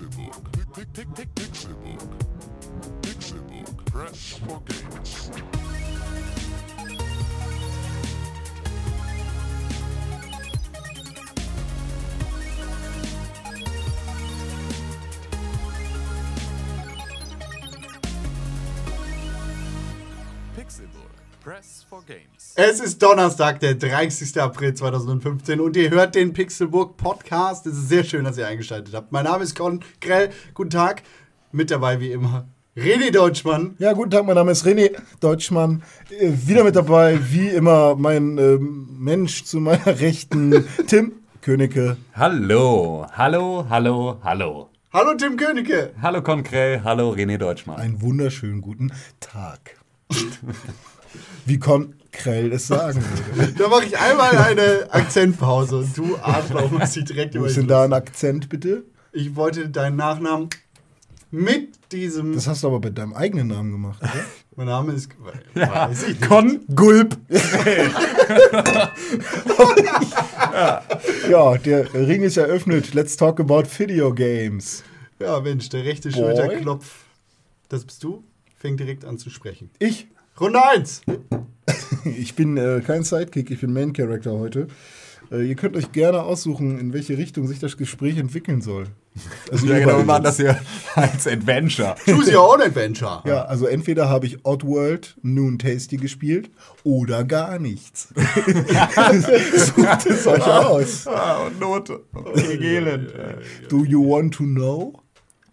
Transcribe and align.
Pixelbook. 0.00 0.52
Pick, 0.52 0.92
pick, 0.94 1.14
pick, 1.14 1.34
Pixelbook. 1.34 2.00
Pixelbook. 3.02 3.86
Press 3.86 4.38
for 4.38 4.60
games. 4.64 5.30
Pixelbook. 20.56 20.56
Press 20.56 20.76
for 20.76 20.80
Games. 20.80 21.09
Es 22.54 22.78
ist 22.80 23.02
Donnerstag, 23.02 23.58
der 23.58 23.74
30. 23.74 24.40
April 24.40 24.72
2015 24.72 25.58
und 25.58 25.76
ihr 25.76 25.90
hört 25.90 26.14
den 26.14 26.32
Pixelburg 26.32 26.96
Podcast. 26.96 27.66
Es 27.66 27.76
ist 27.76 27.88
sehr 27.88 28.04
schön, 28.04 28.24
dass 28.24 28.38
ihr 28.38 28.46
eingeschaltet 28.46 28.94
habt. 28.94 29.10
Mein 29.10 29.24
Name 29.24 29.42
ist 29.42 29.56
Con 29.56 29.80
Grell. 30.00 30.30
Guten 30.54 30.70
Tag. 30.70 31.02
Mit 31.50 31.72
dabei 31.72 31.98
wie 31.98 32.12
immer 32.12 32.46
René 32.76 33.10
Deutschmann. 33.10 33.74
Ja, 33.78 33.94
guten 33.94 34.12
Tag, 34.12 34.26
mein 34.26 34.36
Name 34.36 34.52
ist 34.52 34.64
René 34.64 34.96
Deutschmann. 35.18 35.82
Äh, 36.10 36.30
wieder 36.46 36.62
mit 36.62 36.76
dabei, 36.76 37.18
wie 37.32 37.48
immer, 37.48 37.96
mein 37.96 38.38
ähm, 38.38 38.96
Mensch 39.00 39.42
zu 39.42 39.58
meiner 39.58 39.98
Rechten, 39.98 40.64
Tim 40.86 41.14
Königke. 41.40 41.96
Hallo, 42.14 43.06
hallo, 43.12 43.66
hallo, 43.68 44.18
hallo. 44.22 44.70
Hallo 44.92 45.14
Tim 45.16 45.36
Königke. 45.36 45.94
Hallo 46.00 46.22
Konkrell, 46.22 46.82
hallo 46.84 47.10
René 47.12 47.38
Deutschmann. 47.38 47.80
Einen 47.80 48.00
wunderschönen 48.00 48.60
guten 48.60 48.92
Tag. 49.18 49.76
wie 51.46 51.58
Con 51.58 51.94
Krell 52.12 52.52
es 52.52 52.66
sagen 52.66 53.02
würde. 53.36 53.52
Da 53.58 53.68
mache 53.68 53.84
ich 53.84 53.98
einmal 53.98 54.36
eine 54.36 54.88
Akzentpause 54.90 55.78
und 55.78 55.96
du 55.96 56.16
Arschloch 56.18 56.70
machst 56.70 56.96
dich 56.96 57.04
direkt 57.04 57.34
über 57.34 57.46
ist 57.46 57.56
den 57.56 57.62
denn 57.62 57.68
da 57.68 57.84
ein 57.84 57.92
Akzent, 57.92 58.48
bitte? 58.48 58.84
Ich 59.12 59.36
wollte 59.36 59.68
deinen 59.68 59.96
Nachnamen 59.96 60.50
mit 61.30 61.70
diesem. 61.92 62.34
Das 62.34 62.46
hast 62.46 62.62
du 62.62 62.68
aber 62.68 62.80
bei 62.80 62.90
deinem 62.90 63.14
eigenen 63.14 63.48
Namen 63.48 63.72
gemacht, 63.72 64.02
oder? 64.02 64.12
mein 64.56 64.66
Name 64.66 64.92
ist. 64.92 65.10
Weiß 65.54 66.02
ich 66.02 66.20
nicht. 66.20 66.28
Con 66.28 66.60
Gulp. 66.74 67.16
ja, 71.30 71.56
der 71.58 71.94
Ring 71.94 72.22
ist 72.22 72.36
eröffnet. 72.36 72.94
Let's 72.94 73.16
talk 73.16 73.40
about 73.40 73.64
Video 73.78 74.12
Games. 74.12 74.82
Ja, 75.20 75.40
Mensch, 75.40 75.68
der 75.68 75.84
rechte 75.84 76.10
Boy. 76.10 76.20
Schulterklopf. 76.20 77.04
Das 77.68 77.84
bist 77.84 78.02
du? 78.02 78.24
Fängt 78.56 78.80
direkt 78.80 79.04
an 79.04 79.16
zu 79.16 79.30
sprechen. 79.30 79.70
Ich 79.78 80.08
Runde 80.40 80.64
1. 80.64 81.02
Ich 82.04 82.34
bin 82.34 82.56
äh, 82.56 82.80
kein 82.80 83.02
Sidekick, 83.02 83.50
ich 83.50 83.60
bin 83.60 83.74
Main 83.74 83.92
Character 83.92 84.32
heute. 84.32 84.68
Äh, 85.30 85.46
ihr 85.46 85.54
könnt 85.54 85.76
euch 85.76 85.92
gerne 85.92 86.22
aussuchen, 86.22 86.78
in 86.78 86.94
welche 86.94 87.18
Richtung 87.18 87.46
sich 87.46 87.58
das 87.58 87.76
Gespräch 87.76 88.16
entwickeln 88.16 88.62
soll. 88.62 88.86
Also 89.52 89.66
Ja, 89.66 89.80
genau, 89.80 89.98
wir 89.98 90.04
machen 90.04 90.24
das 90.24 90.38
hier 90.38 90.58
als 90.94 91.26
Adventure. 91.26 91.94
Choose 92.06 92.34
your 92.34 92.54
own 92.54 92.62
adventure. 92.62 93.22
Ja, 93.26 93.42
also 93.42 93.66
entweder 93.66 94.08
habe 94.08 94.24
ich 94.24 94.46
Oddworld 94.46 95.18
Noon 95.20 95.58
Tasty 95.58 95.98
gespielt 95.98 96.50
oder 96.84 97.22
gar 97.24 97.58
nichts. 97.58 98.08
Sucht 98.14 100.06
es 100.06 100.26
euch 100.26 100.46
aus. 100.46 101.06
Ah, 101.06 101.44
und 101.46 101.60
Note. 101.60 102.00
Okay, 102.14 102.76
Elend. 102.76 103.12
Do 103.68 103.84
you 103.84 104.02
want 104.08 104.32
to 104.34 104.44
know? 104.44 104.94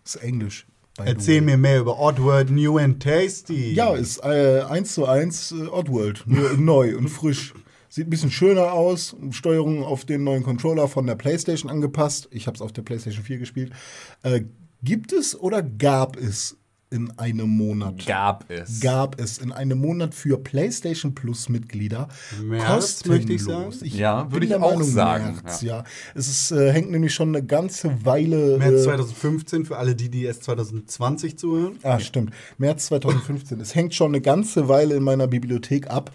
Das 0.04 0.16
ist 0.16 0.24
Englisch. 0.24 0.66
Erzähl 1.06 1.42
mir 1.42 1.58
mehr 1.58 1.80
über 1.80 2.00
Oddworld 2.00 2.50
New 2.50 2.78
and 2.78 3.02
Tasty. 3.02 3.74
Ja, 3.74 3.96
ist 3.96 4.24
äh, 4.24 4.62
1 4.62 4.94
zu 4.94 5.06
1 5.06 5.52
äh, 5.52 5.68
Oddworld. 5.68 6.24
Nur 6.26 6.54
neu 6.58 6.98
und 6.98 7.10
frisch. 7.10 7.54
Sieht 7.90 8.08
ein 8.08 8.10
bisschen 8.10 8.32
schöner 8.32 8.74
aus. 8.74 9.16
Steuerung 9.32 9.84
auf 9.84 10.06
den 10.06 10.24
neuen 10.24 10.44
Controller 10.44 10.88
von 10.88 11.08
der 11.08 11.16
PlayStation 11.16 11.72
angepasst. 11.72 12.28
Ich 12.32 12.48
habe 12.48 12.56
es 12.56 12.62
auf 12.62 12.74
der 12.74 12.82
PlayStation 12.82 13.24
4 13.24 13.38
gespielt. 13.38 13.72
Äh, 14.24 14.42
gibt 14.84 15.14
es 15.14 15.40
oder 15.40 15.64
gab 15.64 16.18
es 16.18 16.57
in 16.90 17.18
einem 17.18 17.50
Monat? 17.50 18.06
Gab 18.06 18.50
es. 18.50 18.80
Gab 18.80 19.20
es 19.20 19.38
in 19.38 19.52
einem 19.52 19.80
Monat 19.80 20.14
für 20.14 20.38
PlayStation 20.38 21.14
Plus 21.14 21.50
Mitglieder 21.50 22.08
März, 22.42 23.06
möchte 23.06 23.34
ich 23.34 23.44
sagen. 23.44 23.74
Ja, 23.84 24.24
bin 24.24 24.32
würde 24.34 24.46
ich 24.46 24.52
der 24.52 24.64
auch 24.64 24.72
Meinung, 24.72 24.84
sagen, 24.84 25.40
März, 25.44 25.62
ja. 25.62 25.84
Es 26.16 26.28
ist, 26.28 26.52
äh, 26.52 26.72
hängt 26.72 26.92
nämlich 26.92 27.14
schon 27.14 27.30
eine 27.30 27.46
ganze 27.46 28.06
Weile. 28.06 28.58
März 28.58 28.82
äh, 28.82 28.86
2015 28.86 29.66
für 29.66 29.78
alle, 29.78 29.96
die, 29.96 30.10
die 30.10 30.24
erst 30.24 30.44
2020 30.46 31.38
zuhören. 31.38 31.78
Ah, 31.84 32.00
stimmt. 32.00 32.34
März 32.58 32.88
2015. 32.88 33.60
Es 33.60 33.76
hängt 33.76 33.94
schon 33.94 34.12
eine 34.12 34.22
ganze 34.22 34.68
Weile 34.68 34.96
in 34.96 35.04
meiner 35.04 35.28
Bibliothek 35.28 35.90
ab. 35.90 36.12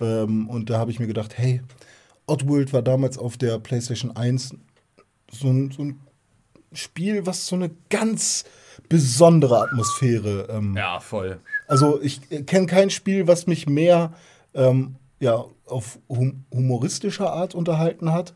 Ähm, 0.00 0.48
und 0.48 0.70
da 0.70 0.78
habe 0.78 0.90
ich 0.90 1.00
mir 1.00 1.06
gedacht, 1.06 1.36
hey, 1.36 1.60
Oddworld 2.26 2.72
war 2.72 2.82
damals 2.82 3.18
auf 3.18 3.36
der 3.36 3.58
PlayStation 3.58 4.16
1 4.16 4.54
so 5.30 5.48
ein, 5.48 5.70
so 5.70 5.82
ein 5.82 6.00
Spiel, 6.72 7.26
was 7.26 7.46
so 7.46 7.56
eine 7.56 7.70
ganz 7.88 8.44
besondere 8.88 9.62
Atmosphäre. 9.62 10.48
Ähm, 10.50 10.76
Ja, 10.76 11.00
voll. 11.00 11.40
Also 11.66 12.00
ich 12.02 12.20
äh, 12.30 12.42
kenne 12.42 12.66
kein 12.66 12.90
Spiel, 12.90 13.26
was 13.26 13.46
mich 13.46 13.66
mehr 13.66 14.12
ähm, 14.54 14.96
ja, 15.20 15.44
auf 15.66 15.98
hum 16.08 16.44
humoristischer 16.52 17.32
Art 17.32 17.54
unterhalten 17.54 18.12
hat. 18.12 18.34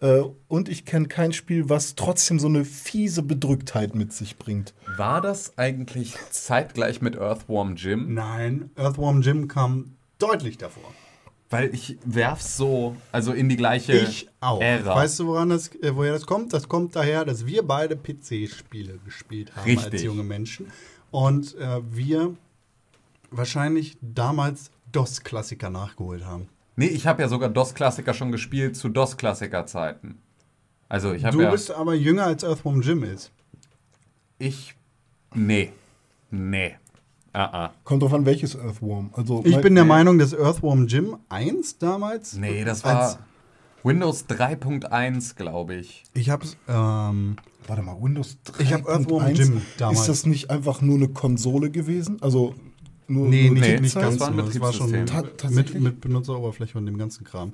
Äh, 0.00 0.22
und 0.48 0.68
ich 0.68 0.84
kenne 0.84 1.06
kein 1.08 1.32
Spiel, 1.32 1.68
was 1.68 1.94
trotzdem 1.94 2.38
so 2.38 2.48
eine 2.48 2.64
fiese 2.64 3.22
Bedrücktheit 3.22 3.94
mit 3.94 4.12
sich 4.12 4.36
bringt. 4.36 4.74
War 4.96 5.20
das 5.20 5.56
eigentlich 5.58 6.14
zeitgleich 6.30 7.00
mit 7.00 7.16
Earthworm 7.16 7.76
Jim? 7.76 8.12
Nein, 8.12 8.70
Earthworm 8.76 9.22
Jim 9.22 9.48
kam 9.48 9.96
deutlich 10.18 10.58
davor. 10.58 10.92
Weil 11.52 11.74
ich 11.74 11.98
werf's 12.06 12.56
so, 12.56 12.96
also 13.12 13.32
in 13.32 13.50
die 13.50 13.56
gleiche 13.56 13.92
Ich 13.92 14.26
auch. 14.40 14.58
Ära. 14.60 14.96
Weißt 14.96 15.20
du, 15.20 15.26
woran 15.26 15.50
das, 15.50 15.68
äh, 15.82 15.94
woher 15.94 16.14
das 16.14 16.24
kommt? 16.24 16.54
Das 16.54 16.66
kommt 16.66 16.96
daher, 16.96 17.26
dass 17.26 17.44
wir 17.44 17.62
beide 17.62 17.94
PC-Spiele 17.94 18.98
gespielt 19.04 19.54
haben 19.54 19.70
als 19.70 19.84
Richtig. 19.84 20.02
junge 20.02 20.22
Menschen. 20.22 20.72
Und 21.10 21.54
äh, 21.58 21.80
wir 21.90 22.34
wahrscheinlich 23.30 23.98
damals 24.00 24.70
DOS-Klassiker 24.92 25.68
nachgeholt 25.68 26.24
haben. 26.24 26.48
Nee, 26.76 26.86
ich 26.86 27.06
habe 27.06 27.20
ja 27.20 27.28
sogar 27.28 27.50
DOS-Klassiker 27.50 28.14
schon 28.14 28.32
gespielt 28.32 28.74
zu 28.74 28.88
DOS-Klassiker-Zeiten. 28.88 30.22
Also 30.88 31.12
ich 31.12 31.26
habe 31.26 31.36
Du 31.36 31.42
ja. 31.42 31.50
bist 31.50 31.70
aber 31.70 31.92
jünger 31.92 32.24
als 32.24 32.44
Earthworm 32.44 32.80
Jim 32.80 33.04
ist. 33.04 33.30
Ich. 34.38 34.74
Nee. 35.34 35.70
Nee. 36.30 36.76
Ah, 37.32 37.64
ah. 37.64 37.72
Kommt 37.84 38.02
drauf 38.02 38.12
an, 38.12 38.26
welches 38.26 38.56
Earthworm. 38.56 39.10
Also, 39.14 39.42
Ich 39.44 39.60
bin 39.60 39.74
der 39.74 39.84
nee. 39.84 39.88
Meinung, 39.88 40.18
dass 40.18 40.34
Earthworm 40.34 40.86
Jim 40.86 41.16
1 41.28 41.78
damals. 41.78 42.34
Nee, 42.34 42.64
das 42.64 42.84
war 42.84 43.18
Windows 43.82 44.26
3.1, 44.28 45.36
glaube 45.36 45.74
ich. 45.76 46.04
Ich 46.14 46.30
hab's. 46.30 46.56
Ähm, 46.68 47.36
Warte 47.66 47.82
mal, 47.82 47.96
Windows 48.00 48.38
3. 48.44 48.62
Ich 48.62 48.72
hab 48.72 48.86
Earthworm 48.86 49.28
Jim 49.34 49.62
damals. 49.78 50.00
Ist 50.00 50.08
das 50.08 50.26
nicht 50.26 50.50
einfach 50.50 50.82
nur 50.82 50.96
eine 50.96 51.08
Konsole 51.08 51.70
gewesen? 51.70 52.18
Also 52.20 52.54
nur, 53.08 53.28
nee, 53.28 53.46
nur 53.46 53.54
nicht, 53.54 53.66
nee, 53.66 53.80
nicht 53.80 53.94
ganz 53.94 54.18
das 54.18 54.20
war 54.20 54.28
ein 54.28 54.36
so. 54.36 54.42
Das 54.42 54.60
war 54.60 54.72
schon 54.72 54.90
mit, 54.90 55.80
mit 55.80 56.00
Benutzeroberfläche 56.00 56.78
und 56.78 56.86
dem 56.86 56.98
ganzen 56.98 57.24
Kram. 57.24 57.52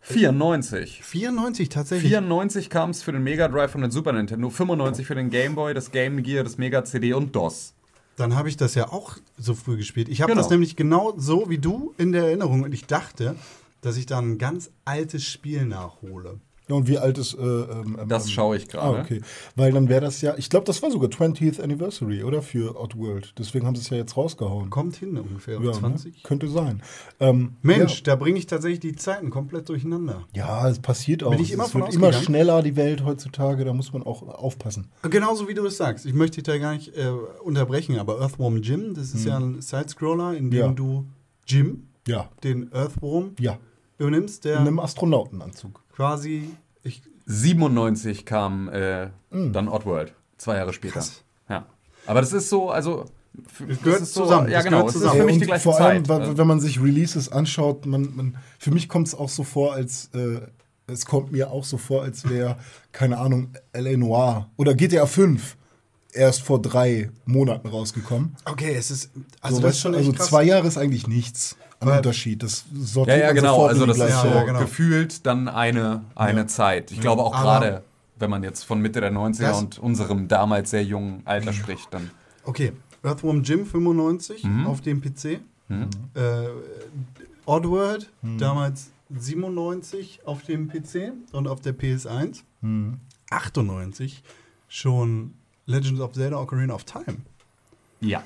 94. 0.00 1.02
94 1.02 1.68
tatsächlich. 1.68 2.10
94 2.10 2.70
kam 2.70 2.90
es 2.90 3.02
für 3.02 3.12
den 3.12 3.24
Mega 3.24 3.48
Drive 3.48 3.74
und 3.74 3.80
den 3.80 3.90
Super 3.90 4.12
Nintendo, 4.12 4.50
95 4.50 5.04
für 5.04 5.16
den 5.16 5.30
Game 5.30 5.56
Boy, 5.56 5.74
das 5.74 5.90
Game 5.90 6.22
Gear, 6.22 6.44
das 6.44 6.58
Mega 6.58 6.84
CD 6.84 7.12
und 7.12 7.34
DOS. 7.34 7.74
Dann 8.16 8.34
habe 8.34 8.48
ich 8.48 8.56
das 8.56 8.74
ja 8.74 8.90
auch 8.92 9.16
so 9.38 9.54
früh 9.54 9.76
gespielt. 9.76 10.08
Ich 10.08 10.22
habe 10.22 10.32
Genau. 10.32 10.42
das 10.42 10.50
nämlich 10.50 10.74
genau 10.76 11.14
so 11.18 11.48
wie 11.50 11.58
du 11.58 11.94
in 11.98 12.12
der 12.12 12.24
Erinnerung 12.24 12.62
und 12.62 12.72
ich 12.72 12.86
dachte, 12.86 13.36
dass 13.82 13.96
ich 13.96 14.06
da 14.06 14.18
ein 14.18 14.38
ganz 14.38 14.70
altes 14.84 15.24
Spiel 15.24 15.66
nachhole. 15.66 16.40
Ja, 16.68 16.74
und 16.74 16.88
wie 16.88 16.98
alt 16.98 17.16
ist. 17.16 17.34
Äh, 17.34 17.42
ähm, 17.42 17.96
ähm, 18.00 18.08
Das 18.08 18.24
ähm, 18.24 18.30
schaue 18.32 18.56
ich 18.56 18.66
gerade. 18.68 18.98
Ah, 18.98 19.00
okay. 19.00 19.20
Weil 19.54 19.70
dann 19.72 19.88
wäre 19.88 20.00
das 20.00 20.20
ja. 20.20 20.34
Ich 20.36 20.50
glaube, 20.50 20.66
das 20.66 20.82
war 20.82 20.90
sogar 20.90 21.08
20th 21.10 21.60
Anniversary, 21.62 22.24
oder? 22.24 22.42
Für 22.42 22.76
Oddworld. 22.80 23.34
Deswegen 23.38 23.66
haben 23.66 23.76
sie 23.76 23.82
es 23.82 23.90
ja 23.90 23.96
jetzt 23.98 24.16
rausgehauen. 24.16 24.68
Kommt 24.70 24.96
hin 24.96 25.16
ungefähr, 25.16 25.60
ja, 25.60 25.72
20. 25.72 26.14
Ne? 26.16 26.20
Könnte 26.24 26.48
sein. 26.48 26.82
Ähm, 27.20 27.52
Mensch, 27.62 27.98
Ja. 27.98 28.02
da 28.04 28.16
bringe 28.16 28.38
ich 28.38 28.46
tatsächlich 28.46 28.80
die 28.80 28.96
Zeiten 28.96 29.30
komplett 29.30 29.68
durcheinander. 29.68 30.24
Ja, 30.34 30.68
es 30.68 30.80
passiert 30.80 31.22
auch. 31.22 31.30
Bin 31.30 31.40
ich 31.40 31.52
immer 31.52 31.64
es 31.66 31.70
von 31.70 31.82
wird 31.82 31.94
immer 31.94 32.12
schneller, 32.12 32.62
die 32.62 32.74
Welt 32.74 33.04
heutzutage. 33.04 33.64
Da 33.64 33.72
muss 33.72 33.92
man 33.92 34.02
auch 34.02 34.22
aufpassen. 34.26 34.88
Genauso 35.08 35.46
wie 35.48 35.54
du 35.54 35.64
es 35.66 35.76
sagst. 35.76 36.04
Ich 36.04 36.14
möchte 36.14 36.36
dich 36.42 36.44
da 36.52 36.58
gar 36.58 36.72
nicht 36.74 36.96
äh, 36.96 37.10
unterbrechen, 37.44 37.96
aber 37.98 38.20
Earthworm 38.20 38.56
Jim, 38.62 38.92
das 38.94 39.14
ist 39.14 39.24
ja 39.24 39.36
ein 39.38 39.60
Sidescroller, 39.62 40.34
in 40.36 40.50
dem 40.50 40.58
Ja. 40.60 40.68
du 40.72 41.06
Jim, 41.46 41.84
Ja. 42.08 42.28
den 42.42 42.72
Earthworm, 42.72 43.36
Ja. 43.38 43.58
übernimmst, 43.98 44.44
der 44.44 44.56
In 44.56 44.66
einem 44.66 44.78
Astronautenanzug. 44.80 45.80
Quasi. 45.96 46.50
Ich, 46.82 47.02
97 47.26 48.24
kam 48.24 48.68
äh, 48.68 49.08
dann 49.30 49.68
Oddworld, 49.68 50.14
zwei 50.36 50.56
Jahre 50.56 50.72
später. 50.72 50.92
Mm. 50.94 50.98
Krass. 50.98 51.22
Ja. 51.48 51.66
Aber 52.06 52.20
das 52.20 52.32
ist 52.32 52.48
so, 52.48 52.70
also. 52.70 53.06
das 53.68 53.80
gehört 53.82 54.02
ist 54.02 54.14
so, 54.14 54.22
zusammen, 54.24 54.48
Ja, 54.48 54.58
das 54.58 54.64
genau. 54.64 54.76
gehört 54.78 54.90
Es 54.90 54.94
ist 54.96 55.02
zusammen. 55.02 55.20
für 55.20 55.26
mich 55.26 55.38
die 55.38 55.44
gleiche 55.46 55.62
vor 55.62 55.80
allem, 55.80 56.04
Zeit. 56.04 56.20
wa- 56.28 56.36
wenn 56.38 56.46
man 56.46 56.60
sich 56.60 56.80
Releases 56.80 57.30
anschaut, 57.32 57.84
man, 57.86 58.14
man, 58.14 58.36
für 58.58 58.70
mich 58.70 58.88
kommt 58.88 59.08
es 59.08 59.14
auch 59.14 59.28
so 59.28 59.42
vor, 59.42 59.74
als 59.74 60.10
äh, 60.14 60.40
es 60.86 61.04
kommt 61.04 61.32
mir 61.32 61.50
auch 61.50 61.64
so 61.64 61.78
vor, 61.78 62.02
als 62.04 62.28
wäre, 62.28 62.56
keine 62.92 63.18
Ahnung, 63.18 63.48
L.A. 63.72 63.96
Noir 63.96 64.48
oder 64.56 64.74
GTA 64.74 65.06
5 65.06 65.56
erst 66.12 66.42
vor 66.42 66.62
drei 66.62 67.10
Monaten 67.24 67.66
rausgekommen. 67.68 68.36
okay, 68.44 68.72
es 68.74 68.90
ist. 68.92 69.10
Also, 69.40 69.56
so, 69.56 69.62
das 69.62 69.68
weißt 69.68 69.76
ist 69.76 69.82
schon 69.82 69.94
also 69.96 70.12
krass. 70.12 70.26
zwei 70.28 70.44
Jahre 70.44 70.68
ist 70.68 70.78
eigentlich 70.78 71.08
nichts 71.08 71.56
Weil- 71.80 71.98
Unterschied. 71.98 72.42
Das 72.42 72.64
ja, 72.72 72.80
sortiert 72.80 73.18
ja, 73.20 73.26
man 73.26 73.34
genau. 73.36 73.52
sofort 73.54 73.70
Also 73.70 73.86
das 73.86 73.98
ist 73.98 74.02
so 74.22 74.28
Ja, 74.28 74.34
ja, 74.34 74.42
genau. 74.44 74.58
gefühlt 74.60 75.26
dann 75.26 75.48
eine, 75.48 76.04
eine 76.14 76.46
Zeit. 76.46 76.90
Ich 76.90 77.00
glaube 77.00 77.22
auch 77.22 77.32
gerade 77.32 77.82
wenn 78.18 78.30
man 78.30 78.42
jetzt 78.42 78.64
von 78.64 78.80
Mitte 78.80 79.00
der 79.02 79.12
90er 79.12 79.48
Das- 79.48 79.58
und 79.60 79.78
unserem 79.78 80.26
damals 80.26 80.70
sehr 80.70 80.82
jungen 80.82 81.20
Alter 81.26 81.52
spricht, 81.52 81.92
dann. 81.92 82.10
Okay, 82.44 82.72
Earthworm 83.02 83.42
Jim 83.42 83.66
95 83.66 84.42
Mhm. 84.42 84.66
auf 84.66 84.80
dem 84.80 85.02
PC. 85.02 85.40
Mhm. 85.68 85.90
Äh, 86.14 86.46
Oddworld 87.44 88.10
Mhm. 88.22 88.38
damals 88.38 88.90
97 89.10 90.20
auf 90.24 90.42
dem 90.44 90.68
PC 90.68 91.12
und 91.32 91.46
auf 91.46 91.60
der 91.60 91.72
PS1. 91.74 92.42
Hm. 92.62 92.98
98 93.30 94.22
schon 94.68 95.34
Legends 95.66 96.00
of 96.00 96.12
Zelda 96.12 96.38
Ocarina 96.38 96.74
of 96.74 96.84
Time. 96.84 97.18
Ja. 98.00 98.22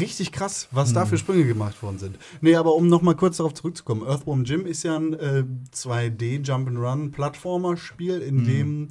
Richtig 0.00 0.32
krass, 0.32 0.68
was 0.70 0.92
da 0.92 1.06
für 1.06 1.18
Sprünge 1.18 1.44
gemacht 1.44 1.82
worden 1.82 1.98
sind. 1.98 2.18
Nee, 2.40 2.56
aber 2.56 2.74
um 2.74 2.88
nochmal 2.88 3.14
kurz 3.16 3.36
darauf 3.38 3.54
zurückzukommen. 3.54 4.02
Earthworm 4.06 4.44
Jim 4.44 4.66
ist 4.66 4.82
ja 4.82 4.96
ein 4.96 5.12
äh, 5.14 5.44
2D 5.74 6.44
Jump'n'Run 6.44 7.10
Plattformer-Spiel, 7.12 8.20
in 8.20 8.44
dem 8.44 8.88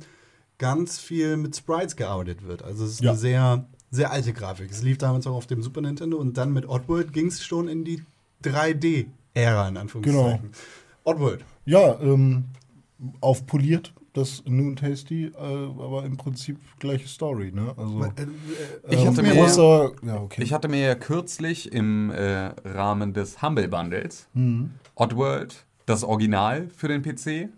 ganz 0.57 0.99
viel 0.99 1.37
mit 1.37 1.55
Sprites 1.55 1.95
gearbeitet 1.95 2.43
wird. 2.47 2.63
Also 2.63 2.85
es 2.85 2.91
ist 2.93 3.01
Ja. 3.01 3.11
eine 3.11 3.19
sehr, 3.19 3.67
sehr 3.91 4.11
alte 4.11 4.33
Grafik. 4.33 4.71
Es 4.71 4.81
lief 4.83 4.97
damals 4.97 5.27
auch 5.27 5.35
auf 5.35 5.47
dem 5.47 5.61
Super 5.61 5.81
Nintendo 5.81 6.17
und 6.17 6.37
dann 6.37 6.53
mit 6.53 6.67
Oddworld 6.67 7.11
ging 7.13 7.27
es 7.27 7.43
schon 7.43 7.67
in 7.67 7.83
die 7.83 8.03
3D-Ära, 8.43 9.67
in 9.69 9.77
Anführungszeichen. 9.77 10.51
Oddworld. 11.03 11.43
Ja, 11.65 11.99
ähm, 12.01 12.45
aufpoliert, 13.21 13.93
das 14.13 14.43
Noon 14.45 14.75
Tasty, 14.75 15.25
äh, 15.25 15.31
aber 15.37 16.03
im 16.05 16.17
Prinzip 16.17 16.57
gleiche 16.79 17.07
Story, 17.07 17.51
ne? 17.51 17.73
Also, 17.75 18.03
Äh, 18.03 18.07
äh, 18.07 18.93
Ich 18.95 19.01
ähm, 19.01 19.07
hatte 19.07 19.23
mir- 19.23 19.33
großer, 19.33 19.91
ja, 20.05 20.21
okay. 20.21 20.43
Ich 20.43 20.53
hatte 20.53 20.67
mir 20.67 20.79
ja 20.81 20.95
kürzlich 20.95 21.71
im 21.71 22.11
äh, 22.11 22.51
Rahmen 22.63 23.13
des 23.13 23.41
Humble 23.41 23.67
Bundles 23.67 24.27
Mhm. 24.33 24.71
Oddworld, 24.95 25.65
das 25.87 26.03
Original 26.03 26.67
für 26.75 26.87
den 26.87 27.01
PC. 27.01 27.49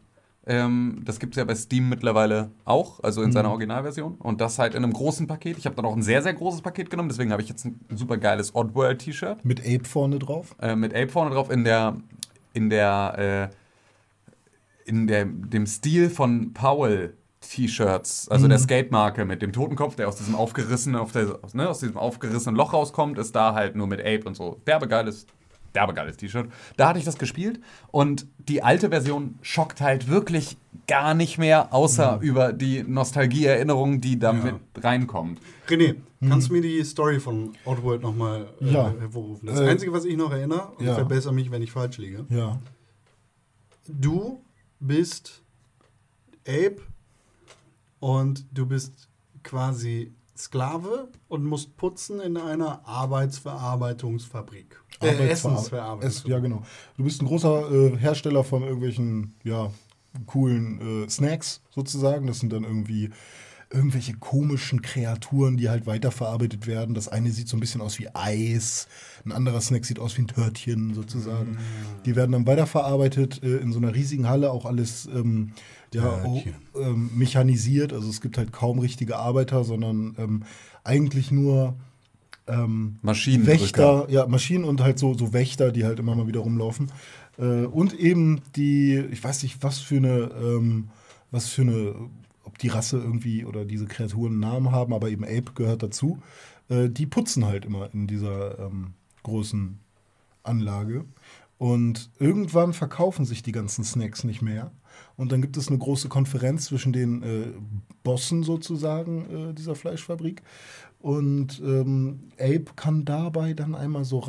Ähm, 0.48 1.02
das 1.04 1.20
gibt 1.20 1.34
es 1.34 1.38
ja 1.40 1.44
bei 1.44 1.56
Steam 1.56 1.90
mittlerweile 1.90 2.52
auch, 2.66 3.00
also 3.04 3.24
in 3.24 3.32
seiner 3.32 3.50
Originalversion. 3.50 4.14
Und 4.20 4.40
das 4.42 4.60
halt 4.60 4.76
in 4.76 4.84
einem 4.84 4.94
großen 4.94 5.26
Paket. 5.26 5.58
Ich 5.58 5.66
habe 5.66 5.76
dann 5.76 5.86
auch 5.86 5.96
ein 5.96 6.04
sehr, 6.04 6.22
sehr 6.22 6.36
großes 6.36 6.62
Paket 6.62 6.90
genommen, 6.92 7.10
deswegen 7.10 7.32
habe 7.32 7.42
ich 7.42 7.50
jetzt 7.50 7.66
ein 7.66 7.80
super 7.96 8.18
geiles 8.18 8.54
Oddworld-T-Shirt. 8.54 9.44
Mit 9.44 9.62
Ape 9.62 9.86
vorne 9.86 10.20
drauf. 10.20 10.56
äh, 10.62 10.76
mit 10.76 10.94
Ape 10.94 11.10
vorne 11.10 11.32
drauf 11.32 11.50
in 11.50 11.64
der 11.64 11.98
in 12.54 12.70
der 12.70 13.50
äh, 13.52 13.56
in 14.86 15.08
der 15.08 15.26
dem 15.26 15.66
Stil 15.68 16.10
von 16.10 16.54
Powell 16.54 17.18
T-Shirts, 17.42 18.28
also 18.30 18.48
der 18.48 18.58
Skate-Marke 18.58 19.24
mit 19.24 19.42
dem 19.44 19.54
Totenkopf, 19.54 19.96
der 19.96 20.08
aus 20.08 20.16
diesem 20.16 20.34
aufgerissenen, 20.36 21.00
auf 21.00 21.12
der, 21.12 21.38
aus, 21.44 21.54
ne, 21.54 21.70
aus 21.70 21.80
diesem 21.80 21.96
aufgerissenen 21.98 22.56
Loch 22.56 22.74
rauskommt, 22.74 23.20
ist 23.20 23.36
da 23.36 23.54
halt 23.54 23.76
nur 23.76 23.86
mit 23.86 24.00
Ape 24.00 24.24
und 24.26 24.36
so. 24.36 24.60
Derbegeiles, 24.66 25.28
derbegeiles 25.76 26.18
T-Shirt. 26.18 26.48
Da 26.76 26.88
hatte 26.90 26.98
ich 27.00 27.06
das 27.06 27.20
gespielt 27.20 27.60
und 27.92 28.26
die 28.40 28.64
alte 28.64 28.90
Version 28.90 29.38
schockt 29.44 29.80
halt 29.82 30.08
wirklich 30.10 30.58
gar 30.88 31.14
nicht 31.14 31.38
mehr, 31.38 31.72
außer 31.72 32.18
über 32.22 32.52
die 32.52 32.82
Nostalgie-Erinnerung, 32.84 34.02
die 34.02 34.18
da 34.18 34.34
Ja. 34.34 34.44
mit 34.44 34.56
reinkommt. 34.84 35.40
René, 35.68 35.98
kannst 36.28 36.50
du 36.50 36.54
mir 36.54 36.62
die 36.62 36.84
Story 36.84 37.20
von 37.20 37.54
Oddworld 37.66 38.02
nochmal 38.02 38.48
äh, 38.60 38.72
Ja. 38.72 38.92
hervorrufen? 39.00 39.48
Das 39.48 39.60
Äh, 39.60 39.70
Einzige, 39.70 39.94
was 39.94 40.06
ich 40.06 40.18
noch 40.18 40.32
erinnere, 40.32 40.70
und 40.80 40.86
ja. 40.86 40.96
verbessere 40.96 41.34
mich, 41.34 41.52
wenn 41.52 41.62
ich 41.62 41.72
falsch 41.72 42.00
liege. 42.00 42.26
Ja. 42.30 42.60
Du 43.88 44.42
bist 44.88 45.44
Ape 46.48 46.78
und 48.00 48.46
du 48.52 48.66
bist 48.66 49.10
quasi 49.44 50.14
Sklave 50.38 51.10
und 51.28 51.46
musst 51.46 51.78
putzen 51.78 52.20
in 52.20 52.38
einer 52.38 52.86
Arbeitsverarbeitungsfabrik. 52.86 54.82
Äh, 55.02 55.30
Essensverarbeitung. 55.30 56.08
Ess, 56.08 56.24
ja, 56.28 56.40
genau. 56.40 56.64
Du 56.98 57.04
bist 57.04 57.22
ein 57.22 57.28
großer 57.28 57.72
äh, 57.72 57.98
Hersteller 57.98 58.44
von 58.44 58.64
irgendwelchen, 58.64 59.36
ja, 59.44 59.72
coolen 60.26 61.06
äh, 61.06 61.10
Snacks 61.10 61.62
sozusagen. 61.70 62.28
Das 62.28 62.40
sind 62.40 62.52
dann 62.54 62.64
irgendwie 62.64 63.12
irgendwelche 63.72 64.14
komischen 64.14 64.82
Kreaturen, 64.82 65.58
die 65.58 65.70
halt 65.70 65.86
weiterverarbeitet 65.86 66.68
werden. 66.68 66.96
Das 66.96 67.08
eine 67.08 67.32
sieht 67.32 67.48
so 67.48 67.58
ein 67.58 67.60
bisschen 67.60 67.82
aus 67.82 68.00
wie 68.00 68.08
Eis, 68.14 68.88
ein 69.26 69.32
anderer 69.32 69.60
Snack 69.60 69.86
sieht 69.86 70.00
aus 70.00 70.18
wie 70.18 70.22
ein 70.22 70.28
Törtchen 70.28 70.94
sozusagen. 70.94 71.58
Die 72.06 72.16
werden 72.16 72.32
dann 72.32 72.46
weiterverarbeitet 72.46 73.42
äh, 73.44 73.58
in 73.58 73.72
so 73.72 73.80
einer 73.80 73.96
riesigen 73.96 74.30
Halle, 74.30 74.52
auch 74.52 74.66
alles 74.66 75.08
ähm, 75.08 75.52
ja, 75.94 76.20
Törtchen. 76.20 76.56
ähm, 76.80 77.10
mechanisiert. 77.16 77.92
Also 77.92 78.10
es 78.10 78.22
gibt 78.22 78.38
halt 78.38 78.52
kaum 78.52 78.80
richtige 78.80 79.18
Arbeiter, 79.18 79.64
sondern 79.64 80.16
ähm, 80.20 80.44
eigentlich 80.84 81.32
nur 81.32 81.76
ähm, 82.48 82.98
Maschinendrücker. 83.02 83.62
Wächter, 83.62 84.06
ja, 84.10 84.28
Maschinen 84.28 84.64
und 84.64 84.82
halt 84.82 85.00
so, 85.00 85.14
so 85.16 85.34
Wächter, 85.34 85.72
die 85.72 85.86
halt 85.86 86.00
immer 86.00 86.16
mal 86.16 86.28
wieder 86.28 86.42
rumlaufen. 86.42 86.92
Äh, 87.38 87.66
und 87.66 87.94
eben 87.94 88.42
die, 88.56 88.98
ich 89.12 89.24
weiß 89.24 89.44
nicht, 89.44 89.64
was 89.64 89.80
für 89.80 89.98
eine, 89.98 90.30
ähm, 90.40 90.90
was 91.32 91.48
für 91.48 91.64
eine, 91.64 91.96
die 92.62 92.68
Rasse 92.70 92.98
irgendwie 92.98 93.46
oder 93.46 93.66
diese 93.66 93.86
Kreaturen 93.86 94.34
einen 94.34 94.40
Namen 94.40 94.72
haben, 94.72 94.94
aber 94.94 95.10
eben 95.10 95.24
Ape 95.24 95.54
gehört 95.54 95.84
dazu. 95.84 96.20
Äh, 96.70 96.90
die 96.90 97.06
putzen 97.06 97.46
halt 97.46 97.66
immer 97.66 97.94
in 97.94 98.08
dieser 98.08 98.60
ähm, 98.60 98.94
großen 99.24 99.80
Anlage. 100.44 101.06
Und 101.58 102.12
irgendwann 102.20 102.74
verkaufen 102.74 103.26
sich 103.26 103.42
die 103.42 103.54
ganzen 103.54 103.84
Snacks 103.84 104.24
nicht 104.24 104.42
mehr. 104.42 104.72
Und 105.16 105.32
dann 105.32 105.42
gibt 105.42 105.58
es 105.58 105.70
eine 105.70 105.78
große 105.78 106.10
Konferenz 106.10 106.66
zwischen 106.66 106.94
den 106.94 107.24
äh, 107.24 107.48
Bossen 108.04 108.44
sozusagen 108.44 109.50
äh, 109.50 109.54
dieser 109.54 109.76
Fleischfabrik. 109.76 110.42
Und 111.00 111.62
ähm, 111.64 112.32
Abe 112.40 112.66
kann 112.76 113.06
dabei 113.06 113.54
dann 113.54 113.76
einmal 113.76 114.06
so 114.06 114.20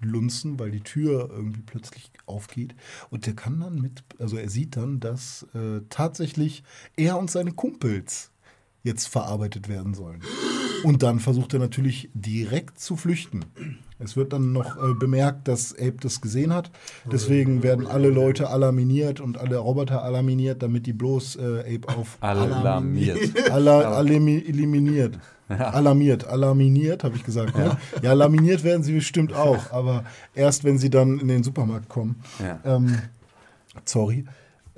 reinlunzen, 0.00 0.58
weil 0.58 0.70
die 0.70 0.80
Tür 0.80 1.28
irgendwie 1.30 1.62
plötzlich 1.62 2.10
aufgeht. 2.26 2.74
Und 3.10 3.26
der 3.26 3.34
kann 3.34 3.60
dann 3.60 3.80
mit, 3.80 4.04
also 4.18 4.36
er 4.36 4.48
sieht 4.48 4.76
dann, 4.76 5.00
dass 5.00 5.46
äh, 5.54 5.80
tatsächlich 5.88 6.62
er 6.96 7.18
und 7.18 7.30
seine 7.30 7.52
Kumpels 7.52 8.30
jetzt 8.82 9.08
verarbeitet 9.08 9.68
werden 9.68 9.94
sollen. 9.94 10.22
Und 10.84 11.02
dann 11.02 11.18
versucht 11.20 11.54
er 11.54 11.60
natürlich 11.60 12.10
direkt 12.14 12.78
zu 12.80 12.96
flüchten. 12.96 13.44
Es 13.98 14.16
wird 14.16 14.32
dann 14.32 14.52
noch 14.52 14.76
äh, 14.76 14.94
bemerkt, 14.94 15.48
dass 15.48 15.74
Abe 15.74 15.96
das 16.00 16.20
gesehen 16.20 16.52
hat. 16.54 16.70
Deswegen 17.10 17.62
werden 17.64 17.86
alle 17.86 18.10
Leute 18.10 18.48
alarminiert 18.48 19.20
und 19.20 19.38
alle 19.38 19.56
Roboter 19.56 20.02
alarminiert, 20.04 20.62
damit 20.62 20.86
die 20.86 20.92
bloß 20.92 21.36
äh, 21.36 21.74
Abe 21.76 21.88
auf 21.96 22.16
Alarmiert. 22.20 23.18
Alla, 23.50 23.98
alimi- 23.98 24.46
eliminiert. 24.48 25.18
Alarmiert, 25.48 26.26
alarminiert, 26.26 27.02
habe 27.04 27.16
ich 27.16 27.24
gesagt. 27.24 27.56
Ne? 27.56 27.76
Ja. 28.02 28.12
laminiert 28.12 28.62
werden 28.64 28.82
sie 28.82 28.92
bestimmt 28.92 29.32
auch, 29.32 29.72
aber 29.72 30.04
erst 30.34 30.62
wenn 30.62 30.76
sie 30.78 30.90
dann 30.90 31.18
in 31.18 31.28
den 31.28 31.42
Supermarkt 31.42 31.88
kommen. 31.88 32.16
Ja. 32.38 32.60
Ähm, 32.64 32.98
sorry. 33.86 34.26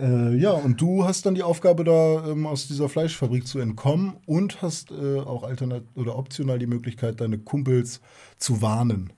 Äh, 0.01 0.35
ja, 0.37 0.53
und 0.53 0.81
du 0.81 1.05
hast 1.05 1.27
dann 1.27 1.35
die 1.35 1.43
Aufgabe, 1.43 1.85
da 1.85 2.27
ähm, 2.31 2.47
aus 2.47 2.67
dieser 2.69 2.89
Fleischfabrik 2.89 3.47
zu 3.47 3.59
entkommen 3.59 4.17
und 4.27 4.63
hast 4.63 4.91
äh, 4.91 5.19
auch 5.21 5.43
alternat 5.43 5.83
oder 5.95 6.17
optional 6.17 6.59
die 6.59 6.67
Möglichkeit, 6.67 7.21
deine 7.21 7.39
Kumpels 7.39 8.01
zu 8.39 8.63
warnen. 8.63 9.13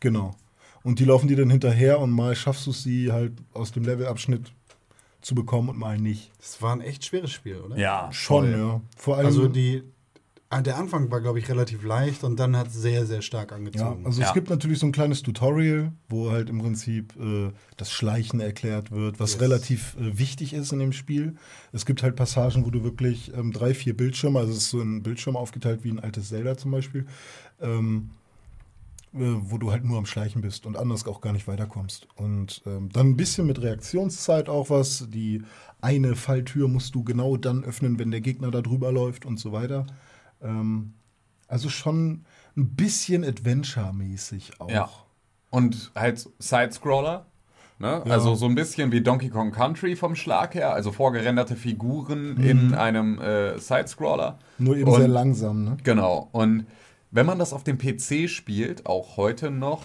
Genau. 0.00 0.34
Und 0.82 0.98
die 0.98 1.04
laufen 1.04 1.28
dir 1.28 1.36
dann 1.36 1.50
hinterher 1.50 2.00
und 2.00 2.10
mal 2.10 2.34
schaffst 2.34 2.66
du 2.66 2.70
es, 2.70 2.82
sie 2.82 3.12
halt 3.12 3.32
aus 3.54 3.72
dem 3.72 3.84
Levelabschnitt 3.84 4.52
zu 5.20 5.34
bekommen 5.34 5.68
und 5.68 5.78
mal 5.78 5.98
nicht. 5.98 6.30
Das 6.38 6.60
war 6.62 6.72
ein 6.72 6.80
echt 6.80 7.04
schweres 7.04 7.32
Spiel, 7.32 7.56
oder? 7.56 7.76
Ja, 7.76 8.08
Schon, 8.12 8.44
voll. 8.50 8.58
ja. 8.58 8.80
Vor 8.96 9.16
allem, 9.16 9.26
Also 9.26 9.48
die, 9.48 9.82
der 10.52 10.76
Anfang 10.78 11.10
war, 11.10 11.20
glaube 11.20 11.38
ich, 11.40 11.48
relativ 11.48 11.82
leicht 11.84 12.22
und 12.22 12.36
dann 12.38 12.56
hat 12.56 12.68
es 12.68 12.74
sehr, 12.74 13.04
sehr 13.04 13.20
stark 13.20 13.50
Ja, 13.50 13.56
angezogen. 13.56 14.06
also 14.06 14.20
Ja. 14.20 14.28
es 14.28 14.34
gibt 14.34 14.48
natürlich 14.48 14.78
so 14.78 14.86
ein 14.86 14.92
kleines 14.92 15.22
Tutorial, 15.22 15.92
wo 16.08 16.30
halt 16.30 16.48
im 16.50 16.58
Prinzip 16.58 17.14
äh, 17.20 17.50
das 17.76 17.90
Schleichen 17.90 18.38
erklärt 18.40 18.90
wird, 18.92 19.18
was 19.18 19.32
Yes. 19.32 19.40
relativ 19.40 19.96
äh, 19.98 20.18
wichtig 20.18 20.52
ist 20.54 20.72
in 20.72 20.78
dem 20.78 20.92
Spiel. 20.92 21.34
Es 21.72 21.84
gibt 21.84 22.02
halt 22.02 22.14
Passagen, 22.16 22.64
wo 22.64 22.70
du 22.70 22.84
wirklich 22.84 23.32
ähm, 23.34 23.52
drei, 23.52 23.74
vier 23.74 23.96
Bildschirme, 23.96 24.38
also 24.38 24.52
es 24.52 24.58
ist 24.58 24.70
so 24.70 24.80
ein 24.80 25.02
Bildschirm 25.02 25.36
aufgeteilt 25.36 25.80
wie 25.82 25.90
ein 25.90 25.98
altes 26.00 26.28
Zelda 26.28 26.56
zum 26.56 26.70
Beispiel, 26.70 27.06
ähm, 27.60 28.10
äh, 29.14 29.18
wo 29.18 29.58
du 29.58 29.72
halt 29.72 29.84
nur 29.84 29.98
am 29.98 30.06
Schleichen 30.06 30.42
bist 30.42 30.64
und 30.64 30.76
anders 30.76 31.06
auch 31.06 31.20
gar 31.20 31.32
nicht 31.32 31.48
weiterkommst. 31.48 32.06
Und 32.14 32.62
ähm, 32.66 32.88
dann 32.92 33.08
ein 33.10 33.16
bisschen 33.16 33.46
mit 33.48 33.60
Reaktionszeit 33.60 34.48
auch 34.48 34.70
was. 34.70 35.06
Die 35.10 35.42
eine 35.80 36.14
Falltür 36.14 36.68
musst 36.68 36.94
du 36.94 37.02
genau 37.02 37.36
dann 37.36 37.64
öffnen, 37.64 37.98
wenn 37.98 38.10
der 38.12 38.20
Gegner 38.20 38.50
da 38.52 38.62
drüber 38.62 38.92
läuft 38.92 39.26
und 39.26 39.38
so 39.40 39.50
weiter. 39.52 39.86
Ähm, 40.42 40.94
also 41.48 41.68
schon 41.68 42.24
ein 42.56 42.74
bisschen 42.74 43.24
Adventure-mäßig 43.24 44.60
auch. 44.60 44.70
Ja. 44.70 44.88
Und 45.50 45.92
halt 45.94 46.28
Side-Scroller. 46.38 47.26
Ne? 47.78 48.02
Ja. 48.06 48.12
Also 48.12 48.34
so 48.34 48.46
ein 48.46 48.54
bisschen 48.54 48.90
wie 48.90 49.02
Donkey 49.02 49.28
Kong 49.28 49.52
Country 49.52 49.96
vom 49.96 50.16
Schlag 50.16 50.54
her, 50.54 50.72
also 50.72 50.92
vorgerenderte 50.92 51.56
Figuren 51.56 52.38
in 52.38 52.74
einem 52.74 53.20
äh, 53.20 53.58
Side-Scroller. 53.58 54.38
Nur 54.58 54.76
eben 54.76 54.90
Und- 54.90 54.98
sehr 54.98 55.08
langsam, 55.08 55.64
ne? 55.64 55.76
Genau. 55.84 56.28
Und 56.32 56.66
wenn 57.10 57.26
man 57.26 57.38
das 57.38 57.52
auf 57.52 57.64
dem 57.64 57.76
PC 57.78 58.28
spielt, 58.30 58.86
auch 58.86 59.16
heute 59.18 59.50
noch, 59.50 59.82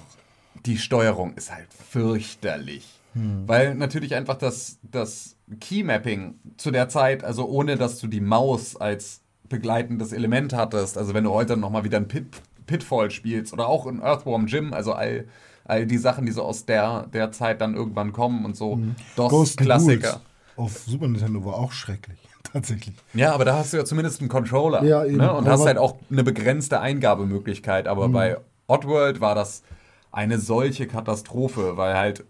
die 0.65 0.77
Steuerung 0.77 1.33
ist 1.33 1.53
halt 1.53 1.67
fürchterlich. 1.73 2.87
Weil 3.13 3.75
natürlich 3.75 4.15
einfach 4.15 4.37
das, 4.37 4.79
das 4.83 5.35
Keymapping 5.59 6.35
zu 6.55 6.71
der 6.71 6.87
Zeit, 6.87 7.25
also 7.25 7.45
ohne 7.45 7.75
dass 7.75 7.99
du 7.99 8.07
die 8.07 8.21
Maus 8.21 8.77
als 8.77 9.20
begleitendes 9.51 10.11
Element 10.13 10.53
hattest, 10.53 10.97
also 10.97 11.13
wenn 11.13 11.23
du 11.23 11.31
heute 11.31 11.55
nochmal 11.57 11.83
wieder 11.83 11.97
ein 11.97 12.07
Pit, 12.07 12.25
Pitfall 12.65 13.11
spielst 13.11 13.53
oder 13.53 13.67
auch 13.67 13.85
in 13.85 14.01
Earthworm 14.01 14.47
Jim, 14.47 14.73
also 14.73 14.93
all, 14.93 15.27
all 15.65 15.85
die 15.85 15.97
Sachen, 15.97 16.25
die 16.25 16.31
so 16.31 16.41
aus 16.43 16.65
der, 16.65 17.07
der 17.13 17.31
Zeit 17.31 17.61
dann 17.61 17.75
irgendwann 17.75 18.11
kommen 18.13 18.45
und 18.45 18.55
so, 18.55 18.73
and 18.73 18.95
DOS-Klassiker. 19.15 20.21
Auf 20.55 20.77
Super 20.79 21.07
Nintendo 21.07 21.43
war 21.45 21.55
auch 21.55 21.71
schrecklich. 21.71 22.17
tatsächlich. 22.53 22.95
Ja, 23.13 23.33
aber 23.33 23.45
da 23.45 23.57
hast 23.57 23.71
du 23.73 23.77
ja 23.77 23.85
zumindest 23.85 24.19
einen 24.19 24.29
Controller. 24.29 24.83
Ja, 24.83 25.05
eben. 25.05 25.17
Ne? 25.17 25.31
Und 25.31 25.39
Aber- 25.45 25.51
hast 25.51 25.65
halt 25.65 25.77
auch 25.77 25.97
eine 26.09 26.23
begrenzte 26.23 26.79
Eingabemöglichkeit. 26.81 27.87
Aber 27.87 28.07
Mhm. 28.07 28.13
bei 28.13 28.37
Oddworld 28.67 29.21
war 29.21 29.35
das 29.35 29.63
eine 30.11 30.39
solche 30.39 30.87
Katastrophe, 30.87 31.77
weil 31.77 31.95
halt 31.97 32.25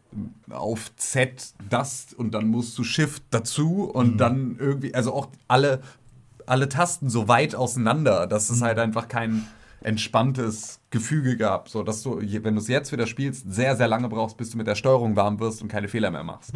auf 0.51 0.95
Z 0.97 1.53
das 1.69 2.13
und 2.15 2.31
dann 2.35 2.47
musst 2.47 2.77
du 2.77 2.83
Shift 2.83 3.23
dazu 3.31 3.85
und 3.91 4.13
Mhm. 4.13 4.17
dann 4.17 4.55
irgendwie, 4.59 4.93
also 4.93 5.13
auch 5.13 5.29
alle, 5.47 5.81
alle 6.47 6.69
Tasten 6.69 7.09
so 7.09 7.27
weit 7.27 7.55
auseinander, 7.55 8.27
dass 8.27 8.49
Mhm. 8.49 8.55
es 8.55 8.61
halt 8.61 8.79
einfach 8.79 9.07
kein 9.07 9.47
entspanntes 9.83 10.79
Gefüge 10.89 11.37
gab, 11.37 11.67
so 11.69 11.83
dass 11.83 12.01
du, 12.03 12.19
wenn 12.21 12.55
du 12.55 12.61
es 12.61 12.67
jetzt 12.67 12.91
wieder 12.91 13.07
spielst, 13.07 13.51
sehr, 13.51 13.75
sehr 13.75 13.87
lange 13.87 14.09
brauchst, 14.09 14.37
bis 14.37 14.51
du 14.51 14.57
mit 14.57 14.67
der 14.67 14.75
Steuerung 14.75 15.15
warm 15.15 15.39
wirst 15.39 15.61
und 15.61 15.67
keine 15.69 15.87
Fehler 15.87 16.11
mehr 16.11 16.23
machst. 16.23 16.53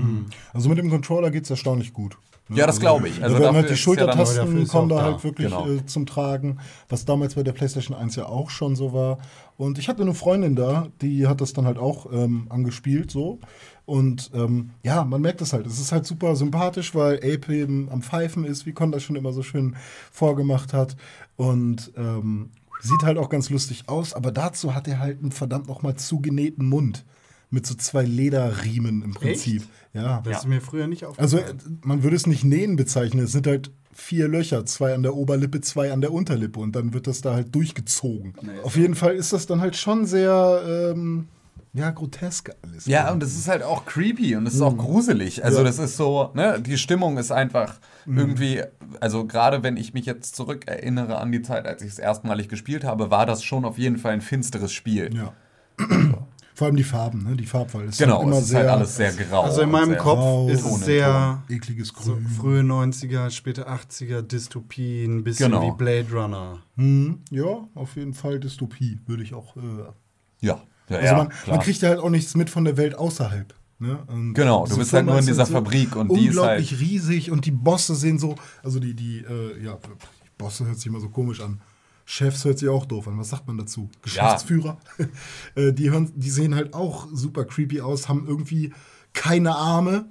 Also 0.53 0.69
mit 0.69 0.77
dem 0.77 0.89
Controller 0.89 1.31
geht 1.31 1.43
es 1.45 1.49
erstaunlich 1.49 1.91
gut. 1.93 2.17
ne? 2.47 2.57
Ja, 2.57 2.67
das 2.67 2.79
glaube 2.79 3.07
ich. 3.09 3.23
Also 3.23 3.37
da 3.39 3.53
halt 3.53 3.65
die 3.65 3.69
ja 3.71 3.75
Schultertasten 3.77 4.61
ist 4.63 4.69
kommen 4.69 4.89
da. 4.89 5.01
halt 5.01 5.23
wirklich 5.23 5.47
Genau. 5.49 5.67
äh, 5.67 5.85
zum 5.85 6.05
Tragen, 6.05 6.59
was 6.89 7.05
damals 7.05 7.35
bei 7.35 7.43
der 7.43 7.53
PlayStation 7.53 7.97
1 7.97 8.15
ja 8.15 8.25
auch 8.27 8.49
schon 8.51 8.75
so 8.75 8.93
war. 8.93 9.17
Und 9.57 9.79
ich 9.79 9.87
hatte 9.89 10.01
eine 10.03 10.13
Freundin 10.13 10.55
da, 10.55 10.87
die 11.01 11.27
hat 11.27 11.41
das 11.41 11.53
dann 11.53 11.65
halt 11.65 11.77
auch 11.77 12.11
ähm, 12.11 12.45
angespielt 12.49 13.09
so. 13.09 13.39
Und 13.85 14.31
ähm, 14.33 14.71
ja, 14.83 15.03
man 15.03 15.21
merkt 15.21 15.41
es 15.41 15.53
halt. 15.53 15.67
Es 15.67 15.79
ist 15.79 15.91
halt 15.91 16.05
super 16.05 16.35
sympathisch, 16.35 16.95
weil 16.95 17.17
Ape 17.17 17.55
eben 17.55 17.89
am 17.91 18.01
Pfeifen 18.01 18.43
ist, 18.43 18.65
wie 18.65 18.73
Con 18.73 18.91
das 18.91 19.03
schon 19.03 19.15
immer 19.15 19.31
so 19.31 19.43
schön 19.43 19.75
vorgemacht 20.11 20.73
hat. 20.73 20.95
Und 21.35 21.91
ähm, 21.95 22.49
sieht 22.81 23.03
halt 23.03 23.17
auch 23.17 23.29
ganz 23.29 23.49
lustig 23.49 23.83
aus, 23.87 24.13
aber 24.13 24.31
dazu 24.31 24.73
hat 24.73 24.87
er 24.87 24.99
halt 24.99 25.21
einen 25.21 25.31
verdammt 25.31 25.67
nochmal 25.67 25.95
zugenähten 25.95 26.65
Mund. 26.65 27.05
Mit 27.51 27.67
so 27.67 27.75
zwei 27.75 28.03
Lederriemen 28.03 29.03
im 29.03 29.13
Prinzip. 29.13 29.63
Ja. 29.93 30.21
Das 30.25 30.39
ist 30.39 30.47
mir 30.47 30.61
früher 30.61 30.87
nicht 30.87 31.05
Also 31.05 31.37
aufgefallen. 31.37 31.79
äh, 31.83 31.87
man 31.87 32.03
würde 32.03 32.15
es 32.15 32.25
nicht 32.25 32.43
nähen 32.43 32.75
bezeichnen. 32.75 33.23
Es 33.23 33.31
sind 33.33 33.45
halt 33.45 33.71
vier 33.93 34.27
Löcher, 34.27 34.65
zwei 34.65 34.93
an 34.93 35.03
der 35.03 35.15
Oberlippe, 35.15 35.61
zwei 35.61 35.93
an 35.93 36.01
der 36.01 36.11
Unterlippe 36.11 36.59
und 36.59 36.75
dann 36.75 36.93
wird 36.93 37.07
das 37.07 37.21
da 37.21 37.33
halt 37.33 37.53
durchgezogen. 37.55 38.33
Auf 38.63 38.75
jeden 38.75 38.95
Fall 38.95 39.15
ist 39.15 39.31
das 39.31 39.45
dann 39.45 39.61
halt 39.61 39.77
schon 39.77 40.05
sehr 40.05 40.91
ähm, 40.93 41.27
ja 41.75 41.91
grotesk 41.91 42.51
alles. 42.63 42.85
Ja, 42.87 43.11
und 43.11 43.21
es 43.21 43.37
ist 43.37 43.47
halt 43.47 43.61
auch 43.61 43.85
creepy 43.85 44.35
und 44.35 44.47
es 44.47 44.55
ist 44.55 44.61
auch 44.61 44.75
gruselig. 44.77 45.43
Also 45.45 45.59
Ja. 45.59 45.63
das 45.65 45.77
ist 45.77 45.97
so, 45.97 46.31
ne, 46.33 46.59
die 46.61 46.77
Stimmung 46.77 47.17
ist 47.17 47.31
einfach 47.31 47.79
irgendwie, 48.07 48.63
also 48.99 49.25
gerade 49.25 49.61
wenn 49.63 49.77
ich 49.77 49.93
mich 49.93 50.05
jetzt 50.05 50.35
zurückerinnere 50.35 51.17
an 51.19 51.31
die 51.31 51.41
Zeit, 51.41 51.65
als 51.67 51.81
ich 51.81 51.89
es 51.89 51.99
erstmalig 51.99 52.49
gespielt 52.49 52.83
habe, 52.83 53.11
war 53.11 53.25
das 53.25 53.43
schon 53.43 53.65
auf 53.65 53.77
jeden 53.77 53.97
Fall 53.97 54.13
ein 54.13 54.21
finsteres 54.21 54.71
Spiel. 54.73 55.13
ja. 55.15 55.33
Vor 56.57 56.67
allem 56.67 56.77
die 56.77 56.85
Farben, 56.85 57.23
ne? 57.29 57.35
Die 57.35 57.45
Farbwahl 57.45 57.83
ist 57.83 57.97
Genau, 57.97 58.19
halt 58.19 58.27
immer 58.27 58.37
es 58.37 58.43
ist 58.43 58.49
sehr 58.51 58.59
halt 58.59 58.69
alles 58.69 58.95
sehr 58.95 59.11
grau. 59.11 59.41
Also 59.43 59.59
in 59.61 59.69
meinem 59.71 59.97
Kopf 59.97 60.19
grau, 60.19 60.47
ist 60.47 60.65
es 60.65 60.85
sehr 60.85 61.43
ekliges 61.49 61.89
so 61.89 62.13
Grün. 62.13 62.27
frühe 62.29 62.61
90er, 62.61 63.29
späte 63.29 63.67
80er 63.67 64.21
Dystopien, 64.21 65.17
ein 65.17 65.23
bisschen 65.25 65.51
Genau. 65.51 65.67
wie 65.73 65.75
Blade 65.77 66.05
Runner. 66.13 66.59
Hm, 66.77 67.19
ja, 67.29 67.67
auf 67.75 67.97
jeden 67.97 68.13
Fall 68.13 68.39
Dystopie, 68.39 69.01
würde 69.05 69.23
ich 69.23 69.33
auch. 69.33 69.57
Äh, 69.57 69.59
Ja, 70.39 70.61
ja, 70.89 70.97
also 70.97 71.05
ja, 71.07 71.17
man, 71.17 71.31
man 71.47 71.59
kriegt 71.59 71.81
ja 71.81 71.89
halt 71.89 71.99
auch 71.99 72.09
nichts 72.09 72.35
mit 72.35 72.49
von 72.49 72.65
der 72.65 72.77
Welt 72.77 72.95
außerhalb. 72.95 73.53
Ne? 73.79 73.99
Und 74.07 74.33
Genau, 74.33 74.65
du 74.65 74.77
bist 74.77 74.93
halt 74.93 75.05
nur 75.05 75.19
in 75.19 75.25
dieser 75.25 75.45
so 75.45 75.53
Fabrik 75.53 75.95
und 75.95 76.09
die 76.09 76.27
ist 76.27 76.37
unglaublich 76.37 76.71
halt- 76.71 76.81
riesig 76.81 77.31
und 77.31 77.45
die 77.45 77.51
Bosse 77.51 77.95
sehen 77.95 78.17
so, 78.19 78.35
also 78.63 78.79
die, 78.79 78.93
die, 78.93 79.17
äh, 79.19 79.63
ja, 79.63 79.73
die 79.75 80.29
Bosse 80.37 80.65
hört 80.65 80.77
sich 80.77 80.87
immer 80.87 80.99
so 81.01 81.09
komisch 81.09 81.41
an. 81.41 81.59
Chefs 82.05 82.45
hört 82.45 82.59
sich 82.59 82.69
auch 82.69 82.85
doof 82.85 83.07
an. 83.07 83.17
Was 83.17 83.29
sagt 83.31 83.47
man 83.47 83.57
dazu? 83.57 83.89
Geschäftsführer. 84.01 84.77
Äh, 85.55 85.73
die, 85.73 85.89
hören, 85.89 86.11
die 86.15 86.29
sehen 86.29 86.53
halt 86.55 86.73
auch 86.73 87.07
super 87.13 87.45
creepy 87.45 87.81
aus, 87.81 88.07
haben 88.09 88.25
irgendwie 88.27 88.73
keine 89.13 89.55
Arme, 89.55 90.05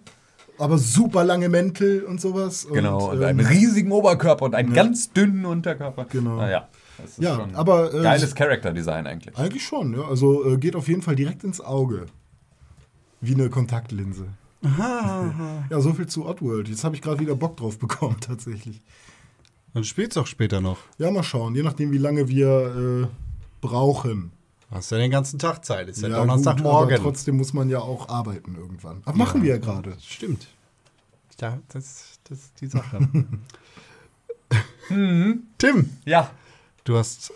aber 0.58 0.78
super 0.78 1.22
lange 1.24 1.48
Mäntel 1.48 2.02
und 2.04 2.20
sowas. 2.20 2.66
Genau, 2.72 3.10
und 3.10 3.18
ähm, 3.18 3.24
einen 3.24 3.46
riesigen 3.46 3.92
Oberkörper 3.92 4.44
und 4.44 4.54
einen 4.54 4.72
ganz 4.72 5.12
dünnen 5.12 5.44
Unterkörper. 5.44 6.06
Genau. 6.10 6.36
Naja, 6.36 6.58
ist 6.58 6.83
Ja, 7.18 7.36
schon 7.36 7.54
aber, 7.54 7.92
äh, 7.94 8.02
geiles 8.02 8.34
Charakterdesign 8.34 9.06
eigentlich. 9.06 9.36
Eigentlich 9.36 9.64
schon, 9.64 9.94
ja. 9.94 10.02
Also 10.06 10.44
äh, 10.54 10.56
geht 10.58 10.76
auf 10.76 10.88
jeden 10.88 11.02
Fall 11.02 11.16
direkt 11.16 11.44
ins 11.44 11.60
Auge. 11.60 12.06
Wie 13.20 13.34
eine 13.34 13.48
Kontaktlinse. 13.50 14.26
ja, 14.78 15.80
so 15.80 15.92
viel 15.92 16.06
zu 16.06 16.26
Oddworld. 16.26 16.68
Jetzt 16.68 16.84
habe 16.84 16.94
ich 16.94 17.02
gerade 17.02 17.20
wieder 17.20 17.34
Bock 17.34 17.56
drauf 17.56 17.78
bekommen, 17.78 18.16
tatsächlich. 18.20 18.80
Dann 19.74 19.84
spielst 19.84 20.16
du 20.16 20.20
auch 20.20 20.26
später 20.26 20.60
noch. 20.60 20.78
Ja, 20.98 21.10
mal 21.10 21.22
schauen, 21.22 21.54
je 21.54 21.62
nachdem, 21.62 21.90
wie 21.90 21.98
lange 21.98 22.28
wir 22.28 23.04
äh, 23.04 23.06
brauchen. 23.60 24.30
Hast 24.70 24.90
ja 24.90 24.98
den 24.98 25.10
ganzen 25.10 25.38
Tag 25.38 25.64
Zeit. 25.64 25.88
Ist 25.88 26.00
ja, 26.00 26.08
aber 26.08 26.18
Donnerstagmorgen. 26.18 26.98
trotzdem 26.98 27.36
muss 27.36 27.52
man 27.52 27.68
ja 27.68 27.80
auch 27.80 28.08
arbeiten 28.08 28.56
irgendwann. 28.56 29.02
Aber 29.04 29.16
machen 29.16 29.42
wir 29.42 29.50
ja 29.50 29.58
gerade. 29.58 29.96
Stimmt. 30.00 30.48
Ja, 31.40 31.58
das, 31.68 32.18
das 32.24 32.38
ist 32.38 32.60
die 32.60 32.66
Sache. 32.68 33.08
Tim, 34.88 35.90
Ja, 36.04 36.30
du 36.84 36.96
hast 36.96 37.32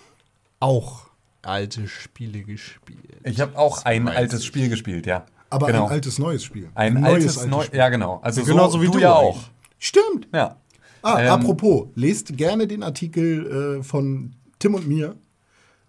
auch 0.60 1.06
alte 1.42 1.88
Spiele 1.88 2.42
gespielt. 2.42 3.00
ich 3.24 3.40
habe 3.40 3.56
auch 3.58 3.84
ein 3.84 4.08
altes 4.08 4.40
ich. 4.40 4.46
Spiel 4.46 4.68
gespielt, 4.68 5.06
ja. 5.06 5.26
Aber 5.50 5.68
genau. 5.68 5.86
ein 5.86 5.92
altes 5.92 6.18
neues 6.18 6.44
Spiel. 6.44 6.68
Ein 6.74 6.94
neues 6.94 7.38
altes, 7.38 7.46
neu, 7.46 7.62
Spiel. 7.64 7.78
ja 7.78 7.88
genau. 7.88 8.20
Also 8.22 8.42
Ja, 8.42 8.46
genauso 8.46 8.78
so, 8.78 8.82
wie 8.82 8.86
du, 8.86 8.92
du 8.92 8.98
ja 9.00 9.14
auch. 9.14 9.40
Stimmt. 9.78 10.28
Ja. 10.32 10.56
Ah, 11.02 11.22
Ähm, 11.22 11.28
apropos, 11.28 11.88
lest 11.94 12.36
gerne 12.36 12.66
den 12.66 12.82
Artikel 12.82 13.78
äh, 13.78 13.82
von 13.82 14.34
Tim 14.58 14.74
und 14.74 14.86
mir 14.86 15.16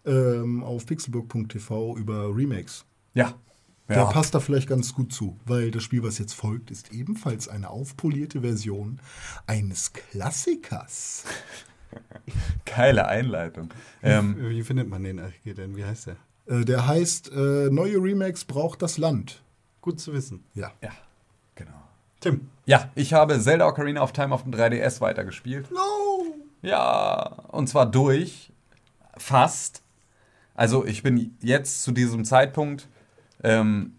ähm, 0.05 0.63
auf 0.63 0.85
pixelburg.tv 0.85 1.97
über 1.97 2.33
Remakes. 2.33 2.85
Ja. 3.15 3.33
Der 3.89 3.97
ja. 3.97 4.05
passt 4.05 4.35
da 4.35 4.39
vielleicht 4.39 4.69
ganz 4.69 4.93
gut 4.93 5.11
zu, 5.11 5.35
weil 5.45 5.71
das 5.71 5.81
Spiel, 5.81 6.03
was 6.03 6.19
jetzt 6.19 6.33
folgt, 6.33 6.69
ist 6.69 6.93
ebenfalls 6.93 7.47
eine 7.47 7.71
aufpolierte 7.71 8.41
Version 8.41 9.01
eines 9.47 9.91
Klassikers. 9.93 11.23
Geile 12.65 13.07
Einleitung. 13.07 13.69
Ähm, 14.03 14.35
Wie 14.39 14.63
findet 14.63 14.89
man 14.89 15.03
den 15.03 15.19
Artikel 15.19 15.53
denn? 15.53 15.75
Wie 15.75 15.85
heißt 15.85 16.07
der? 16.07 16.15
Äh, 16.47 16.65
der 16.65 16.87
heißt 16.87 17.31
äh, 17.31 17.69
Neue 17.69 17.97
Remakes 17.97 18.45
braucht 18.45 18.81
das 18.81 18.97
Land. 18.97 19.41
Gut 19.81 19.99
zu 19.99 20.13
wissen. 20.13 20.43
Ja. 20.53 20.71
ja, 20.81 20.91
genau. 21.55 21.71
Tim. 22.19 22.49
Ja, 22.65 22.89
ich 22.95 23.13
habe 23.13 23.39
Zelda 23.39 23.67
Ocarina 23.67 24.01
of 24.01 24.11
Time 24.11 24.33
auf 24.33 24.43
dem 24.43 24.53
3DS 24.53 25.01
weitergespielt. 25.01 25.71
No! 25.71 26.35
Ja, 26.61 27.43
und 27.49 27.67
zwar 27.67 27.89
durch. 27.89 28.51
Fast. 29.17 29.81
Also 30.55 30.85
ich 30.85 31.03
bin 31.03 31.37
jetzt 31.41 31.83
zu 31.83 31.91
diesem 31.91 32.25
Zeitpunkt, 32.25 32.87
ähm, 33.43 33.93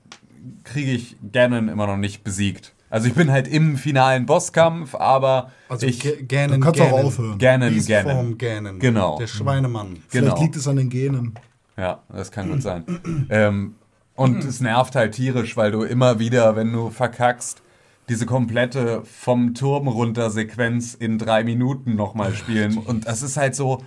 kriege 0.64 0.92
ich 0.92 1.16
Ganon 1.32 1.68
immer 1.68 1.86
noch 1.86 1.96
nicht 1.96 2.22
besiegt. 2.22 2.74
Also 2.90 3.06
ich 3.06 3.14
bin 3.14 3.30
halt 3.30 3.46
im 3.48 3.76
finalen 3.76 4.26
Bosskampf, 4.26 4.94
aber 4.96 5.50
Also 5.68 5.86
ich... 5.86 6.00
Ganon, 6.28 6.50
Dann 6.50 6.60
kannst 6.60 6.80
du 6.80 6.84
auch 6.84 6.90
Ganon. 6.90 7.06
aufhören. 7.06 7.38
Ganon, 7.38 7.86
Ganon. 7.86 8.38
Ganon. 8.38 8.78
Genau. 8.80 9.18
Der 9.18 9.26
Schweinemann. 9.28 9.98
Vielleicht 10.08 10.26
Genau. 10.32 10.42
liegt 10.42 10.56
es 10.56 10.66
an 10.68 10.76
den 10.76 10.90
Genen. 10.90 11.34
Ja, 11.76 12.00
das 12.12 12.30
kann 12.32 12.50
gut 12.50 12.62
sein. 12.62 12.84
ähm, 13.30 13.76
und 14.16 14.44
es 14.44 14.60
nervt 14.60 14.96
halt 14.96 15.14
tierisch, 15.14 15.56
weil 15.56 15.70
du 15.70 15.82
immer 15.82 16.18
wieder, 16.18 16.56
wenn 16.56 16.72
du 16.72 16.90
verkackst, 16.90 17.62
diese 18.08 18.26
komplette 18.26 19.02
vom 19.04 19.54
Turm 19.54 19.86
runter 19.88 20.30
Sequenz 20.30 20.94
in 20.94 21.16
drei 21.16 21.44
Minuten 21.44 21.94
nochmal 21.94 22.34
spielen. 22.34 22.76
Und 22.76 23.06
das 23.06 23.22
ist 23.22 23.36
halt 23.36 23.54
so, 23.54 23.82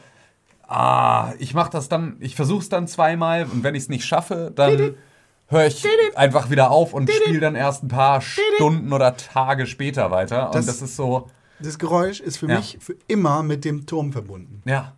ah, 0.67 1.33
ich 1.39 1.53
mach 1.53 1.67
das 1.69 1.89
dann, 1.89 2.15
ich 2.19 2.35
versuch's 2.35 2.69
dann 2.69 2.87
zweimal 2.87 3.43
und 3.51 3.63
wenn 3.63 3.75
ich 3.75 3.83
es 3.83 3.89
nicht 3.89 4.05
schaffe, 4.05 4.51
dann 4.55 4.95
höre 5.47 5.67
ich 5.67 5.83
einfach 6.15 6.49
wieder 6.49 6.71
auf 6.71 6.93
und 6.93 7.09
spiele 7.11 7.39
dann 7.39 7.55
erst 7.55 7.83
ein 7.83 7.87
paar 7.87 8.21
Stunden 8.21 8.91
oder 8.93 9.15
Tage 9.17 9.67
später 9.67 10.09
weiter. 10.11 10.47
Und 10.47 10.55
Das- 10.55 10.65
das 10.65 10.81
ist 10.81 10.95
so, 10.95 11.29
Das 11.59 11.79
Geräusch 11.79 12.19
ist 12.19 12.37
für 12.37 12.47
Ja. 12.49 12.57
mich 12.57 12.77
für 12.81 12.95
immer 13.07 13.41
mit 13.43 13.63
dem 13.63 13.85
Turm 13.85 14.11
verbunden. 14.11 14.61
ja, 14.65 14.95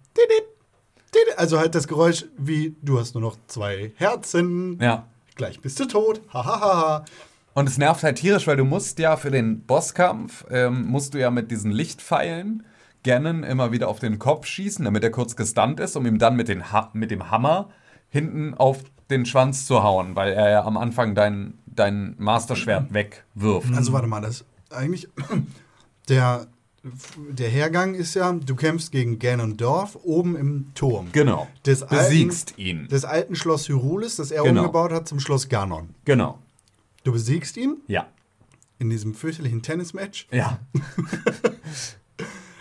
Also 1.37 1.59
halt 1.59 1.75
das 1.75 1.87
Geräusch 1.87 2.25
wie, 2.37 2.75
du 2.81 2.99
hast 2.99 3.13
nur 3.13 3.21
noch 3.21 3.37
zwei 3.47 3.91
Herzen, 3.97 4.77
ja. 4.81 5.05
gleich 5.35 5.59
bist 5.61 5.79
du 5.79 5.85
tot, 5.85 6.21
hahaha. 6.33 7.03
Und 7.53 7.67
es 7.69 7.77
nervt 7.77 8.03
halt 8.03 8.17
tierisch, 8.17 8.47
weil 8.47 8.57
du 8.57 8.63
musst 8.65 8.99
ja 8.99 9.15
für 9.17 9.31
den 9.31 9.61
Bosskampf, 9.61 10.45
ähm, 10.49 10.85
musst 10.87 11.13
du 11.13 11.19
ja 11.19 11.31
mit 11.31 11.51
diesen 11.51 11.71
Lichtpfeilen 11.71 12.65
Ganon 13.03 13.43
immer 13.43 13.71
wieder 13.71 13.87
auf 13.89 13.99
den 13.99 14.17
Kopf 14.17 14.45
schießen, 14.45 14.83
damit 14.85 15.03
er 15.03 15.11
kurz 15.11 15.35
gestunt 15.35 15.79
ist, 15.79 15.95
um 15.95 16.05
ihm 16.05 16.19
dann 16.19 16.35
mit, 16.35 16.47
den 16.47 16.71
ha 16.71 16.89
mit 16.93 17.11
dem 17.11 17.29
Hammer 17.31 17.69
hinten 18.09 18.53
auf 18.53 18.79
den 19.09 19.25
Schwanz 19.25 19.65
zu 19.67 19.83
hauen, 19.83 20.15
weil 20.15 20.33
er 20.33 20.49
ja 20.49 20.63
am 20.63 20.77
Anfang 20.77 21.15
dein, 21.15 21.53
dein 21.65 22.15
Masterschwert 22.17 22.93
wegwirft. 22.93 23.73
Also 23.75 23.93
warte 23.93 24.07
mal, 24.07 24.21
das 24.21 24.45
eigentlich 24.71 25.07
der, 26.09 26.47
der 27.29 27.49
Hergang 27.49 27.93
ist 27.95 28.13
ja, 28.15 28.31
du 28.31 28.55
kämpfst 28.55 28.91
gegen 28.91 29.19
Ganondorf 29.19 29.97
oben 30.03 30.35
im 30.35 30.71
Turm. 30.75 31.07
Genau. 31.11 31.47
Des 31.65 31.85
Besiegst 31.85 32.49
alten, 32.51 32.61
ihn. 32.61 32.87
Des 32.87 33.05
alten 33.05 33.35
Schloss 33.35 33.67
Hyrulis, 33.69 34.15
das 34.15 34.31
er 34.31 34.43
Genau. 34.43 34.61
umgebaut 34.61 34.91
hat 34.91 35.07
zum 35.07 35.19
Schloss 35.19 35.49
Ganon. 35.49 35.89
Genau. 36.05 36.39
Du 37.03 37.11
besiegst 37.11 37.57
ihn 37.57 37.77
Ja. 37.87 38.07
in 38.79 38.89
diesem 38.89 39.13
fürchterlichen 39.13 39.61
Tennismatch. 39.61 40.27
Ja. 40.31 40.59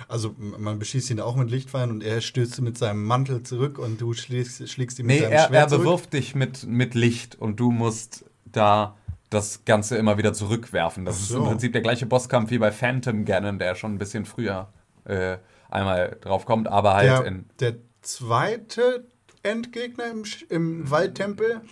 Also 0.09 0.35
man 0.39 0.79
beschießt 0.79 1.11
ihn 1.11 1.21
auch 1.21 1.37
mit 1.37 1.51
Lichtpfeilen 1.51 1.91
und 1.91 2.03
er 2.03 2.21
stößt 2.21 2.61
mit 2.61 2.77
seinem 2.79 3.05
Mantel 3.05 3.43
zurück 3.43 3.79
und 3.79 4.01
du 4.01 4.13
schlägst, 4.13 4.69
schlägst 4.69 4.99
ihn 4.99 5.07
Nee, 5.07 5.15
mit 5.15 5.23
deinem 5.25 5.33
er, 5.33 5.39
er 5.41 5.49
Schwert 5.49 5.71
zurück. 5.71 5.85
bewirft 5.85 6.13
dich 6.13 6.35
mit, 6.35 6.67
mit 6.67 6.95
Licht 6.95 7.37
und 7.41 7.59
du 7.61 7.71
musst 7.71 8.25
da 8.45 8.97
das 9.31 9.65
Ganze 9.65 9.97
immer 9.97 10.19
wieder 10.19 10.33
zurückwerfen. 10.33 11.05
Das 11.05 11.17
Ach 11.17 11.21
ist 11.23 11.29
so. 11.29 11.39
im 11.39 11.45
Prinzip 11.45 11.73
der 11.73 11.81
gleiche 11.83 12.07
Bosskampf 12.07 12.51
wie 12.51 12.59
bei 12.59 12.71
Phantom 12.71 13.25
Ganon, 13.25 13.59
der 13.59 13.75
schon 13.75 13.95
ein 13.95 13.99
bisschen 13.99 14.25
früher 14.27 14.69
äh, 15.05 15.39
einmal 15.71 16.19
drauf 16.21 16.45
kommt, 16.47 16.69
aber 16.69 16.95
halt 16.95 17.09
Der, 17.11 17.25
in. 17.25 17.47
der 17.61 17.75
zweite 18.03 19.07
Endgegner 19.43 20.07
im, 20.11 20.23
Sch- 20.23 20.49
im 20.51 20.89
Waldtempel? 20.91 21.63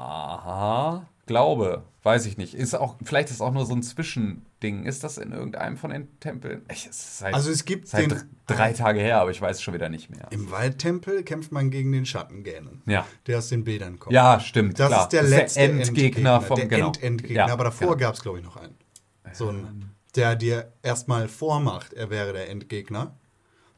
Ja, 0.00 1.06
glaube, 1.30 1.84
weiß 2.02 2.26
ich 2.26 2.36
nicht. 2.36 2.54
Ist 2.54 2.74
auch, 2.74 2.96
vielleicht 3.04 3.28
ist 3.30 3.36
es 3.36 3.40
auch 3.40 3.52
nur 3.52 3.64
so 3.66 3.74
ein 3.74 3.82
Zwischending. 3.82 4.84
Ist 4.84 5.04
das 5.04 5.16
in 5.16 5.30
irgendeinem 5.32 5.76
von 5.76 5.90
den 5.90 6.08
Tempeln? 6.18 6.62
Ich, 6.70 6.86
es 6.86 6.96
ist 6.98 7.18
seit, 7.18 7.32
Also 7.34 7.50
es 7.50 7.64
gibt 7.64 7.92
den- 7.92 8.08
dr- 8.10 8.22
drei 8.46 8.72
Tage 8.72 8.98
her, 9.00 9.20
aber 9.20 9.30
ich 9.30 9.40
weiß 9.40 9.62
schon 9.62 9.72
wieder 9.74 9.88
nicht 9.88 10.10
mehr. 10.10 10.26
Im 10.30 10.50
Waldtempel 10.50 11.22
kämpft 11.22 11.52
man 11.52 11.70
gegen 11.70 11.92
den 11.92 12.04
Schattengänen, 12.04 12.82
Ja. 12.86 13.06
der 13.26 13.38
aus 13.38 13.48
den 13.48 13.62
Bädern 13.64 13.98
kommt. 13.98 14.12
Ja, 14.12 14.40
stimmt. 14.40 14.78
Das 14.80 14.88
klar. 14.88 15.02
ist 15.02 15.08
der 15.12 15.22
Das 15.22 15.30
letzte 15.30 15.60
Endgegner 15.60 16.40
vom 16.40 16.56
der 16.56 16.66
genau. 16.66 16.86
End-Endgegner. 16.88 17.46
Ja, 17.46 17.52
aber 17.52 17.64
davor 17.64 17.96
genau. 17.96 17.98
gab 18.08 18.14
es, 18.14 18.22
glaube 18.22 18.38
ich, 18.40 18.44
noch 18.44 18.56
einen. 18.56 18.74
So 19.32 19.48
ein, 19.50 19.90
der 20.16 20.34
dir 20.34 20.72
erstmal 20.82 21.28
vormacht, 21.28 21.92
er 21.92 22.10
wäre 22.10 22.32
der 22.32 22.50
Endgegner. 22.50 23.14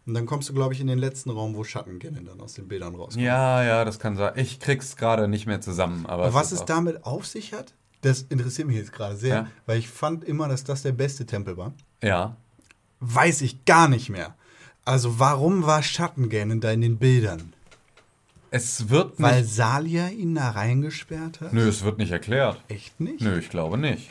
Und 0.04 0.14
dann 0.14 0.26
kommst 0.26 0.48
du, 0.48 0.52
glaube 0.52 0.74
ich, 0.74 0.80
in 0.80 0.88
den 0.88 0.98
letzten 0.98 1.30
Raum, 1.30 1.54
wo 1.54 1.62
Schattengännen 1.62 2.24
dann 2.26 2.40
aus 2.40 2.54
den 2.54 2.66
Bädern 2.66 2.94
rauskommen. 2.96 3.24
Ja, 3.24 3.62
ja, 3.62 3.84
das 3.84 3.98
kann 4.00 4.16
sein. 4.16 4.32
Ich 4.36 4.58
krieg's 4.58 4.96
gerade 4.96 5.28
nicht 5.28 5.46
mehr 5.46 5.60
zusammen. 5.60 6.06
Aber 6.06 6.24
Aber 6.24 6.34
was 6.34 6.50
es 6.52 6.64
damit 6.64 7.04
auf 7.04 7.24
sich 7.26 7.52
hat, 7.52 7.72
das 8.00 8.22
interessiert 8.22 8.66
mich 8.66 8.76
jetzt 8.76 8.92
gerade 8.92 9.16
sehr, 9.16 9.34
Ja. 9.34 9.46
weil 9.66 9.78
ich 9.78 9.88
fand 9.88 10.24
immer, 10.24 10.48
dass 10.48 10.64
das 10.64 10.82
der 10.82 10.90
beste 10.92 11.24
Tempel 11.24 11.56
war. 11.56 11.72
Ja. 12.02 12.36
Weiß 12.98 13.42
ich 13.42 13.64
gar 13.64 13.86
nicht 13.88 14.08
mehr. 14.08 14.34
Also 14.84 15.20
warum 15.20 15.66
war 15.66 15.84
Schattengännen 15.84 16.60
da 16.60 16.72
in 16.72 16.80
den 16.80 16.98
Bildern? 16.98 17.52
Es 18.50 18.88
wird 18.90 19.20
nicht. 19.20 19.30
Weil 19.30 19.44
Salia 19.44 20.08
ihn 20.08 20.34
da 20.34 20.50
reingesperrt 20.50 21.40
hat? 21.40 21.52
Nö, 21.52 21.68
es 21.68 21.84
wird 21.84 21.98
nicht 21.98 22.10
erklärt. 22.10 22.60
Echt 22.68 22.98
nicht? 23.00 23.20
Nö, 23.20 23.38
ich 23.38 23.48
glaube 23.50 23.78
nicht. 23.78 24.10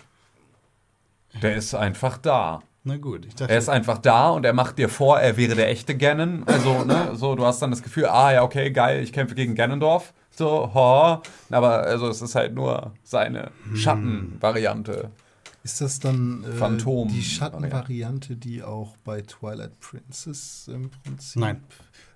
Der 1.41 1.55
ist 1.55 1.73
einfach 1.75 2.17
da. 2.17 2.63
Na 2.83 2.97
gut, 2.97 3.25
ich 3.27 3.35
dachte, 3.35 3.51
Er 3.53 3.59
ist 3.59 3.69
einfach 3.69 3.99
da 3.99 4.29
und 4.31 4.43
er 4.43 4.53
macht 4.53 4.77
dir 4.79 4.89
vor, 4.89 5.19
er 5.19 5.37
wäre 5.37 5.53
der 5.55 5.69
echte 5.69 5.95
Ganon. 5.95 6.43
Also, 6.47 6.83
ne, 6.83 7.11
so, 7.15 7.35
du 7.35 7.45
hast 7.45 7.61
dann 7.61 7.69
das 7.69 7.83
Gefühl, 7.83 8.05
ah 8.07 8.33
ja, 8.33 8.43
okay, 8.43 8.71
geil, 8.71 9.03
ich 9.03 9.13
kämpfe 9.13 9.35
gegen 9.35 9.53
Ganondorf. 9.53 10.13
So, 10.31 10.73
ho. 10.73 11.21
Aber 11.51 11.83
also 11.83 12.07
es 12.07 12.21
ist 12.21 12.33
halt 12.35 12.55
nur 12.55 12.93
seine 13.03 13.51
Hm. 13.65 13.75
Schattenvariante. 13.75 15.11
Ist 15.63 15.79
das 15.81 15.99
dann 15.99 16.43
äh, 16.43 16.53
Phantom- 16.57 17.07
die 17.09 17.21
Schattenvariante, 17.21 18.35
die 18.35 18.63
auch 18.63 18.97
bei 19.03 19.21
Twilight 19.21 19.79
Princess 19.79 20.67
im 20.67 20.89
Prinzip? 20.89 21.39
Nein. 21.39 21.63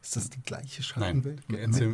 Ist 0.06 0.16
das 0.16 0.30
die 0.30 0.42
gleiche 0.44 0.82
Nein. 0.82 0.84
Schattenwelt? 0.84 1.42
nein. 1.48 1.66
und 1.66 1.74
So? 1.74 1.86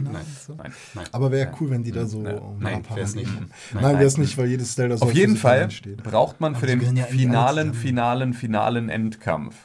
Nein. 0.55 0.73
Nein. 0.95 1.05
Aber 1.13 1.31
wäre 1.31 1.53
cool, 1.61 1.69
wenn 1.69 1.81
die 1.81 1.93
da 1.93 2.05
so 2.05 2.21
Nein. 2.21 2.41
Nein, 2.59 2.75
ein 2.75 2.83
paar 2.83 2.97
wär's 2.97 3.15
nicht. 3.15 3.33
Nein, 3.33 3.49
Nein. 3.73 3.83
Nein 3.83 3.93
wäre 3.95 4.05
es 4.05 4.17
nicht, 4.17 4.37
weil 4.37 4.47
jedes 4.47 4.75
Zelda 4.75 4.97
so 4.97 5.05
Auf 5.05 5.13
jeden 5.13 5.37
Fall 5.37 5.69
braucht 6.03 6.41
man 6.41 6.57
für 6.57 6.65
den 6.65 6.97
ja 6.97 7.05
finalen, 7.05 7.73
finalen, 7.73 8.33
finalen 8.33 8.89
Endkampf 8.89 9.55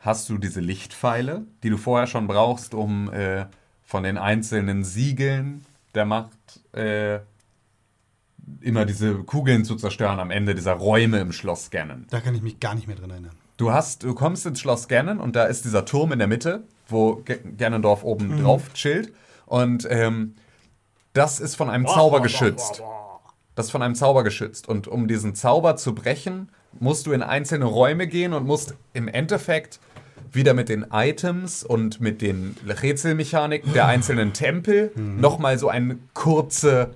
hast 0.00 0.28
du 0.28 0.36
diese 0.36 0.60
Lichtpfeile, 0.60 1.46
die 1.62 1.70
du 1.70 1.76
vorher 1.76 2.08
schon 2.08 2.26
brauchst, 2.26 2.74
um 2.74 3.12
äh, 3.12 3.46
von 3.84 4.02
den 4.02 4.18
einzelnen 4.18 4.82
Siegeln 4.82 5.64
der 5.94 6.06
Macht 6.06 6.60
äh, 6.72 7.20
immer 8.60 8.84
diese 8.84 9.14
Kugeln 9.14 9.64
zu 9.64 9.76
zerstören 9.76 10.18
am 10.18 10.32
Ende 10.32 10.56
dieser 10.56 10.72
Räume 10.72 11.20
im 11.20 11.30
Schloss 11.30 11.70
Ganon. 11.70 12.06
Da 12.10 12.20
kann 12.20 12.34
ich 12.34 12.42
mich 12.42 12.58
gar 12.58 12.74
nicht 12.74 12.88
mehr 12.88 12.96
dran 12.96 13.10
erinnern. 13.10 13.36
Du 13.56 13.70
hast, 13.70 14.02
du 14.02 14.14
kommst 14.14 14.44
ins 14.44 14.60
Schloss 14.60 14.88
Ganon 14.88 15.18
und 15.18 15.36
da 15.36 15.44
ist 15.44 15.64
dieser 15.64 15.84
Turm 15.84 16.10
in 16.10 16.18
der 16.18 16.28
Mitte, 16.28 16.64
wo 16.88 17.16
G 17.16 17.38
Ganondorf 17.56 18.04
oben 18.04 18.42
drauf 18.42 18.72
chillt. 18.74 19.12
Und 19.46 19.86
ähm, 19.90 20.34
das 21.12 21.40
ist 21.40 21.54
von 21.54 21.70
einem 21.70 21.86
Zauber 21.86 22.20
geschützt. 22.20 22.82
Das 23.54 23.66
ist 23.66 23.72
von 23.72 23.82
einem 23.82 23.94
Zauber 23.94 24.22
geschützt. 24.22 24.68
Und 24.68 24.86
um 24.86 25.08
diesen 25.08 25.34
Zauber 25.34 25.76
zu 25.76 25.94
brechen, 25.94 26.50
musst 26.78 27.06
du 27.06 27.12
in 27.12 27.22
einzelne 27.22 27.64
Räume 27.64 28.06
gehen 28.06 28.32
und 28.34 28.46
musst 28.46 28.74
im 28.92 29.08
Endeffekt 29.08 29.80
wieder 30.32 30.54
mit 30.54 30.68
den 30.68 30.86
Items 30.92 31.64
und 31.64 32.00
mit 32.00 32.20
den 32.20 32.56
Rätselmechaniken 32.66 33.72
der 33.72 33.86
einzelnen 33.86 34.32
Tempel 34.32 34.92
nochmal 34.94 35.58
so 35.58 35.68
eine 35.68 35.98
kurze, 36.14 36.94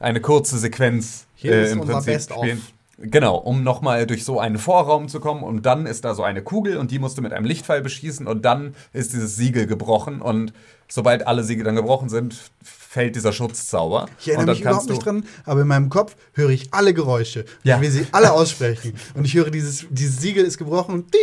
eine 0.00 0.20
kurze 0.20 0.58
Sequenz 0.58 1.26
Hier 1.36 1.52
äh, 1.52 1.70
im 1.70 1.80
Prinzip 1.80 2.20
spielen. 2.22 2.62
Genau, 3.02 3.36
um 3.36 3.62
nochmal 3.62 4.06
durch 4.06 4.26
so 4.26 4.40
einen 4.40 4.58
Vorraum 4.58 5.08
zu 5.08 5.20
kommen 5.20 5.42
und 5.42 5.64
dann 5.64 5.86
ist 5.86 6.04
da 6.04 6.14
so 6.14 6.22
eine 6.22 6.42
Kugel 6.42 6.76
und 6.76 6.90
die 6.90 6.98
musst 6.98 7.16
du 7.16 7.22
mit 7.22 7.32
einem 7.32 7.46
Lichtpfeil 7.46 7.80
beschießen 7.80 8.26
und 8.26 8.44
dann 8.44 8.74
ist 8.92 9.14
dieses 9.14 9.36
Siegel 9.36 9.66
gebrochen 9.66 10.20
und 10.20 10.52
sobald 10.86 11.26
alle 11.26 11.42
Siegel 11.42 11.64
dann 11.64 11.76
gebrochen 11.76 12.10
sind, 12.10 12.36
fällt 12.62 13.16
dieser 13.16 13.32
Schutzzauber. 13.32 14.06
Ich 14.20 14.28
erinnere 14.28 14.54
mich 14.54 14.60
überhaupt 14.60 14.90
nicht 14.90 15.04
dran, 15.04 15.24
aber 15.46 15.62
in 15.62 15.68
meinem 15.68 15.88
Kopf 15.88 16.14
höre 16.34 16.50
ich 16.50 16.74
alle 16.74 16.92
Geräusche. 16.92 17.46
Ja. 17.62 17.76
Ich 17.76 17.82
will 17.82 17.90
sie 17.90 18.06
alle 18.12 18.32
aussprechen. 18.32 18.92
Und 19.14 19.24
ich 19.24 19.34
höre 19.34 19.50
dieses, 19.50 19.86
dieses 19.88 20.20
Siegel 20.20 20.44
ist 20.44 20.58
gebrochen 20.58 20.94
und 20.94 21.14
ding. 21.14 21.20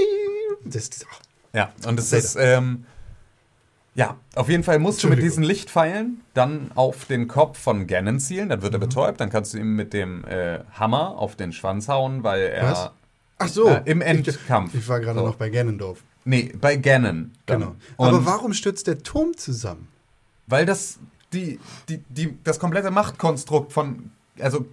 das 0.65 0.87
ist 0.87 1.05
ach, 1.11 1.19
Ja, 1.53 1.71
und 1.85 1.99
es 1.99 2.11
ist, 2.11 2.37
ähm, 2.39 2.85
ja, 3.97 4.15
auf 4.35 4.47
jeden 4.47 4.63
Fall 4.63 4.77
musst 4.77 5.03
du 5.03 5.07
mit 5.09 5.21
diesen 5.23 5.43
Lichtpfeilen 5.43 6.21
dann 6.35 6.71
auf 6.75 7.05
den 7.05 7.27
Kopf 7.27 7.57
von 7.57 7.87
Ganon 7.87 8.19
zielen, 8.19 8.49
dann 8.49 8.61
wird 8.61 8.73
er 8.73 8.79
betäubt, 8.79 9.19
dann 9.19 9.31
kannst 9.31 9.55
du 9.55 9.57
ihm 9.57 9.75
mit 9.75 9.91
dem 9.91 10.23
äh, 10.25 10.59
Hammer 10.73 11.17
auf 11.17 11.35
den 11.35 11.51
Schwanz 11.51 11.87
hauen, 11.89 12.23
weil 12.23 12.41
er. 12.43 12.71
Was? 12.71 12.91
Ach 13.39 13.47
so. 13.47 13.67
Äh, 13.67 13.81
Im 13.85 14.01
Endkampf. 14.01 14.73
Ich, 14.75 14.81
ich 14.81 14.87
war 14.87 14.99
gerade 14.99 15.17
So. 15.19 15.25
noch 15.25 15.35
bei 15.35 15.49
Ganondorf. 15.49 16.03
Nee, 16.25 16.53
bei 16.61 16.75
Ganon. 16.75 17.31
dann. 17.47 17.59
Genau. 17.59 17.75
Und 17.97 18.07
Aber 18.09 18.25
warum 18.25 18.53
stürzt 18.53 18.85
der 18.85 18.99
Turm 19.01 19.35
zusammen? 19.35 19.87
Weil 20.45 20.67
das 20.67 20.99
die, 21.33 21.59
die, 21.89 21.97
die, 22.09 22.37
das 22.43 22.59
komplette 22.59 22.91
Machtkonstrukt 22.91 23.73
von. 23.73 24.11
Also, 24.39 24.67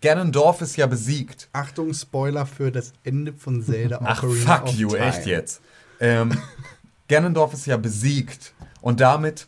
Ganondorf 0.00 0.62
ist 0.62 0.76
ja 0.76 0.86
besiegt. 0.86 1.48
Achtung, 1.52 1.92
Spoiler 1.92 2.46
für 2.46 2.72
das 2.72 2.92
Ende 3.04 3.34
von 3.34 3.62
Zelda 3.62 4.00
Ach, 4.02 4.22
Ocarina 4.22 4.56
fuck 4.56 4.64
of 4.68 4.74
you, 4.74 4.88
Time. 4.88 5.04
echt 5.04 5.26
jetzt. 5.26 5.60
Ähm, 6.00 6.36
Ganondorf 7.12 7.52
ist 7.52 7.66
ja 7.66 7.76
besiegt 7.76 8.54
und 8.80 9.00
damit 9.00 9.46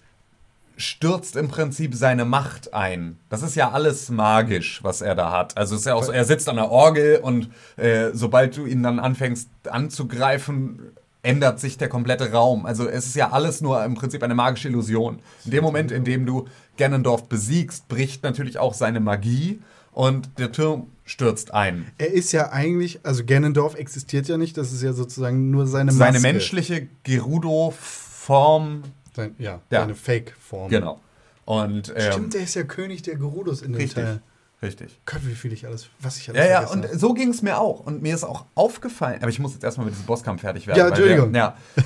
stürzt 0.77 1.35
im 1.35 1.49
Prinzip 1.49 1.95
seine 1.95 2.27
Macht 2.27 2.75
ein. 2.75 3.19
Das 3.31 3.43
ist 3.43 3.55
ja 3.55 3.71
alles 3.71 4.11
magisch, 4.11 4.85
was 4.85 5.01
er 5.01 5.15
da 5.15 5.33
hat. 5.33 5.57
Also 5.57 5.75
ist 5.75 5.87
ja 5.87 5.95
auch 5.95 6.05
so, 6.05 6.13
er 6.13 6.27
sitzt 6.27 6.47
an 6.51 6.57
der 6.57 6.71
Orgel 6.71 7.21
und 7.23 7.49
äh, 7.79 8.11
sobald 8.13 8.59
du 8.59 8.67
ihn 8.67 8.83
dann 8.83 8.99
anfängst 8.99 9.49
anzugreifen, 9.67 10.93
ändert 11.23 11.59
sich 11.59 11.79
der 11.79 11.89
komplette 11.89 12.33
Raum. 12.33 12.67
Also 12.67 12.87
es 12.87 13.07
ist 13.07 13.17
ja 13.17 13.31
alles 13.31 13.63
nur 13.63 13.83
im 13.83 13.95
Prinzip 13.95 14.23
eine 14.23 14.35
magische 14.35 14.69
Illusion. 14.69 15.21
In 15.47 15.53
dem 15.53 15.65
Moment, 15.65 15.91
in 15.91 16.05
dem 16.05 16.27
du 16.27 16.47
Ganondorf 16.77 17.31
besiegst, 17.31 17.89
bricht 17.89 18.25
natürlich 18.25 18.59
auch 18.59 18.75
seine 18.75 19.01
Magie 19.01 19.63
und 19.95 20.29
der 20.39 20.53
Turm 20.53 20.89
stürzt 21.07 21.53
ein. 21.55 21.87
Er 21.99 22.13
ist 22.13 22.33
ja 22.33 22.51
eigentlich, 22.51 23.01
also 23.05 23.25
Ganondorf 23.25 23.75
existiert 23.75 24.27
ja 24.29 24.37
nicht, 24.37 24.57
das 24.57 24.73
ist 24.73 24.83
ja 24.83 24.93
sozusagen 24.93 25.51
nur 25.51 25.67
seine 25.67 25.93
Maske. 25.93 25.99
Seine 25.99 26.21
menschliche 26.21 26.89
Gerudo-Form, 27.03 28.83
Sein, 29.15 29.35
ja, 29.39 29.61
Ja. 29.71 29.81
seine 29.81 29.95
Fake-Form. 29.95 30.71
genau. 30.71 31.01
Und 31.45 31.93
ähm, 31.95 32.13
Stimmt, 32.13 32.35
der 32.35 32.43
ist 32.43 32.55
ja 32.55 32.63
König 32.65 33.03
der 33.03 33.17
Gerudos 33.17 33.61
in 33.63 33.73
dem 33.73 33.77
richtig, 33.81 34.03
Teil. 34.03 34.21
richtig. 34.63 34.99
Gott, 35.05 35.21
wie 35.27 35.35
viel 35.35 35.53
ich 35.53 35.67
alles, 35.67 35.89
was 36.01 36.17
ich 36.17 36.31
alles 36.31 36.39
Ja, 36.43 36.63
ja, 36.63 36.69
und 36.69 36.85
habe. 36.85 36.99
so 36.99 37.13
ging 37.13 37.29
es 37.29 37.43
mir 37.43 37.61
auch. 37.61 37.81
Und 37.81 38.01
mir 38.03 38.15
ist 38.15 38.25
auch 38.25 38.47
aufgefallen, 38.55 39.19
aber 39.21 39.29
ich 39.29 39.39
muss 39.39 39.53
jetzt 39.53 39.63
erstmal 39.63 39.85
mit 39.85 39.95
diesem 39.95 40.07
Bosskampf 40.07 40.41
fertig 40.41 40.67
werden. 40.67 40.79
Ja, 40.79 40.89
Entschuldigung. 40.89 41.33
Der, 41.35 41.43
ja. 41.77 41.85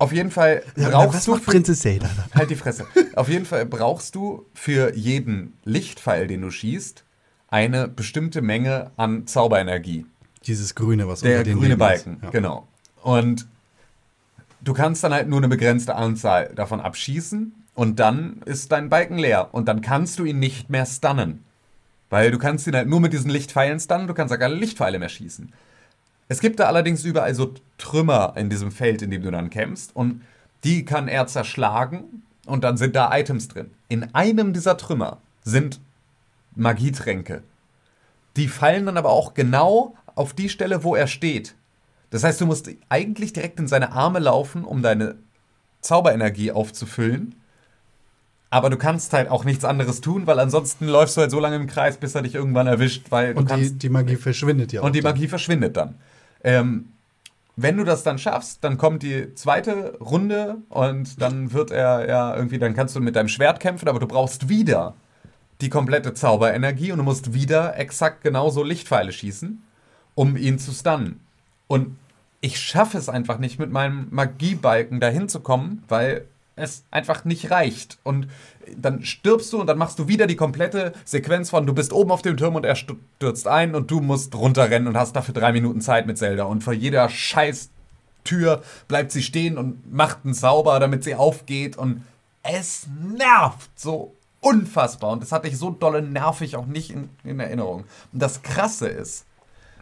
Auf 0.00 0.12
jeden 0.12 0.30
Fall 0.30 0.62
Ja, 0.76 0.90
brauchst 0.90 1.26
du. 1.26 1.30
macht 1.32 1.46
Prinzess 1.46 1.80
Zelda 1.80 2.08
da? 2.14 2.38
Halt 2.38 2.50
die 2.50 2.56
Fresse. 2.56 2.86
Auf 3.16 3.28
jeden 3.30 3.46
Fall 3.46 3.64
brauchst 3.66 4.14
du 4.14 4.44
für 4.54 4.94
jeden 4.94 5.54
Lichtpfeil, 5.64 6.26
den 6.28 6.42
du 6.42 6.50
schießt, 6.50 7.02
eine 7.48 7.88
bestimmte 7.88 8.42
Menge 8.42 8.90
an 8.96 9.26
Zauberenergie. 9.26 10.06
Dieses 10.44 10.74
Grüne, 10.74 11.08
was 11.08 11.20
Der 11.20 11.38
unter 11.38 11.50
den 11.50 11.58
grüne 11.58 11.76
Balken. 11.76 12.18
Ja. 12.22 12.30
genau. 12.30 12.68
Und 13.02 13.46
du 14.60 14.72
kannst 14.72 15.02
dann 15.04 15.12
halt 15.12 15.28
nur 15.28 15.38
eine 15.38 15.48
begrenzte 15.48 15.94
Anzahl 15.96 16.52
davon 16.54 16.80
abschießen 16.80 17.52
und 17.74 17.98
dann 17.98 18.42
ist 18.44 18.72
dein 18.72 18.88
Balken 18.88 19.18
leer 19.18 19.48
und 19.52 19.66
dann 19.68 19.80
kannst 19.80 20.18
du 20.18 20.24
ihn 20.24 20.38
nicht 20.38 20.70
mehr 20.70 20.86
stunnen. 20.86 21.44
Weil 22.10 22.30
du 22.30 22.38
kannst 22.38 22.66
ihn 22.66 22.74
halt 22.74 22.88
nur 22.88 23.00
mit 23.00 23.12
diesen 23.12 23.30
Lichtpfeilen 23.30 23.80
stunnen, 23.80 24.06
du 24.06 24.14
kannst 24.14 24.30
ja 24.30 24.38
keine 24.38 24.54
Lichtpfeile 24.54 24.98
mehr 24.98 25.08
schießen. 25.10 25.52
Es 26.28 26.40
gibt 26.40 26.60
da 26.60 26.64
allerdings 26.64 27.04
überall 27.04 27.34
so 27.34 27.54
Trümmer 27.78 28.34
in 28.36 28.50
diesem 28.50 28.70
Feld, 28.70 29.02
in 29.02 29.10
dem 29.10 29.22
du 29.22 29.30
dann 29.30 29.50
kämpfst 29.50 29.94
und 29.94 30.22
die 30.64 30.84
kann 30.84 31.08
er 31.08 31.26
zerschlagen 31.26 32.22
und 32.46 32.64
dann 32.64 32.76
sind 32.76 32.96
da 32.96 33.16
Items 33.16 33.48
drin. 33.48 33.70
In 33.88 34.14
einem 34.14 34.52
dieser 34.52 34.76
Trümmer 34.76 35.18
sind 35.44 35.80
Magietränke. 36.58 37.42
Die 38.36 38.48
fallen 38.48 38.86
dann 38.86 38.96
aber 38.96 39.10
auch 39.10 39.34
genau 39.34 39.94
auf 40.14 40.34
die 40.34 40.48
Stelle, 40.48 40.84
wo 40.84 40.94
er 40.94 41.06
steht. 41.06 41.54
Das 42.10 42.24
heißt, 42.24 42.40
du 42.40 42.46
musst 42.46 42.70
eigentlich 42.88 43.32
direkt 43.32 43.58
in 43.60 43.68
seine 43.68 43.92
Arme 43.92 44.18
laufen, 44.18 44.64
um 44.64 44.82
deine 44.82 45.16
Zauberenergie 45.80 46.52
aufzufüllen. 46.52 47.34
Aber 48.50 48.70
du 48.70 48.78
kannst 48.78 49.12
halt 49.12 49.28
auch 49.28 49.44
nichts 49.44 49.64
anderes 49.64 50.00
tun, 50.00 50.26
weil 50.26 50.38
ansonsten 50.38 50.86
läufst 50.86 51.16
du 51.16 51.20
halt 51.20 51.30
so 51.30 51.38
lange 51.38 51.56
im 51.56 51.66
Kreis, 51.66 51.98
bis 51.98 52.14
er 52.14 52.22
dich 52.22 52.34
irgendwann 52.34 52.66
erwischt, 52.66 53.10
weil 53.10 53.34
Und 53.34 53.50
die, 53.50 53.72
die 53.72 53.90
Magie 53.90 54.16
verschwindet 54.16 54.72
ja 54.72 54.80
und 54.80 54.94
die 54.94 55.00
auch 55.00 55.04
dann. 55.04 55.12
Magie 55.12 55.28
verschwindet 55.28 55.76
dann. 55.76 55.96
Ähm, 56.42 56.88
wenn 57.56 57.76
du 57.76 57.84
das 57.84 58.04
dann 58.04 58.18
schaffst, 58.18 58.64
dann 58.64 58.78
kommt 58.78 59.02
die 59.02 59.34
zweite 59.34 59.98
Runde 60.00 60.58
und 60.70 61.20
dann 61.20 61.52
wird 61.52 61.70
er 61.70 62.08
ja 62.08 62.34
irgendwie, 62.36 62.58
dann 62.58 62.74
kannst 62.74 62.96
du 62.96 63.00
mit 63.00 63.16
deinem 63.16 63.28
Schwert 63.28 63.60
kämpfen, 63.60 63.88
aber 63.88 63.98
du 63.98 64.06
brauchst 64.06 64.48
wieder 64.48 64.94
die 65.60 65.70
komplette 65.70 66.14
Zauberenergie 66.14 66.92
und 66.92 66.98
du 66.98 67.04
musst 67.04 67.34
wieder 67.34 67.76
exakt 67.78 68.22
genauso 68.22 68.62
Lichtpfeile 68.62 69.12
schießen, 69.12 69.62
um 70.14 70.36
ihn 70.36 70.58
zu 70.58 70.72
stunnen. 70.72 71.20
Und 71.66 71.96
ich 72.40 72.60
schaffe 72.60 72.98
es 72.98 73.08
einfach 73.08 73.38
nicht, 73.38 73.58
mit 73.58 73.70
meinem 73.70 74.06
Magiebalken 74.10 75.00
dahin 75.00 75.28
zu 75.28 75.40
kommen, 75.40 75.82
weil 75.88 76.24
es 76.54 76.84
einfach 76.90 77.24
nicht 77.24 77.50
reicht. 77.50 77.98
Und 78.02 78.28
dann 78.76 79.04
stirbst 79.04 79.52
du 79.52 79.60
und 79.60 79.66
dann 79.66 79.78
machst 79.78 79.98
du 79.98 80.08
wieder 80.08 80.26
die 80.26 80.36
komplette 80.36 80.92
Sequenz 81.04 81.50
von, 81.50 81.66
du 81.66 81.74
bist 81.74 81.92
oben 81.92 82.10
auf 82.10 82.22
dem 82.22 82.36
Turm 82.36 82.56
und 82.56 82.64
er 82.64 82.76
stürzt 82.76 83.48
ein 83.48 83.74
und 83.74 83.90
du 83.90 84.00
musst 84.00 84.34
runterrennen 84.34 84.88
und 84.88 84.96
hast 84.96 85.14
dafür 85.14 85.34
drei 85.34 85.52
Minuten 85.52 85.80
Zeit 85.80 86.06
mit 86.06 86.18
Zelda. 86.18 86.44
Und 86.44 86.62
vor 86.62 86.72
jeder 86.72 87.08
scheiß 87.08 87.70
Tür 88.24 88.62
bleibt 88.88 89.10
sie 89.10 89.22
stehen 89.22 89.56
und 89.56 89.92
macht 89.92 90.18
einen 90.24 90.34
Zauber, 90.34 90.78
damit 90.80 91.02
sie 91.02 91.14
aufgeht. 91.14 91.76
Und 91.76 92.04
es 92.42 92.86
nervt 93.16 93.70
so 93.74 94.14
unfassbar. 94.40 95.10
Und 95.10 95.22
das 95.22 95.32
hatte 95.32 95.48
ich 95.48 95.58
so 95.58 95.70
dolle 95.70 96.02
nervig 96.02 96.56
auch 96.56 96.66
nicht 96.66 96.90
in, 96.90 97.10
in 97.24 97.40
Erinnerung. 97.40 97.84
Und 98.12 98.22
das 98.22 98.42
Krasse 98.42 98.88
ist, 98.88 99.24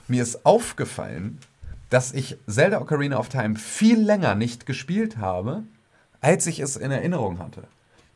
mir 0.09 0.23
ist 0.23 0.47
aufgefallen, 0.47 1.39
dass 1.91 2.13
ich 2.13 2.37
Zelda 2.49 2.81
Ocarina 2.81 3.19
of 3.19 3.29
Time 3.29 3.57
viel 3.57 4.01
länger 4.01 4.35
nicht 4.35 4.67
gespielt 4.67 5.19
habe, 5.19 5.63
als 6.21 6.47
ich 6.47 6.61
es 6.61 6.77
in 6.77 6.91
Erinnerung 6.91 7.39
hatte. 7.39 7.65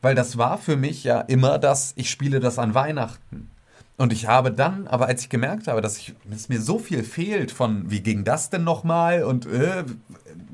Weil 0.03 0.15
das 0.15 0.39
war 0.39 0.59
für 0.59 0.77
mich 0.77 1.05
ja 1.05 1.21
immer 1.21 1.59
das, 1.59 1.93
ich 1.97 2.11
spiele 2.11 2.41
das 2.41 2.59
an 2.59 2.75
Weihnachten. 2.75 3.51
Und 3.97 4.15
ich 4.15 4.27
habe 4.27 4.51
dann, 4.51 4.89
aber 4.89 5.09
als 5.09 5.23
ich 5.23 5.29
gemerkt 5.29 5.69
habe, 5.69 5.83
dass, 5.83 5.99
ich, 5.99 6.15
dass 6.25 6.49
mir 6.49 6.61
so 6.63 6.79
viel 6.79 7.05
fehlt 7.05 7.51
von, 7.53 7.91
wie 7.91 8.01
ging 8.01 8.25
das 8.25 8.49
denn 8.49 8.65
nochmal 8.65 9.25
und 9.25 9.45
äh, 9.45 9.85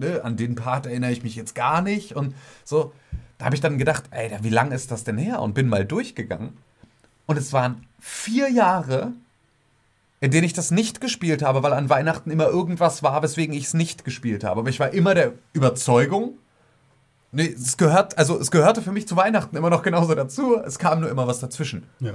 äh, 0.00 0.20
an 0.22 0.36
den 0.36 0.56
Part 0.56 0.86
erinnere 0.86 1.12
ich 1.12 1.22
mich 1.22 1.36
jetzt 1.36 1.54
gar 1.54 1.80
nicht 1.80 2.16
und 2.16 2.34
so, 2.64 2.92
da 3.38 3.46
habe 3.46 3.54
ich 3.54 3.60
dann 3.60 3.78
gedacht, 3.78 4.04
ey, 4.10 4.30
wie 4.40 4.50
lang 4.50 4.72
ist 4.72 4.90
das 4.90 5.04
denn 5.04 5.18
her? 5.18 5.40
Und 5.40 5.54
bin 5.54 5.68
mal 5.68 5.84
durchgegangen. 5.84 6.56
Und 7.26 7.36
es 7.36 7.52
waren 7.52 7.86
vier 8.00 8.50
Jahre, 8.50 9.12
in 10.20 10.30
denen 10.30 10.44
ich 10.44 10.54
das 10.54 10.70
nicht 10.70 11.00
gespielt 11.00 11.42
habe, 11.42 11.62
weil 11.62 11.72
an 11.72 11.90
Weihnachten 11.90 12.30
immer 12.30 12.46
irgendwas 12.46 13.02
war, 13.02 13.22
weswegen 13.22 13.54
ich 13.54 13.64
es 13.64 13.74
nicht 13.74 14.04
gespielt 14.04 14.44
habe. 14.44 14.60
Aber 14.60 14.70
ich 14.70 14.80
war 14.80 14.92
immer 14.94 15.14
der 15.14 15.32
Überzeugung, 15.52 16.38
nee, 17.32 17.54
es 17.54 17.76
gehört, 17.76 18.16
also 18.16 18.38
es 18.38 18.50
gehörte 18.50 18.80
für 18.80 18.92
mich 18.92 19.06
zu 19.06 19.16
Weihnachten 19.16 19.56
immer 19.56 19.70
noch 19.70 19.82
genauso 19.82 20.14
dazu. 20.14 20.56
Es 20.64 20.78
kam 20.78 21.00
nur 21.00 21.10
immer 21.10 21.26
was 21.26 21.40
dazwischen. 21.40 21.86
Ja. 22.00 22.14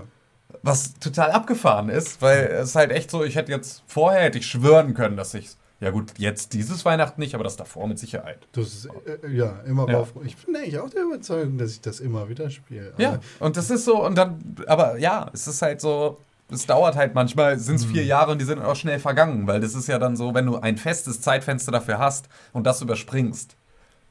Was 0.63 0.95
total 0.95 1.31
abgefahren 1.31 1.89
ist, 1.89 2.21
weil 2.21 2.45
es 2.45 2.75
halt 2.75 2.91
echt 2.91 3.11
so, 3.11 3.23
ich 3.23 3.35
hätte 3.35 3.51
jetzt 3.51 3.83
vorher 3.87 4.23
hätte 4.23 4.39
ich 4.39 4.47
schwören 4.47 4.93
können, 4.93 5.17
dass 5.17 5.33
ich 5.33 5.49
ja 5.81 5.89
gut, 5.89 6.13
jetzt 6.17 6.53
dieses 6.53 6.85
Weihnachten 6.85 7.19
nicht, 7.19 7.33
aber 7.33 7.43
das 7.43 7.57
davor 7.57 7.87
mit 7.87 7.97
Sicherheit. 7.97 8.37
Das 8.51 8.67
ist, 8.67 8.85
äh, 8.85 9.27
ja, 9.29 9.59
immer 9.65 9.89
Ja. 9.89 9.99
Auf, 9.99 10.13
Ich 10.23 10.37
bin 10.37 10.55
eigentlich 10.55 10.77
auch 10.77 10.89
der 10.91 11.03
Überzeugung, 11.03 11.57
dass 11.57 11.71
ich 11.71 11.81
das 11.81 11.99
immer 11.99 12.29
wieder 12.29 12.51
spiele. 12.51 12.93
Ja, 12.99 13.19
und 13.39 13.57
das 13.57 13.71
ist 13.71 13.85
so, 13.85 14.05
und 14.05 14.15
dann, 14.15 14.55
aber 14.67 14.99
ja, 14.99 15.29
es 15.33 15.47
ist 15.47 15.63
halt 15.63 15.81
so, 15.81 16.19
es 16.51 16.67
dauert 16.67 16.95
halt 16.95 17.15
manchmal, 17.15 17.57
sind 17.57 17.75
es 17.75 17.85
vier 17.85 18.05
Jahre 18.05 18.31
und 18.31 18.39
die 18.39 18.45
sind 18.45 18.59
auch 18.59 18.75
schnell 18.75 18.99
vergangen, 18.99 19.47
weil 19.47 19.59
das 19.59 19.73
ist 19.73 19.87
ja 19.87 19.97
dann 19.97 20.15
so, 20.15 20.35
wenn 20.35 20.45
du 20.45 20.57
ein 20.57 20.77
festes 20.77 21.19
Zeitfenster 21.19 21.71
dafür 21.71 21.97
hast 21.97 22.29
und 22.53 22.67
das 22.67 22.81
überspringst, 22.83 23.55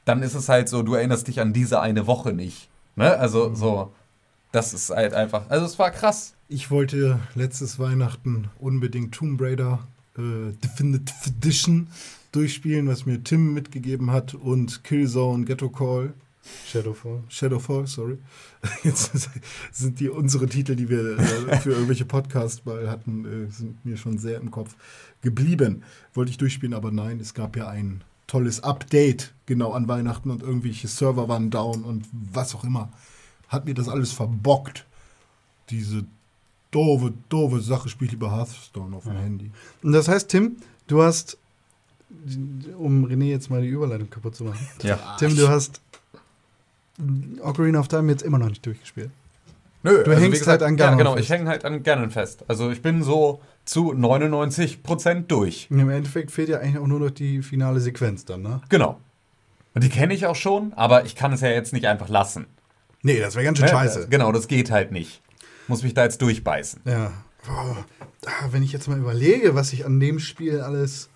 dann 0.05 0.23
ist 0.23 0.35
es 0.35 0.49
halt 0.49 0.69
so, 0.69 0.83
du 0.83 0.95
erinnerst 0.95 1.29
dich 1.29 1.41
an 1.41 1.53
diese 1.53 1.81
eine 1.81 2.09
Woche 2.09 2.33
nicht. 2.33 2.69
Ne? 2.97 3.17
Also 3.17 3.55
so, 3.55 3.93
das 4.51 4.75
ist 4.75 4.91
halt 4.91 5.15
einfach, 5.15 5.43
also 5.49 5.67
es 5.67 5.79
war 5.79 5.93
krass. 5.93 6.35
Ich 6.49 6.73
wollte 6.73 7.21
letztes 7.37 7.79
Weihnachten 7.79 8.49
unbedingt 8.59 9.15
Tomb 9.15 9.41
Raider 9.41 9.79
äh, 10.21 10.53
Definitive 10.63 11.29
Edition 11.29 11.89
durchspielen, 12.33 12.87
was 12.87 13.07
mir 13.07 13.23
Tim 13.25 13.55
mitgegeben 13.55 14.11
hat 14.11 14.35
und 14.35 14.85
Killzone 14.85 15.45
Ghetto 15.45 15.69
Call. 15.69 16.15
Shadowfall. 16.67 17.23
Shadowfall, 17.29 17.87
sorry. 17.87 18.19
Jetzt 18.83 19.31
sind 19.73 20.01
die 20.01 20.09
unsere 20.09 20.47
Titel, 20.47 20.75
die 20.75 20.89
wir 20.89 21.19
äh, 21.19 21.59
für 21.59 21.73
irgendwelche 21.73 22.05
Podcasts 22.05 22.65
mal 22.65 22.91
hatten, 22.91 23.25
äh, 23.25 23.51
sind 23.51 23.85
mir 23.85 23.97
schon 23.97 24.19
sehr 24.19 24.41
im 24.41 24.51
Kopf 24.51 24.75
geblieben. 25.23 25.83
Wollte 26.15 26.31
ich 26.31 26.39
durchspielen, 26.39 26.75
aber 26.75 26.91
nein, 26.91 27.21
es 27.21 27.35
gab 27.35 27.57
ja 27.57 27.69
ein 27.69 28.03
tolles 28.27 28.63
Update 28.63 29.35
genau 29.47 29.73
an 29.73 29.89
Weihnachten 29.89 30.31
und 30.31 30.43
irgendwelche 30.43 30.89
Server 30.89 31.29
waren 31.29 31.51
down 31.51 31.83
und 31.83 32.07
was 32.13 32.55
auch 32.55 32.65
immer. 32.65 32.91
Hat 33.49 33.67
mir 33.67 33.75
das 33.75 33.89
alles 33.89 34.13
verbockt. 34.13 34.87
Diese 35.69 36.05
doofe, 36.71 37.13
doofe 37.29 37.61
Sache 37.61 37.89
spielt 37.89 38.11
lieber 38.13 38.31
Hearthstone 38.35 38.97
auf 38.97 39.05
dem 39.05 39.17
Handy. 39.17 39.51
Und 39.83 39.93
das 39.93 40.09
heißt, 40.09 40.29
Tim, 40.29 40.57
du 40.87 41.03
hast, 41.03 41.37
um 42.79 43.05
René 43.07 43.25
jetzt 43.31 43.51
mal 43.51 43.63
die 43.63 43.69
Überleitung 43.69 44.09
kaputt 44.11 44.35
zu 44.37 44.45
machen, 44.45 44.67
Ja. 44.83 45.17
Tim, 45.19 45.37
du 45.37 45.49
hast 45.49 45.81
Ocarina 47.43 47.81
of 47.81 47.89
Time 47.89 48.11
jetzt 48.13 48.23
immer 48.23 48.39
noch 48.39 48.49
nicht 48.49 48.65
durchgespielt. 48.65 49.11
Nö, 49.83 50.03
Du 50.05 50.15
hängst 50.15 50.47
halt 50.47 50.63
an 50.63 50.77
Ja, 50.77 50.85
Ganon 50.87 50.99
genau, 50.99 51.13
fest. 51.15 51.25
ich 51.25 51.31
hänge 51.31 51.49
halt 51.49 51.65
an 51.65 51.83
Ganon 51.83 52.11
fest. 52.11 52.45
Also 52.49 52.71
ich 52.71 52.83
bin 52.83 53.03
so 53.03 53.41
zu 53.65 53.93
99% 53.95 55.27
durch. 55.29 55.69
Und 55.71 55.79
Im 55.79 55.89
Endeffekt 55.89 56.31
fehlt 56.31 56.51
ja 56.51 56.59
eigentlich 56.59 56.79
auch 56.79 56.87
nur 56.87 57.01
noch 57.01 57.11
die 57.11 57.41
finale 57.43 57.81
Sequenz 57.81 58.25
dann, 58.27 58.43
ne? 58.43 58.61
Genau. 58.69 58.99
Und 59.75 59.83
die 59.85 59.89
kenne 59.89 60.13
ich 60.13 60.27
auch 60.27 60.35
schon, 60.37 60.73
aber 60.75 61.07
ich 61.07 61.15
kann 61.17 61.33
es 61.33 61.41
ja 61.41 61.49
jetzt 61.49 61.73
nicht 61.73 61.87
einfach 61.87 62.09
lassen. 62.09 62.47
Nee, 63.03 63.19
das 63.21 63.35
wäre 63.37 63.45
ganz 63.47 63.57
schön 63.59 63.67
Ne? 63.67 63.71
scheiße. 63.73 64.09
Genau, 64.11 64.33
das 64.33 64.49
geht 64.49 64.71
halt 64.71 64.93
nicht. 64.93 65.23
Muss 65.71 65.83
mich 65.83 65.95
da 65.95 66.05
jetzt 66.05 66.21
durchbeißen. 66.21 66.83
Ja. 66.85 67.13
Boah. 67.47 67.85
Wenn 68.51 68.63
ich 68.63 68.73
jetzt 68.73 68.87
mal 68.89 68.99
überlege, 68.99 69.55
was 69.55 69.73
ich 69.73 69.87
an 69.87 69.99
dem 69.99 70.19
Spiel 70.19 70.61
alles 70.61 71.09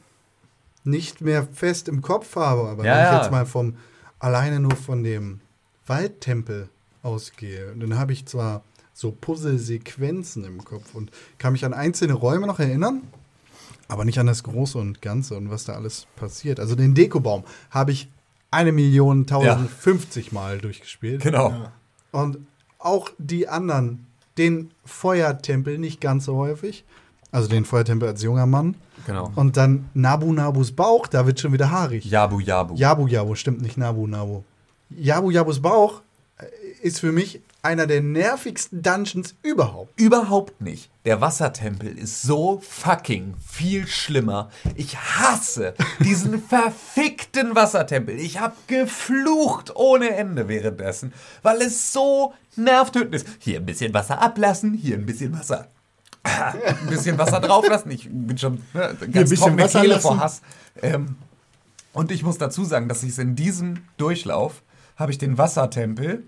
nicht 0.84 1.20
mehr 1.20 1.46
fest 1.52 1.88
im 1.88 2.00
Kopf 2.00 2.36
habe, 2.36 2.68
aber 2.68 2.84
Ja, 2.84 2.94
wenn 2.94 3.04
ich 3.04 3.12
ja. 3.12 3.22
jetzt 3.22 3.30
mal 3.30 3.44
vom 3.44 3.76
alleine 4.18 4.60
nur 4.60 4.76
von 4.76 5.02
dem 5.02 5.40
Waldtempel 5.86 6.70
ausgehe, 7.02 7.74
dann 7.76 7.98
habe 7.98 8.12
ich 8.14 8.24
zwar 8.24 8.62
so 8.94 9.10
Puzzle-Sequenzen 9.10 10.44
im 10.44 10.64
Kopf 10.64 10.94
und 10.94 11.10
kann 11.36 11.52
mich 11.52 11.64
an 11.64 11.74
einzelne 11.74 12.14
Räume 12.14 12.46
noch 12.46 12.60
erinnern, 12.60 13.02
aber 13.88 14.04
nicht 14.04 14.18
an 14.18 14.26
das 14.26 14.44
Große 14.44 14.78
und 14.78 15.02
Ganze 15.02 15.36
und 15.36 15.50
was 15.50 15.64
da 15.64 15.74
alles 15.74 16.06
passiert. 16.16 16.60
Also 16.60 16.74
den 16.74 16.94
Dekobaum 16.94 17.44
habe 17.70 17.92
ich 17.92 18.08
eine 18.50 18.72
Million 18.72 19.26
tausend 19.26 19.68
fünfzig 19.68 20.32
Mal 20.32 20.58
durchgespielt. 20.58 21.22
Genau. 21.22 21.70
Und 22.12 22.46
auch 22.78 23.10
die 23.18 23.48
anderen, 23.48 24.06
den 24.38 24.70
Feuertempel 24.84 25.78
nicht 25.78 26.00
ganz 26.00 26.24
so 26.24 26.36
häufig. 26.36 26.84
Also 27.30 27.48
den 27.48 27.64
Feuertempel 27.64 28.08
als 28.08 28.22
junger 28.22 28.46
Mann. 28.46 28.76
Genau. 29.06 29.32
Und 29.34 29.56
dann 29.56 29.90
Nabu 29.94 30.32
Nabus 30.32 30.72
Bauch, 30.72 31.08
da 31.08 31.26
wird 31.26 31.40
schon 31.40 31.52
wieder 31.52 31.70
haarig. 31.70 32.04
Jabu 32.04 32.40
Jabu. 32.40 32.74
Jabu 32.76 33.08
Jabu, 33.08 33.34
stimmt 33.34 33.60
nicht 33.60 33.76
Nabu 33.76 34.06
Nabu. 34.06 34.42
Jabu 34.90 35.30
Jabus 35.30 35.60
Bauch 35.60 36.02
äh, 36.38 36.46
ist 36.82 37.00
für 37.00 37.12
mich 37.12 37.40
einer 37.64 37.86
der 37.86 38.02
nervigsten 38.02 38.82
Dungeons 38.82 39.34
überhaupt. 39.42 39.98
Überhaupt 39.98 40.60
nicht. 40.60 40.90
Der 41.04 41.20
Wassertempel 41.20 41.96
ist 41.96 42.22
so 42.22 42.60
fucking 42.62 43.34
viel 43.44 43.86
schlimmer. 43.86 44.50
Ich 44.74 44.96
hasse 44.96 45.74
diesen 46.00 46.42
verfickten 46.48 47.54
Wassertempel. 47.54 48.18
Ich 48.18 48.38
hab 48.38 48.68
geflucht 48.68 49.74
ohne 49.74 50.10
Ende 50.10 50.48
währenddessen, 50.48 51.12
weil 51.42 51.62
es 51.62 51.92
so 51.92 52.34
nervtötend 52.56 53.14
ist. 53.14 53.26
Hier 53.38 53.60
ein 53.60 53.66
bisschen 53.66 53.94
Wasser 53.94 54.20
ablassen, 54.20 54.74
hier 54.74 54.96
ein 54.96 55.06
bisschen 55.06 55.36
Wasser. 55.36 55.68
ein 56.22 56.86
bisschen 56.88 57.18
Wasser 57.18 57.40
drauflassen. 57.40 57.90
Ich 57.90 58.08
bin 58.10 58.36
schon 58.38 58.62
ne, 58.72 58.96
ganz 59.10 59.30
trockene 59.30 59.62
Wasser 59.62 59.80
Kehle 59.80 59.94
lassen. 59.94 60.02
vor 60.02 60.20
Hass. 60.20 60.42
Ähm, 60.82 61.16
und 61.92 62.10
ich 62.10 62.22
muss 62.22 62.38
dazu 62.38 62.64
sagen, 62.64 62.88
dass 62.88 63.02
ich 63.02 63.10
es 63.10 63.18
in 63.18 63.36
diesem 63.36 63.84
Durchlauf 63.96 64.62
habe 64.96 65.12
ich 65.12 65.18
den 65.18 65.38
Wassertempel 65.38 66.24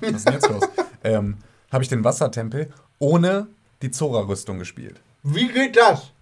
was 0.00 0.10
ist 0.10 0.26
denn 0.26 0.34
jetzt 0.34 0.48
los? 0.48 0.68
ähm, 1.04 1.36
habe 1.72 1.82
ich 1.82 1.88
den 1.88 2.04
Wassertempel 2.04 2.70
ohne 2.98 3.46
die 3.82 3.90
Zora-Rüstung 3.90 4.58
gespielt. 4.58 5.00
Wie 5.22 5.48
geht 5.48 5.76
das? 5.76 6.12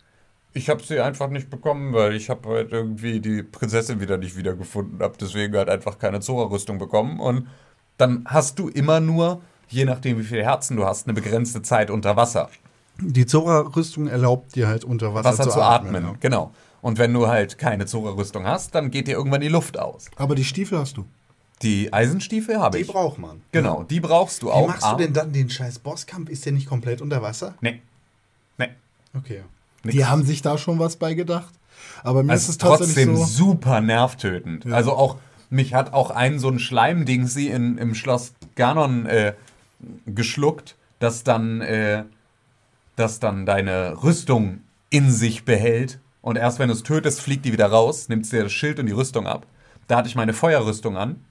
Ich 0.55 0.69
habe 0.71 0.83
sie 0.83 1.01
einfach 1.01 1.29
nicht 1.29 1.51
bekommen, 1.51 1.93
weil 1.93 2.15
ich 2.15 2.31
habe 2.31 2.49
halt 2.49 2.73
irgendwie 2.73 3.21
die 3.21 3.43
Prinzessin 3.43 4.01
wieder 4.01 4.17
nicht 4.17 4.37
wiedergefunden 4.37 5.01
habe. 5.01 5.15
Deswegen 5.21 5.57
halt 5.57 5.69
einfach 5.69 5.99
keine 5.99 6.21
Zora-Rüstung 6.21 6.79
bekommen. 6.79 7.21
Und 7.21 7.49
dann 7.97 8.25
hast 8.27 8.59
du 8.59 8.69
immer 8.69 9.01
nur, 9.01 9.41
je 9.69 9.85
nachdem 9.85 10.19
wie 10.19 10.25
viele 10.25 10.43
Herzen 10.43 10.77
du 10.77 10.85
hast, 10.85 11.07
eine 11.07 11.15
begrenzte 11.15 11.63
Zeit 11.63 11.91
unter 11.91 12.17
Wasser. 12.17 12.49
Die 13.01 13.27
Zora-Rüstung 13.27 14.09
erlaubt 14.09 14.57
dir 14.57 14.67
halt 14.67 14.85
unter 14.85 15.15
Wasser, 15.15 15.39
Wasser 15.39 15.51
zu, 15.51 15.63
atmen. 15.63 16.03
ja. 16.03 16.15
Genau. 16.21 16.53
Und 16.81 16.99
wenn 16.99 17.13
du 17.13 17.29
halt 17.29 17.59
keine 17.59 17.87
Zora-Rüstung 17.87 18.47
hast, 18.47 18.75
dann 18.75 18.91
geht 18.91 19.09
dir 19.09 19.17
irgendwann 19.17 19.41
die 19.41 19.49
Luft 19.49 19.79
aus. 19.79 20.07
Aber 20.17 20.35
die 20.35 20.45
Stiefel 20.45 20.79
hast 20.79 20.97
du. 20.97 21.05
Die 21.62 21.92
Eisenstiefel 21.92 22.59
habe 22.61 22.77
Die 22.79 22.83
ich. 22.85 22.88
braucht 22.88 23.18
man. 23.18 23.40
Genau, 23.53 23.83
die 23.83 24.01
brauchst 24.01 24.42
du 24.42 24.47
Wie 24.47 24.51
auch. 24.53 24.68
machst 24.68 24.83
du 24.83 24.87
aber- 24.87 24.99
denn 25.03 25.12
dann 25.12 25.33
den 25.33 25.51
scheiß 25.51 25.81
Bosskampf? 25.81 26.29
Ist 26.29 26.44
der 26.47 26.53
nicht 26.53 26.68
komplett 26.68 27.01
unter 27.01 27.21
Wasser? 27.23 27.55
Nee. 27.61 27.83
Nee. 28.59 28.68
Okay. 29.16 29.42
Die 29.85 30.05
haben 30.05 30.25
sich 30.25 30.42
da 30.42 30.57
schon 30.59 30.79
was 30.79 30.97
bei 30.97 31.14
gedacht. 31.14 31.53
Aber 32.03 32.23
mir 32.23 32.33
Es 32.33 32.42
ist 32.44 32.49
es 32.51 32.59
trotzdem 32.59 33.16
so. 33.16 33.25
super 33.25 33.81
nervtötend. 33.81 34.66
Also 34.66 34.92
auch, 34.92 35.16
mich 35.51 35.75
hat 35.75 35.92
auch 35.92 36.11
ein 36.11 36.38
so 36.38 36.49
ein 36.49 36.59
Schleimding 36.59 37.27
sie 37.27 37.49
in, 37.49 37.79
im 37.79 37.94
Schloss 37.94 38.35
Ganon 38.55 39.07
äh, 39.07 39.35
geschluckt, 40.07 40.77
das 40.99 41.25
dann, 41.25 41.61
äh, 41.61 42.05
das 42.97 43.21
dann 43.21 43.47
deine 43.47 44.03
Rüstung 44.03 44.61
in 44.90 45.11
sich 45.11 45.44
behält. 45.44 45.99
Und 46.23 46.37
erst 46.37 46.59
wenn 46.59 46.68
du 46.68 46.75
es 46.75 46.83
tötest, 46.83 47.21
fliegt 47.21 47.44
die 47.44 47.53
wieder 47.53 47.66
raus, 47.66 48.09
nimmt 48.09 48.31
dir 48.31 48.42
das 48.44 48.53
Schild 48.53 48.79
und 48.79 48.87
die 48.87 48.92
Rüstung 48.92 49.27
ab. 49.27 49.47
Da 49.87 49.97
hatte 49.97 50.09
ich 50.09 50.16
meine 50.16 50.35
Feuerrüstung 50.35 50.97
an. 50.97 51.25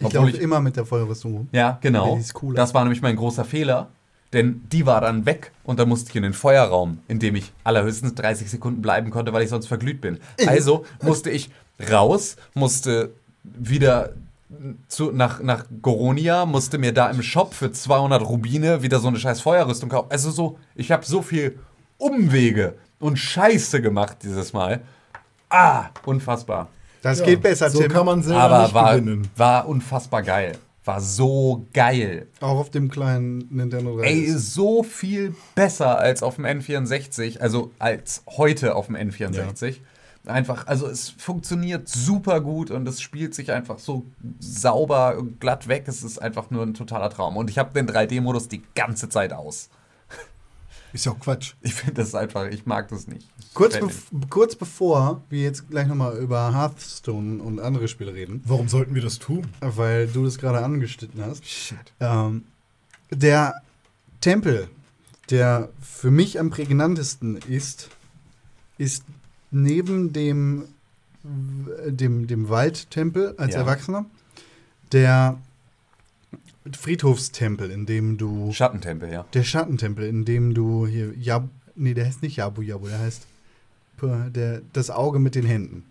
Ich 0.00 0.12
laufe 0.12 0.30
ich- 0.30 0.40
immer 0.40 0.60
mit 0.60 0.76
der 0.76 0.84
Feuerrüstung 0.86 1.34
rum. 1.34 1.48
Ja, 1.52 1.78
genau. 1.80 2.18
Das 2.54 2.74
war 2.74 2.82
nämlich 2.84 3.02
mein 3.02 3.16
großer 3.16 3.44
Fehler. 3.44 3.88
Denn 4.34 4.60
die 4.70 4.84
war 4.84 5.00
dann 5.00 5.24
weg 5.24 5.52
und 5.64 5.78
dann 5.78 5.88
musste 5.88 6.10
ich 6.10 6.16
in 6.16 6.22
den 6.22 6.34
Feuerraum, 6.34 6.98
in 7.08 7.18
dem 7.18 7.34
ich 7.34 7.50
allerhöchstens 7.64 8.14
30 8.14 8.50
Sekunden 8.50 8.82
bleiben 8.82 9.08
konnte, 9.10 9.32
weil 9.32 9.42
ich 9.42 9.48
sonst 9.48 9.66
verglüht 9.68 10.02
bin. 10.02 10.18
Also 10.46 10.84
musste 11.02 11.30
ich 11.30 11.48
raus, 11.90 12.36
musste 12.52 13.14
wieder 13.42 14.10
zu, 14.88 15.12
nach, 15.12 15.40
nach 15.40 15.64
Goronia, 15.80 16.44
musste 16.44 16.76
mir 16.76 16.92
da 16.92 17.08
im 17.10 17.22
Shop 17.22 17.54
für 17.54 17.72
200 17.72 18.20
Rubine 18.22 18.82
wieder 18.82 18.98
so 18.98 19.08
eine 19.08 19.18
scheiß 19.18 19.40
Feuerrüstung 19.40 19.88
kaufen. 19.88 20.08
Also 20.10 20.30
so, 20.30 20.58
ich 20.74 20.90
habe 20.92 21.06
so 21.06 21.22
viel 21.22 21.58
Umwege 21.96 22.74
und 22.98 23.18
Scheiße 23.18 23.80
gemacht 23.80 24.18
dieses 24.22 24.52
Mal. 24.52 24.80
Ah, 25.48 25.86
unfassbar. 26.04 26.68
Das 27.02 27.22
geht 27.22 27.42
besser, 27.42 27.70
So 27.70 27.80
Tim. 27.80 27.92
kann 27.92 28.06
man 28.06 28.22
selber 28.22 28.40
Aber 28.42 28.62
nicht 28.64 28.74
war, 28.74 28.94
gewinnen. 28.98 29.28
war 29.36 29.68
unfassbar 29.68 30.22
geil. 30.22 30.56
War 30.84 31.00
so 31.00 31.66
geil. 31.74 32.28
Auch 32.40 32.58
auf 32.58 32.70
dem 32.70 32.90
kleinen 32.90 33.46
Nintendo 33.50 33.98
3. 33.98 34.04
Ey, 34.06 34.30
so 34.32 34.82
viel 34.82 35.34
besser 35.54 35.98
als 35.98 36.22
auf 36.22 36.36
dem 36.36 36.46
N64, 36.46 37.40
also 37.40 37.70
als 37.78 38.22
heute 38.38 38.74
auf 38.74 38.86
dem 38.86 38.96
N64. 38.96 39.76
Einfach, 40.26 40.66
also 40.66 40.86
es 40.88 41.10
funktioniert 41.10 41.88
super 41.88 42.40
gut 42.40 42.70
und 42.70 42.86
es 42.88 43.00
spielt 43.00 43.34
sich 43.34 43.52
einfach 43.52 43.78
so 43.78 44.04
sauber 44.40 45.16
und 45.18 45.40
glatt 45.40 45.68
weg. 45.68 45.84
Es 45.86 46.02
ist 46.02 46.18
einfach 46.20 46.50
nur 46.50 46.62
ein 46.64 46.74
totaler 46.74 47.08
Traum. 47.10 47.36
Und 47.36 47.48
ich 47.50 47.58
habe 47.58 47.72
den 47.72 47.88
3D-Modus 47.88 48.48
die 48.48 48.62
ganze 48.74 49.08
Zeit 49.08 49.32
aus. 49.32 49.68
Ist 50.92 51.04
ja 51.06 51.12
auch 51.12 51.18
Quatsch. 51.20 51.54
Ich 51.62 51.74
finde 51.74 51.94
das 51.94 52.14
einfach, 52.14 52.46
ich 52.46 52.64
mag 52.66 52.88
das 52.88 53.06
nicht. 53.06 53.28
kurz, 53.54 53.78
bev 53.78 54.02
kurz 54.30 54.54
bevor 54.56 55.22
wir 55.28 55.42
jetzt 55.42 55.68
gleich 55.68 55.86
nochmal 55.86 56.16
über 56.18 56.54
Hearthstone 56.54 57.42
und 57.42 57.60
andere 57.60 57.88
Spiele 57.88 58.14
reden, 58.14 58.42
Warum 58.46 58.68
sollten 58.68 58.94
wir 58.94 59.02
das 59.02 59.18
tun? 59.18 59.46
weil 59.60 60.06
du 60.08 60.24
das 60.24 60.38
gerade 60.38 60.64
angeschnitten 60.64 61.22
hast. 61.22 61.44
Shit. 61.46 61.78
Ähm, 62.00 62.44
der 63.10 63.54
Tempel, 64.20 64.68
der 65.30 65.68
für 65.80 66.10
mich 66.10 66.40
am 66.40 66.50
prägnantesten 66.50 67.36
ist, 67.48 67.88
ist 68.78 69.04
neben 69.50 70.12
dem, 70.12 70.64
dem, 71.22 72.26
dem 72.26 72.48
Waldtempel 72.48 73.34
als 73.38 73.54
Ja. 73.54 73.60
Erwachsener 73.60 74.06
der 74.92 75.38
Friedhofstempel, 76.76 77.70
in 77.70 77.86
dem 77.86 78.16
du. 78.18 78.52
Schattentempel, 78.52 79.10
ja. 79.12 79.24
Der 79.34 79.42
Schattentempel, 79.44 80.06
in 80.06 80.24
dem 80.24 80.54
du 80.54 80.86
hier. 80.86 81.12
Jab, 81.18 81.48
nee, 81.74 81.94
der 81.94 82.06
heißt 82.06 82.22
nicht 82.22 82.36
Jabu 82.36 82.62
Jabu, 82.62 82.88
der 82.88 82.98
heißt. 83.00 83.26
Der, 84.00 84.60
das 84.72 84.90
Auge 84.90 85.18
mit 85.18 85.34
den 85.34 85.44
Händen. 85.44 85.84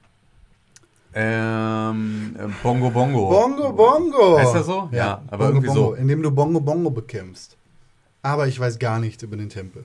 Ähm, 1.13 2.35
äh, 2.37 2.47
Bongo 2.63 2.89
Bongo. 2.89 3.29
Bongo 3.29 3.73
Bongo! 3.73 4.37
Heißt 4.39 4.53
der 4.53 4.63
so? 4.63 4.87
Ja, 4.91 5.23
aber 5.27 5.37
Bongo 5.37 5.49
irgendwie 5.49 5.67
Bongo, 5.67 5.79
so. 5.89 5.93
In 5.95 6.07
dem 6.07 6.21
du 6.21 6.31
Bongo 6.31 6.59
Bongo 6.59 6.89
bekämpfst. 6.89 7.57
Aber 8.21 8.47
ich 8.47 8.59
weiß 8.59 8.77
gar 8.79 8.99
nichts 8.99 9.23
über 9.23 9.35
den 9.35 9.49
Tempel. 9.49 9.83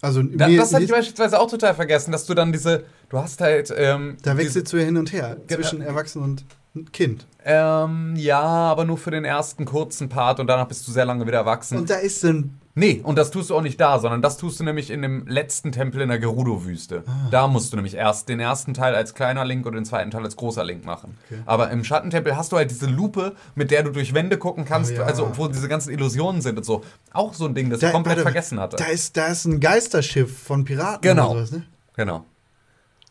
Also, 0.00 0.22
Da, 0.22 0.48
das 0.48 0.72
hatte 0.72 0.84
ich 0.84 0.90
beispielsweise 0.90 1.38
auch 1.38 1.50
total 1.50 1.74
vergessen, 1.74 2.12
dass 2.12 2.26
du 2.26 2.34
dann 2.34 2.52
diese, 2.52 2.84
du 3.08 3.18
hast 3.18 3.40
halt, 3.40 3.72
ähm, 3.76 4.16
da 4.22 4.36
wechselst 4.36 4.72
du 4.72 4.76
ja 4.78 4.84
hin 4.84 4.96
und 4.96 5.12
her 5.12 5.36
Genau. 5.46 5.60
zwischen 5.60 5.80
Erwachsenen 5.82 6.40
und 6.74 6.92
Kind. 6.92 7.26
Ähm, 7.48 8.14
ja, 8.16 8.40
aber 8.42 8.84
nur 8.84 8.98
für 8.98 9.12
den 9.12 9.24
ersten 9.24 9.66
kurzen 9.66 10.08
Part 10.08 10.40
und 10.40 10.48
danach 10.48 10.66
bist 10.66 10.86
du 10.88 10.90
sehr 10.90 11.04
lange 11.04 11.24
wieder 11.28 11.38
erwachsen. 11.38 11.78
Und 11.78 11.88
da 11.90 11.94
ist 11.94 12.24
ein. 12.24 12.58
nee, 12.74 13.00
und 13.04 13.16
das 13.16 13.30
tust 13.30 13.50
du 13.50 13.54
auch 13.56 13.62
nicht 13.62 13.80
da, 13.80 14.00
sondern 14.00 14.20
das 14.20 14.36
tust 14.36 14.58
du 14.58 14.64
nämlich 14.64 14.90
in 14.90 15.00
dem 15.00 15.28
letzten 15.28 15.70
Tempel 15.70 16.00
in 16.00 16.08
der 16.08 16.18
Gerudo-Wüste. 16.18 17.04
Ah. 17.06 17.28
Da 17.30 17.46
musst 17.46 17.72
du 17.72 17.76
nämlich 17.76 17.94
erst 17.94 18.28
den 18.28 18.40
ersten 18.40 18.74
Teil 18.74 18.96
als 18.96 19.14
kleiner 19.14 19.44
Link 19.44 19.64
und 19.64 19.74
den 19.74 19.84
zweiten 19.84 20.10
Teil 20.10 20.24
als 20.24 20.34
großer 20.34 20.64
Link 20.64 20.84
machen. 20.84 21.16
Okay. 21.30 21.40
Aber 21.46 21.70
im 21.70 21.84
Schattentempel 21.84 22.36
hast 22.36 22.50
du 22.50 22.56
halt 22.56 22.68
diese 22.72 22.86
Lupe, 22.86 23.36
mit 23.54 23.70
der 23.70 23.84
du 23.84 23.92
durch 23.92 24.12
Wände 24.12 24.38
gucken 24.38 24.64
kannst, 24.64 24.90
Oh 24.90 24.96
ja. 24.96 25.02
also 25.04 25.30
wo 25.36 25.46
diese 25.46 25.68
ganzen 25.68 25.92
Illusionen 25.92 26.42
sind 26.42 26.58
und 26.58 26.64
so. 26.64 26.82
Auch 27.12 27.32
so 27.32 27.46
ein 27.46 27.54
Ding, 27.54 27.70
das 27.70 27.78
ich 27.78 27.86
Da- 27.86 27.92
komplett 27.92 28.16
warte, 28.16 28.22
vergessen 28.22 28.58
hatte. 28.58 28.76
Da 28.76 28.86
ist, 28.86 29.16
da 29.16 29.26
ist 29.28 29.44
ein 29.44 29.60
Geisterschiff 29.60 30.36
von 30.42 30.64
Piraten 30.64 31.00
Genau. 31.02 31.30
oder 31.30 31.46
sowas, 31.46 31.52
ne? 31.60 31.66
genau. 31.94 32.24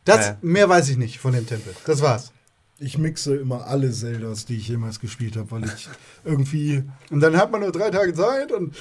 Das, 0.04 0.28
Äh. 0.32 0.36
Mehr 0.42 0.68
weiß 0.68 0.90
ich 0.90 0.98
nicht 0.98 1.20
von 1.20 1.32
dem 1.32 1.48
Tempel. 1.48 1.74
Das 1.86 2.02
war's. 2.02 2.34
Ich 2.80 2.98
mixe 2.98 3.36
immer 3.38 3.68
alle 3.68 3.92
Zeldas, 3.92 4.46
die 4.46 4.58
ich 4.58 4.68
jemals 4.68 5.00
gespielt 5.00 5.38
habe, 5.38 5.50
weil 5.52 5.64
ich 5.64 5.88
irgendwie, 6.26 6.84
Und 7.10 7.22
dann 7.22 7.38
hat 7.38 7.52
man 7.52 7.62
nur 7.62 7.72
drei 7.72 7.90
Tage 7.90 8.14
Zeit 8.14 8.52
und. 8.52 8.76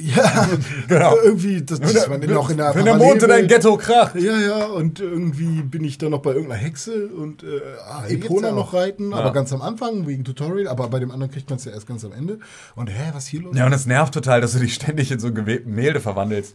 ja, 0.00 0.48
Genau. 0.88 1.14
irgendwie, 1.22 1.62
das, 1.62 1.80
das 1.80 2.08
war 2.08 2.16
noch 2.18 2.48
in 2.50 2.56
der 2.56 2.74
Wenn 2.74 2.84
der 2.86 2.94
Mond 2.96 3.22
in 3.22 3.28
dein 3.28 3.46
Parallelwelt. 3.46 3.48
Ghetto 3.50 3.76
kracht. 3.76 4.14
Ja, 4.16 4.38
ja, 4.38 4.66
und 4.66 5.00
irgendwie 5.00 5.60
bin 5.62 5.84
ich 5.84 5.98
dann 5.98 6.10
noch 6.12 6.22
bei 6.22 6.32
irgendeiner 6.32 6.60
Hexe 6.60 7.08
und 7.08 7.42
äh, 7.42 7.60
ah, 7.90 8.06
Epona 8.08 8.52
noch 8.52 8.72
reiten, 8.72 9.10
Ja. 9.10 9.18
aber 9.18 9.32
ganz 9.34 9.52
am 9.52 9.60
Anfang 9.60 10.06
wegen 10.06 10.24
Tutorial, 10.24 10.66
aber 10.68 10.88
bei 10.88 10.98
dem 10.98 11.10
anderen 11.10 11.30
kriegt 11.30 11.50
man 11.50 11.58
es 11.58 11.66
ja 11.66 11.72
erst 11.72 11.86
ganz 11.86 12.04
am 12.06 12.12
Ende. 12.12 12.38
Und 12.74 12.88
hä, 12.88 13.10
was 13.12 13.26
hier 13.26 13.42
los? 13.42 13.54
Ja, 13.56 13.66
und 13.66 13.72
es 13.74 13.84
nervt 13.86 14.14
total, 14.14 14.40
dass 14.40 14.52
du 14.52 14.60
dich 14.60 14.72
ständig 14.74 15.10
in 15.12 15.20
so 15.20 15.30
Gemälde 15.32 16.00
verwandelst. 16.00 16.54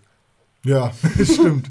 Ja, 0.65 0.91
stimmt. 1.23 1.67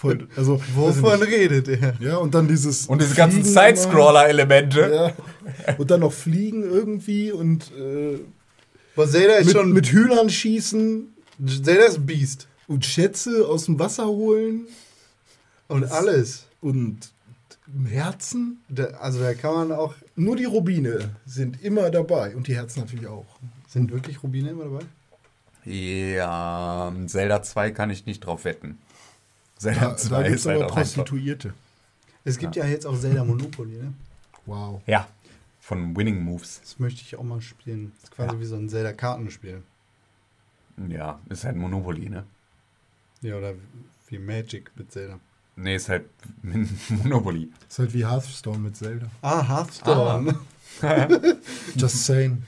Voll, 0.00 0.28
also, 0.36 0.60
Wovon 0.76 1.22
redet 1.22 1.66
er? 1.66 1.94
ja, 1.98 2.18
und 2.18 2.32
dann 2.32 2.46
dieses. 2.46 2.86
Und 2.86 3.02
diese 3.02 3.16
ganzen. 3.16 3.42
Side-Scroller-Elemente. 3.42 5.14
Ja. 5.66 5.74
Und 5.76 5.90
dann 5.90 6.00
noch 6.00 6.12
fliegen 6.12 6.62
irgendwie 6.62 7.32
und 7.32 7.72
äh, 7.76 8.18
Boah, 8.94 9.08
Zelda 9.08 9.34
ist 9.36 9.46
mit, 9.46 9.56
schon. 9.56 9.72
mit 9.72 9.86
Hühnern 9.86 10.30
schießen 10.30 11.12
Zelda 11.64 11.84
ist 11.86 11.96
ein 11.96 12.06
Biest. 12.06 12.46
und 12.68 12.84
Schätze 12.84 13.44
aus 13.48 13.64
dem 13.64 13.78
Wasser 13.80 14.06
holen 14.06 14.66
Und 15.66 15.90
alles. 15.90 16.46
und 16.60 16.98
Herzen. 17.88 18.60
Da, 18.68 18.84
also 19.00 19.18
da 19.20 19.34
kann 19.34 19.54
man 19.54 19.72
auch. 19.72 19.94
Nur 20.14 20.36
die 20.36 20.44
Rubine 20.44 21.10
sind 21.26 21.60
immer 21.64 21.90
dabei 21.90 22.36
und 22.36 22.46
die 22.46 22.54
Herzen 22.54 22.80
natürlich 22.80 23.08
auch. 23.08 23.26
Sind 23.66 23.90
wirklich 23.90 24.22
Rubine 24.22 24.50
immer 24.50 24.64
dabei? 24.64 24.84
Ja, 25.64 26.92
Zelda 27.06 27.42
2 27.42 27.72
kann 27.72 27.90
ich 27.90 28.06
nicht 28.06 28.20
drauf 28.20 28.44
wetten. 28.44 28.78
Zelda 29.58 29.80
Da, 29.90 29.96
2 29.96 30.08
da 30.16 30.22
gibt 30.22 30.34
es 30.34 30.40
ist 30.40 30.46
halt 30.46 30.62
aber. 30.62 30.72
Prostituierte. 30.72 31.54
Es 32.24 32.38
gibt 32.38 32.56
ja, 32.56 32.64
jetzt 32.66 32.86
auch 32.86 32.98
Zelda 32.98 33.24
Monopoly, 33.24 33.76
ne? 33.76 33.92
Wow. 34.46 34.80
Ja, 34.86 35.06
von 35.60 35.96
Winning 35.96 36.22
Moves. 36.22 36.60
Das 36.62 36.78
möchte 36.78 37.02
ich 37.02 37.16
auch 37.16 37.22
mal 37.22 37.40
spielen. 37.40 37.92
Das 37.96 38.04
ist 38.04 38.10
quasi 38.12 38.34
Ja. 38.34 38.40
wie 38.40 38.44
so 38.46 38.56
ein 38.56 38.68
Zelda-Kartenspiel. 38.68 39.62
Ja, 40.88 41.20
ist 41.28 41.44
halt 41.44 41.56
Monopoly, 41.56 42.08
ne? 42.08 42.24
Ja, 43.20 43.36
oder 43.36 43.54
wie 44.08 44.18
Magic 44.18 44.70
mit 44.76 44.92
Zelda. 44.92 45.18
Nee, 45.56 45.74
ist 45.76 45.88
halt 45.88 46.04
Monopoly. 46.88 47.50
Ist 47.68 47.78
halt 47.80 47.92
wie 47.92 48.06
Hearthstone 48.06 48.58
mit 48.58 48.76
Zelda. 48.76 49.06
Ah, 49.22 49.46
Hearthstone. 49.46 50.38
Just 51.74 52.04
saying. 52.06 52.42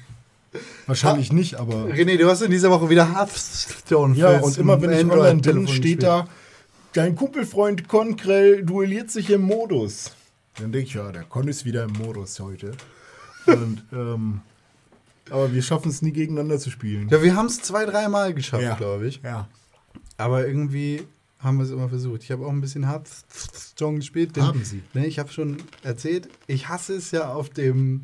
Wahrscheinlich 0.87 1.33
nicht, 1.33 1.57
aber. 1.57 1.87
René, 1.87 2.17
du 2.17 2.29
hast 2.29 2.43
in 2.43 2.51
dieser 2.51 2.71
Woche 2.71 2.89
wieder 2.89 3.13
Hearthstone. 3.15 4.15
Ja, 4.17 4.39
und 4.41 4.57
immer 4.59 4.81
wenn 4.81 4.91
ich 4.91 5.13
online 5.13 5.41
bin, 5.41 5.69
steht 5.69 6.03
da, 6.03 6.29
dein 6.93 7.17
Kumpelfreund 7.17 7.89
Konkrell 7.89 8.65
duelliert 8.65 9.11
sich 9.11 9.31
im 9.31 9.43
Modus. 9.43 10.13
Dann 10.57 10.73
denke 10.73 10.89
ich, 10.89 10.95
ja, 10.95 11.11
der 11.13 11.23
Con 11.25 11.49
ist 11.49 11.65
wieder 11.65 11.85
im 11.85 11.93
Modus 11.93 12.39
heute. 12.41 12.73
Und, 13.47 13.85
ähm, 13.93 14.41
aber 15.31 15.53
wir 15.53 15.63
schaffen 15.63 15.91
es 15.91 16.03
nie 16.03 16.13
gegeneinander 16.13 16.59
zu 16.59 16.71
spielen. 16.71 17.09
Ja, 17.09 17.23
wir 17.23 17.37
haben 17.37 17.47
es 17.47 17.63
zwei, 17.63 17.85
dreimal 17.87 18.35
geschafft, 18.35 18.63
Ja. 18.65 18.75
glaube 18.75 19.07
ich. 19.07 19.21
Ja. 19.23 19.49
Aber 20.17 20.47
irgendwie 20.47 21.03
haben 21.39 21.57
wir 21.57 21.65
es 21.65 21.71
immer 21.71 21.89
versucht. 21.89 22.23
Ich 22.25 22.31
habe 22.31 22.45
auch 22.45 22.51
ein 22.51 22.61
bisschen 22.61 22.87
Hearthstone 22.89 23.97
gespielt. 23.97 24.37
denn- 24.37 24.45
Haben 24.47 24.65
Sie. 24.65 24.83
Ne, 24.93 25.07
ich 25.07 25.19
habe 25.19 25.33
schon 25.33 25.57
erzählt, 25.83 26.29
ich 26.47 26.69
hasse 26.69 26.95
es 26.97 27.13
ja 27.13 27.33
auf 27.33 27.49
dem 27.49 28.03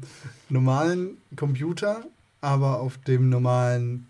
normalen 0.49 1.19
Computer, 1.37 2.05
aber 2.41 2.81
auf 2.81 2.97
dem 2.99 3.29
normalen 3.29 4.07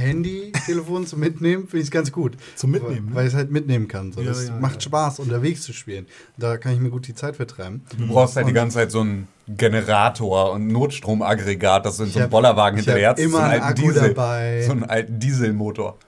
Handy, 0.00 0.52
Telefon 0.66 1.06
zum 1.06 1.20
Mitnehmen, 1.20 1.62
finde 1.68 1.78
ich 1.78 1.84
es 1.84 1.90
ganz 1.90 2.10
gut. 2.10 2.32
Zum 2.56 2.70
Mitnehmen, 2.70 3.10
ne? 3.10 3.14
Weil 3.14 3.26
ich 3.26 3.32
es 3.32 3.36
halt 3.36 3.50
mitnehmen 3.50 3.86
kann. 3.88 4.12
So. 4.12 4.20
Ja, 4.20 4.28
das 4.28 4.48
ja, 4.48 4.56
macht 4.58 4.76
ja. 4.76 4.80
Spaß, 4.82 5.20
unterwegs 5.20 5.62
zu 5.62 5.72
spielen. 5.72 6.06
Da 6.36 6.56
kann 6.56 6.72
ich 6.72 6.80
mir 6.80 6.90
gut 6.90 7.06
die 7.06 7.14
Zeit 7.14 7.36
vertreiben. 7.36 7.82
Du 7.96 8.08
brauchst 8.08 8.36
halt 8.36 8.46
die 8.46 8.50
Und- 8.50 8.54
ganze 8.54 8.76
Zeit 8.78 8.90
so 8.90 9.00
einen 9.00 9.28
Generator 9.48 10.52
und 10.52 10.68
Notstromaggregat, 10.68 11.84
das 11.86 11.96
du 11.98 12.04
in 12.04 12.10
so 12.10 12.18
einem 12.20 12.30
Bollerwagen 12.30 12.76
hinterher 12.78 13.10
hast, 13.10 13.18
immer 13.18 13.30
so 13.32 13.38
einen 13.38 13.52
einen 13.52 13.62
alten 13.62 13.78
Akku 13.80 13.92
Diesel, 13.92 14.08
dabei. 14.14 14.62
So 14.62 14.72
einen 14.72 14.84
alten 14.84 15.18
Dieselmotor. 15.20 15.98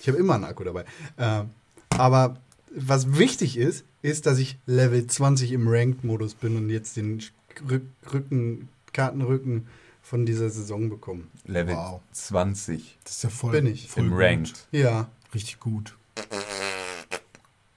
Ich 0.00 0.08
habe 0.08 0.18
immer 0.18 0.34
einen 0.34 0.44
Akku 0.44 0.64
dabei. 0.64 0.84
Ähm, 1.18 1.50
aber 1.90 2.36
was 2.74 3.18
wichtig 3.18 3.56
ist, 3.56 3.84
ist, 4.02 4.26
dass 4.26 4.38
ich 4.38 4.58
Level 4.66 5.06
20 5.06 5.52
im 5.52 5.68
Ranked-Modus 5.68 6.34
bin 6.34 6.56
und 6.56 6.70
jetzt 6.70 6.96
den 6.96 7.20
Rück 7.68 7.82
Rücken, 8.12 8.68
Kartenrücken 8.92 9.66
von 10.10 10.26
dieser 10.26 10.50
Saison 10.50 10.90
bekomme. 10.90 11.22
Level 11.46 11.76
Wow. 11.76 12.00
20 12.10 12.98
Das 13.04 13.12
ist 13.12 13.22
ja 13.22 13.30
voll, 13.30 13.52
Bin 13.52 13.66
ich. 13.66 13.88
voll 13.88 14.02
im 14.04 14.10
gut. 14.10 14.18
Ranked. 14.20 14.66
Ja. 14.72 15.08
Richtig 15.32 15.60
gut. 15.60 15.96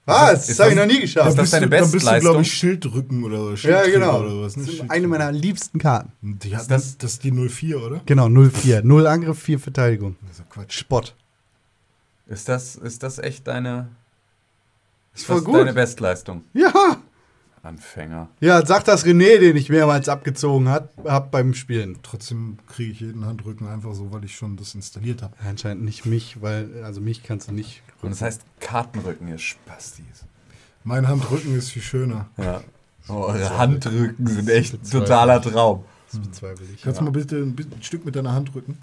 Was? 0.06 0.48
Das, 0.48 0.58
habe 0.58 0.70
ich 0.70 0.76
noch 0.76 0.84
nie 0.86 1.00
geschafft. 1.00 1.28
Ist 1.30 1.38
das 1.38 1.50
deine 1.50 1.66
du, 1.66 1.70
dann 1.70 1.80
bist 1.80 1.92
du, 1.94 1.96
Bestleistung? 1.98 2.20
glaube 2.32 2.42
ich, 2.42 2.52
Schildrücken 2.52 3.24
oder 3.24 3.36
so. 3.38 3.50
ja, 3.50 3.56
Schildträger 3.56 3.92
genau. 4.00 4.18
Oder 4.20 4.42
was, 4.42 4.56
ne? 4.56 4.64
Das 4.66 4.74
sind 4.76 4.90
eine 4.90 5.06
meiner 5.06 5.30
liebsten 5.32 5.78
Karten. 5.78 6.12
Die 6.40 6.54
hat, 6.54 6.62
Ist 6.62 6.70
das, 6.72 6.98
das- 6.98 7.12
ist 7.12 7.24
die 7.24 7.30
04, 7.30 7.80
oder? 7.80 8.02
Genau, 8.04 8.26
0-4. 8.26 8.82
0 8.82 9.06
Angriff, 9.06 9.38
4 9.40 9.58
Verteidigung. 9.60 10.16
Das 10.22 10.32
ist 10.32 10.38
ja 10.40 10.44
Quatsch. 10.50 10.72
Spott. 10.78 11.14
Ist 12.26 12.48
das, 12.48 12.74
ist 12.76 13.02
das 13.04 13.18
echt 13.18 13.46
deine, 13.46 13.88
Ist 15.14 15.20
ist 15.20 15.26
voll 15.26 15.36
das 15.36 15.44
gut. 15.44 15.54
deine 15.60 15.72
Bestleistung? 15.72 16.42
Ja. 16.52 16.72
Anfänger. 17.64 18.28
Ja, 18.40 18.64
sag 18.64 18.84
das 18.84 19.04
René, 19.04 19.38
den 19.38 19.56
ich 19.56 19.68
mehrmals 19.70 20.08
abgezogen 20.08 20.68
hat, 20.68 20.90
hab 21.04 21.30
beim 21.30 21.54
Spielen. 21.54 21.98
Trotzdem 22.02 22.58
kriege 22.68 22.92
ich 22.92 23.00
jeden 23.00 23.24
Handrücken 23.24 23.66
einfach 23.66 23.94
so, 23.94 24.12
weil 24.12 24.24
ich 24.24 24.36
schon 24.36 24.56
das 24.56 24.74
installiert 24.74 25.22
habe. 25.22 25.34
Anscheinend 25.46 25.84
nicht 25.84 26.06
mich, 26.06 26.42
weil, 26.42 26.82
also 26.84 27.00
mich 27.00 27.22
kannst 27.22 27.48
du 27.48 27.52
nicht. 27.52 27.82
Und 28.02 28.10
das 28.10 28.22
heißt 28.22 28.42
Kartenrücken, 28.60 29.28
ihr 29.28 29.38
Spastis. 29.38 30.24
Mein 30.84 31.08
Handrücken 31.08 31.56
ist 31.56 31.70
viel 31.70 31.82
schöner. 31.82 32.28
Ja. 32.36 32.62
Oh, 33.08 33.14
eure 33.14 33.58
Handrücken 33.58 34.26
sind 34.26 34.48
echt 34.48 34.74
ein 34.74 34.82
totaler. 34.90 35.40
Traum. 35.40 35.84
Das 36.10 36.20
bezweifle 36.20 36.66
ich. 36.74 36.82
Kannst 36.82 37.00
du 37.00 37.04
mal 37.04 37.10
bitte 37.10 37.36
ein, 37.36 37.56
ein 37.58 37.82
Stück 37.82 38.04
mit 38.04 38.14
deiner 38.16 38.32
Hand 38.32 38.54
rücken? 38.54 38.78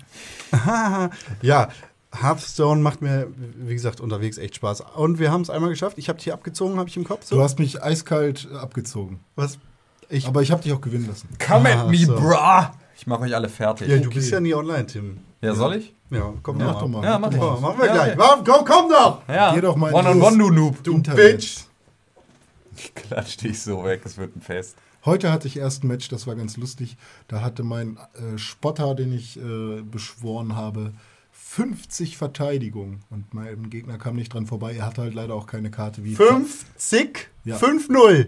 Ja, 1.42 1.70
Hearthstone 2.14 2.82
macht 2.82 3.02
mir, 3.02 3.28
wie 3.56 3.74
gesagt, 3.74 4.02
unterwegs 4.02 4.38
echt 4.38 4.56
Spaß. 4.56 4.82
Und 4.96 5.20
wir 5.20 5.32
haben 5.32 5.42
es 5.42 5.50
einmal 5.50 5.70
geschafft. 5.70 5.98
Ich 5.98 6.10
habe 6.10 6.20
dich 6.20 6.34
abgezogen, 6.34 6.78
habe 6.78 6.90
ich 6.90 6.98
im 6.98 7.04
Kopf. 7.06 7.26
So. 7.26 7.36
Du 7.38 7.42
hast 7.42 7.58
mich 7.60 7.82
eiskalt 7.82 8.50
abgezogen. 8.54 9.20
was? 9.36 9.58
Ich, 10.10 10.28
Aber 10.28 10.42
ich 10.42 10.52
habe 10.52 10.62
dich 10.62 10.74
auch 10.74 10.82
gewinnen 10.82 11.08
lassen. 11.08 11.30
Come 11.46 11.70
Ah, 11.74 11.84
at 11.84 11.90
me, 11.90 11.98
so. 12.06 12.16
brah! 12.16 12.74
Ich 12.98 13.08
mache 13.08 13.22
euch 13.22 13.34
alle 13.34 13.48
fertig. 13.48 13.88
ja, 13.88 13.96
Ja, 13.96 14.02
du 14.02 14.10
bist 14.10 14.30
ja 14.30 14.42
nie 14.42 14.54
online, 14.54 14.86
Tim. 14.86 15.20
soll 15.42 15.76
ich? 15.76 15.94
Ja, 16.10 16.34
komm 16.44 16.58
Mach 16.58 16.74
doch 16.74 16.82
doch 16.82 16.88
mal. 16.90 17.04
Ja, 17.06 17.18
mach 17.18 17.30
doch 17.30 17.36
ich. 17.56 17.62
mal. 17.62 17.70
Machen 17.70 17.80
wir 17.80 17.86
Ja, 17.88 17.94
gleich. 17.94 18.18
ja. 18.18 18.42
Komm, 18.46 18.66
komm 18.66 18.90
doch! 18.92 19.22
Ja. 19.30 19.56
Geh 19.56 19.62
doch 19.62 19.78
mal 19.78 19.88
in 19.90 19.96
One 19.96 20.10
on 20.10 20.22
one, 20.22 20.38
du 20.38 20.50
Noob. 20.52 20.84
Du 20.84 20.92
Internet. 20.96 21.38
Bitch! 21.38 21.60
Ich 22.76 22.94
klatsch 22.94 23.38
dich 23.38 23.62
so 23.62 23.84
weg, 23.86 24.02
es 24.04 24.18
wird 24.18 24.36
ein 24.36 24.42
Fest. 24.42 24.76
Heute 25.06 25.32
hatte 25.32 25.48
ich 25.48 25.58
erst 25.58 25.84
ein 25.84 25.88
Match, 25.88 26.10
das 26.10 26.28
war 26.28 26.36
ganz 26.36 26.58
lustig. 26.58 26.98
Da 27.28 27.42
hatte 27.42 27.64
mein 27.64 27.98
äh, 28.16 28.38
Spotter, 28.38 28.94
den 28.96 29.14
ich 29.14 29.38
äh, 29.40 29.82
beschworen 29.82 30.56
habe, 30.56 30.94
50 31.56 32.16
Verteidigung. 32.18 33.00
Und 33.10 33.34
mein 33.34 33.70
Gegner 33.70 33.98
kam 33.98 34.16
nicht 34.16 34.34
dran 34.34 34.46
vorbei. 34.48 34.74
Er 34.76 34.86
hatte 34.86 35.02
halt 35.02 35.14
leider 35.14 35.36
auch 35.36 35.48
keine 35.48 35.70
Karte 35.70 36.02
wie. 36.06 36.16
50? 36.16 37.28
Ja. 37.44 37.58
5-0. 37.58 38.28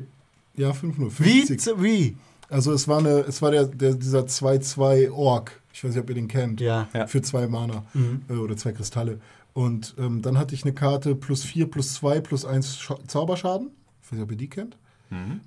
Ja, 0.58 0.72
5-0. 0.72 1.10
Wie? 1.20 1.38
50. 1.46 1.62
zu- 1.62 1.82
Wie? 1.82 2.18
Also 2.50 2.74
es 2.74 2.88
war, 2.90 3.00
eine, 3.00 3.20
es 3.22 3.42
war 3.42 3.52
der, 3.52 3.66
der, 3.66 3.94
dieser 3.94 4.24
2-2 4.26 5.10
Ork. 5.12 5.62
Ich 5.74 5.82
weiß 5.84 5.92
nicht, 5.92 6.04
ob 6.04 6.10
ihr 6.10 6.16
den 6.16 6.28
kennt. 6.28 6.60
Ja. 6.60 6.90
Ja. 6.94 7.08
Für 7.08 7.22
zwei 7.22 7.48
Mana 7.48 7.86
äh, 8.30 8.34
oder 8.34 8.58
zwei 8.58 8.74
Kristalle. 8.74 9.22
Und 9.54 9.96
ähm, 9.98 10.22
dann 10.22 10.38
hatte 10.38 10.54
ich 10.54 10.64
eine 10.66 10.74
Karte 10.74 11.16
plus 11.16 11.44
4, 11.44 11.72
plus 11.72 11.94
2, 11.94 12.20
plus 12.20 12.44
1 12.44 12.78
Scha 12.78 12.98
Zauberschaden. 13.08 13.70
Ich 14.02 14.08
weiß 14.08 14.18
nicht, 14.18 14.24
ob 14.24 14.32
ihr 14.32 14.38
die 14.38 14.50
kennt. 14.50 14.78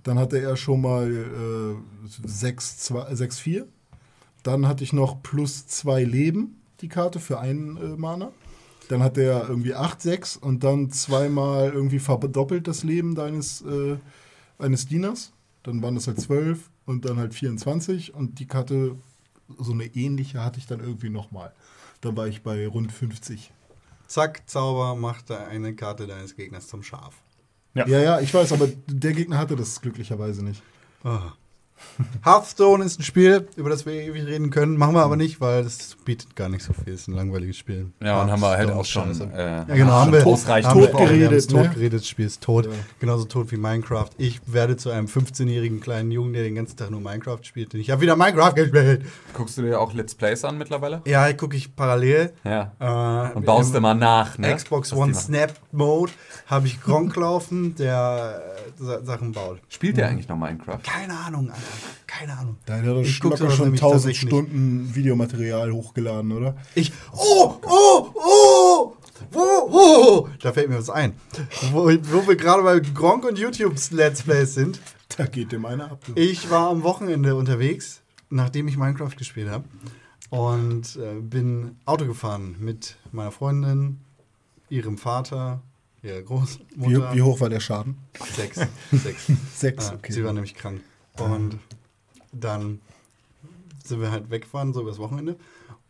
Dann 0.04 0.18
hatte 0.18 0.38
er 0.38 0.56
schon 0.56 0.80
mal 0.80 1.10
äh, 1.12 2.26
6-4. 2.26 3.64
Dann 4.44 4.66
hatte 4.66 4.82
ich 4.84 4.92
noch 4.92 5.22
plus 5.22 5.66
2 5.66 6.04
Leben, 6.04 6.56
die 6.80 6.88
Karte 6.88 7.20
für 7.20 7.40
einen 7.40 7.76
äh, 7.76 7.96
Mana. 7.96 8.32
Dann 8.88 9.02
hat 9.02 9.18
er 9.18 9.48
irgendwie 9.48 9.74
8-6 9.74 10.38
und 10.38 10.62
dann 10.62 10.90
zweimal 10.90 11.72
irgendwie 11.72 11.98
verdoppelt 11.98 12.68
das 12.68 12.84
Leben 12.84 13.14
deines 13.14 13.62
äh, 13.62 13.96
eines 14.58 14.86
Dieners. 14.86 15.32
Dann 15.62 15.82
waren 15.82 15.94
das 15.96 16.06
halt 16.06 16.20
12 16.20 16.70
und 16.84 17.04
dann 17.04 17.18
halt 17.18 17.34
24 17.34 18.14
und 18.14 18.38
die 18.38 18.46
Karte, 18.46 18.96
so 19.58 19.72
eine 19.72 19.84
ähnliche, 19.86 20.44
hatte 20.44 20.58
ich 20.58 20.66
dann 20.66 20.80
irgendwie 20.80 21.10
nochmal. 21.10 21.52
Dann 22.00 22.16
war 22.16 22.28
ich 22.28 22.42
bei 22.42 22.66
rund 22.66 22.92
50. 22.92 23.50
Zack, 24.06 24.42
Zauber 24.48 24.94
macht 24.94 25.30
da 25.30 25.46
eine 25.46 25.74
Karte 25.74 26.06
deines 26.06 26.36
Gegners 26.36 26.68
zum 26.68 26.82
Schaf. 26.82 27.16
Ja. 27.74 27.86
Ja, 27.88 28.00
ja, 28.00 28.20
ich 28.20 28.32
weiß, 28.32 28.52
aber 28.52 28.68
der 28.86 29.12
Gegner 29.12 29.38
hatte 29.38 29.56
das 29.56 29.80
glücklicherweise 29.80 30.44
nicht. 30.44 30.62
Ah. 31.02 31.32
Hearthstone 32.24 32.84
ist 32.84 32.98
ein 33.00 33.02
Spiel, 33.02 33.48
über 33.56 33.70
das 33.70 33.86
wir 33.86 33.92
ewig 33.94 34.26
reden 34.26 34.50
können. 34.50 34.76
Machen 34.76 34.94
wir 34.94 35.02
aber 35.02 35.16
nicht, 35.16 35.40
weil 35.40 35.64
das 35.64 35.96
bietet 36.04 36.36
gar 36.36 36.48
nicht 36.48 36.62
so 36.64 36.72
viel. 36.72 36.92
Es 36.92 37.02
ist 37.02 37.08
ein 37.08 37.14
langweiliges 37.14 37.56
Spiel. 37.56 37.90
Ja, 38.02 38.22
und 38.22 38.30
haben 38.30 38.40
wir 38.40 38.50
halt 38.56 38.70
auch 38.70 38.84
schon. 38.84 39.10
Äh, 39.32 39.46
Ja, 39.46 39.64
genau, 39.64 39.92
haben 39.92 40.12
wir 40.12 40.26
ausreichend 40.26 40.70
haben 40.70 40.80
tot 40.80 40.96
geredet, 40.98 41.50
wir 41.50 41.56
ne? 41.56 41.62
tot 41.64 41.74
geredet, 41.74 42.00
das 42.00 42.08
Spiel 42.08 42.26
ist 42.26 42.42
tot. 42.42 42.66
Ja. 42.66 42.72
Genauso 43.00 43.24
tot 43.24 43.50
wie 43.52 43.56
Minecraft. 43.56 44.08
Ich 44.18 44.40
werde 44.46 44.76
zu 44.76 44.90
einem 44.90 45.06
15-jährigen 45.06 45.80
kleinen 45.80 46.10
Jungen, 46.10 46.32
der 46.32 46.42
den 46.42 46.54
ganzen 46.54 46.76
Tag 46.76 46.90
nur 46.90 47.00
Minecraft 47.00 47.40
spielt. 47.42 47.72
Ich 47.74 47.90
habe 47.90 48.00
wieder 48.02 48.16
Minecraft 48.16 48.54
gespielt. 48.54 49.04
Guckst 49.34 49.56
du 49.58 49.62
dir 49.62 49.80
auch 49.80 49.92
Let's 49.94 50.14
Plays 50.14 50.44
an 50.44 50.58
mittlerweile? 50.58 51.02
Ja, 51.06 51.32
gucke 51.32 51.56
ich 51.56 51.74
parallel. 51.74 52.32
Ja. 52.44 52.72
Äh, 52.78 53.36
Und 53.36 53.46
baust 53.46 53.70
im 53.70 53.76
immer 53.78 53.94
nach, 53.94 54.38
ne? 54.38 54.54
Xbox 54.54 54.92
Was 54.92 54.98
One. 54.98 55.14
Snap 55.14 55.54
Mode 55.72 56.12
habe 56.46 56.66
ich 56.66 56.80
Gronk 56.80 57.16
laufen, 57.16 57.74
der 57.76 58.42
Sa- 58.78 59.02
Sachen 59.04 59.32
baut. 59.32 59.60
Spielt 59.68 59.96
der 59.96 60.08
eigentlich 60.08 60.28
noch 60.28 60.36
Minecraft? 60.36 60.78
Keine 60.82 61.16
Ahnung, 61.18 61.50
Alter. 61.50 61.62
Keine 62.06 62.32
Ahnung. 62.36 62.56
Da 62.66 62.76
hat 62.78 62.84
er 62.84 62.96
Ich 63.00 63.22
locker 63.22 63.50
schon 63.50 63.66
nämlich 63.66 63.82
1000 63.82 63.92
tatsächlich 64.04 64.22
nicht. 64.24 64.30
Stunden 64.32 64.94
Videomaterial 64.94 65.72
hochgeladen, 65.72 66.32
oder? 66.32 66.56
Ich. 66.74 66.92
Oh, 67.12 67.54
oh, 67.62 68.10
oh! 68.14 68.96
Wo, 69.30 69.40
oh! 69.40 70.28
Da 70.42 70.52
fällt 70.52 70.68
mir 70.68 70.78
was 70.78 70.90
ein. 70.90 71.14
Wo, 71.72 71.84
wo 71.86 72.28
wir 72.28 72.36
gerade 72.36 72.62
bei 72.62 72.80
Gronk 72.80 73.24
und 73.24 73.38
YouTubes 73.38 73.90
Let's 73.90 74.22
Plays 74.22 74.54
sind. 74.54 74.80
Da 75.16 75.26
geht 75.26 75.52
dem 75.52 75.64
einer 75.64 75.92
ab. 75.92 76.00
du. 76.06 76.12
Ich 76.14 76.50
war 76.50 76.68
am 76.70 76.82
Wochenende 76.82 77.34
unterwegs, 77.36 78.02
nachdem 78.28 78.68
ich 78.68 78.76
Minecraft 78.76 79.16
gespielt 79.16 79.48
habe. 79.48 79.64
Und 80.30 80.96
äh, 80.96 81.20
bin 81.20 81.76
Auto 81.86 82.04
gefahren 82.06 82.56
mit 82.58 82.96
meiner 83.12 83.30
Freundin, 83.30 84.00
ihrem 84.68 84.98
Vater, 84.98 85.62
Wie, 86.06 86.22
Großmutter. 86.22 87.14
wie 87.14 87.22
hoch 87.22 87.40
war 87.40 87.48
der 87.48 87.60
Schaden? 87.60 87.96
Sechs. 88.34 88.60
Sechs. 88.92 89.26
Sechs, 89.56 89.90
Ah, 89.90 89.94
okay. 89.94 90.12
Sie 90.12 90.24
war 90.24 90.32
nämlich 90.32 90.54
krank. 90.54 90.80
Und 91.18 91.58
dann 92.32 92.80
sind 93.84 94.00
wir 94.00 94.10
halt 94.10 94.30
weggefahren, 94.30 94.72
so 94.72 94.80
übers 94.82 94.98
Wochenende. 94.98 95.36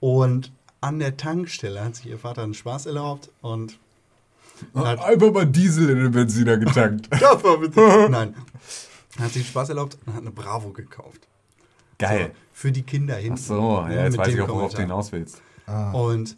Und 0.00 0.52
an 0.80 0.98
der 0.98 1.16
Tankstelle 1.16 1.84
hat 1.84 1.96
sich 1.96 2.06
ihr 2.06 2.18
Vater 2.18 2.42
einen 2.42 2.54
Spaß 2.54 2.86
erlaubt 2.86 3.30
und 3.40 3.78
hat, 4.74 5.00
Einfach 5.00 5.32
mal 5.32 5.46
Diesel 5.46 5.90
in 5.90 5.98
den 5.98 6.10
Benziner 6.12 6.56
getankt. 6.56 7.08
das 7.10 7.42
war 7.44 7.60
witzig. 7.60 8.10
Nein. 8.10 8.34
Hat 9.18 9.32
sich 9.32 9.48
Spaß 9.48 9.70
erlaubt 9.70 9.98
und 10.06 10.14
hat 10.14 10.20
eine 10.22 10.30
Bravo 10.30 10.70
gekauft. 10.70 11.26
Geil. 11.98 12.30
So, 12.32 12.40
für 12.52 12.72
die 12.72 12.82
Kinder 12.82 13.16
hinten. 13.16 13.38
Ach 13.40 13.46
so, 13.46 13.80
ja, 13.90 14.04
jetzt 14.04 14.16
weiß 14.18 14.28
ich 14.28 14.40
auch, 14.40 14.48
worauf 14.48 14.72
du 14.74 14.80
hinaus 14.82 15.12
willst. 15.12 15.42
Ah, 15.66 15.92
Und 15.92 16.36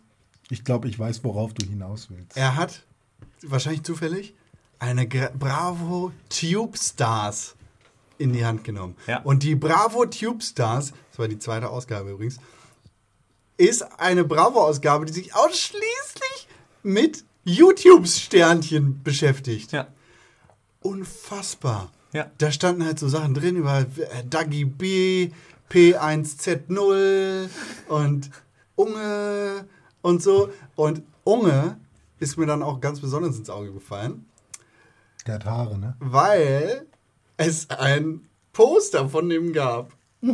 ich 0.51 0.65
glaube, 0.65 0.89
ich 0.89 0.99
weiß, 0.99 1.23
worauf 1.25 1.53
du 1.55 1.67
hinaus 1.67 2.09
willst. 2.11 2.37
er 2.37 2.57
hat, 2.57 2.85
wahrscheinlich 3.43 3.83
zufällig, 3.83 4.35
eine 4.79 5.09
Gra 5.09 5.31
Bravo 5.39 6.13
Tube 6.29 6.77
Stars 6.79 7.55
in 8.19 8.33
die 8.33 8.45
Hand 8.45 8.65
genommen. 8.65 8.97
Ja. 9.07 9.21
Und 9.23 9.43
die 9.43 9.55
Bravo 9.55 10.07
Tube 10.07 10.43
Stars, 10.43 10.93
das 11.11 11.19
war 11.19 11.29
die 11.29 11.39
zweite 11.39 11.69
Ausgabe 11.71 12.11
übrigens, 12.11 12.39
ist 13.59 13.83
eine 14.01 14.25
Bravo-Ausgabe, 14.25 15.05
die 15.05 15.13
sich 15.13 15.35
ausschließlich 15.35 16.49
mit 16.83 17.25
YouTube-Sternchen 17.45 19.03
beschäftigt. 19.03 19.73
Ja. 19.73 19.89
Unfassbar. 20.81 21.91
Ja. 22.13 22.31
Da 22.39 22.53
standen 22.53 22.85
halt 22.85 22.99
so 22.99 23.09
Sachen 23.09 23.35
drin 23.35 23.57
über 23.57 23.81
äh, 23.81 24.25
Dagi 24.31 24.65
B, 24.65 25.31
P1Z0 25.71 27.49
und 27.89 28.31
Unge 28.77 29.67
und 30.03 30.23
so. 30.23 30.51
Und 30.77 31.03
Unge 31.25 31.79
ist 32.19 32.37
mir 32.37 32.47
dann 32.47 32.63
auch 32.63 32.81
ganz 32.81 33.01
besonders 33.01 33.37
ins 33.37 33.51
Auge 33.51 33.73
gefallen, 33.73 34.27
Der 35.27 35.35
hat 35.37 35.45
Haare, 35.45 35.79
ne? 35.79 35.97
weil 36.01 36.87
es 37.37 37.69
ein 37.71 38.29
Poster 38.53 39.09
von 39.09 39.29
dem 39.29 39.53
gab. 39.53 39.93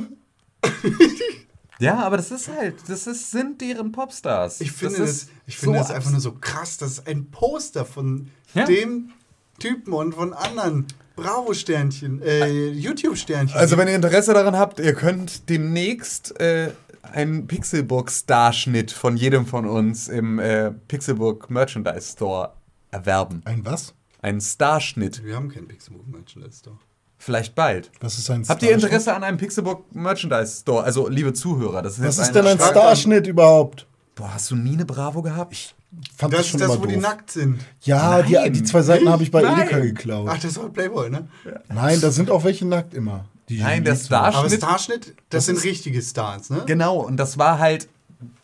Ja, 1.81 1.99
aber 2.05 2.17
das 2.17 2.31
ist 2.31 2.49
halt, 2.49 2.77
das 2.89 3.07
ist, 3.09 3.33
sind 3.33 3.61
deren 3.61 3.91
Popstars. 3.91 4.61
Ich 4.61 4.71
finde 4.71 4.99
das, 4.99 5.07
das, 5.09 5.11
ist 5.17 5.31
ich 5.47 5.59
finde 5.59 5.79
so 5.79 5.83
das 5.83 5.91
einfach 5.91 6.11
nur 6.13 6.21
so 6.21 6.33
krass, 6.33 6.77
dass 6.79 6.93
es 6.93 7.07
ein 7.07 7.31
Poster 7.33 7.85
von 7.85 8.31
Ja. 8.55 8.65
dem 8.65 9.11
Typen 9.59 9.93
und 9.93 10.15
von 10.15 10.33
anderen 10.33 10.87
Bravo-Sternchen, 11.17 12.23
äh, 12.23 12.69
YouTube-Sternchen. 12.71 13.59
Also, 13.59 13.77
wenn 13.77 13.89
ihr 13.89 13.97
Interesse 13.97 14.33
daran 14.33 14.57
habt, 14.57 14.79
ihr 14.81 14.95
könnt 14.95 15.49
demnächst 15.49 16.39
äh, 16.41 16.71
einen 17.13 17.47
Pixelbook-Starschnitt 17.47 18.91
von 18.93 19.17
jedem 19.17 19.47
von 19.47 19.67
uns 19.67 20.09
im 20.09 20.39
äh, 20.39 20.71
Pixelbook 20.73 21.51
Merchandise 21.51 22.13
Store 22.13 22.53
erwerben. 22.91 23.43
Ein 23.45 23.65
was? 23.65 23.95
Einen 24.23 24.41
Starschnitt. 24.41 25.25
Wir 25.25 25.37
haben 25.37 25.49
keinen 25.51 25.69
Pixelbook 25.69 26.07
Merchandise 26.09 26.59
Store. 26.59 26.77
Vielleicht 27.19 27.55
bald. 27.55 27.91
Was 28.01 28.19
ist 28.19 28.31
ein 28.31 28.47
Habt 28.49 28.63
ihr? 28.63 28.73
Interesse 28.73 29.15
an 29.15 29.23
einem 29.25 29.39
Pixelbook 29.39 29.95
Merchandise 29.95 30.61
Store? 30.61 30.85
Also, 30.85 31.09
liebe 31.09 31.33
Zuhörer, 31.33 31.83
das 31.83 31.99
ist 31.99 32.05
Was 32.05 32.19
ist 32.19 32.33
denn 32.33 32.47
ein 32.47 32.59
Starschnitt 32.59 33.27
überhaupt? 33.27 33.87
Boah, 34.15 34.35
hast 34.35 34.51
du 34.51 34.57
nie 34.57 34.75
eine 34.75 34.85
Bravo 34.85 35.23
gehabt? 35.23 35.53
Ich 35.53 35.75
fand 36.17 36.33
Das 36.33 36.39
das, 36.41 36.47
ist 36.47 36.51
schon 36.53 36.61
das, 36.61 36.71
immer 36.71 36.83
wo 36.83 36.87
die 36.87 36.95
doof. 36.95 37.03
nackt 37.03 37.31
sind. 37.31 37.61
Ja, 37.83 38.23
die, 38.23 38.37
die 38.53 38.63
zwei 38.63 38.83
Seiten 38.83 39.09
habe 39.09 39.23
ich 39.23 39.31
bei 39.31 39.43
Nein. 39.43 39.61
Edeka 39.63 39.79
geklaut. 39.81 40.29
Ach, 40.31 40.39
das 40.39 40.57
war 40.57 40.69
Playboy, 40.69 41.11
ne? 41.11 41.29
Nein, 41.73 42.01
da 42.01 42.11
sind 42.11 42.31
auch 42.31 42.45
welche 42.45 42.67
nackt 42.67 42.95
immer. 42.95 43.27
Die 43.49 43.61
Nein, 43.61 43.85
der 43.85 43.95
Starschnitt- 43.97 44.37
Aber 44.39 44.49
Schnitt- 44.49 44.61
Starschnitt, 44.63 45.07
das, 45.07 45.15
das 45.31 45.47
sind 45.47 45.57
ist- 45.59 45.65
richtige 45.65 46.01
Stars, 46.03 46.51
ne? 46.51 46.63
Genau, 46.67 46.97
und 46.99 47.17
das 47.19 47.37
war 47.39 47.59
halt, 47.59 47.89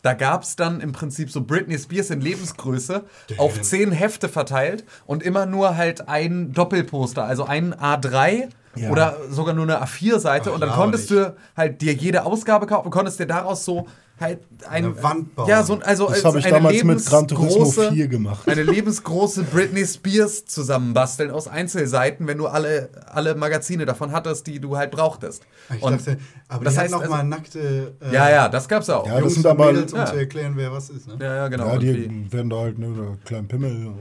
da 0.02 0.12
gab 0.14 0.42
es 0.42 0.56
dann 0.56 0.80
im 0.80 0.92
Prinzip 0.92 1.30
so 1.30 1.42
Britney 1.42 1.78
Spears 1.78 2.10
in 2.10 2.20
Lebensgröße 2.20 3.04
auf 3.38 3.60
zehn 3.62 3.92
Hefte 3.92 4.28
verteilt 4.28 4.84
und 5.06 5.22
immer 5.22 5.46
nur 5.46 5.76
halt 5.76 6.08
ein 6.08 6.52
Doppelposter, 6.52 7.24
also 7.24 7.44
ein 7.44 7.74
A3 7.74 8.48
Ja. 8.76 8.90
Oder 8.90 9.16
sogar 9.30 9.52
nur 9.54 9.64
eine 9.64 9.82
A4-Seite 9.82 10.50
Ach, 10.50 10.54
und 10.54 10.60
dann 10.60 10.70
konntest 10.70 11.10
du 11.10 11.34
halt 11.56 11.80
dir 11.82 11.92
jede 11.92 12.24
Ausgabe 12.24 12.66
kaufen 12.66 12.84
und 12.84 12.90
konntest 12.92 13.18
dir 13.18 13.26
daraus 13.26 13.64
so 13.64 13.88
halt 14.20 14.40
ein, 14.68 14.84
Eine 14.84 15.02
Wand 15.02 15.34
bauen. 15.34 15.48
Ja, 15.48 15.62
so 15.62 15.78
also 15.80 16.08
Das 16.08 16.24
habe 16.24 16.38
ich 16.38 16.44
eine 16.46 16.54
damals 16.56 16.84
mit 16.84 17.06
Gran 17.06 17.26
Turismo 17.26 17.64
lebensgroße- 17.64 17.92
4 17.92 18.08
gemacht. 18.08 18.48
Eine 18.48 18.62
lebensgroße 18.62 19.44
Britney 19.44 19.86
Spears 19.86 20.44
zusammenbasteln 20.44 21.30
aus 21.30 21.48
Einzelseiten, 21.48 22.26
wenn 22.26 22.38
du 22.38 22.46
alle, 22.46 22.90
alle 23.06 23.34
Magazine 23.34 23.86
davon 23.86 24.12
hattest, 24.12 24.46
die 24.46 24.60
du 24.60 24.76
halt 24.76 24.90
brauchtest. 24.90 25.42
Ich 25.74 25.82
Und 25.82 25.92
dachte, 26.00 26.18
aber 26.48 26.64
das 26.64 26.74
die 26.74 26.80
heißt 26.80 26.92
hatten 26.94 27.02
noch 27.04 27.10
also- 27.10 27.12
mal 27.14 27.24
nackte 27.24 27.94
äh, 28.00 28.14
ja, 28.14 28.30
ja, 28.30 28.48
das 28.48 28.68
gab's 28.68 28.90
auch. 28.90 29.06
Ja, 29.06 29.12
das 29.14 29.20
Jungs 29.22 29.34
sind 29.34 29.46
und 29.46 29.50
aber- 29.52 29.66
Mädels, 29.72 29.92
um 29.92 29.98
ja. 29.98 30.06
zu 30.06 30.16
erklären, 30.16 30.52
wer 30.56 30.72
was 30.72 30.90
ist. 30.90 31.08
Ne? 31.08 31.16
ja, 31.20 31.34
ja, 31.36 31.48
genau. 31.48 31.66
Ja, 31.68 31.78
die 31.78 32.32
werden 32.32 32.50
da 32.50 32.56
halt 32.58 32.78
ne, 32.78 33.18
kleinen 33.24 33.48
Pimmel. 33.48 33.94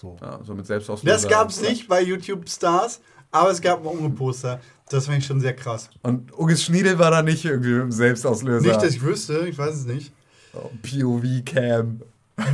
So. 0.00 0.16
Ja, 0.20 0.40
so 0.44 0.54
mit 0.54 0.66
Selbstauslöser. 0.66 1.14
Das 1.16 1.26
gab's 1.28 1.60
nicht 1.62 1.88
bei 1.88 2.02
YouTube 2.02 2.48
Stars, 2.48 3.00
aber 3.38 3.50
es 3.50 3.60
gab 3.60 3.80
ein 3.80 3.86
Unge-Poster. 3.86 4.60
Das 4.88 5.06
fand 5.06 5.18
ich 5.18 5.26
schon 5.26 5.40
sehr 5.40 5.54
krass. 5.54 5.90
Und 6.02 6.36
Ugis 6.38 6.62
Schniedel 6.62 6.98
war 6.98 7.10
da 7.10 7.22
nicht 7.22 7.44
irgendwie 7.44 7.70
mit 7.70 7.82
dem 7.82 7.92
Selbstauslöser. 7.92 8.66
Nicht, 8.68 8.82
dass 8.82 8.94
ich 8.94 9.02
wüsste, 9.02 9.46
ich 9.48 9.58
weiß 9.58 9.74
es 9.74 9.84
nicht. 9.86 10.12
Oh, 10.52 10.70
POV-Cam. 10.82 12.00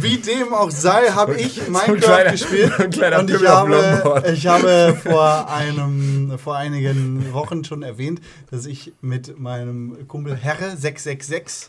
Wie 0.00 0.16
dem 0.18 0.54
auch 0.54 0.70
sei, 0.70 1.08
habe 1.10 1.34
ich 1.34 1.60
Minecraft 1.68 1.96
kleiner- 1.96 2.30
gespielt. 2.30 2.72
so 2.78 2.84
und 2.84 3.30
ich 3.30 3.46
habe, 3.46 4.22
ich 4.32 4.46
habe 4.46 4.96
vor, 5.02 5.50
einem, 5.52 6.38
vor 6.38 6.56
einigen 6.56 7.32
Wochen 7.32 7.64
schon 7.64 7.82
erwähnt, 7.82 8.20
dass 8.50 8.64
ich 8.66 8.92
mit 9.00 9.38
meinem 9.40 10.06
Kumpel 10.06 10.36
Herre 10.36 10.76
666 10.76 11.68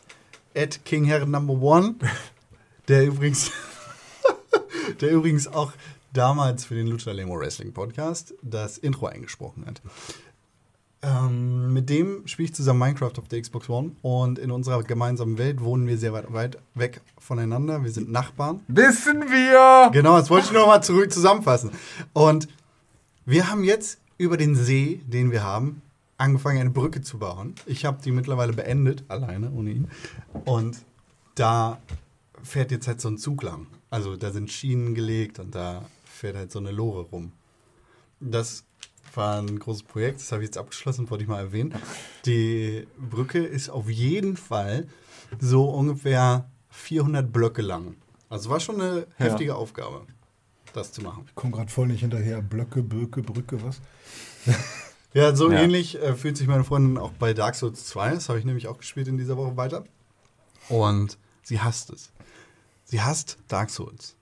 at 0.55 0.86
King 0.86 1.05
Herre 1.05 1.26
Number 1.28 1.53
One, 1.55 1.95
der 2.88 3.05
übrigens, 3.07 3.49
der 5.01 5.09
übrigens 5.11 5.47
auch 5.47 5.74
damals 6.14 6.66
für 6.66 6.76
den 6.76 6.88
Lucha 6.88 7.11
Lemo 7.11 7.38
Wrestling 7.38 7.74
Podcast 7.74 8.36
das 8.41 8.78
Intro 8.78 9.07
eingesprochen 9.07 9.66
hat. 9.66 9.82
Ähm, 11.01 11.74
mit 11.74 11.89
dem 11.89 12.26
spiele 12.28 12.45
ich 12.45 12.55
zusammen 12.55 12.80
Minecraft 12.80 13.11
auf 13.18 13.28
der 13.28 13.41
Xbox 13.41 13.68
One 13.68 13.91
und 14.01 14.39
in 14.39 14.51
unserer 14.51 14.84
gemeinsamen 14.84 15.38
Welt 15.38 15.59
wohnen 15.61 15.86
wir 15.86 15.97
sehr 15.97 16.14
weit, 16.14 16.32
weit 16.32 16.57
weg 16.76 17.01
voneinander. 17.18 17.84
Wir 17.84 17.91
sind 17.91 18.09
Nachbarn. 18.09 18.61
Wissen 18.68 19.24
wir! 19.24 19.89
Genau, 19.91 20.18
das 20.18 20.30
wollte 20.30 20.47
ich 20.47 20.53
noch 20.53 20.68
mal 20.68 20.82
zurück 20.82 21.11
zusammenfassen. 21.11 21.72
Und 22.14 22.47
wir 23.26 23.49
haben 23.49 23.66
jetzt 23.66 23.99
über 24.18 24.38
den 24.38 24.55
See, 24.55 25.01
den 25.05 25.32
wir 25.32 25.43
haben, 25.43 25.82
angefangen, 26.18 26.59
eine 26.59 26.70
Brücke 26.70 27.01
zu 27.01 27.18
bauen. 27.18 27.55
Ich 27.66 27.84
habe 27.84 28.01
die 28.01 28.11
mittlerweile 28.11 28.53
beendet, 28.53 29.03
alleine, 29.09 29.51
ohne 29.51 29.72
ihn. 29.72 29.89
Und 30.45 30.78
da 31.36 31.80
fährt 32.43 32.72
jetzt 32.72 32.88
halt 32.88 33.01
so 33.01 33.09
ein 33.09 33.18
Zug 33.18 33.43
lang. 33.43 33.68
Also 33.89 34.16
da 34.16 34.32
sind 34.32 34.51
Schienen 34.51 34.95
gelegt 34.95 35.39
und 35.39 35.53
da 35.53 35.84
fährt 36.24 36.38
halt 36.38 36.54
so 36.54 36.60
eine 36.60 36.72
Lore 36.72 37.02
rum. 37.12 37.34
Das 38.22 38.64
war 39.14 39.42
ein 39.42 39.60
großes 39.60 39.84
Projekt, 39.84 40.22
das 40.22 40.32
habe 40.32 40.42
ich 40.42 40.48
jetzt 40.48 40.58
abgeschlossen, 40.58 41.10
wollte 41.10 41.24
ich 41.26 41.30
mal 41.30 41.40
erwähnen. 41.42 41.74
Die 42.26 42.88
Brücke 42.98 43.44
ist 43.44 43.70
auf 43.70 43.90
jeden 43.90 44.38
Fall 44.38 44.88
so 45.42 45.66
ungefähr 45.70 46.50
400 46.70 47.30
Blöcke 47.34 47.62
lang. 47.62 47.98
Also 48.30 48.50
war 48.50 48.62
schon 48.62 48.80
eine 48.80 49.00
Ja. 49.20 49.26
heftige 49.26 49.56
Aufgabe, 49.58 50.08
das 50.72 50.94
zu 50.94 51.02
machen. 51.02 51.26
Ich 51.28 51.36
komme 51.36 51.52
gerade 51.52 51.70
voll 51.70 51.88
nicht 51.88 52.00
hinterher. 52.00 52.42
Blöcke, 52.42 52.82
Böcke, 52.84 53.22
Brücke, 53.22 53.62
was? 53.62 53.82
Ja, 55.14 55.36
so 55.36 55.52
Ja. 55.52 55.62
ähnlich 55.62 56.02
äh, 56.02 56.16
fühlt 56.16 56.38
sich 56.38 56.48
meine 56.48 56.64
Freundin 56.64 56.98
auch 56.98 57.12
bei 57.12 57.34
Dark 57.36 57.54
Souls 57.56 57.86
2. 57.86 58.16
Das 58.16 58.30
habe 58.30 58.40
ich 58.40 58.46
nämlich 58.46 58.68
auch 58.70 58.78
gespielt 58.80 59.08
in 59.10 59.18
dieser 59.20 59.36
Woche 59.38 59.58
weiter. 59.58 59.84
Und 60.70 61.20
sie 61.44 61.60
hasst 61.60 61.92
es. 61.92 62.12
Sie 62.86 63.00
hasst 63.02 63.38
Dark 63.48 63.70
Souls. 63.70 64.16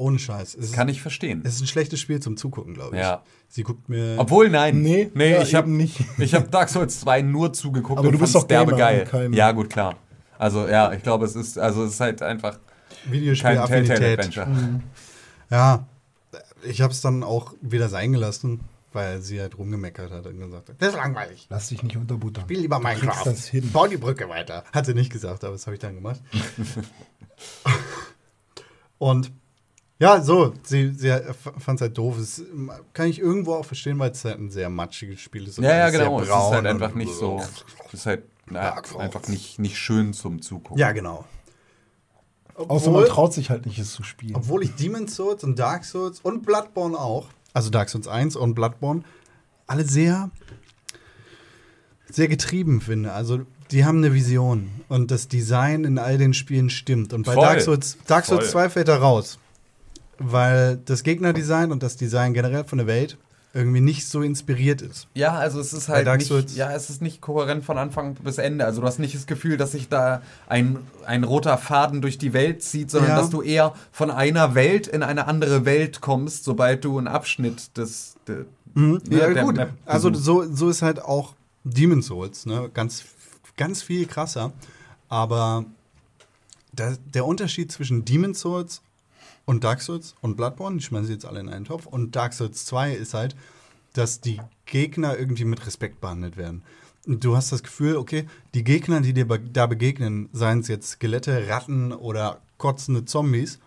Ohne 0.00 0.18
Scheiß. 0.18 0.54
Es 0.54 0.64
ist, 0.66 0.72
Kann 0.72 0.88
ich 0.88 1.02
verstehen. 1.02 1.42
es 1.44 1.56
ist 1.56 1.60
ein 1.60 1.66
schlechtes 1.66 2.00
Spiel 2.00 2.20
zum 2.20 2.36
Zugucken, 2.38 2.72
glaube 2.74 2.96
ich. 2.96 3.02
Ja. 3.02 3.22
Sie 3.48 3.62
guckt 3.62 3.88
mir. 3.90 4.14
Obwohl, 4.18 4.48
nein. 4.48 4.80
Nee, 4.80 5.10
nee 5.14 5.32
ja, 5.32 5.42
ich 5.42 5.54
habe 5.54 5.70
nicht. 5.70 5.98
Ich 6.18 6.34
habe 6.34 6.48
Dark 6.48 6.70
Souls 6.70 7.00
2 7.00 7.20
nur 7.22 7.52
zugeguckt 7.52 7.98
Aber 7.98 8.08
und 8.08 8.14
du 8.14 8.18
bist 8.18 8.34
doch 8.34 8.44
derbe 8.44 8.74
geil. 8.76 9.04
kein- 9.04 9.32
Ja, 9.34 9.52
gut, 9.52 9.68
klar. 9.68 9.96
Also, 10.38 10.66
ja, 10.66 10.90
ich 10.92 11.02
glaube, 11.02 11.26
es 11.26 11.36
ist, 11.36 11.58
also 11.58 11.84
es 11.84 11.94
ist 11.94 12.00
halt 12.00 12.22
einfach 12.22 12.58
kein 13.04 13.12
Videospiel-Affinität. 13.12 13.98
Telltale-Adventure. 13.98 14.80
Ja, 15.50 15.86
ich 16.62 16.80
habe 16.80 16.92
es 16.94 17.02
dann 17.02 17.22
auch 17.22 17.52
wieder 17.60 17.90
sein 17.90 18.12
gelassen, 18.12 18.60
weil 18.94 19.20
sie 19.20 19.38
halt 19.40 19.58
rumgemeckert 19.58 20.10
hat 20.12 20.24
und 20.26 20.38
gesagt 20.38 20.70
hat, 20.70 20.76
das 20.78 20.88
ist 20.90 20.94
langweilig. 20.96 21.46
Lass 21.50 21.68
dich 21.68 21.82
nicht 21.82 21.98
unterbuttern. 21.98 22.44
Spiel 22.44 22.60
lieber 22.60 22.78
Minecraft. 22.78 23.24
das 23.26 23.46
hin. 23.48 23.68
Bau 23.70 23.86
die 23.86 23.98
Brücke 23.98 24.30
weiter. 24.30 24.64
Hat 24.72 24.86
sie 24.86 24.94
nicht 24.94 25.12
gesagt, 25.12 25.44
aber 25.44 25.52
das 25.52 25.66
habe 25.66 25.74
ich 25.74 25.80
dann 25.80 25.94
gemacht. 25.94 26.22
und 28.98 29.32
ja, 30.00 30.22
so, 30.22 30.54
sie, 30.62 30.94
sie 30.94 31.10
fand 31.58 31.76
es 31.78 31.82
halt 31.82 31.98
doof. 31.98 32.16
Das 32.18 32.42
kann 32.94 33.08
ich 33.08 33.18
irgendwo 33.18 33.54
auch 33.54 33.66
verstehen, 33.66 33.98
weil 33.98 34.10
es 34.12 34.24
halt 34.24 34.38
ein 34.38 34.50
sehr 34.50 34.70
matschiges 34.70 35.20
Spiel 35.20 35.46
ist. 35.46 35.58
und 35.58 35.64
Ja, 35.64 35.76
ja, 35.76 35.90
genau. 35.90 36.18
Es 36.20 36.26
ist 36.26 36.30
braun 36.30 36.54
halt 36.54 36.66
einfach 36.66 36.94
nicht 36.94 37.12
so. 37.12 37.38
Es 37.88 37.94
ist 37.94 38.06
halt 38.06 38.22
na, 38.46 38.82
Souls. 38.82 38.96
einfach 38.96 39.28
nicht, 39.28 39.58
nicht 39.58 39.76
schön 39.76 40.14
zum 40.14 40.40
Zugucken. 40.40 40.78
Ja, 40.78 40.92
genau. 40.92 41.26
Außer 42.54 42.90
man 42.90 43.04
traut 43.06 43.34
sich 43.34 43.50
halt 43.50 43.66
nicht, 43.66 43.78
es 43.78 43.92
zu 43.92 44.02
spielen. 44.02 44.36
Obwohl 44.36 44.62
ich 44.62 44.74
Demon's 44.74 45.16
Souls 45.16 45.44
und 45.44 45.58
Dark 45.58 45.84
Souls 45.84 46.20
und 46.20 46.46
Bloodborne 46.46 46.98
auch, 46.98 47.28
also 47.52 47.68
Dark 47.68 47.90
Souls 47.90 48.08
1 48.08 48.36
und 48.36 48.54
Bloodborne, 48.54 49.02
alle 49.66 49.84
sehr, 49.84 50.30
sehr 52.10 52.28
getrieben 52.28 52.80
finde. 52.80 53.12
Also 53.12 53.40
die 53.70 53.84
haben 53.84 53.98
eine 53.98 54.14
Vision 54.14 54.70
und 54.88 55.10
das 55.10 55.28
Design 55.28 55.84
in 55.84 55.98
all 55.98 56.16
den 56.16 56.32
Spielen 56.32 56.70
stimmt. 56.70 57.12
Und 57.12 57.26
bei 57.26 57.34
Voll. 57.34 57.44
Dark 57.44 57.60
Souls, 57.60 57.98
Dark 58.06 58.24
Souls 58.24 58.44
Voll. 58.46 58.64
2 58.64 58.70
fällt 58.70 58.88
da 58.88 58.96
raus. 58.96 59.38
Weil 60.22 60.76
das 60.84 61.02
Gegnerdesign 61.02 61.72
und 61.72 61.82
das 61.82 61.96
Design 61.96 62.34
generell 62.34 62.64
von 62.64 62.76
der 62.78 62.86
Welt 62.86 63.16
irgendwie 63.52 63.80
nicht 63.80 64.06
so 64.06 64.22
inspiriert 64.22 64.80
ist. 64.80 65.08
Ja, 65.14 65.32
also 65.32 65.58
es 65.58 65.72
ist 65.72 65.88
halt 65.88 66.06
nicht, 66.18 66.54
ja, 66.54 66.70
es 66.72 66.88
ist 66.88 67.02
nicht 67.02 67.20
kohärent 67.20 67.64
von 67.64 67.78
Anfang 67.78 68.14
bis 68.14 68.38
Ende. 68.38 68.64
Also 68.64 68.80
du 68.82 68.86
hast 68.86 68.98
nicht 69.00 69.14
das 69.14 69.26
Gefühl, 69.26 69.56
dass 69.56 69.72
sich 69.72 69.88
da 69.88 70.22
ein, 70.46 70.78
ein 71.04 71.24
roter 71.24 71.58
Faden 71.58 72.00
durch 72.00 72.16
die 72.18 72.32
Welt 72.32 72.62
zieht, 72.62 72.90
sondern 72.92 73.10
Ja. 73.12 73.16
dass 73.16 73.30
du 73.30 73.42
eher 73.42 73.74
von 73.90 74.10
einer 74.12 74.54
Welt 74.54 74.86
in 74.86 75.02
eine 75.02 75.26
andere 75.26 75.64
Welt 75.64 76.00
kommst, 76.00 76.44
sobald 76.44 76.84
du 76.84 76.96
einen 76.98 77.08
Abschnitt 77.08 77.76
des, 77.76 78.14
de, 78.28 78.44
ne, 78.74 79.00
Ja, 79.10 79.30
der 79.32 79.42
gut. 79.42 79.56
Map 79.56 79.70
Also 79.84 80.14
so, 80.14 80.44
so 80.54 80.68
ist 80.68 80.82
halt 80.82 81.02
auch 81.02 81.34
Demon's 81.64 82.06
Souls, 82.06 82.46
ne? 82.46 82.70
Ganz, 82.72 83.04
ganz 83.56 83.82
viel 83.82 84.06
krasser. 84.06 84.52
Aber 85.08 85.64
der, 86.72 86.96
der 87.14 87.24
Unterschied 87.26 87.72
zwischen 87.72 88.04
Demon's 88.04 88.38
Souls 88.40 88.80
und 89.50 89.64
Dark 89.64 89.82
Souls 89.82 90.14
und 90.20 90.36
Bloodborne, 90.36 90.76
ich 90.76 90.84
schmeiße 90.84 91.06
sie 91.06 91.14
jetzt 91.14 91.26
alle 91.26 91.40
in 91.40 91.48
einen 91.48 91.64
Topf, 91.64 91.84
und 91.84 92.14
Dark 92.14 92.34
Souls 92.34 92.64
2 92.66 92.94
ist 92.94 93.14
halt, 93.14 93.34
dass 93.94 94.20
die 94.20 94.40
Gegner 94.64 95.18
irgendwie 95.18 95.44
mit 95.44 95.66
Respekt 95.66 96.00
behandelt 96.00 96.36
werden. 96.36 96.62
Und 97.04 97.24
du 97.24 97.34
hast 97.34 97.50
das 97.50 97.64
Gefühl, 97.64 97.96
okay, 97.96 98.28
die 98.54 98.62
Gegner, 98.62 99.00
die 99.00 99.12
dir 99.12 99.26
be 99.26 99.40
da 99.40 99.66
begegnen, 99.66 100.28
seien 100.32 100.60
es 100.60 100.68
jetzt 100.68 100.90
Skelette, 100.90 101.48
Ratten 101.48 101.92
oder 101.92 102.40
kotzende 102.58 103.04
Zombies, 103.06 103.58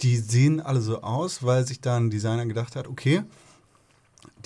die 0.00 0.16
sehen 0.16 0.60
alle 0.60 0.80
so 0.80 1.00
aus, 1.00 1.44
weil 1.44 1.64
sich 1.64 1.80
da 1.80 1.96
ein 1.96 2.10
Designer 2.10 2.44
gedacht 2.44 2.74
hat, 2.74 2.88
okay, 2.88 3.22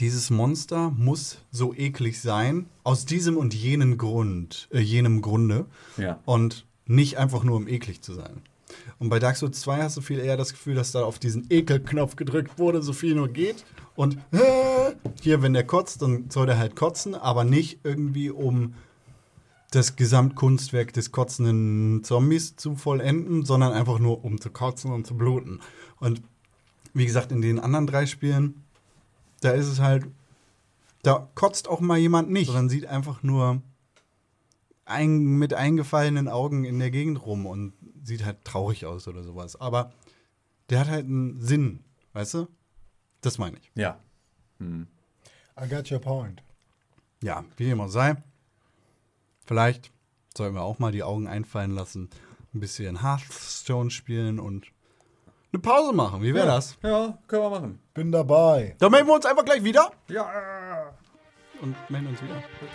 dieses 0.00 0.28
Monster 0.28 0.90
muss 0.90 1.38
so 1.50 1.72
eklig 1.72 2.20
sein, 2.20 2.66
aus 2.84 3.06
diesem 3.06 3.38
und 3.38 3.54
jenen 3.54 3.96
Grund, 3.96 4.68
äh, 4.70 4.80
jenem 4.80 5.22
Grunde. 5.22 5.64
Ja. 5.96 6.20
Und 6.26 6.66
nicht 6.84 7.16
einfach 7.16 7.42
nur, 7.42 7.56
um 7.56 7.66
eklig 7.66 8.02
zu 8.02 8.12
sein. 8.12 8.42
Und 9.00 9.08
bei 9.08 9.18
Dark 9.18 9.36
Souls 9.36 9.58
2 9.60 9.82
hast 9.82 9.96
du 9.96 10.02
viel 10.02 10.18
eher 10.18 10.36
das 10.36 10.52
Gefühl, 10.52 10.74
dass 10.74 10.92
da 10.92 11.02
auf 11.02 11.18
diesen 11.18 11.46
Ekelknopf 11.48 12.16
gedrückt 12.16 12.58
wurde, 12.58 12.82
so 12.82 12.92
viel 12.92 13.14
nur 13.14 13.28
geht. 13.28 13.64
Und 13.96 14.18
äh, 14.30 14.94
hier, 15.22 15.40
wenn 15.40 15.54
der 15.54 15.66
kotzt, 15.66 16.02
dann 16.02 16.28
soll 16.28 16.46
der 16.46 16.58
halt 16.58 16.76
kotzen, 16.76 17.14
aber 17.14 17.44
nicht 17.44 17.80
irgendwie, 17.82 18.30
um 18.30 18.74
das 19.70 19.96
Gesamtkunstwerk 19.96 20.92
des 20.92 21.12
kotzenden 21.12 22.04
Zombies 22.04 22.56
zu 22.56 22.76
vollenden, 22.76 23.46
sondern 23.46 23.72
einfach 23.72 23.98
nur, 23.98 24.22
um 24.22 24.38
zu 24.38 24.50
kotzen 24.50 24.92
und 24.92 25.06
zu 25.06 25.16
bluten. 25.16 25.60
Und 25.98 26.20
wie 26.92 27.06
gesagt, 27.06 27.32
in 27.32 27.40
den 27.40 27.58
anderen 27.58 27.86
drei 27.86 28.04
Spielen, 28.04 28.64
da 29.40 29.52
ist 29.52 29.66
es 29.66 29.80
halt, 29.80 30.06
da 31.02 31.26
kotzt 31.34 31.68
auch 31.68 31.80
mal 31.80 31.96
jemand 31.96 32.30
nicht, 32.30 32.48
sondern 32.48 32.68
sieht 32.68 32.84
einfach 32.84 33.22
nur 33.22 33.62
ein, 34.90 35.18
mit 35.38 35.54
eingefallenen 35.54 36.28
Augen 36.28 36.64
in 36.64 36.78
der 36.78 36.90
Gegend 36.90 37.24
rum 37.24 37.46
und 37.46 37.72
sieht 38.02 38.24
halt 38.24 38.44
traurig 38.44 38.86
aus 38.86 39.08
oder 39.08 39.22
sowas. 39.22 39.56
Aber 39.60 39.92
der 40.68 40.80
hat 40.80 40.88
halt 40.88 41.06
einen 41.06 41.40
Sinn, 41.40 41.84
weißt 42.12 42.34
du? 42.34 42.48
Das 43.20 43.38
meine 43.38 43.58
ich. 43.58 43.70
Ja. 43.74 43.98
I 44.60 45.68
got 45.68 45.90
your 45.90 45.98
point. 46.00 46.42
Ja, 47.22 47.44
wie 47.56 47.64
auch 47.80 47.88
sei. 47.88 48.16
Vielleicht 49.46 49.90
sollten 50.36 50.54
wir 50.54 50.62
auch 50.62 50.78
mal 50.78 50.92
die 50.92 51.02
Augen 51.02 51.26
einfallen 51.26 51.72
lassen, 51.72 52.08
ein 52.54 52.60
bisschen 52.60 53.02
Hearthstone 53.02 53.90
spielen 53.90 54.38
und 54.38 54.66
eine 55.52 55.60
Pause 55.60 55.92
machen. 55.92 56.22
Wie 56.22 56.34
wäre 56.34 56.46
das? 56.46 56.78
Ja, 56.82 57.18
können 57.26 57.42
wir 57.42 57.50
machen. 57.50 57.80
Bin 57.94 58.12
dabei. 58.12 58.76
Dann 58.78 58.92
melden 58.92 59.08
wir 59.08 59.14
uns 59.14 59.26
einfach 59.26 59.44
gleich 59.44 59.64
wieder 59.64 59.90
Ja. 60.08 60.92
und 61.60 61.74
melden 61.90 62.08
uns 62.08 62.22
wieder. 62.22 62.42
Bis 62.60 62.70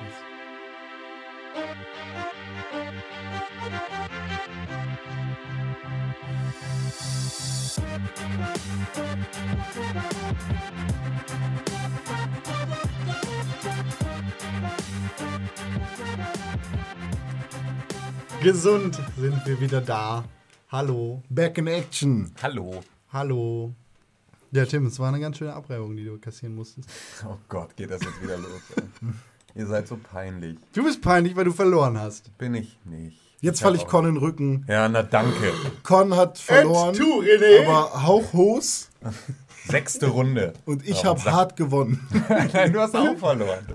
gleich. 0.00 0.30
Gesund 18.42 18.98
sind 19.18 19.46
wir 19.46 19.60
wieder 19.60 19.82
da. 19.82 20.24
Hallo. 20.70 21.22
Back 21.28 21.58
in 21.58 21.66
Action. 21.66 22.32
Hallo. 22.42 22.82
Hallo. 23.12 23.74
Ja, 24.52 24.64
Tim, 24.64 24.86
es 24.86 24.98
war 24.98 25.08
eine 25.08 25.20
ganz 25.20 25.36
schöne 25.36 25.52
Abreibung, 25.52 25.94
die 25.94 26.04
du 26.04 26.18
kassieren 26.18 26.54
musstest. 26.54 26.88
Oh 27.24 27.36
Gott, 27.48 27.76
geht 27.76 27.90
das 27.90 28.02
jetzt 28.02 28.22
wieder 28.22 28.38
los. 28.38 28.62
Ihr 29.54 29.66
seid 29.66 29.88
so 29.88 29.96
peinlich. 29.96 30.56
Du 30.72 30.84
bist 30.84 31.02
peinlich, 31.02 31.36
weil 31.36 31.44
du 31.44 31.52
verloren 31.52 31.98
hast. 31.98 32.36
Bin 32.38 32.54
ich 32.54 32.78
nicht. 32.84 33.18
Jetzt 33.40 33.62
falle 33.62 33.76
ich 33.76 33.86
Con 33.86 34.06
in 34.06 34.14
den 34.14 34.22
Rücken. 34.22 34.64
Ja, 34.68 34.88
na 34.88 35.02
danke. 35.02 35.52
Con 35.82 36.14
hat 36.14 36.38
verloren, 36.38 36.94
tu, 36.94 37.22
René. 37.22 37.66
aber 37.66 38.06
hauchhos 38.06 38.90
Sechste 39.66 40.08
Runde. 40.08 40.52
und 40.66 40.86
ich 40.86 41.04
habe 41.04 41.22
hart 41.24 41.56
gewonnen. 41.56 42.06
Nein, 42.52 42.72
du 42.72 42.80
hast 42.80 42.94
auch 42.94 43.16
verloren. 43.16 43.66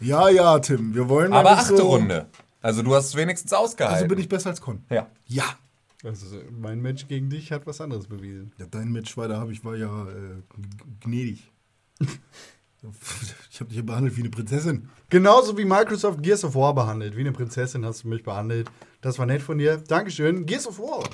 Ja, 0.00 0.28
ja, 0.30 0.58
Tim, 0.58 0.94
wir 0.94 1.08
wollen 1.08 1.32
Aber 1.32 1.50
achte 1.52 1.76
so, 1.76 1.88
Runde. 1.88 2.26
Also 2.62 2.82
du 2.82 2.94
hast 2.94 3.06
es 3.08 3.16
wenigstens 3.16 3.52
ausgehalten. 3.52 3.96
Also 3.96 4.08
bin 4.08 4.18
ich 4.18 4.28
besser 4.28 4.50
als 4.50 4.60
Con. 4.60 4.84
Ja. 4.90 5.06
Ja. 5.26 5.44
Also, 6.02 6.24
mein 6.50 6.80
Match 6.80 7.08
gegen 7.08 7.28
dich 7.28 7.52
hat 7.52 7.66
was 7.66 7.80
anderes 7.82 8.06
bewiesen. 8.06 8.52
ja 8.58 8.64
dein 8.70 8.90
Match 8.90 9.18
war, 9.18 9.28
da 9.28 9.38
habe 9.38 9.52
ich 9.52 9.62
war 9.66 9.76
ja 9.76 10.04
äh, 10.08 10.42
gnädig. 11.00 11.50
Ich 13.50 13.60
habe 13.60 13.68
dich 13.68 13.78
ja 13.78 13.82
behandelt 13.82 14.16
wie 14.16 14.20
eine 14.20 14.30
Prinzessin. 14.30 14.88
Genauso 15.10 15.56
wie 15.58 15.64
Microsoft 15.64 16.22
Gears 16.22 16.44
of 16.44 16.54
War 16.54 16.74
behandelt. 16.74 17.16
Wie 17.16 17.20
eine 17.20 17.32
Prinzessin 17.32 17.84
hast 17.84 18.04
du 18.04 18.08
mich 18.08 18.22
behandelt. 18.22 18.70
Das 19.00 19.18
war 19.18 19.26
nett 19.26 19.42
von 19.42 19.58
dir. 19.58 19.76
Dankeschön. 19.76 20.46
Gears 20.46 20.66
of 20.66 20.78
War. 20.78 21.08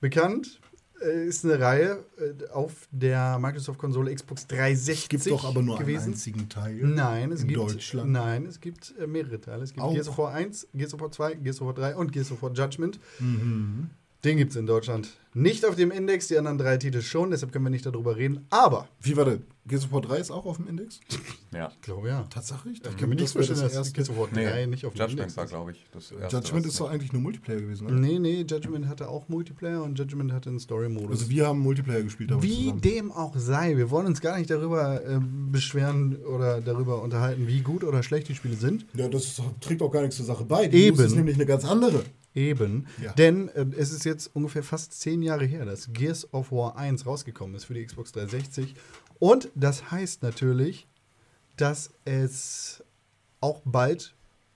Bekannt 0.00 0.60
äh, 1.02 1.26
ist 1.26 1.44
eine 1.44 1.58
Reihe 1.58 2.04
äh, 2.18 2.48
auf 2.52 2.88
der 2.90 3.38
Microsoft-Konsole 3.38 4.14
Xbox 4.14 4.46
360 4.46 5.02
Es 5.02 5.08
gibt 5.08 5.26
doch 5.26 5.44
aber 5.44 5.62
nur 5.62 5.78
gewesen. 5.78 6.04
einen 6.04 6.12
einzigen 6.12 6.48
Teil. 6.48 6.76
Nein, 6.76 7.32
es 7.32 7.42
in 7.42 7.48
gibt 7.48 7.60
Deutschland. 7.60 8.10
Nein, 8.10 8.46
es 8.46 8.60
gibt 8.60 8.94
äh, 8.98 9.06
mehrere 9.06 9.40
Teile. 9.40 9.62
Es 9.64 9.72
gibt 9.72 9.82
Auch. 9.82 9.92
Gears 9.92 10.08
of 10.08 10.18
War 10.18 10.32
1, 10.32 10.68
Gears 10.74 10.94
of 10.94 11.00
War 11.00 11.10
2, 11.10 11.34
Gears 11.34 11.60
of 11.60 11.66
War 11.66 11.74
3 11.74 11.96
und 11.96 12.12
Gears 12.12 12.30
of 12.32 12.42
War 12.42 12.52
Judgment. 12.52 13.00
Mhm. 13.18 13.90
Den 14.24 14.36
gibt 14.36 14.50
es 14.50 14.56
in 14.56 14.66
Deutschland 14.66 15.08
nicht 15.32 15.64
auf 15.64 15.76
dem 15.76 15.92
Index, 15.92 16.26
die 16.26 16.36
anderen 16.36 16.58
drei 16.58 16.76
Titel 16.76 17.02
schon, 17.02 17.30
deshalb 17.30 17.52
können 17.52 17.64
wir 17.64 17.70
nicht 17.70 17.86
darüber 17.86 18.16
reden. 18.16 18.46
Aber, 18.50 18.88
Wie 19.00 19.16
war 19.16 19.24
der? 19.24 19.38
Gears 19.66 19.84
of 19.84 19.92
War 19.92 20.00
3 20.00 20.16
ist 20.16 20.30
auch 20.32 20.46
auf 20.46 20.56
dem 20.56 20.66
Index? 20.66 21.00
Ja. 21.52 21.68
ich 21.74 21.80
glaube 21.80 22.06
ja. 22.06 22.22
Tatsache? 22.30 22.68
Ich 22.70 22.78
Ich 22.78 22.96
kann 22.96 23.08
mir 23.08 23.16
nicht 23.16 23.22
das 23.22 23.34
wäre 23.34 23.44
vorstellen, 23.44 23.68
dass 23.68 23.74
erste. 23.74 23.92
Gears 23.92 24.10
of 24.10 24.18
War 24.18 24.28
3 24.28 24.66
nicht 24.66 24.86
auf 24.86 24.92
dem 24.94 24.98
Judgment 25.00 25.20
Index 25.20 25.36
war, 25.36 25.46
glaube 25.46 25.72
ich, 25.72 25.84
das 25.92 26.12
erste. 26.12 26.36
Judgment 26.36 26.66
ist 26.66 26.80
doch 26.80 26.88
eigentlich 26.90 27.12
nur 27.12 27.22
Multiplayer 27.22 27.60
gewesen, 27.60 27.86
oder? 27.86 27.94
Nee, 27.96 28.18
nee, 28.20 28.44
Judgment 28.48 28.86
hatte 28.88 29.08
auch 29.08 29.28
Multiplayer 29.28 29.82
und 29.82 29.98
Judgment 29.98 30.32
hatte 30.32 30.48
einen 30.48 30.60
Story-Modus. 30.60 31.10
Also 31.10 31.30
wir 31.30 31.46
haben 31.48 31.58
Multiplayer 31.58 32.02
gespielt. 32.02 32.30
damals 32.30 32.46
wie 32.46 32.64
zusammen. 32.64 32.80
dem 32.80 33.12
auch 33.12 33.36
sei, 33.36 33.76
wir 33.76 33.90
wollen 33.90 34.06
uns 34.06 34.20
gar 34.20 34.38
nicht 34.38 34.50
darüber 34.50 35.04
äh, 35.04 35.18
beschweren 35.50 36.16
oder 36.24 36.60
darüber 36.60 37.02
unterhalten, 37.02 37.46
wie 37.48 37.60
gut 37.60 37.82
oder 37.84 38.02
schlecht 38.02 38.28
die 38.28 38.34
Spiele 38.36 38.54
sind. 38.54 38.86
Ja, 38.94 39.08
das 39.08 39.40
trägt 39.60 39.82
auch 39.82 39.90
gar 39.90 40.02
nichts 40.02 40.16
zur 40.16 40.26
Sache 40.26 40.44
bei. 40.44 40.68
Die 40.68 40.84
Eben. 40.84 40.96
News 40.96 41.06
ist 41.06 41.16
nämlich 41.16 41.34
eine 41.34 41.46
ganz 41.46 41.64
andere. 41.64 42.04
Eben. 42.34 42.86
Ja. 43.02 43.12
Denn 43.12 43.48
äh, 43.48 43.66
es 43.76 43.92
ist 43.92 44.04
jetzt 44.04 44.30
ungefähr 44.34 44.62
fast 44.62 44.92
zehn 44.92 45.22
Jahre 45.22 45.44
her, 45.44 45.64
dass 45.64 45.92
Gears 45.92 46.32
of 46.32 46.52
War 46.52 46.76
1 46.76 47.06
rausgekommen 47.06 47.56
ist 47.56 47.64
für 47.64 47.74
die 47.74 47.84
Xbox 47.84 48.12
360. 48.12 48.74
Und 49.18 49.48
das 49.54 49.90
heißt 49.90 50.22
natürlich, 50.22 50.86
dass 51.56 51.90
es 52.04 52.84
auch 53.40 53.60
bald 53.64 54.14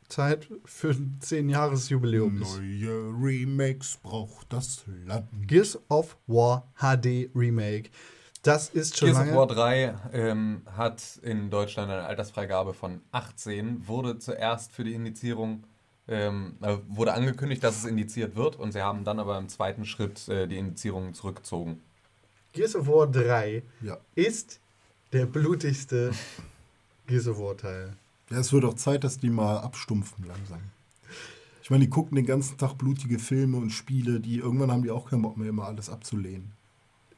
Zeit 0.08 0.48
für 0.64 0.90
ein 0.90 1.18
10-Jahres-Jubiläum 1.20 2.40
ist. 2.42 2.58
Neue 2.58 3.12
Remakes 3.20 3.98
braucht 4.02 4.52
das 4.52 4.84
Land. 5.06 5.26
Gears 5.46 5.78
of 5.88 6.16
War 6.26 6.68
HD 6.76 7.30
Remake. 7.34 7.90
Das 8.42 8.68
ist 8.68 8.98
schon 8.98 9.08
Gears 9.08 9.18
lange. 9.18 9.32
of 9.32 9.36
War 9.36 9.46
3 9.48 9.94
ähm, 10.12 10.62
hat 10.76 11.18
in 11.22 11.50
Deutschland 11.50 11.90
eine 11.90 12.04
Altersfreigabe 12.04 12.74
von 12.74 13.00
18, 13.10 13.88
wurde 13.88 14.18
zuerst 14.18 14.72
für 14.72 14.84
die 14.84 14.94
Indizierung, 14.94 15.64
ähm, 16.08 16.56
äh, 16.60 16.76
wurde 16.88 17.14
angekündigt, 17.14 17.62
dass 17.64 17.76
es 17.78 17.84
indiziert 17.84 18.36
wird 18.36 18.56
und 18.56 18.72
sie 18.72 18.82
haben 18.82 19.04
dann 19.04 19.18
aber 19.18 19.38
im 19.38 19.48
zweiten 19.48 19.84
Schritt 19.86 20.28
äh, 20.28 20.46
die 20.46 20.58
Indizierung 20.58 21.14
zurückgezogen. 21.14 21.80
Gears 22.52 22.76
of 22.76 22.86
War 22.86 23.06
3 23.06 23.62
Ja. 23.80 23.98
ist 24.14 24.60
der 25.12 25.26
blutigste 25.26 26.12
Gears 27.06 27.26
of 27.28 27.38
War 27.38 27.56
Teil. 27.56 27.94
ja, 28.30 28.38
es 28.38 28.52
wird 28.52 28.64
auch 28.64 28.74
Zeit, 28.74 29.04
dass 29.04 29.18
die 29.18 29.30
mal 29.30 29.58
abstumpfen 29.58 30.24
langsam. 30.26 30.60
Ich 31.62 31.70
meine, 31.70 31.84
die 31.84 31.90
gucken 31.90 32.16
den 32.16 32.26
ganzen 32.26 32.58
Tag 32.58 32.74
blutige 32.76 33.18
Filme 33.18 33.56
und 33.56 33.70
Spiele, 33.70 34.20
die 34.20 34.36
irgendwann 34.36 34.70
haben 34.70 34.82
die 34.82 34.90
auch 34.90 35.08
keinen 35.08 35.22
Bock 35.22 35.38
mehr, 35.38 35.48
immer 35.48 35.64
alles 35.64 35.88
abzulehnen. 35.88 36.52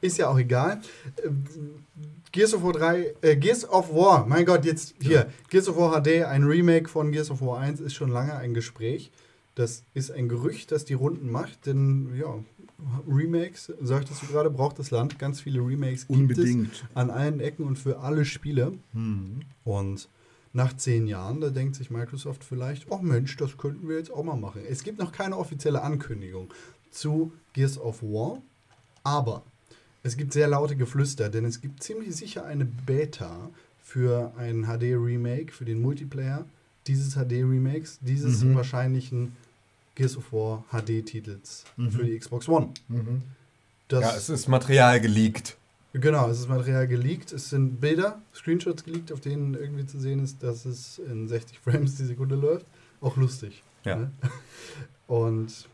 Ist 0.01 0.17
ja 0.17 0.29
auch 0.29 0.37
egal. 0.37 0.81
Gears 2.31 2.53
of 2.53 2.63
War 2.63 2.73
3, 2.73 3.15
äh, 3.21 3.35
Gears 3.35 3.67
of 3.67 3.93
War, 3.93 4.25
mein 4.27 4.45
Gott, 4.45 4.65
jetzt 4.65 4.95
hier. 5.01 5.31
Gears 5.49 5.67
of 5.69 5.77
War 5.77 6.01
HD, 6.01 6.23
ein 6.23 6.43
Remake 6.43 6.87
von 6.87 7.11
Gears 7.11 7.31
of 7.31 7.41
War 7.41 7.59
1, 7.59 7.79
ist 7.79 7.95
schon 7.95 8.09
lange 8.09 8.35
ein 8.35 8.53
Gespräch. 8.53 9.11
Das 9.55 9.83
ist 9.95 10.11
ein 10.11 10.29
Gerücht, 10.29 10.71
das 10.71 10.85
die 10.85 10.93
Runden 10.93 11.31
macht, 11.31 11.65
denn 11.65 12.15
ja, 12.15 12.31
Remakes, 13.09 13.73
sagtest 13.81 14.21
du 14.21 14.27
gerade, 14.27 14.51
braucht 14.51 14.77
das 14.77 14.91
Land. 14.91 15.17
Ganz 15.17 15.41
viele 15.41 15.61
Remakes 15.61 16.07
gibt 16.07 16.19
Unbedingt. 16.19 16.73
es 16.73 16.83
an 16.93 17.09
allen 17.09 17.39
Ecken 17.39 17.65
und 17.65 17.79
für 17.79 17.99
alle 17.99 18.23
Spiele. 18.23 18.73
Und 19.63 20.09
nach 20.53 20.77
zehn 20.77 21.07
Jahren, 21.07 21.41
da 21.41 21.49
denkt 21.49 21.75
sich 21.75 21.89
Microsoft 21.89 22.43
vielleicht, 22.43 22.91
oh 22.91 22.99
Mensch, 22.99 23.35
das 23.37 23.57
könnten 23.57 23.89
wir 23.89 23.97
jetzt 23.97 24.11
auch 24.11 24.23
mal 24.23 24.35
machen. 24.35 24.61
Es 24.69 24.83
gibt 24.83 24.99
noch 24.99 25.11
keine 25.11 25.37
offizielle 25.37 25.81
Ankündigung 25.81 26.53
zu 26.91 27.33
Gears 27.53 27.79
of 27.79 28.03
War, 28.03 28.41
aber 29.03 29.43
es 30.07 30.17
gibt 30.17 30.33
sehr 30.33 30.47
laute 30.47 30.75
Geflüster, 30.75 31.29
denn 31.29 31.45
es 31.45 31.61
gibt 31.61 31.83
ziemlich 31.83 32.15
sicher 32.15 32.45
eine 32.45 32.65
Beta 32.65 33.49
für 33.83 34.33
ein 34.37 34.63
HD-Remake, 34.65 35.51
für 35.53 35.65
den 35.65 35.81
Multiplayer 35.81 36.45
dieses 36.87 37.15
HD-Remakes, 37.15 37.99
dieses 38.01 38.43
Mhm. 38.43 38.55
wahrscheinlichen 38.55 39.35
Gears 39.95 40.17
of 40.17 40.31
War 40.31 40.63
HD-Titels 40.71 41.65
Mhm. 41.77 41.91
für 41.91 42.03
die 42.05 42.17
Xbox 42.17 42.47
One. 42.47 42.69
Das, 43.89 44.01
ja, 44.01 44.15
es 44.15 44.29
ist 44.29 44.47
Material 44.47 44.99
geleakt. 44.99 45.57
Genau, 45.93 46.29
es 46.29 46.39
ist 46.39 46.49
Material 46.49 46.87
geleakt. 46.87 47.31
Es 47.31 47.49
sind 47.49 47.79
Bilder, 47.81 48.21
Screenshots 48.33 48.83
geleakt, 48.83 49.11
auf 49.11 49.21
denen 49.21 49.53
irgendwie 49.55 49.85
zu 49.85 49.99
sehen 49.99 50.23
ist, 50.23 50.43
dass 50.43 50.65
es 50.65 50.99
in 50.99 51.27
60 51.27 51.59
Frames 51.59 51.95
die 51.95 52.05
Sekunde 52.05 52.35
läuft. 52.35 52.65
Auch 53.01 53.15
lustig. 53.17 53.63
Ja. 53.85 53.95
Ne? 53.95 54.11
Und 55.07 55.67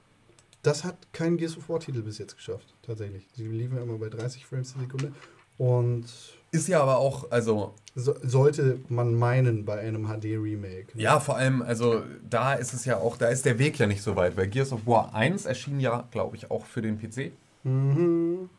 das 0.64 0.84
hat 0.84 0.96
kein 1.14 1.38
Gears 1.38 1.58
of 1.58 1.70
War-Titel 1.70 2.02
bis 2.02 2.18
jetzt 2.18 2.36
geschafft, 2.36 2.74
tatsächlich. 2.82 3.28
Die 3.38 3.46
liefen 3.46 3.78
ja 3.78 3.84
immer 3.84 3.98
bei 3.98 4.10
30 4.10 4.46
Frames 4.46 4.74
die 4.74 4.80
Sekunde. 4.80 5.12
Und 5.58 6.06
Ist 6.52 6.68
ja 6.68 6.82
aber 6.82 6.98
auch, 6.98 7.30
also 7.32 7.74
so, 7.96 8.16
sollte 8.24 8.80
man 8.90 9.14
meinen 9.14 9.66
bei 9.66 9.80
einem 9.80 10.08
HD-Remake. 10.08 10.88
ne? 10.96 11.04
Ja, 11.04 11.20
vor 11.20 11.38
allem, 11.38 11.62
also 11.62 12.02
da 12.28 12.54
ist 12.54 12.74
es 12.74 12.86
ja 12.86 12.98
auch, 12.98 13.18
da 13.18 13.28
ist 13.28 13.46
der 13.46 13.60
Weg 13.60 13.78
ja 13.78 13.86
nicht 13.86 14.02
so 14.02 14.16
weit, 14.16 14.36
weil 14.36 14.48
Gears 14.48 14.72
of 14.74 14.88
War 14.88 15.14
1 15.14 15.46
erschien 15.46 15.80
ja, 15.80 16.08
glaube 16.10 16.36
ich, 16.38 16.50
auch 16.50 16.66
für 16.66 16.82
den 16.82 16.98
PC. 17.00 17.32
Mhm. 17.64 18.50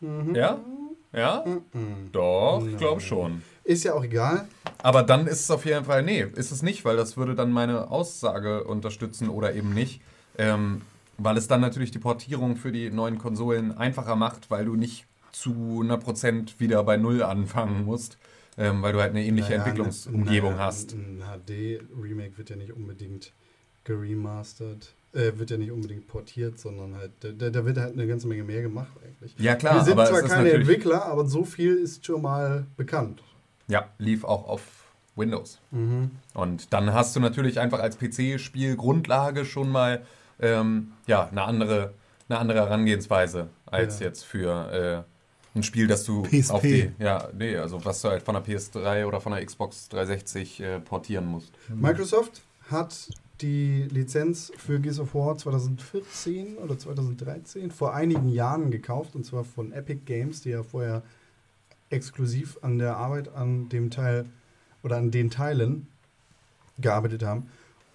Mhm. 0.00 0.34
Ja? 0.34 0.58
Ja? 1.12 1.44
Mhm. 1.74 2.10
Doch, 2.12 2.64
ich 2.66 2.76
glaube 2.78 3.00
schon. 3.00 3.42
Ist 3.64 3.84
ja 3.84 3.92
auch 3.94 4.04
egal. 4.04 4.48
Aber 4.78 5.02
dann 5.02 5.26
ist 5.26 5.40
es 5.40 5.50
auf 5.50 5.66
jeden 5.66 5.84
Fall, 5.84 6.02
nee, 6.02 6.24
ist 6.36 6.52
es 6.52 6.62
nicht, 6.62 6.84
weil 6.84 6.96
das 6.96 7.16
würde 7.16 7.34
dann 7.34 7.52
meine 7.52 7.90
Aussage 7.90 8.64
unterstützen 8.64 9.28
oder 9.28 9.54
eben 9.54 9.74
nicht. 9.74 10.00
Ähm, 10.40 10.82
weil 11.18 11.36
es 11.36 11.48
dann 11.48 11.60
natürlich 11.60 11.90
die 11.90 11.98
Portierung 11.98 12.56
für 12.56 12.72
die 12.72 12.90
neuen 12.90 13.18
Konsolen 13.18 13.76
einfacher 13.76 14.16
macht, 14.16 14.50
weil 14.50 14.64
du 14.64 14.74
nicht 14.76 15.04
zu 15.32 15.50
100% 15.82 16.54
wieder 16.58 16.82
bei 16.82 16.96
Null 16.96 17.22
anfangen 17.22 17.84
musst, 17.84 18.16
ähm, 18.56 18.80
weil 18.82 18.92
du 18.94 19.00
halt 19.00 19.10
eine 19.10 19.22
ähnliche 19.24 19.50
Naja, 19.50 19.62
Entwicklungsumgebung 19.64 20.52
naja, 20.52 20.64
hast. 20.64 20.92
Ein 20.94 21.22
HD-Remake 21.22 22.38
wird 22.38 22.48
ja 22.50 22.56
nicht 22.56 22.72
unbedingt 22.72 23.32
geremastert, 23.84 24.94
äh, 25.12 25.32
wird 25.36 25.50
ja 25.50 25.56
nicht 25.58 25.70
unbedingt 25.72 26.08
portiert, 26.08 26.58
sondern 26.58 26.96
halt, 26.96 27.12
da- 27.20 27.50
da, 27.50 27.64
wird 27.64 27.76
halt 27.78 27.92
eine 27.94 28.06
ganze 28.06 28.26
Menge 28.26 28.44
mehr 28.44 28.62
gemacht 28.62 28.90
eigentlich. 29.04 29.34
Ja 29.38 29.56
klar, 29.56 29.74
Wir 29.76 29.84
sind 29.84 29.92
aber 29.92 30.06
zwar 30.06 30.22
keine 30.22 30.50
Entwickler, 30.52 31.04
aber 31.04 31.26
so 31.26 31.44
viel 31.44 31.76
ist 31.76 32.06
schon 32.06 32.22
mal 32.22 32.64
bekannt. 32.76 33.22
ja, 33.68 33.88
lief 33.98 34.24
auch 34.24 34.48
auf 34.48 34.62
Windows. 35.16 35.58
Und 36.34 36.72
dann 36.72 36.92
hast 36.94 37.14
du 37.14 37.20
natürlich 37.20 37.60
einfach 37.60 37.80
als 37.80 37.98
PC-Spielgrundlage 37.98 39.44
schon 39.44 39.68
mal 39.70 40.02
ähm, 40.40 40.92
ja, 41.06 41.28
eine, 41.28 41.42
andere, 41.42 41.94
eine 42.28 42.38
andere 42.38 42.58
Herangehensweise 42.60 43.48
als 43.66 44.00
Ja. 44.00 44.06
jetzt 44.06 44.24
für 44.24 45.04
äh, 45.54 45.58
ein 45.58 45.62
Spiel, 45.62 45.86
das 45.86 46.04
du 46.04 46.22
PSP. 46.22 46.50
auf 46.52 46.62
die, 46.62 46.92
ja, 46.98 47.28
nee, 47.36 47.56
also 47.56 47.84
was 47.84 48.02
du 48.02 48.08
halt 48.08 48.22
von 48.22 48.34
der 48.34 48.44
PS3 48.44 49.04
oder 49.06 49.20
von 49.20 49.32
der 49.32 49.44
Xbox 49.44 49.88
360 49.88 50.60
äh, 50.60 50.80
portieren 50.80 51.26
musst. 51.26 51.52
Microsoft 51.68 52.42
hat 52.70 53.08
die 53.40 53.84
Lizenz 53.90 54.52
für 54.56 54.78
Gears 54.80 55.00
of 55.00 55.14
War 55.14 55.36
2014 55.36 56.56
oder 56.58 56.78
2013 56.78 57.70
vor 57.70 57.94
einigen 57.94 58.28
Jahren 58.28 58.70
gekauft 58.70 59.16
und 59.16 59.24
zwar 59.24 59.44
von 59.44 59.72
Epic 59.72 60.02
Games, 60.04 60.42
die 60.42 60.50
ja 60.50 60.62
vorher 60.62 61.02
exklusiv 61.88 62.58
an 62.62 62.78
der 62.78 62.96
Arbeit 62.96 63.34
an 63.34 63.68
dem 63.68 63.90
Teil 63.90 64.26
oder 64.82 64.96
an 64.96 65.10
den 65.10 65.30
Teilen 65.30 65.88
gearbeitet 66.78 67.22
haben. 67.22 67.48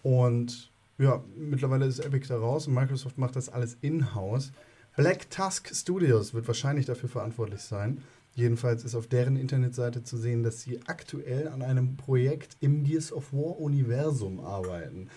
Und 0.04 0.70
ja, 0.98 1.24
mittlerweile 1.36 1.86
ist 1.86 2.00
Epic 2.00 2.28
da 2.28 2.38
raus 2.38 2.68
und 2.68 2.74
Microsoft 2.74 3.18
macht 3.18 3.36
das 3.36 3.50
alles 3.50 3.78
in-house. 3.82 4.52
Black 4.96 5.30
Tusk 5.30 5.76
Studios 5.76 6.34
wird 6.34 6.48
wahrscheinlich 6.48 6.86
dafür 6.86 7.10
verantwortlich 7.10 7.62
sein. 7.62 8.02
Jedenfalls 8.34 8.84
ist 8.84 8.96
auf 8.96 9.08
deren 9.08 9.38
Internetseite 9.38 10.04
zu 10.04 10.18
sehen, 10.18 10.44
dass 10.44 10.62
sie 10.62 10.82
aktuell 10.88 11.48
an 11.48 11.62
einem 11.62 11.96
Projekt 11.96 12.58
im 12.60 12.84
Gears 12.84 13.12
of 13.14 13.32
War 13.32 13.60
Universum 13.60 14.40
arbeiten. 14.40 15.10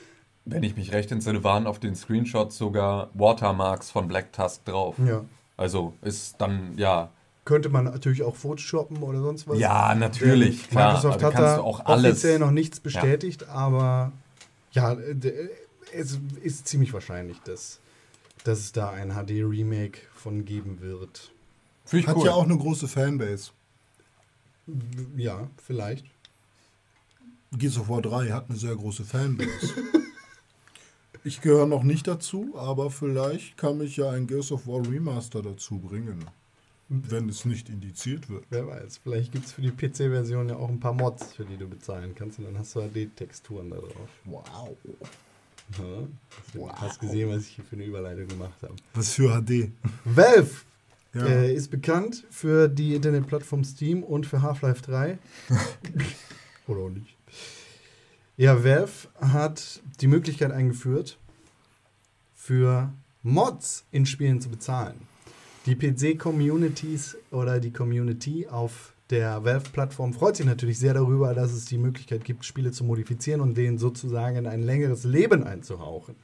Wenn 0.45 0.63
ich 0.63 0.77
mich 0.77 0.93
recht 0.93 1.13
entsinne, 1.13 1.45
waren 1.45 1.67
auf 1.67 1.79
den 1.79 1.95
Screenshots 1.95 2.57
sogar 2.57 3.11
Watermarks 3.15 3.91
von 3.91 4.09
Black 4.09 4.33
Tusk 4.33 4.65
drauf. 4.65 4.97
Ja. 5.05 5.25
Also 5.57 5.95
ist 6.03 6.41
dann, 6.41 6.79
ja. 6.79 7.11
Könnte 7.45 7.69
man 7.69 7.85
natürlich 7.85 8.23
auch 8.23 8.37
photoshoppen 8.37 9.03
oder 9.03 9.21
sonst 9.21 9.49
was. 9.49 9.59
Ja, 9.59 9.95
natürlich, 9.95 10.63
Denn 10.63 10.71
klar. 10.71 10.95
Microsoft 10.95 11.17
aber 11.17 11.27
hat 11.27 11.35
kannst 11.35 11.57
da 11.59 11.61
auch 11.61 11.85
alles. 11.87 12.13
offiziell 12.13 12.39
noch 12.39 12.51
nichts 12.51 12.81
bestätigt, 12.81 13.49
aber 13.49 14.13
ja, 14.71 14.97
es 15.93 16.19
ist 16.43 16.69
ziemlich 16.69 16.93
wahrscheinlich, 16.93 17.39
dass, 17.41 17.81
dass 18.45 18.59
es 18.61 18.73
da 18.73 18.91
ein 18.91 19.11
HD-Remake 19.13 20.01
von 20.15 20.45
geben 20.45 20.81
wird. 20.81 21.33
Hat 22.07 22.17
cool. 22.17 22.27
ja 22.27 22.33
auch 22.33 22.45
eine 22.45 22.57
große 22.57 22.89
Fanbase. 22.89 23.51
Ja, 25.17 25.49
vielleicht. 25.65 26.05
Gears 27.53 27.79
of 27.79 27.89
War 27.89 28.03
3 28.03 28.31
hat 28.31 28.51
eine 28.51 28.59
sehr 28.59 28.77
große 28.77 29.05
Fanbase. 29.05 29.75
ich 31.25 31.41
gehöre 31.41 31.67
noch 31.67 31.83
nicht 31.83 32.07
dazu, 32.07 32.55
aber 32.57 32.91
vielleicht 32.91 33.57
kann 33.57 33.79
mich 33.79 33.97
ja 33.97 34.11
ein 34.11 34.27
Gears 34.27 34.53
of 34.53 34.67
War 34.67 34.87
Remaster 34.87 35.43
dazu 35.43 35.79
bringen. 35.79 36.27
Wenn 36.91 37.29
es 37.29 37.45
nicht 37.45 37.69
indiziert 37.69 38.31
wird. 38.31 38.45
Wer 38.49 38.67
weiß, 38.67 39.01
vielleicht 39.03 39.33
gibt 39.33 39.45
es 39.45 39.53
für 39.53 39.61
die 39.61 39.71
PC-Version 39.71 40.49
ja 40.49 40.57
auch 40.57 40.71
ein 40.71 40.81
paar 40.81 40.95
Mods, 40.95 41.35
für 41.35 41.45
die 41.45 41.59
du 41.59 41.69
bezahlen 41.69 42.15
kannst 42.15 42.39
und 42.39 42.47
dann 42.47 42.59
hast 42.59 42.75
du 42.75 42.81
HD-Texturen 42.81 43.71
da 43.71 43.77
drauf. 43.77 44.09
Wow. 44.25 44.77
Ja, 45.77 46.07
du 46.55 46.71
hast 46.71 47.01
gesehen, 47.01 47.29
was 47.31 47.43
ich 47.43 47.49
hier 47.57 47.65
für 47.65 47.77
eine 47.77 47.85
Überleitung 47.85 48.27
gemacht 48.29 48.55
habe. 48.63 48.75
Was 48.95 49.13
für 49.13 49.29
HD. 49.43 49.71
Valve 50.05 50.51
Ja. 51.15 51.27
äh, 51.27 51.55
ist 51.55 51.71
bekannt 51.71 52.25
für 52.31 52.69
die 52.69 52.95
Internetplattform 52.95 53.65
Steam 53.65 54.03
und 54.03 54.27
für 54.27 54.41
Half-Life 54.43 54.83
3. 54.83 55.19
Oder 56.67 56.81
auch 56.81 56.91
nicht. 56.91 57.15
Ja, 58.37 58.63
Valve 58.65 59.09
hat 59.21 59.81
die 60.01 60.07
Möglichkeit 60.07 60.53
eingeführt, 60.53 61.19
für 62.35 62.93
Mods 63.23 63.85
in 63.91 64.07
Spielen 64.07 64.41
zu 64.41 64.49
bezahlen. 64.49 64.95
Die 65.67 65.75
PC-Communities 65.75 67.17
oder 67.31 67.61
die 67.61 67.73
Community 67.73 68.47
auf 68.47 68.93
der 69.11 69.45
Valve-Plattform 69.45 70.13
freut 70.13 70.37
sich 70.37 70.47
natürlich 70.47 70.79
sehr 70.79 70.95
darüber, 70.95 71.35
dass 71.35 71.53
es 71.53 71.65
die 71.65 71.79
Möglichkeit 71.79 72.25
gibt, 72.25 72.45
Spiele 72.45 72.73
zu 72.73 72.85
modifizieren 72.85 73.41
und 73.41 73.57
denen 73.57 73.79
sozusagen 73.79 74.37
in 74.37 74.47
ein 74.47 74.63
längeres 74.63 75.05
Leben 75.05 75.45
einzuhauchen. 75.45 76.15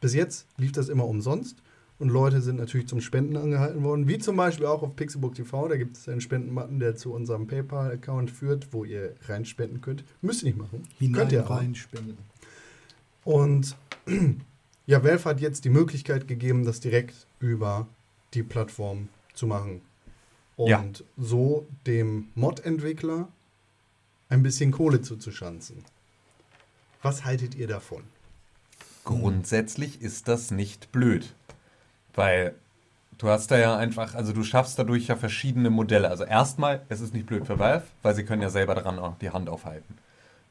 Bis 0.00 0.14
jetzt 0.14 0.46
lief 0.56 0.72
das 0.72 0.88
immer 0.88 1.06
umsonst 1.06 1.56
und 1.98 2.10
Leute 2.10 2.40
sind 2.40 2.56
natürlich 2.56 2.86
zum 2.86 3.00
Spenden 3.00 3.36
angehalten 3.36 3.82
worden, 3.82 4.06
wie 4.06 4.18
zum 4.18 4.36
Beispiel 4.36 4.66
auch 4.66 4.82
auf 4.82 4.94
Pixelbook 4.94 5.34
TV. 5.34 5.68
Da 5.68 5.76
gibt 5.76 5.96
es 5.96 6.08
einen 6.08 6.20
Spendenbutton, 6.20 6.78
der 6.78 6.94
zu 6.94 7.12
unserem 7.12 7.46
PayPal-Account 7.46 8.30
führt, 8.30 8.72
wo 8.72 8.84
ihr 8.84 9.14
reinspenden 9.26 9.80
könnt. 9.80 10.04
Müsst 10.20 10.42
ihr 10.42 10.48
nicht 10.48 10.58
machen. 10.58 10.86
könnt 11.12 11.32
ihr 11.32 11.42
reinspenden. 11.42 12.18
Und 13.24 13.76
ja, 14.86 15.02
Valve 15.02 15.24
hat 15.24 15.40
jetzt 15.40 15.64
die 15.64 15.70
Möglichkeit 15.70 16.28
gegeben, 16.28 16.64
das 16.64 16.80
direkt 16.80 17.26
über 17.40 17.88
die 18.34 18.44
Plattform 18.44 19.08
zu 19.34 19.46
machen. 19.46 19.80
Und 20.58 20.68
Ja. 20.70 20.84
so 21.16 21.66
dem 21.86 22.28
Mod-Entwickler 22.34 23.28
ein 24.28 24.42
bisschen 24.42 24.72
Kohle 24.72 25.00
zuzuschanzen. 25.00 25.84
Was 27.00 27.24
haltet 27.24 27.54
ihr 27.54 27.68
davon? 27.68 28.02
Grundsätzlich 29.04 30.02
ist 30.02 30.26
das 30.28 30.50
nicht 30.50 30.90
blöd. 30.92 31.32
Weil 32.14 32.54
du 33.18 33.28
hast 33.28 33.52
da 33.52 33.56
ja 33.58 33.76
einfach, 33.76 34.16
also 34.16 34.32
du 34.32 34.42
schaffst 34.42 34.78
dadurch 34.80 35.06
ja 35.06 35.14
verschiedene 35.14 35.70
Modelle. 35.70 36.10
Also 36.10 36.24
erstmal, 36.24 36.82
es 36.88 37.00
ist 37.00 37.14
nicht 37.14 37.26
blöd 37.26 37.46
für 37.46 37.60
Valve, 37.60 37.84
weil 38.02 38.16
sie 38.16 38.24
können 38.24 38.42
ja 38.42 38.50
selber 38.50 38.74
daran 38.74 38.98
auch 38.98 39.16
die 39.18 39.30
Hand 39.30 39.48
aufhalten. 39.48 39.96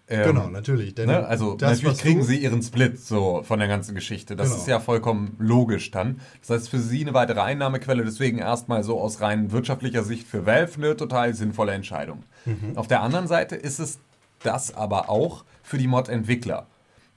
Ähm, 0.10 0.24
genau, 0.36 0.48
natürlich. 0.48 0.96
Ne? 0.96 1.26
Also 1.28 1.56
das, 1.56 1.82
natürlich 1.82 1.98
kriegen 2.00 2.24
sie 2.24 2.38
ihren 2.38 2.62
Split 2.62 3.00
so 3.00 3.44
von 3.44 3.60
der 3.60 3.68
ganzen 3.68 3.94
Geschichte. 3.94 4.36
Das 4.38 4.48
Genau. 4.50 4.62
ist 4.62 4.68
ja 4.68 4.80
vollkommen 4.80 5.36
logisch 5.38 5.92
dann. 5.92 6.22
Das 6.40 6.50
heißt 6.52 6.70
für 6.70 6.80
sie 6.80 7.02
eine 7.02 7.14
weitere 7.14 7.42
Einnahmequelle, 7.42 8.06
deswegen 8.06 8.38
erstmal 8.38 8.84
so 8.84 9.00
aus 9.02 9.20
rein 9.20 9.52
wirtschaftlicher 9.52 10.04
Sicht 10.04 10.26
für 10.28 10.46
Valve 10.46 10.76
eine 10.78 10.96
total 10.96 11.34
sinnvolle 11.34 11.74
Entscheidung. 11.74 12.24
Mhm. 12.46 12.78
Auf 12.78 12.88
der 12.88 13.02
anderen 13.02 13.28
Seite 13.28 13.56
ist 13.58 13.80
es 13.80 14.00
das 14.44 14.74
aber 14.74 15.10
auch 15.10 15.44
für 15.62 15.78
die 15.78 15.88
Mod-Entwickler. 15.88 16.68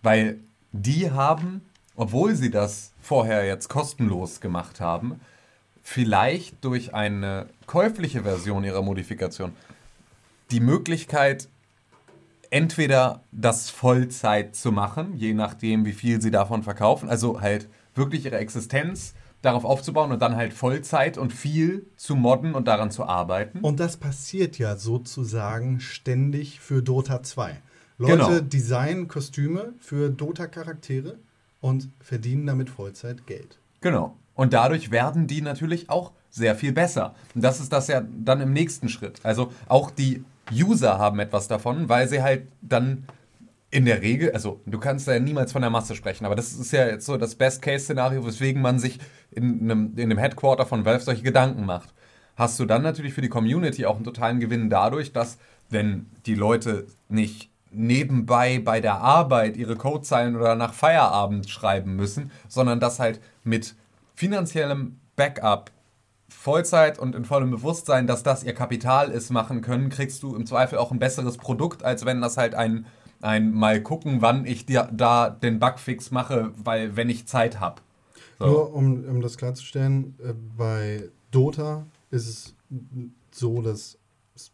Weil 0.02 0.38
die 0.72 1.10
haben, 1.12 1.60
obwohl 1.94 2.34
sie 2.34 2.50
das 2.50 2.92
vorher 3.00 3.46
jetzt 3.46 3.68
kostenlos 3.68 4.40
gemacht 4.40 4.80
haben, 4.80 5.20
vielleicht 5.82 6.64
durch 6.64 6.92
eine 6.94 7.46
käufliche 7.66 8.22
Version 8.22 8.64
ihrer 8.64 8.82
Modifikation 8.82 9.52
die 10.50 10.60
Möglichkeit, 10.60 11.48
entweder 12.50 13.22
das 13.32 13.70
Vollzeit 13.70 14.54
zu 14.54 14.72
machen, 14.72 15.16
je 15.16 15.34
nachdem, 15.34 15.84
wie 15.84 15.92
viel 15.92 16.20
sie 16.20 16.30
davon 16.30 16.62
verkaufen, 16.62 17.08
also 17.08 17.40
halt 17.40 17.68
wirklich 17.94 18.24
ihre 18.24 18.38
Existenz 18.38 19.14
darauf 19.42 19.64
aufzubauen 19.64 20.12
und 20.12 20.20
dann 20.20 20.36
halt 20.36 20.52
Vollzeit 20.52 21.16
und 21.16 21.32
viel 21.32 21.86
zu 21.96 22.14
modden 22.14 22.54
und 22.54 22.68
daran 22.68 22.90
zu 22.90 23.04
arbeiten. 23.04 23.60
Und 23.60 23.80
das 23.80 23.96
passiert 23.96 24.58
ja 24.58 24.76
sozusagen 24.76 25.80
ständig 25.80 26.60
für 26.60 26.82
Dota 26.82 27.22
2. 27.22 27.56
Leute 27.98 28.16
Genau. 28.16 28.40
designen 28.40 29.08
Kostüme 29.08 29.72
für 29.78 30.10
Dota-Charaktere 30.10 31.18
und 31.60 31.88
verdienen 32.00 32.46
damit 32.46 32.70
Vollzeit 32.70 33.26
Geld. 33.26 33.58
Genau. 33.80 34.16
Und 34.34 34.52
dadurch 34.52 34.90
werden 34.90 35.26
die 35.26 35.42
natürlich 35.42 35.90
auch 35.90 36.12
sehr 36.30 36.54
viel 36.54 36.72
besser. 36.72 37.14
Und 37.34 37.42
das 37.42 37.60
ist 37.60 37.72
das 37.72 37.88
ja 37.88 38.02
dann 38.02 38.40
im 38.40 38.52
nächsten 38.52 38.88
Schritt. 38.88 39.20
Also 39.22 39.52
auch 39.68 39.90
die 39.90 40.24
User 40.52 40.98
haben 40.98 41.18
etwas 41.20 41.48
davon, 41.48 41.88
weil 41.88 42.08
sie 42.08 42.22
halt 42.22 42.48
dann 42.60 43.04
in 43.70 43.84
der 43.84 44.02
Regel, 44.02 44.32
also 44.32 44.60
du 44.66 44.78
kannst 44.78 45.06
ja 45.06 45.18
niemals 45.18 45.52
von 45.52 45.62
der 45.62 45.70
Masse 45.70 45.94
sprechen, 45.94 46.26
aber 46.26 46.34
das 46.34 46.52
ist 46.52 46.72
ja 46.72 46.86
jetzt 46.86 47.06
so 47.06 47.16
das 47.16 47.36
Best-Case-Szenario, 47.36 48.26
weswegen 48.26 48.60
man 48.60 48.78
sich 48.78 48.98
in 49.30 49.60
einem, 49.62 49.92
in 49.96 50.04
einem 50.04 50.18
Headquarter 50.18 50.66
von 50.66 50.84
Valve 50.84 51.04
solche 51.04 51.22
Gedanken 51.22 51.64
macht. 51.64 51.94
Hast 52.36 52.58
du 52.58 52.64
dann 52.64 52.82
natürlich 52.82 53.14
für 53.14 53.20
die 53.20 53.28
Community 53.28 53.86
auch 53.86 53.96
einen 53.96 54.04
totalen 54.04 54.40
Gewinn 54.40 54.70
dadurch, 54.70 55.12
dass, 55.12 55.38
wenn 55.68 56.06
die 56.26 56.34
Leute 56.34 56.86
nicht 57.08 57.50
nebenbei 57.70 58.58
bei 58.58 58.80
der 58.80 58.96
Arbeit 58.96 59.56
ihre 59.56 59.76
Codezeilen 59.76 60.34
oder 60.34 60.56
nach 60.56 60.74
Feierabend 60.74 61.48
schreiben 61.48 61.94
müssen, 61.94 62.32
sondern 62.48 62.80
das 62.80 62.98
halt 62.98 63.20
mit 63.44 63.76
finanziellem 64.16 64.98
Backup 65.14 65.70
Vollzeit 66.30 66.98
und 66.98 67.14
in 67.14 67.24
vollem 67.24 67.50
Bewusstsein, 67.50 68.06
dass 68.06 68.22
das 68.22 68.44
ihr 68.44 68.54
Kapital 68.54 69.10
ist, 69.10 69.30
machen 69.30 69.60
können, 69.60 69.90
kriegst 69.90 70.22
du 70.22 70.34
im 70.34 70.46
Zweifel 70.46 70.78
auch 70.78 70.90
ein 70.90 70.98
besseres 70.98 71.36
Produkt, 71.36 71.82
als 71.82 72.04
wenn 72.04 72.20
das 72.20 72.36
halt 72.36 72.54
ein, 72.54 72.86
ein 73.20 73.52
mal 73.52 73.82
gucken, 73.82 74.22
wann 74.22 74.46
ich 74.46 74.66
dir 74.66 74.88
da 74.92 75.30
den 75.30 75.58
Bugfix 75.58 76.10
mache, 76.10 76.52
weil 76.56 76.96
wenn 76.96 77.08
ich 77.08 77.26
Zeit 77.26 77.60
habe. 77.60 77.82
So. 78.38 78.46
Nur 78.46 78.74
um, 78.74 79.04
um 79.04 79.20
das 79.20 79.36
klarzustellen, 79.36 80.14
äh, 80.24 80.32
bei 80.56 81.10
Dota 81.30 81.84
ist 82.10 82.26
es 82.26 82.54
so, 83.30 83.60
dass 83.60 83.98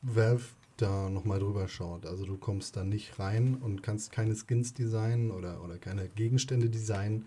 Valve 0.03 0.45
da 0.77 1.09
nochmal 1.09 1.39
drüber 1.39 1.69
schaut. 1.69 2.07
Also 2.07 2.27
du 2.27 2.37
kommst 2.37 2.77
da 2.77 2.85
nicht 2.85 3.19
rein 3.19 3.57
und 3.63 3.83
kannst 3.83 4.13
keine 4.13 4.35
Skins 4.35 4.75
designen 4.75 5.31
oder, 5.31 5.63
oder 5.63 5.79
keine 5.79 6.09
Gegenstände 6.09 6.69
designen, 6.69 7.27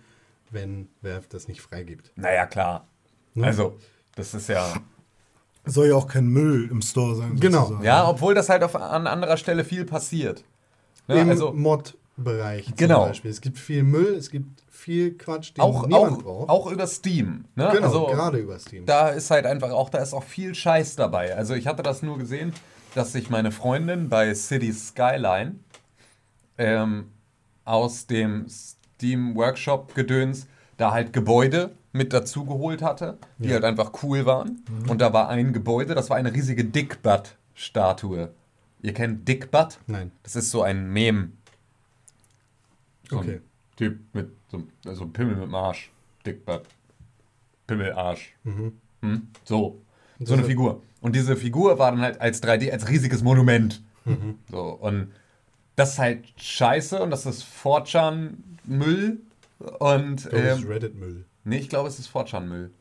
wenn 0.52 0.90
Valve 1.02 1.28
das 1.30 1.48
nicht 1.48 1.62
freigibt. 1.62 2.12
Naja, 2.16 2.46
klar. 2.46 2.88
Ne? 3.34 3.46
Also, 3.46 3.78
das 4.20 4.34
ist 4.34 4.50
ja. 4.50 4.74
Soll 5.66 5.88
ja 5.88 5.96
auch 5.96 6.08
kein 6.08 6.28
Müll 6.28 6.68
im 6.72 6.82
Store 6.82 7.16
sein. 7.16 7.36
Genau. 7.40 7.62
sozusagen. 7.62 7.84
Ja, 7.86 8.08
obwohl 8.08 8.34
das 8.34 8.50
halt 8.50 8.64
auf, 8.64 8.76
an 8.76 9.08
anderer 9.08 9.38
Stelle 9.38 9.64
viel 9.64 9.86
passiert. 9.86 10.44
Ne? 11.08 11.22
Im 11.22 11.30
Also 11.30 11.52
Mod-Bereich 11.54 12.74
Genau. 12.76 13.02
zum 13.02 13.10
Beispiel. 13.10 13.32
Es 13.32 13.42
gibt 13.42 13.58
viel 13.60 13.84
Müll, 13.84 14.16
es 14.16 14.30
gibt 14.30 14.64
viel 14.70 15.18
Quatsch, 15.18 15.52
den 15.56 15.62
auch, 15.62 15.86
niemand 15.88 16.20
auch, 16.20 16.24
braucht. 16.24 16.50
auch 16.50 16.72
über 16.72 16.88
Steam. 16.88 17.46
Ne? 17.56 17.70
genau, 17.74 17.86
also, 17.88 18.06
gerade 18.08 18.38
über 18.40 18.58
Steam. 18.60 18.86
da 18.86 19.10
ist 19.10 19.30
halt 19.30 19.46
einfach 19.46 19.72
auch, 19.72 19.90
da 19.90 20.00
ist 20.00 20.14
auch 20.14 20.24
viel 20.24 20.56
Scheiß 20.56 20.96
dabei. 20.96 21.36
Also 21.36 21.54
ich 21.54 21.68
hatte 21.68 21.84
das 21.84 22.02
nur 22.02 22.18
gesehen, 22.18 22.54
dass 22.96 23.12
sich 23.12 23.30
meine 23.30 23.52
Freundin 23.52 24.10
bei 24.10 24.34
City 24.34 24.72
Skyline 24.74 25.56
ähm, 26.58 27.12
aus 27.66 28.08
dem 28.08 28.48
Steam 28.50 29.36
Workshop 29.36 29.94
Gedöns 29.96 30.48
da 30.78 30.92
halt 30.92 31.14
Gebäude 31.14 31.72
mit 31.92 32.14
dazu 32.14 32.46
geholt 32.46 32.82
hatte, 32.82 33.18
die 33.40 33.52
halt 33.54 33.64
einfach 33.64 33.92
cool 34.04 34.26
waren. 34.26 34.64
Und 34.88 35.02
da 35.02 35.12
war 35.14 35.30
ein 35.30 35.54
Gebäude, 35.54 35.96
das 35.96 36.10
war 36.10 36.18
eine 36.18 36.34
riesige 36.34 36.64
Dickbutt-Statue. 36.66 38.30
Ihr 38.82 38.94
kennt 38.94 39.28
Dickbutt? 39.28 39.80
Nein. 39.88 40.12
Das 40.24 40.36
ist 40.36 40.52
so 40.52 40.62
ein 40.62 40.92
Mem. 40.92 41.34
So 43.10 43.18
Okay. 43.20 43.36
ein 43.36 43.42
Typ 43.76 44.00
mit 44.14 44.30
so 44.50 44.64
also 44.86 45.08
Pimmel 45.08 45.36
mit 45.36 45.44
dem 45.46 45.56
Arsch. 45.56 45.92
Dickbutt. 46.26 46.64
Pimmelarsch. 47.68 48.34
Hm? 48.44 49.28
So. 49.44 49.82
So 50.20 50.34
eine 50.34 50.44
Figur. 50.44 50.82
Und 51.02 51.16
diese 51.16 51.36
Figur 51.38 51.80
war 51.80 51.92
dann 51.92 52.02
halt 52.02 52.20
als 52.22 52.44
3D, 52.44 52.72
als 52.72 52.90
riesiges 52.90 53.24
Monument. 53.24 53.82
So. 54.52 54.62
Und 54.62 55.12
das 55.76 55.94
ist 55.94 56.00
halt 56.00 56.26
scheiße 56.38 57.02
und 57.02 57.10
das 57.12 57.26
ist 57.26 57.44
4chan-Müll. 57.64 59.22
Und, 59.80 60.26
Das 60.26 60.34
ist 60.34 60.64
ähm, 60.64 60.68
Reddit-Müll. 60.68 61.26
Nee, 61.44 61.58
ich 61.58 61.70
glaube, 61.70 61.90
es 61.90 62.00
ist 62.00 62.10
4chan-Müll. 62.10 62.72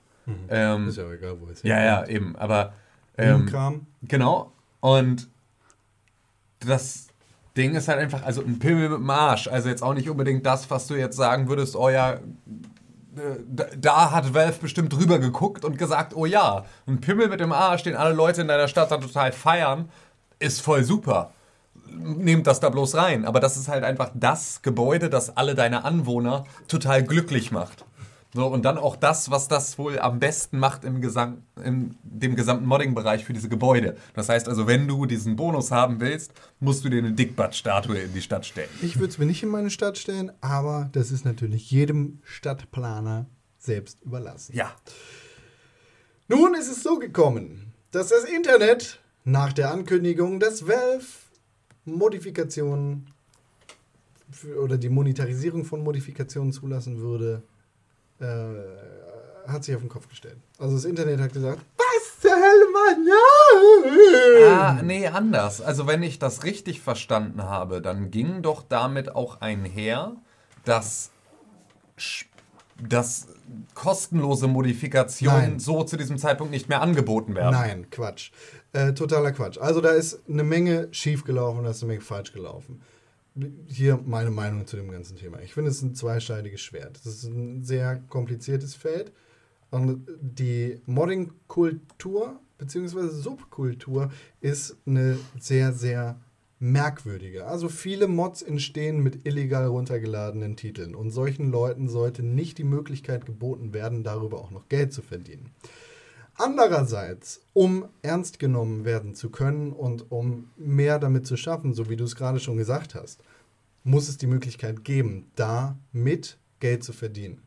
Ähm, 0.51 0.89
Ist 0.89 0.99
ja 0.99 1.07
auch 1.07 1.13
egal, 1.13 1.41
wo 1.41 1.47
es 1.47 1.63
ja, 1.63 1.83
ja, 1.83 2.07
eben. 2.07 2.37
Aber, 2.37 2.75
ähm, 3.17 3.47
Kram. 3.47 3.87
genau. 4.03 4.53
Und 4.81 5.29
das 6.61 7.09
Ding 7.57 7.75
ist 7.75 7.89
halt 7.89 7.99
einfach, 7.99 8.23
also 8.25 8.43
ein 8.43 8.59
Pimmel 8.59 8.89
mit 8.91 8.99
dem 8.99 9.11
Arsch. 9.11 9.49
Also 9.49 9.69
jetzt 9.69 9.83
auch 9.83 9.95
nicht 9.95 10.09
unbedingt 10.09 10.45
das, 10.47 10.71
was 10.71 10.87
du 10.87 10.95
jetzt 10.95 11.17
sagen 11.17 11.49
würdest, 11.49 11.77
oh 11.77 11.89
ja, 11.89 12.13
äh, 12.13 12.21
da, 13.49 13.65
da 13.77 14.11
hat 14.13 14.35
Valve 14.35 14.59
bestimmt 14.61 14.93
drüber 14.93 15.19
geguckt 15.19 15.65
und 15.65 15.79
gesagt, 15.79 16.15
oh 16.15 16.27
ja, 16.27 16.65
ein 16.87 17.01
Pimmel 17.01 17.29
mit 17.29 17.41
dem 17.41 17.53
Arsch, 17.53 17.83
den 17.83 17.97
alle 17.97 18.15
Leute 18.15 18.43
in 18.43 18.49
deiner 18.49 18.69
Stadt 18.69 18.91
dann 18.91 19.01
total 19.01 19.33
feiern, 19.33 19.89
ist 20.39 20.61
voll 20.61 20.85
super. 20.85 21.33
Nehmt 21.91 22.47
das 22.47 22.61
da 22.61 22.69
bloß 22.69 22.97
rein. 22.97 23.25
Aber 23.25 23.41
das 23.41 23.57
ist 23.57 23.69
halt 23.69 23.83
einfach 23.83 24.11
das 24.15 24.63
Gebäude, 24.63 25.11
das 25.11 25.37
alle 25.37 25.55
deine 25.55 25.85
Anwohner 25.85 26.45
total 26.69 27.03
glücklich 27.03 27.51
macht. 27.51 27.85
So, 28.35 28.47
und 28.47 28.65
dann 28.67 28.77
auch 28.77 28.97
das, 28.97 29.31
was 29.31 29.49
das 29.49 29.79
wohl 29.79 29.99
am 29.99 30.19
besten 30.21 30.59
macht 30.59 30.85
im, 30.85 31.01
Gesam 31.01 31.43
in 31.65 31.97
dem 32.03 32.37
gesamten 32.37 32.67
Modding-Bereich 32.67 33.25
für 33.25 33.33
diese 33.33 33.49
Gebäude. 33.49 33.97
Das 34.15 34.29
heißt 34.29 34.49
also, 34.49 34.67
wenn 34.67 34.87
du 34.87 35.07
diesen 35.07 35.37
Bonus 35.37 35.71
haben 35.71 36.01
willst, 36.01 36.33
musst 36.61 36.85
du 36.85 36.91
dir 36.91 36.99
eine 36.99 37.13
Dickbutt-Statue 37.13 37.99
in 37.99 38.13
die 38.13 38.21
Stadt 38.21 38.45
stellen. 38.45 38.69
Ich 38.83 38.99
würde 38.99 39.11
es 39.11 39.19
mir 39.19 39.25
nicht 39.25 39.43
in 39.43 39.49
meine 39.49 39.71
Stadt 39.71 39.97
stellen, 39.97 40.31
aber 40.43 40.91
das 40.93 41.11
ist 41.11 41.25
natürlich 41.25 41.71
jedem 41.71 42.21
Stadtplaner 42.23 43.27
selbst 43.59 44.03
überlassen. 44.03 44.55
Ja. 44.55 44.75
Nun 46.29 46.55
ist 46.55 46.71
es 46.71 46.83
so 46.83 46.99
gekommen, 46.99 47.73
dass 47.93 48.09
das 48.09 48.25
Internet 48.25 49.01
nach 49.25 49.55
der 49.55 49.73
Ankündigung, 49.73 50.39
dass 50.39 50.67
Valve 50.67 51.07
Modifikationen 51.87 53.07
oder 54.63 54.77
die 54.77 54.91
Monetarisierung 54.91 55.65
von 55.65 55.83
Modifikationen 55.83 56.53
zulassen 56.53 57.01
würde, 57.01 57.43
äh, 58.21 59.49
hat 59.51 59.65
sich 59.65 59.75
auf 59.75 59.81
den 59.81 59.89
Kopf 59.89 60.09
gestellt. 60.09 60.37
Also 60.59 60.75
das 60.75 60.85
Internet 60.85 61.21
hat 61.21 61.33
gesagt, 61.33 61.61
was 61.77 62.21
zur 62.21 62.33
Hölle, 62.33 62.67
Mann? 62.73 63.07
Ja! 63.07 64.59
Ah, 64.59 64.83
nee, 64.83 65.07
anders. 65.07 65.61
Also 65.61 65.87
wenn 65.87 66.03
ich 66.03 66.19
das 66.19 66.45
richtig 66.45 66.81
verstanden 66.81 67.43
habe, 67.43 67.81
dann 67.81 68.11
ging 68.11 68.43
doch 68.43 68.63
damit 68.63 69.15
auch 69.15 69.41
einher, 69.41 70.17
dass, 70.65 71.11
dass 72.89 73.29
kostenlose 73.75 74.49
Modifikationen 74.49 75.51
Nein. 75.53 75.61
so 75.61 75.85
zu 75.85 75.97
diesem 75.97 76.19
Zeitpunkt 76.19 76.53
nicht 76.53 76.69
mehr 76.69 76.83
angeboten 76.83 77.35
werden. 77.35 77.53
Nein, 77.53 77.91
Quatsch. 77.91 78.31
Äh, 78.73 78.93
totaler 78.93 79.33
Quatsch. 79.33 79.59
Also 79.59 79.81
da 79.81 79.91
ist 79.91 80.21
eine 80.29 80.45
Menge 80.45 80.89
schief 80.91 81.25
gelaufen, 81.25 81.65
da 81.65 81.71
ist 81.71 81.83
eine 81.83 81.93
Menge 81.93 82.03
falsch 82.03 82.33
gelaufen. 82.33 82.83
Hier 83.67 84.01
meine 84.05 84.31
Meinung 84.31 84.67
zu 84.67 84.77
dem 84.77 84.91
ganzen 84.91 85.17
Thema. 85.17 85.41
Ich 85.41 85.55
finde 85.55 85.71
es 85.71 85.83
ein 85.83 85.95
zweischneidiges 85.95 86.61
Schwert. 86.61 86.97
Das 86.97 87.07
ist 87.07 87.25
ein 87.25 87.65
sehr 87.65 87.97
kompliziertes 88.09 88.75
Feld. 88.75 89.13
Und 89.71 90.07
die 90.21 90.81
Modding-Kultur 90.87 92.41
bzw. 92.59 93.09
Subkultur 93.09 94.11
ist 94.41 94.77
eine 94.87 95.19
sehr, 95.39 95.73
sehr 95.73 96.21
merkwürdige. 96.59 97.47
Also 97.47 97.69
viele 97.69 98.09
Mods 98.09 98.43
entstehen 98.43 99.03
mit 99.03 99.27
illegal 99.27 99.67
runtergeladenen 99.67 100.57
Titeln. 100.57 100.95
Und 100.95 101.11
solchen 101.11 101.51
Leuten 101.51 101.89
sollte 101.89 102.23
nicht 102.23 102.59
die 102.59 102.65
Möglichkeit 102.65 103.27
geboten 103.27 103.73
werden, 103.73 104.03
darüber 104.03 104.39
auch 104.41 104.51
noch 104.51 104.69
Geld 104.69 104.93
zu 104.93 105.03
verdienen. 105.03 105.51
Andererseits, 106.39 107.41
um 107.53 107.89
ernst 108.01 108.39
genommen 108.39 108.85
werden 108.85 109.17
zu 109.17 109.29
können 109.29 109.73
und 109.73 110.13
um 110.13 110.51
mehr 110.57 111.01
damit 111.01 111.27
zu 111.27 111.37
schaffen, 111.37 111.75
so 111.75 111.91
wie 111.91 111.97
du 111.97 112.05
es 112.05 112.15
gerade 112.15 112.39
schon 112.39 112.57
gesagt 112.57 112.95
hast, 112.95 113.21
muss 113.83 114.09
es 114.09 114.19
die 114.19 114.29
Möglichkeit 114.29 114.85
geben, 114.85 115.31
damit 115.35 116.39
Geld 116.61 116.85
zu 116.85 116.93
verdienen. 116.93 117.43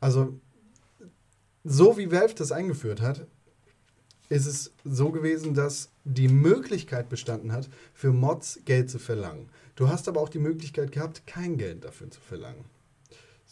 Also, 0.00 0.40
so 1.62 1.98
wie 1.98 2.10
Valve 2.10 2.34
das 2.34 2.52
eingeführt 2.52 3.02
hat, 3.02 3.26
ist 4.30 4.46
es 4.46 4.72
so 4.84 5.10
gewesen, 5.10 5.52
dass 5.52 5.90
die 6.04 6.28
Möglichkeit 6.28 7.10
bestanden 7.10 7.52
hat, 7.52 7.68
für 7.92 8.12
Mods 8.12 8.60
Geld 8.64 8.88
zu 8.88 8.98
verlangen. 8.98 9.50
Du 9.74 9.88
hast 9.88 10.08
aber 10.08 10.22
auch 10.22 10.30
die 10.30 10.38
Möglichkeit 10.38 10.90
gehabt, 10.90 11.26
kein 11.26 11.58
Geld 11.58 11.84
dafür 11.84 12.10
zu 12.10 12.20
verlangen. 12.20 12.64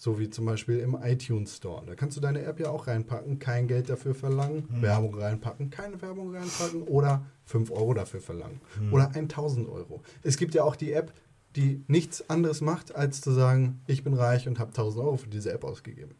So 0.01 0.21
wie 0.21 0.31
zum 0.31 0.45
Beispiel 0.45 0.79
im 0.79 0.97
iTunes 1.03 1.57
Store. 1.57 1.83
Da 1.85 1.97
kannst 1.97 2.17
du 2.17 2.21
deine 2.21 2.45
App 2.45 2.61
ja 2.61 2.71
auch 2.71 2.87
reinpacken, 2.87 3.41
kein 3.41 3.67
Geld 3.67 3.91
dafür 3.91 4.15
verlangen, 4.15 4.69
Werbung 4.81 5.13
reinpacken, 5.13 5.71
keine 5.71 6.01
Werbung 6.01 6.33
reinpacken 6.33 6.83
oder 6.83 7.27
5 7.47 7.73
Euro 7.73 7.95
dafür 7.95 8.21
verlangen. 8.21 8.61
Oder 8.93 9.11
1000 9.13 9.69
Euro. 9.69 10.01
Es 10.23 10.37
gibt 10.37 10.55
ja 10.55 10.63
auch 10.63 10.77
die 10.77 10.93
App, 10.93 11.13
die 11.57 11.83
nichts 11.89 12.31
anderes 12.31 12.61
macht, 12.61 12.95
als 12.95 13.21
zu 13.21 13.33
sagen, 13.33 13.81
ich 13.89 14.05
bin 14.05 14.15
reich 14.15 14.47
und 14.47 14.61
habe 14.61 14.69
1000 14.69 15.05
Euro 15.05 15.17
für 15.17 15.29
diese 15.29 15.53
App 15.53 15.65
ausgegeben. 15.65 16.15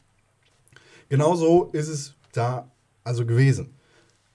Genauso 1.09 1.71
ist 1.73 1.87
es 1.87 2.15
da 2.33 2.69
also 3.05 3.25
gewesen. 3.27 3.78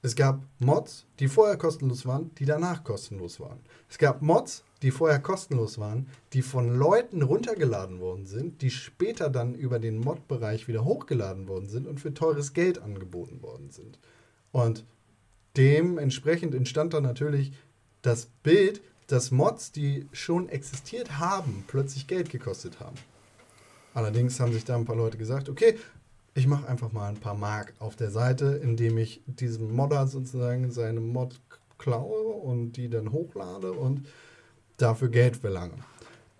Es 0.05 0.17
gab 0.17 0.45
Mods, 0.59 1.05
die 1.19 1.29
vorher 1.29 1.55
kostenlos 1.55 2.05
waren, 2.05 2.35
die 2.35 2.43
danach 2.43 2.83
kostenlos 2.83 3.39
waren. 3.39 3.59
Es 3.89 3.97
gab 3.97 4.21
Mods, 4.21 4.65
die 4.81 4.91
vorher 4.91 5.19
kostenlos 5.19 5.79
waren, 5.79 6.09
die 6.33 6.41
von 6.41 6.77
Leuten 6.77 7.21
runtergeladen 7.21 8.01
worden 8.01 8.25
sind, 8.25 8.61
die 8.61 8.69
später 8.69 9.29
dann 9.29 9.55
über 9.55 9.79
den 9.79 9.97
Mod-Bereich 9.97 10.67
wieder 10.67 10.83
hochgeladen 10.83 11.47
worden 11.47 11.69
sind 11.69 11.87
und 11.87 12.01
für 12.01 12.13
teures 12.13 12.51
Geld 12.51 12.79
angeboten 12.79 13.41
worden 13.41 13.71
sind. 13.71 13.97
Und 14.51 14.85
dementsprechend 15.55 16.53
entstand 16.53 16.93
dann 16.93 17.03
natürlich 17.03 17.53
das 18.01 18.25
Bild, 18.43 18.81
dass 19.07 19.31
Mods, 19.31 19.71
die 19.71 20.09
schon 20.11 20.49
existiert 20.49 21.17
haben, 21.17 21.63
plötzlich 21.67 22.07
Geld 22.07 22.29
gekostet 22.29 22.81
haben. 22.81 22.97
Allerdings 23.93 24.37
haben 24.41 24.51
sich 24.51 24.65
da 24.65 24.75
ein 24.75 24.85
paar 24.85 24.97
Leute 24.97 25.17
gesagt, 25.17 25.47
okay, 25.47 25.77
ich 26.35 26.47
mache 26.47 26.67
einfach 26.67 26.91
mal 26.91 27.09
ein 27.09 27.17
paar 27.19 27.35
Mark 27.35 27.73
auf 27.79 27.95
der 27.95 28.09
Seite, 28.11 28.59
indem 28.63 28.97
ich 28.97 29.21
diesem 29.27 29.73
Modder 29.75 30.07
sozusagen 30.07 30.71
seine 30.71 30.99
Mod 30.99 31.39
klaue 31.77 32.23
und 32.33 32.73
die 32.73 32.89
dann 32.89 33.11
hochlade 33.11 33.71
und 33.73 34.05
dafür 34.77 35.09
Geld 35.09 35.37
verlange. 35.37 35.75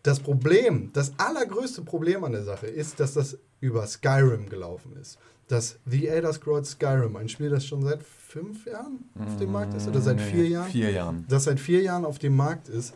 Das 0.02 0.20
Problem, 0.20 0.90
das 0.94 1.14
allergrößte 1.18 1.82
Problem 1.84 2.24
an 2.24 2.32
der 2.34 2.44
Sache 2.44 2.68
ist, 2.68 3.00
dass 3.00 3.14
das 3.14 3.38
über 3.62 3.86
Skyrim 3.88 4.50
gelaufen 4.50 4.96
ist. 5.00 5.18
Dass 5.48 5.78
The 5.86 6.08
Elder 6.08 6.34
Scrolls 6.34 6.72
Skyrim, 6.72 7.16
ein 7.16 7.30
Spiel, 7.30 7.50
das 7.50 7.66
schon 7.66 7.84
seit 7.84 8.02
fünf 8.04 8.66
Jahren 8.66 9.00
auf 9.20 9.38
dem 9.38 9.52
Markt 9.52 9.74
ist, 9.76 9.88
oder 9.88 10.02
seit 10.02 10.18
Nee, 10.18 10.24
vier 10.32 10.48
Jahren? 10.48 10.70
Vier 10.72 10.92
Jahren. 10.92 11.26
das 11.30 11.44
seit 11.46 11.60
vier 11.60 11.82
Jahren 11.82 12.06
auf 12.06 12.18
dem 12.20 12.36
Markt 12.36 12.68
ist 12.70 12.94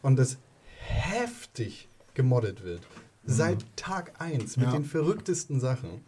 und 0.00 0.16
das 0.16 0.38
heftig 0.78 1.88
gemoddet 2.14 2.64
wird. 2.64 2.80
Seit 3.24 3.64
Tag 3.76 4.12
1 4.20 4.56
mit 4.56 4.66
Ja. 4.66 4.72
den 4.72 4.84
verrücktesten 4.84 5.60
Sachen 5.60 6.00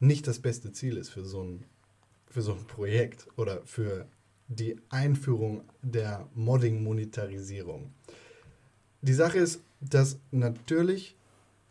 nicht 0.00 0.26
das 0.26 0.38
beste 0.38 0.72
Ziel 0.72 0.96
ist 0.96 1.10
für 1.10 1.24
so 1.24 1.42
ein, 1.42 1.64
für 2.28 2.42
so 2.42 2.52
ein 2.52 2.64
Projekt 2.66 3.26
oder 3.36 3.62
für 3.64 4.06
die 4.48 4.76
Einführung 4.90 5.62
der 5.82 6.28
Modding-Monetarisierung. 6.34 7.92
Die 9.02 9.14
Sache 9.14 9.38
ist, 9.38 9.60
dass 9.80 10.18
natürlich 10.30 11.16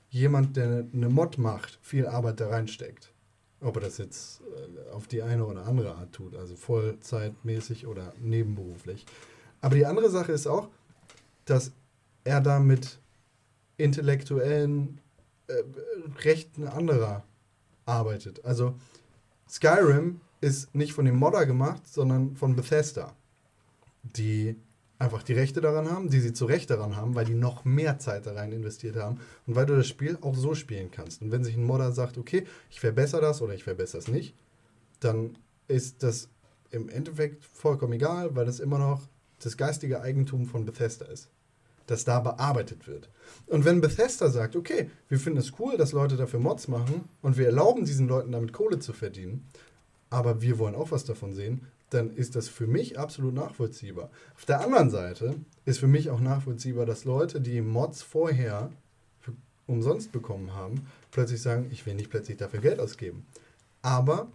jemand, 0.09 0.57
der 0.57 0.85
eine 0.93 1.09
Mod 1.09 1.37
macht, 1.37 1.79
viel 1.81 2.07
Arbeit 2.07 2.39
da 2.39 2.49
reinsteckt. 2.49 3.11
Ob 3.61 3.77
er 3.77 3.81
das 3.83 3.97
jetzt 3.97 4.41
äh, 4.41 4.91
auf 4.91 5.07
die 5.07 5.21
eine 5.21 5.45
oder 5.45 5.65
andere 5.65 5.95
Art 5.95 6.13
tut, 6.13 6.35
also 6.35 6.55
vollzeitmäßig 6.55 7.87
oder 7.87 8.13
nebenberuflich. 8.21 9.05
Aber 9.61 9.75
die 9.75 9.85
andere 9.85 10.09
Sache 10.09 10.33
ist 10.33 10.47
auch, 10.47 10.69
dass 11.45 11.71
er 12.23 12.41
da 12.41 12.59
mit 12.59 12.99
intellektuellen 13.77 14.99
äh, 15.47 15.63
Rechten 16.23 16.67
anderer 16.67 17.23
arbeitet. 17.85 18.43
Also 18.45 18.75
Skyrim 19.49 20.21
ist 20.41 20.73
nicht 20.75 20.93
von 20.93 21.05
dem 21.05 21.15
Modder 21.15 21.45
gemacht, 21.45 21.87
sondern 21.87 22.35
von 22.35 22.55
Bethesda, 22.55 23.15
die 24.03 24.55
einfach 24.97 25.23
die 25.23 25.33
Rechte 25.33 25.61
daran 25.61 25.89
haben, 25.89 26.09
die 26.09 26.19
sie 26.19 26.33
zu 26.33 26.45
Recht 26.45 26.69
daran 26.69 26.95
haben, 26.95 27.15
weil 27.15 27.25
die 27.25 27.33
noch 27.33 27.65
mehr 27.65 27.99
Zeit 27.99 28.25
da 28.25 28.33
rein 28.33 28.51
investiert 28.51 28.95
haben 28.95 29.19
und 29.45 29.55
weil 29.55 29.65
du 29.65 29.75
das 29.75 29.87
Spiel 29.87 30.17
auch 30.21 30.35
so 30.35 30.55
spielen 30.55 30.89
kannst. 30.91 31.21
Und 31.21 31.31
wenn 31.31 31.43
sich 31.43 31.55
ein 31.55 31.63
Modder 31.63 31.91
sagt, 31.91 32.17
okay, 32.17 32.45
ich 32.69 32.79
verbessere 32.79 33.21
das 33.21 33.41
oder 33.41 33.53
ich 33.53 33.63
verbessere 33.63 33.99
es 33.99 34.07
nicht, 34.07 34.35
dann 34.99 35.37
ist 35.67 36.03
das 36.03 36.29
im 36.71 36.89
Endeffekt 36.89 37.43
vollkommen 37.43 37.93
egal, 37.93 38.35
weil 38.35 38.45
das 38.45 38.59
immer 38.59 38.79
noch 38.79 39.01
das 39.39 39.57
geistige 39.57 40.01
Eigentum 40.01 40.45
von 40.45 40.65
Bethesda 40.65 41.05
ist, 41.05 41.29
das 41.87 42.05
da 42.05 42.19
bearbeitet 42.19 42.87
wird. 42.87 43.09
Und 43.47 43.65
wenn 43.65 43.81
Bethesda 43.81 44.29
sagt, 44.29 44.55
okay, 44.55 44.89
wir 45.07 45.19
finden 45.19 45.39
es 45.39 45.53
cool, 45.59 45.77
dass 45.77 45.91
Leute 45.91 46.17
dafür 46.17 46.39
Mods 46.39 46.67
machen 46.67 47.09
und 47.21 47.37
wir 47.37 47.45
erlauben 47.45 47.85
diesen 47.85 48.07
Leuten 48.07 48.31
damit 48.31 48.53
Kohle 48.53 48.79
zu 48.79 48.93
verdienen, 48.93 49.47
aber 50.09 50.41
wir 50.41 50.59
wollen 50.59 50.75
auch 50.75 50.91
was 50.91 51.05
davon 51.05 51.33
sehen, 51.33 51.67
dann 51.89 52.15
ist 52.15 52.35
das 52.35 52.49
für 52.49 52.67
mich 52.67 52.97
absolut 52.97 53.33
nachvollziehbar. 53.33 54.09
Auf 54.35 54.45
der 54.45 54.61
anderen 54.61 54.89
Seite 54.89 55.35
ist 55.65 55.79
für 55.79 55.87
mich 55.87 56.09
auch 56.09 56.19
nachvollziehbar, 56.19 56.85
dass 56.85 57.05
Leute, 57.05 57.39
die 57.41 57.61
Mods 57.61 58.01
vorher 58.01 58.71
umsonst 59.67 60.11
bekommen 60.11 60.53
haben, 60.53 60.87
plötzlich 61.11 61.41
sagen, 61.41 61.67
ich 61.71 61.85
will 61.85 61.95
nicht 61.95 62.09
plötzlich 62.09 62.37
dafür 62.37 62.59
Geld 62.59 62.79
ausgeben. 62.79 63.25
Aber 63.81 64.27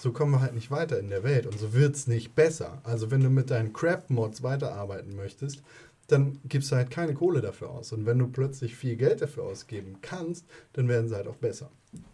so 0.00 0.12
kommen 0.12 0.32
wir 0.32 0.40
halt 0.40 0.54
nicht 0.54 0.70
weiter 0.70 0.98
in 0.98 1.08
der 1.08 1.22
Welt 1.22 1.46
und 1.46 1.58
so 1.58 1.72
wird 1.72 1.94
es 1.94 2.06
nicht 2.06 2.34
besser. 2.34 2.80
Also 2.84 3.10
wenn 3.10 3.22
du 3.22 3.30
mit 3.30 3.50
deinen 3.50 3.72
Crap-Mods 3.72 4.42
weiterarbeiten 4.42 5.14
möchtest, 5.16 5.62
dann 6.08 6.38
gibst 6.44 6.72
du 6.72 6.76
halt 6.76 6.90
keine 6.90 7.14
Kohle 7.14 7.40
dafür 7.40 7.70
aus. 7.70 7.92
Und 7.92 8.06
wenn 8.06 8.18
du 8.18 8.26
plötzlich 8.26 8.74
viel 8.74 8.96
Geld 8.96 9.22
dafür 9.22 9.44
ausgeben 9.44 9.98
kannst, 10.02 10.46
dann 10.72 10.88
werden 10.88 11.08
sie 11.08 11.14
halt 11.14 11.28
auch 11.28 11.36
besser. 11.36 11.70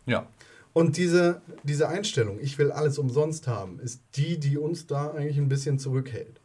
Ja. 0.06 0.28
Und 0.72 0.96
diese, 0.96 1.40
diese 1.62 1.88
Einstellung, 1.88 2.38
ich 2.40 2.58
will 2.58 2.72
alles 2.72 2.98
umsonst 2.98 3.46
haben, 3.46 3.78
ist 3.78 4.02
die, 4.16 4.38
die 4.38 4.58
uns 4.58 4.86
da 4.86 5.12
eigentlich 5.12 5.38
ein 5.38 5.48
bisschen 5.48 5.78
zurückhält. 5.78 6.40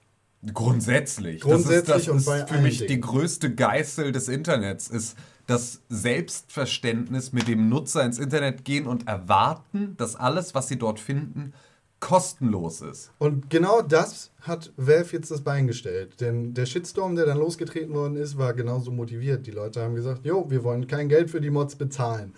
Grundsätzlich. 0.53 1.41
Grundsätzlich 1.41 1.85
das 1.85 1.97
ist, 2.01 2.07
das 2.07 2.09
und 2.09 2.17
ist 2.17 2.25
bei 2.25 2.45
für 2.45 2.53
allen 2.53 2.63
mich 2.63 2.77
Dingen. 2.77 2.87
die 2.89 3.01
größte 3.01 3.53
Geißel 3.53 4.11
des 4.11 4.27
Internets, 4.27 4.87
ist 4.87 5.17
das 5.47 5.81
Selbstverständnis, 5.89 7.33
mit 7.33 7.47
dem 7.47 7.69
Nutzer 7.69 8.05
ins 8.05 8.19
Internet 8.19 8.63
gehen 8.63 8.85
und 8.85 9.07
erwarten, 9.07 9.97
dass 9.97 10.15
alles, 10.15 10.53
was 10.53 10.67
sie 10.67 10.77
dort 10.77 10.99
finden, 10.99 11.53
kostenlos 11.99 12.81
ist. 12.81 13.11
Und 13.17 13.49
genau 13.49 13.81
das 13.81 14.31
hat 14.41 14.71
Valve 14.77 15.17
jetzt 15.17 15.31
das 15.31 15.41
Bein 15.41 15.67
gestellt. 15.67 16.21
Denn 16.21 16.53
der 16.53 16.65
Shitstorm, 16.65 17.15
der 17.15 17.25
dann 17.25 17.37
losgetreten 17.37 17.93
worden 17.93 18.15
ist, 18.15 18.37
war 18.37 18.53
genauso 18.53 18.91
motiviert. 18.91 19.45
Die 19.47 19.51
Leute 19.51 19.81
haben 19.81 19.95
gesagt, 19.95 20.25
jo, 20.25 20.49
wir 20.49 20.63
wollen 20.63 20.87
kein 20.87 21.09
Geld 21.09 21.29
für 21.29 21.41
die 21.41 21.49
Mods 21.49 21.75
bezahlen. 21.75 22.33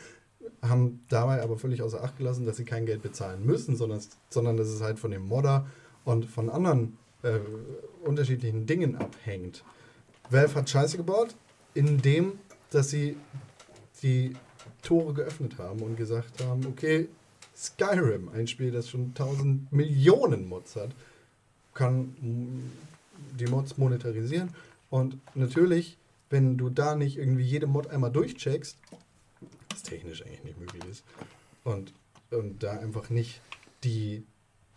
Haben 0.62 1.01
dabei 1.09 1.41
aber 1.43 1.57
völlig 1.57 1.82
außer 1.82 2.03
Acht 2.03 2.18
gelassen, 2.18 2.45
dass 2.45 2.57
sie 2.57 2.66
kein 2.66 2.86
Geld 2.86 3.01
bezahlen 3.01 3.45
müssen, 3.45 3.76
sondern, 3.76 4.01
sondern 4.30 4.57
dass 4.57 4.68
es 4.68 4.82
halt 4.82 4.99
von 4.99 5.12
dem 5.12 5.28
Modder 5.28 5.68
und 6.05 6.26
von 6.26 6.49
anderen 6.49 6.97
äh, 7.24 7.39
unterschiedlichen 8.03 8.66
Dingen 8.66 8.95
abhängt. 8.95 9.64
Valve 10.30 10.55
hat 10.55 10.70
Scheiße 10.70 10.97
gebaut, 10.97 11.36
indem, 11.74 12.34
dass 12.72 12.89
sie 12.89 13.18
die 14.01 14.34
Tore 14.82 15.14
geöffnet 15.14 15.57
haben 15.59 15.82
und 15.82 15.97
gesagt 15.97 16.43
haben, 16.43 16.66
okay, 16.66 17.09
Skyrim, 17.62 18.30
ein 18.30 18.47
Spiel, 18.47 18.72
das 18.72 18.89
schon 18.89 19.07
1000 19.09 19.72
Millionen 19.72 20.47
Mods 20.49 20.76
hat, 20.76 20.89
kann 21.74 22.16
die 23.39 23.45
Mods 23.45 23.78
monetarisieren. 23.78 24.49
Und 24.89 25.18
natürlich, 25.36 25.97
wenn 26.30 26.57
du 26.57 26.70
da 26.70 26.95
nicht 26.95 27.18
irgendwie 27.18 27.43
jede 27.43 27.68
Mod 27.68 27.88
einmal 27.88 28.12
durchcheckst, 28.12 28.78
was 29.70 29.84
technisch 29.84 30.26
eigentlich 30.26 30.43
nicht 30.43 30.59
möglich 30.59 30.84
ist, 30.89 31.03
und, 31.64 31.93
und 32.32 32.64
da 32.64 32.72
einfach 32.80 33.09
nicht 33.09 33.41
die, 33.84 34.24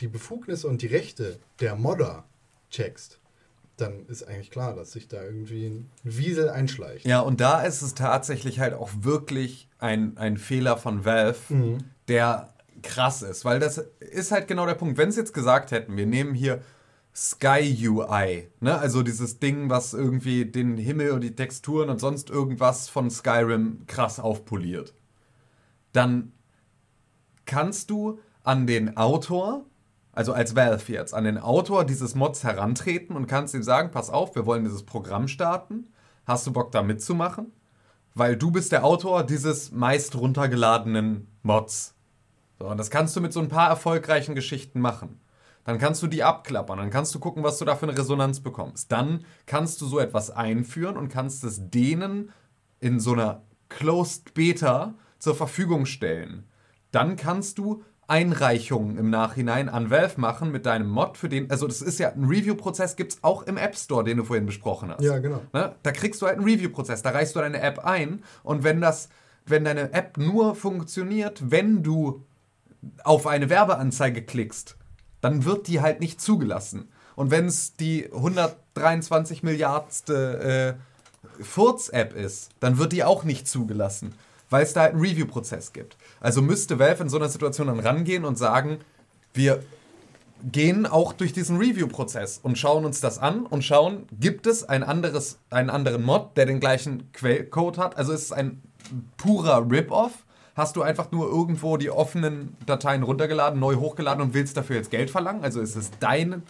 die 0.01 0.07
Befugnisse 0.07 0.67
und 0.67 0.81
die 0.81 0.87
Rechte 0.87 1.39
der 1.59 1.75
Modder 1.75 2.23
checkst, 2.69 3.19
dann 3.77 4.05
ist 4.07 4.23
eigentlich 4.23 4.51
klar, 4.51 4.73
dass 4.75 4.93
sich 4.93 5.07
da 5.09 5.21
irgendwie 5.23 5.65
ein 5.65 5.89
Wiesel 6.03 6.49
einschleicht. 6.49 7.05
Ja, 7.05 7.19
und 7.19 7.41
da 7.41 7.61
ist 7.63 7.81
es 7.81 7.93
tatsächlich 7.93 8.59
halt 8.59 8.73
auch 8.73 8.89
wirklich 9.01 9.67
ein, 9.79 10.17
ein 10.17 10.37
Fehler 10.37 10.77
von 10.77 11.03
Valve, 11.03 11.39
Mhm. 11.53 11.79
der 12.07 12.53
krass 12.81 13.21
ist, 13.21 13.45
weil 13.45 13.59
das 13.59 13.77
ist 13.99 14.31
halt 14.31 14.47
genau 14.47 14.65
der 14.65 14.75
Punkt. 14.75 14.97
Wenn 14.97 15.11
sie 15.11 15.19
jetzt 15.19 15.33
gesagt 15.33 15.71
hätten, 15.71 15.97
wir 15.97 16.05
nehmen 16.05 16.33
hier 16.33 16.61
Sky 17.15 17.87
UI, 17.87 18.49
ne? 18.59 18.77
also 18.77 19.01
dieses 19.01 19.39
Ding, 19.39 19.69
was 19.69 19.93
irgendwie 19.93 20.45
den 20.45 20.77
Himmel 20.77 21.11
und 21.11 21.21
die 21.21 21.33
Texturen 21.35 21.89
und 21.89 22.01
sonst 22.01 22.29
irgendwas 22.29 22.89
von 22.89 23.09
Skyrim 23.09 23.85
krass 23.87 24.19
aufpoliert, 24.19 24.93
dann 25.93 26.33
kannst 27.45 27.89
du 27.89 28.19
an 28.43 28.67
den 28.67 28.97
Autor, 28.97 29.65
also 30.11 30.33
als 30.33 30.57
Valve 30.57 30.91
jetzt, 30.91 31.13
an 31.13 31.23
den 31.23 31.37
Autor 31.37 31.85
dieses 31.85 32.15
Mods 32.15 32.43
herantreten 32.43 33.15
und 33.15 33.27
kannst 33.27 33.53
ihm 33.53 33.63
sagen, 33.63 33.91
pass 33.91 34.09
auf, 34.09 34.35
wir 34.35 34.45
wollen 34.45 34.65
dieses 34.65 34.83
Programm 34.83 35.29
starten. 35.29 35.87
Hast 36.25 36.45
du 36.47 36.51
Bock 36.51 36.71
da 36.73 36.83
mitzumachen? 36.83 37.53
Weil 38.13 38.35
du 38.35 38.51
bist 38.51 38.71
der 38.71 38.83
Autor 38.83 39.23
dieses 39.23 39.71
meist 39.71 40.15
runtergeladenen 40.15 41.27
Mods. 41.43 41.94
So, 42.59 42.67
und 42.67 42.77
das 42.77 42.89
kannst 42.89 43.15
du 43.15 43.21
mit 43.21 43.33
so 43.33 43.39
ein 43.39 43.49
paar 43.49 43.69
erfolgreichen 43.69 44.35
Geschichten 44.35 44.79
machen. 44.79 45.19
Dann 45.65 45.79
kannst 45.79 46.03
du 46.03 46.07
die 46.07 46.23
abklappern, 46.23 46.77
dann 46.77 46.91
kannst 46.91 47.13
du 47.15 47.19
gucken, 47.19 47.43
was 47.43 47.57
du 47.57 47.65
da 47.65 47.75
für 47.75 47.87
eine 47.87 47.97
Resonanz 47.97 48.39
bekommst. 48.39 48.91
Dann 48.91 49.25
kannst 49.47 49.81
du 49.81 49.87
so 49.87 49.99
etwas 49.99 50.29
einführen 50.29 50.95
und 50.95 51.09
kannst 51.09 51.43
es 51.43 51.69
denen 51.69 52.31
in 52.79 52.99
so 52.99 53.13
einer 53.13 53.41
Closed 53.69 54.35
Beta 54.35 54.93
zur 55.17 55.35
Verfügung 55.35 55.87
stellen. 55.87 56.43
Dann 56.91 57.15
kannst 57.15 57.57
du 57.57 57.83
Einreichungen 58.07 58.97
im 58.97 59.09
Nachhinein 59.09 59.67
an 59.67 59.89
Valve 59.89 60.21
machen 60.21 60.51
mit 60.51 60.67
deinem 60.67 60.87
Mod, 60.87 61.17
für 61.17 61.29
den, 61.29 61.49
also 61.49 61.67
das 61.67 61.81
ist 61.81 61.97
ja 61.97 62.11
ein 62.11 62.25
Review-Prozess, 62.25 62.95
gibt 62.95 63.13
es 63.13 63.23
auch 63.23 63.43
im 63.43 63.57
App 63.57 63.75
Store, 63.75 64.03
den 64.03 64.17
du 64.17 64.23
vorhin 64.23 64.45
besprochen 64.45 64.91
hast. 64.91 65.01
Ja, 65.01 65.17
genau. 65.17 65.41
Ne? 65.53 65.75
Da 65.81 65.91
kriegst 65.91 66.21
du 66.21 66.27
halt 66.27 66.37
einen 66.37 66.45
Review-Prozess, 66.45 67.01
da 67.01 67.09
reichst 67.09 67.35
du 67.35 67.39
deine 67.39 67.59
App 67.59 67.79
ein 67.79 68.23
und 68.43 68.63
wenn 68.63 68.81
das, 68.81 69.09
wenn 69.45 69.65
deine 69.65 69.93
App 69.93 70.17
nur 70.17 70.53
funktioniert, 70.53 71.49
wenn 71.49 71.81
du 71.81 72.23
auf 73.03 73.27
eine 73.27 73.49
Werbeanzeige 73.49 74.23
klickst, 74.23 74.77
dann 75.21 75.45
wird 75.45 75.67
die 75.67 75.81
halt 75.81 75.99
nicht 75.99 76.21
zugelassen. 76.21 76.89
Und 77.15 77.31
wenn 77.31 77.45
es 77.45 77.75
die 77.75 78.11
123 78.13 79.43
Milliardste 79.43 80.77
äh, 81.39 81.43
Furz-App 81.43 82.13
ist, 82.13 82.49
dann 82.59 82.77
wird 82.77 82.91
die 82.91 83.03
auch 83.03 83.23
nicht 83.23 83.47
zugelassen, 83.47 84.13
weil 84.49 84.63
es 84.63 84.73
da 84.73 84.81
halt 84.81 84.93
einen 84.93 85.01
Review-Prozess 85.01 85.73
gibt. 85.73 85.97
Also 86.19 86.41
müsste 86.41 86.79
Valve 86.79 87.03
in 87.03 87.09
so 87.09 87.17
einer 87.17 87.29
Situation 87.29 87.67
dann 87.67 87.79
rangehen 87.79 88.25
und 88.25 88.37
sagen, 88.37 88.79
wir 89.33 89.63
gehen 90.51 90.85
auch 90.85 91.13
durch 91.13 91.33
diesen 91.33 91.57
Review-Prozess 91.57 92.39
und 92.41 92.57
schauen 92.57 92.85
uns 92.85 93.01
das 93.01 93.17
an 93.17 93.45
und 93.45 93.63
schauen, 93.63 94.05
gibt 94.19 94.47
es 94.47 94.63
ein 94.63 94.83
anderes, 94.83 95.39
einen 95.49 95.69
anderen 95.69 96.03
Mod, 96.03 96.37
der 96.37 96.45
den 96.45 96.59
gleichen 96.59 97.11
Quellcode 97.13 97.77
hat? 97.77 97.97
Also 97.97 98.13
ist 98.13 98.23
es 98.23 98.31
ein 98.31 98.61
purer 99.17 99.65
Rip-Off? 99.69 100.24
Hast 100.55 100.75
du 100.77 100.81
einfach 100.81 101.11
nur 101.11 101.27
irgendwo 101.29 101.77
die 101.77 101.89
offenen 101.91 102.55
Dateien 102.65 103.03
runtergeladen, 103.03 103.59
neu 103.59 103.75
hochgeladen 103.75 104.21
und 104.23 104.33
willst 104.33 104.55
dafür 104.57 104.77
jetzt 104.77 104.89
Geld 104.89 105.09
verlangen? 105.09 105.43
Also 105.43 105.59
ist 105.61 105.75
es 105.75 105.91
deine, 105.99 106.41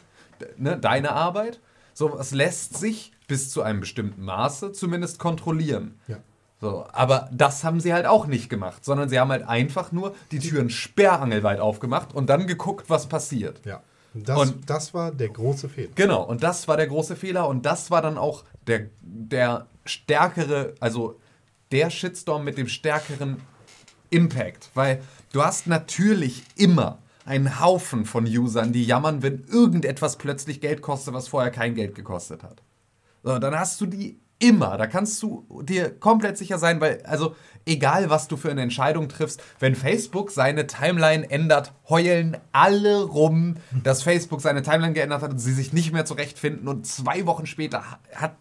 ne, 0.58 0.78
deine 0.78 1.12
Arbeit? 1.12 1.60
So, 1.94 2.18
es 2.20 2.32
lässt 2.32 2.78
sich 2.78 3.12
bis 3.28 3.50
zu 3.50 3.64
einem 3.64 3.80
bestimmten 3.80 4.24
Maße 4.24 4.72
zumindest 4.74 5.18
kontrollieren. 5.18 6.00
Ja. 6.08 6.18
So, 6.62 6.86
aber 6.94 7.30
das 7.34 7.64
haben 7.64 7.80
sie 7.80 7.94
halt 7.94 8.06
auch 8.06 8.28
nicht 8.28 8.50
gemacht, 8.50 8.86
sondern 8.86 9.10
sie 9.10 9.20
haben 9.20 9.30
halt 9.32 9.48
einfach 9.48 9.92
nur 9.92 10.16
die 10.32 10.40
Türen 10.40 10.70
sperrangelweit 10.70 11.60
aufgemacht 11.60 12.14
und 12.14 12.28
dann 12.30 12.48
geguckt, 12.48 12.90
was 12.90 13.08
passiert. 13.08 13.62
Ja. 13.66 13.82
Das, 14.14 14.40
Und- 14.40 14.70
das 14.70 14.94
war 14.94 15.12
der 15.12 15.30
große 15.30 15.68
Fehler. 15.68 15.90
Genau, 15.96 16.24
und 16.24 16.44
das 16.44 16.68
war 16.68 16.78
der 16.78 16.88
große 16.88 17.16
Fehler 17.16 17.48
und 17.50 17.66
das 17.66 17.92
war 17.92 18.02
dann 18.02 18.18
auch 18.18 18.44
der, 18.68 18.88
der 19.02 19.66
stärkere, 19.84 20.74
also 20.80 21.20
der 21.72 21.90
Shitstorm 21.90 22.44
mit 22.46 22.58
dem 22.58 22.68
stärkeren 22.68 23.38
Impact, 24.16 24.70
weil 24.74 25.02
du 25.34 25.44
hast 25.44 25.68
natürlich 25.68 26.44
immer 26.56 27.00
einen 27.26 27.60
Haufen 27.60 28.06
von 28.06 28.26
Usern, 28.26 28.72
die 28.72 28.86
jammern, 28.86 29.24
wenn 29.24 29.44
irgendetwas 29.52 30.18
plötzlich 30.18 30.62
Geld 30.62 30.82
kostet, 30.82 31.14
was 31.14 31.28
vorher 31.28 31.52
kein 31.52 31.74
Geld 31.76 31.96
gekostet 31.96 32.44
hat. 32.44 32.62
So, 33.24 33.40
dann 33.40 33.58
hast 33.58 33.82
du 33.82 33.88
die 33.88 34.20
immer. 34.38 34.78
Da 34.78 34.86
kannst 34.86 35.24
du 35.24 35.46
dir 35.64 35.90
komplett 35.90 36.38
sicher 36.38 36.60
sein, 36.60 36.80
weil, 36.82 37.02
also, 37.06 37.36
egal 37.66 38.10
was 38.10 38.28
du 38.28 38.38
für 38.38 38.52
eine 38.52 38.62
Entscheidung 38.62 39.10
triffst, 39.10 39.42
wenn 39.60 39.76
Facebook 39.76 40.30
seine 40.30 40.68
Timeline 40.68 41.30
ändert, 41.32 41.74
heulen 41.90 42.38
alle 42.52 43.04
rum, 43.04 43.56
dass 43.84 44.04
Facebook 44.04 44.42
seine 44.42 44.62
Timeline 44.62 44.94
geändert 44.94 45.24
hat 45.24 45.32
und 45.32 45.40
sie 45.40 45.54
sich 45.54 45.74
nicht 45.74 45.94
mehr 45.94 46.06
zurechtfinden 46.06 46.68
und 46.68 46.86
zwei 46.86 47.26
Wochen 47.26 47.48
später 47.48 47.90
ha- 47.92 48.00
hat 48.14 48.36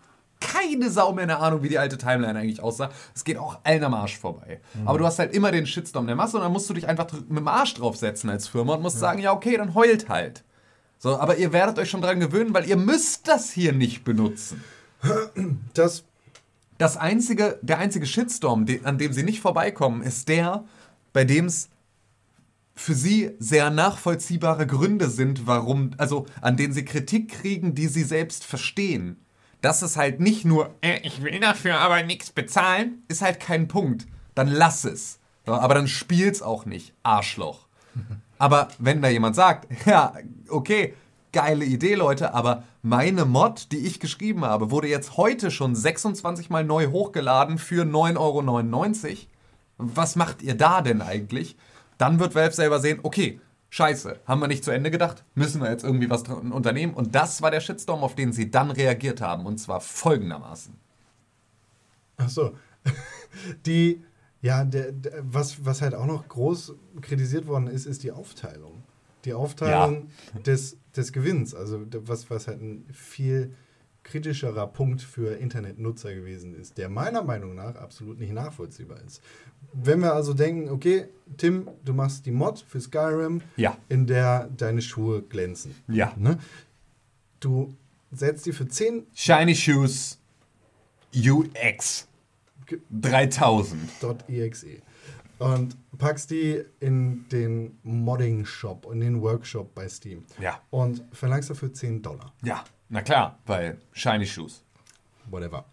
keine 0.52 0.90
Sau 0.90 1.12
mehr 1.12 1.24
eine 1.24 1.38
Ahnung, 1.38 1.62
wie 1.62 1.68
die 1.68 1.78
alte 1.78 1.98
Timeline 1.98 2.38
eigentlich 2.38 2.62
aussah. 2.62 2.90
Es 3.14 3.24
geht 3.24 3.38
auch 3.38 3.58
allen 3.64 3.82
am 3.84 3.94
Arsch 3.94 4.18
vorbei. 4.18 4.60
Aber 4.84 4.98
du 4.98 5.06
hast 5.06 5.18
halt 5.18 5.34
immer 5.34 5.50
den 5.50 5.66
Shitstorm 5.66 6.06
der 6.06 6.16
Masse 6.16 6.36
und 6.36 6.42
dann 6.42 6.52
musst 6.52 6.68
du 6.68 6.74
dich 6.74 6.86
einfach 6.86 7.10
mit 7.12 7.38
dem 7.38 7.48
Arsch 7.48 7.74
draufsetzen 7.74 8.30
als 8.30 8.48
Firma 8.48 8.74
und 8.74 8.82
musst 8.82 8.98
sagen, 8.98 9.20
ja, 9.20 9.32
okay, 9.32 9.56
dann 9.56 9.74
heult 9.74 10.08
halt. 10.08 10.44
So, 10.98 11.18
aber 11.18 11.36
ihr 11.36 11.52
werdet 11.52 11.78
euch 11.78 11.90
schon 11.90 12.02
dran 12.02 12.20
gewöhnen, 12.20 12.54
weil 12.54 12.68
ihr 12.68 12.76
müsst 12.76 13.28
das 13.28 13.50
hier 13.50 13.72
nicht 13.72 14.04
benutzen. 14.04 14.62
Das, 15.74 16.04
Das 16.78 16.96
einzige, 16.96 17.58
der 17.62 17.78
einzige 17.78 18.06
Shitstorm, 18.06 18.66
an 18.82 18.98
dem 18.98 19.12
sie 19.12 19.22
nicht 19.22 19.40
vorbeikommen, 19.40 20.02
ist 20.02 20.28
der, 20.28 20.64
bei 21.12 21.24
dem 21.24 21.46
es 21.46 21.68
für 22.74 22.94
sie 22.94 23.30
sehr 23.38 23.70
nachvollziehbare 23.70 24.66
Gründe 24.66 25.08
sind, 25.08 25.46
warum, 25.46 25.92
also 25.98 26.26
an 26.40 26.56
denen 26.56 26.72
sie 26.72 26.84
Kritik 26.84 27.30
kriegen, 27.30 27.74
die 27.74 27.86
sie 27.86 28.02
selbst 28.02 28.44
verstehen. 28.44 29.23
Das 29.64 29.82
ist 29.82 29.96
halt 29.96 30.20
nicht 30.20 30.44
nur, 30.44 30.74
äh, 30.82 30.98
ich 31.04 31.22
will 31.22 31.40
dafür 31.40 31.78
aber 31.78 32.02
nichts 32.02 32.30
bezahlen, 32.30 33.02
ist 33.08 33.22
halt 33.22 33.40
kein 33.40 33.66
Punkt. 33.66 34.06
Dann 34.34 34.48
lass 34.48 34.84
es. 34.84 35.20
Aber 35.46 35.72
dann 35.74 35.88
spiel's 35.88 36.42
auch 36.42 36.66
nicht, 36.66 36.92
Arschloch. 37.02 37.66
Aber 38.38 38.68
wenn 38.78 39.00
da 39.00 39.08
jemand 39.08 39.36
sagt, 39.36 39.66
ja, 39.86 40.12
okay, 40.50 40.92
geile 41.32 41.64
Idee, 41.64 41.94
Leute, 41.94 42.34
aber 42.34 42.64
meine 42.82 43.24
Mod, 43.24 43.72
die 43.72 43.86
ich 43.86 44.00
geschrieben 44.00 44.44
habe, 44.44 44.70
wurde 44.70 44.88
jetzt 44.88 45.16
heute 45.16 45.50
schon 45.50 45.74
26 45.74 46.50
Mal 46.50 46.64
neu 46.64 46.88
hochgeladen 46.88 47.56
für 47.56 47.84
9,99 47.84 49.08
Euro. 49.08 49.16
Was 49.78 50.14
macht 50.14 50.42
ihr 50.42 50.56
da 50.56 50.82
denn 50.82 51.00
eigentlich? 51.00 51.56
Dann 51.96 52.20
wird 52.20 52.34
Valve 52.34 52.54
selber 52.54 52.80
sehen, 52.80 53.00
okay, 53.02 53.40
scheiße, 53.74 54.20
haben 54.24 54.40
wir 54.40 54.46
nicht 54.46 54.62
zu 54.62 54.70
Ende 54.70 54.92
gedacht, 54.92 55.24
müssen 55.34 55.60
wir 55.60 55.68
jetzt 55.68 55.82
irgendwie 55.82 56.08
was 56.08 56.22
unternehmen. 56.22 56.94
Und 56.94 57.16
das 57.16 57.42
war 57.42 57.50
der 57.50 57.60
Shitstorm, 57.60 58.04
auf 58.04 58.14
den 58.14 58.32
sie 58.32 58.48
dann 58.48 58.70
reagiert 58.70 59.20
haben. 59.20 59.46
Und 59.46 59.58
zwar 59.58 59.80
folgendermaßen. 59.80 60.74
ach 62.16 62.28
so. 62.28 62.56
Die, 63.66 64.04
ja, 64.42 64.64
der, 64.64 64.92
der, 64.92 65.24
was, 65.24 65.64
was 65.64 65.82
halt 65.82 65.96
auch 65.96 66.06
noch 66.06 66.28
groß 66.28 66.74
kritisiert 67.00 67.48
worden 67.48 67.66
ist, 67.66 67.86
ist 67.86 68.04
die 68.04 68.12
Aufteilung. 68.12 68.84
Die 69.24 69.34
Aufteilung 69.34 70.08
des, 70.46 70.76
des 70.94 71.12
Gewinns. 71.12 71.52
Also, 71.52 71.84
was, 72.06 72.30
was 72.30 72.46
halt 72.46 72.60
ein 72.60 72.86
viel 72.92 73.56
kritischerer 74.04 74.66
Punkt 74.68 75.02
für 75.02 75.34
Internetnutzer 75.38 76.14
gewesen 76.14 76.54
ist, 76.54 76.78
der 76.78 76.88
meiner 76.88 77.22
Meinung 77.22 77.54
nach 77.54 77.74
absolut 77.76 78.20
nicht 78.20 78.32
nachvollziehbar 78.32 78.98
ist. 79.04 79.20
Wenn 79.72 80.00
wir 80.00 80.12
also 80.14 80.34
denken, 80.34 80.68
okay, 80.70 81.06
Tim, 81.36 81.68
du 81.84 81.94
machst 81.94 82.24
die 82.26 82.30
Mod 82.30 82.60
für 82.60 82.80
Skyrim, 82.80 83.40
Ja. 83.56 83.76
in 83.88 84.06
der 84.06 84.48
deine 84.56 84.82
Schuhe 84.82 85.22
glänzen. 85.22 85.74
Ja. 85.88 86.12
Ne? 86.16 86.38
Du 87.40 87.74
setzt 88.12 88.46
die 88.46 88.52
für 88.52 88.68
10 88.68 89.06
Shiny 89.14 89.54
Shoes 89.54 90.18
UX 91.16 92.06
3000. 92.90 93.80
.exe 94.28 94.66
und 95.38 95.76
packst 95.98 96.30
die 96.30 96.62
in 96.80 97.28
den 97.30 97.78
Modding-Shop, 97.82 98.86
in 98.92 99.00
den 99.00 99.20
Workshop 99.20 99.74
bei 99.74 99.88
Steam 99.88 100.24
Ja. 100.40 100.60
und 100.70 101.02
verlangst 101.12 101.50
dafür 101.50 101.72
10 101.72 102.02
Dollar. 102.02 102.32
Ja, 102.42 102.64
na 102.94 103.02
klar, 103.02 103.38
weil 103.46 103.78
Shiny 103.92 104.24
Shoes. 104.26 104.62
whatever. 105.28 105.64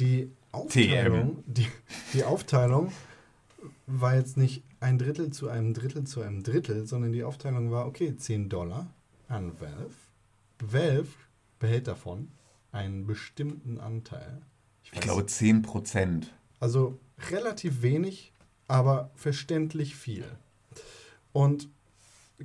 Die 0.00 0.30
Aufteilung, 0.52 1.42
die, 1.46 1.68
die 2.14 2.24
Aufteilung 2.24 2.92
war 3.86 4.14
jetzt 4.16 4.36
nicht 4.38 4.62
ein 4.80 4.98
Drittel 4.98 5.30
zu 5.30 5.48
einem 5.50 5.74
Drittel 5.74 6.04
zu 6.04 6.22
einem 6.22 6.42
Drittel, 6.42 6.86
sondern 6.86 7.12
die 7.12 7.24
Aufteilung 7.24 7.70
war, 7.70 7.86
okay, 7.86 8.16
10 8.16 8.48
Dollar 8.48 8.86
an 9.28 9.52
Valve. 9.60 9.94
Valve 10.60 11.08
behält 11.58 11.88
davon 11.88 12.28
einen 12.72 13.06
bestimmten 13.06 13.78
Anteil. 13.78 14.40
Ich 14.82 14.92
weiß- 14.92 15.00
glaube 15.00 15.22
10%. 15.26 16.28
also 16.60 16.98
relativ 17.30 17.82
wenig, 17.82 18.32
aber 18.66 19.10
verständlich 19.14 19.94
viel. 19.96 20.24
Und 21.32 21.68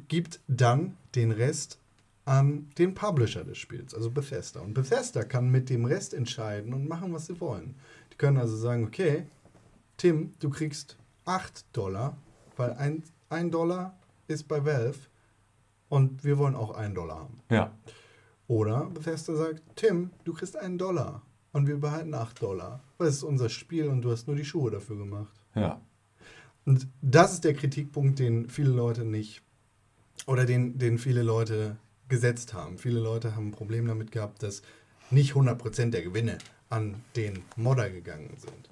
gibt 0.10 0.40
dann 0.48 0.98
den 1.16 1.32
Rest 1.32 1.78
an 2.32 2.70
den 2.78 2.94
Publisher 2.94 3.44
des 3.44 3.58
Spiels, 3.58 3.94
also 3.94 4.10
Bethesda. 4.10 4.62
Und 4.62 4.74
Bethesda 4.74 5.26
kann 5.26 5.52
mit 5.52 5.70
dem 5.70 5.84
Rest 5.84 6.14
entscheiden 6.14 6.74
und 6.74 6.88
machen, 6.88 7.14
was 7.14 7.26
sie 7.26 7.42
wollen. 7.42 7.76
Die 8.14 8.16
können 8.16 8.38
also 8.38 8.56
sagen, 8.56 8.86
okay, 8.86 9.26
Tim, 9.98 10.32
du 10.40 10.50
kriegst 10.50 10.98
8 11.26 11.66
Dollar, 11.76 12.16
weil 12.56 12.72
ein, 12.76 13.04
ein 13.28 13.52
Dollar 13.52 14.00
ist 14.30 14.48
bei 14.48 14.64
Valve 14.64 14.98
und 15.90 16.24
wir 16.24 16.38
wollen 16.38 16.56
auch 16.56 16.74
1 16.74 16.96
Dollar 16.96 17.20
haben. 17.20 17.42
Ja. 17.50 17.76
Oder 18.48 18.86
Bethesda 18.86 19.36
sagt, 19.36 19.62
Tim, 19.76 20.12
du 20.24 20.32
kriegst 20.32 20.56
einen 20.56 20.78
Dollar 20.78 21.24
und 21.52 21.68
wir 21.68 21.82
behalten 21.82 22.14
8 22.14 22.42
Dollar. 22.42 22.82
Weil 22.98 23.10
es 23.10 23.18
ist 23.18 23.24
unser 23.24 23.50
Spiel 23.50 23.90
und 23.90 24.04
du 24.04 24.12
hast 24.12 24.28
nur 24.28 24.38
die 24.38 24.46
Schuhe 24.46 24.72
dafür 24.72 24.96
gemacht. 24.96 25.38
Ja. 25.54 25.82
Und 26.64 26.88
das 27.02 27.34
ist 27.34 27.44
der 27.44 27.56
Kritikpunkt, 27.56 28.20
den 28.20 28.48
viele 28.48 28.70
Leute 28.70 29.04
nicht 29.04 29.42
oder 30.28 30.46
den, 30.46 30.78
den 30.78 30.98
viele 30.98 31.24
Leute 31.24 31.76
gesetzt 32.12 32.54
haben. 32.54 32.78
Viele 32.78 33.00
Leute 33.00 33.36
haben 33.36 33.48
ein 33.48 33.52
Problem 33.52 33.88
damit 33.88 34.12
gehabt, 34.12 34.44
dass 34.44 34.62
nicht 35.10 35.34
100% 35.34 35.90
der 35.90 36.04
Gewinne 36.04 36.38
an 36.70 37.02
den 37.16 37.42
Modder 37.56 37.90
gegangen 37.90 38.36
sind. 38.38 38.70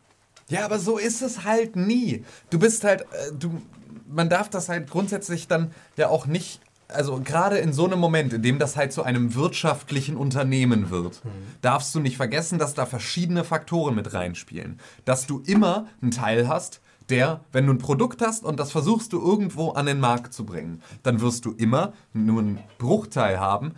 Ja, 0.50 0.66
aber 0.66 0.80
so 0.80 0.98
ist 0.98 1.22
es 1.22 1.44
halt 1.44 1.76
nie. 1.76 2.24
Du 2.50 2.60
bist 2.60 2.84
halt, 2.84 3.02
äh, 3.02 3.32
du, 3.38 3.62
man 4.08 4.30
darf 4.30 4.50
das 4.50 4.70
halt 4.70 4.90
grundsätzlich 4.90 5.48
dann 5.48 5.72
ja 5.96 6.10
auch 6.10 6.26
nicht, 6.26 6.60
also 6.88 7.20
gerade 7.20 7.58
in 7.60 7.72
so 7.72 7.86
einem 7.86 8.00
Moment, 8.00 8.34
in 8.34 8.42
dem 8.42 8.60
das 8.60 8.76
halt 8.76 8.92
zu 8.92 9.04
einem 9.04 9.36
wirtschaftlichen 9.36 10.18
Unternehmen 10.18 10.90
wird, 10.90 11.22
darfst 11.62 11.94
du 11.94 12.00
nicht 12.00 12.18
vergessen, 12.18 12.58
dass 12.58 12.74
da 12.74 12.86
verschiedene 12.86 13.44
Faktoren 13.44 13.96
mit 13.96 14.14
reinspielen. 14.14 14.80
Dass 15.06 15.28
du 15.28 15.44
immer 15.46 15.88
einen 16.02 16.12
Teil 16.12 16.48
hast, 16.48 16.82
der, 17.10 17.42
wenn 17.52 17.66
du 17.66 17.74
ein 17.74 17.80
Produkt 17.80 18.22
hast 18.22 18.44
und 18.44 18.60
das 18.60 18.72
versuchst 18.72 19.14
du 19.14 19.22
irgendwo 19.22 19.72
an 19.72 19.86
den 19.86 20.00
Markt 20.00 20.34
zu 20.34 20.46
bringen, 20.46 20.82
dann 21.04 21.22
wirst 21.22 21.46
du 21.46 21.52
immer 21.52 21.94
nur 22.14 22.40
einen 22.40 22.60
Bruchteil 22.78 23.40
haben, 23.40 23.74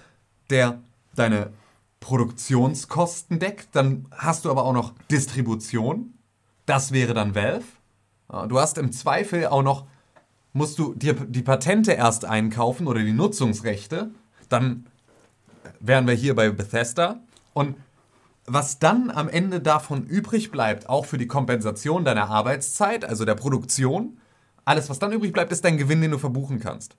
der 0.50 0.80
deine 1.16 1.52
Produktionskosten 2.00 3.40
deckt. 3.40 3.70
Dann 3.74 4.08
hast 4.12 4.46
du 4.46 4.52
aber 4.52 4.66
auch 4.66 4.74
noch 4.74 4.94
Distribution. 5.10 6.14
Das 6.66 6.92
wäre 6.92 7.14
dann 7.14 7.36
Valve. 7.36 7.66
Du 8.48 8.60
hast 8.60 8.78
im 8.78 8.92
Zweifel 8.92 9.48
auch 9.48 9.62
noch, 9.62 9.86
musst 10.54 10.80
du 10.80 10.94
dir 10.94 11.14
die 11.14 11.44
Patente 11.44 11.92
erst 11.94 12.26
einkaufen 12.26 12.88
oder 12.88 13.02
die 13.02 13.14
Nutzungsrechte. 13.14 14.12
Dann 14.50 14.86
wären 15.80 16.08
wir 16.08 16.14
hier 16.14 16.36
bei 16.36 16.50
Bethesda. 16.50 17.20
Und 17.54 17.76
was 18.46 18.80
dann 18.80 19.12
am 19.12 19.30
Ende 19.30 19.62
davon 19.62 20.06
übrig 20.06 20.52
bleibt, 20.52 20.90
auch 20.90 21.06
für 21.06 21.18
die 21.18 21.28
Kompensation 21.28 22.06
deiner 22.06 22.30
Arbeitszeit, 22.30 23.06
also 23.06 23.26
der 23.26 23.36
Produktion, 23.36 24.18
alles, 24.66 24.90
was 24.90 25.00
dann 25.00 25.12
übrig 25.12 25.34
bleibt, 25.34 25.52
ist 25.52 25.66
dein 25.66 25.78
Gewinn, 25.78 26.02
den 26.02 26.12
du 26.12 26.18
verbuchen 26.18 26.60
kannst. 26.60 26.96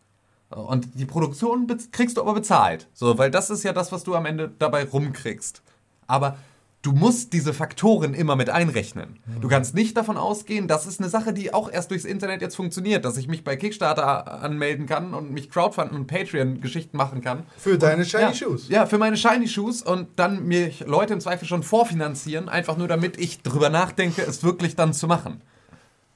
Und 0.51 0.89
die 0.95 1.07
Produktion 1.07 1.67
kriegst 1.93 2.17
du 2.17 2.21
aber 2.21 2.35
bezahlt. 2.35 2.89
So, 2.93 3.17
weil 3.19 3.31
das 3.31 3.51
ist 3.51 3.63
ja 3.63 3.73
das, 3.73 3.93
was 3.93 4.05
du 4.05 4.15
am 4.15 4.27
Ende 4.27 4.53
dabei 4.59 4.85
rumkriegst. 4.85 5.63
Aber 6.07 6.37
du 6.83 6.91
musst 6.91 7.33
diese 7.33 7.55
Faktoren 7.55 8.13
immer 8.13 8.35
mit 8.35 8.51
einrechnen. 8.51 9.21
Du 9.41 9.49
kannst 9.49 9.75
nicht 9.75 9.97
davon 9.97 10.17
ausgehen, 10.17 10.67
das 10.67 10.87
ist 10.87 11.01
eine 11.01 11.09
Sache, 11.09 11.33
die 11.33 11.55
auch 11.55 11.71
erst 11.71 11.93
durchs 11.93 12.05
Internet 12.05 12.43
jetzt 12.43 12.57
funktioniert, 12.57 13.05
dass 13.05 13.17
ich 13.17 13.29
mich 13.29 13.45
bei 13.45 13.57
Kickstarter 13.57 14.43
anmelden 14.43 14.87
kann 14.87 15.15
und 15.15 15.31
mich 15.31 15.49
crowdfunden 15.49 15.97
und 15.97 16.07
Patreon-Geschichten 16.09 16.97
machen 16.97 17.21
kann. 17.21 17.45
Für 17.57 17.79
deine 17.79 18.05
Shiny 18.05 18.23
ja, 18.23 18.35
Shoes. 18.35 18.69
Ja, 18.69 18.87
für 18.87 18.99
meine 18.99 19.17
Shiny 19.17 19.47
Shoes 19.47 19.83
und 19.83 20.09
dann 20.17 20.45
mir 20.45 20.73
Leute 20.85 21.15
im 21.15 21.21
Zweifel 21.21 21.47
schon 21.47 21.63
vorfinanzieren, 21.63 22.49
einfach 22.49 22.77
nur 22.77 22.89
damit 22.89 23.17
ich 23.17 23.43
drüber 23.43 23.71
nachdenke, 23.71 24.23
es 24.23 24.43
wirklich 24.43 24.75
dann 24.75 24.93
zu 24.93 25.07
machen. 25.07 25.41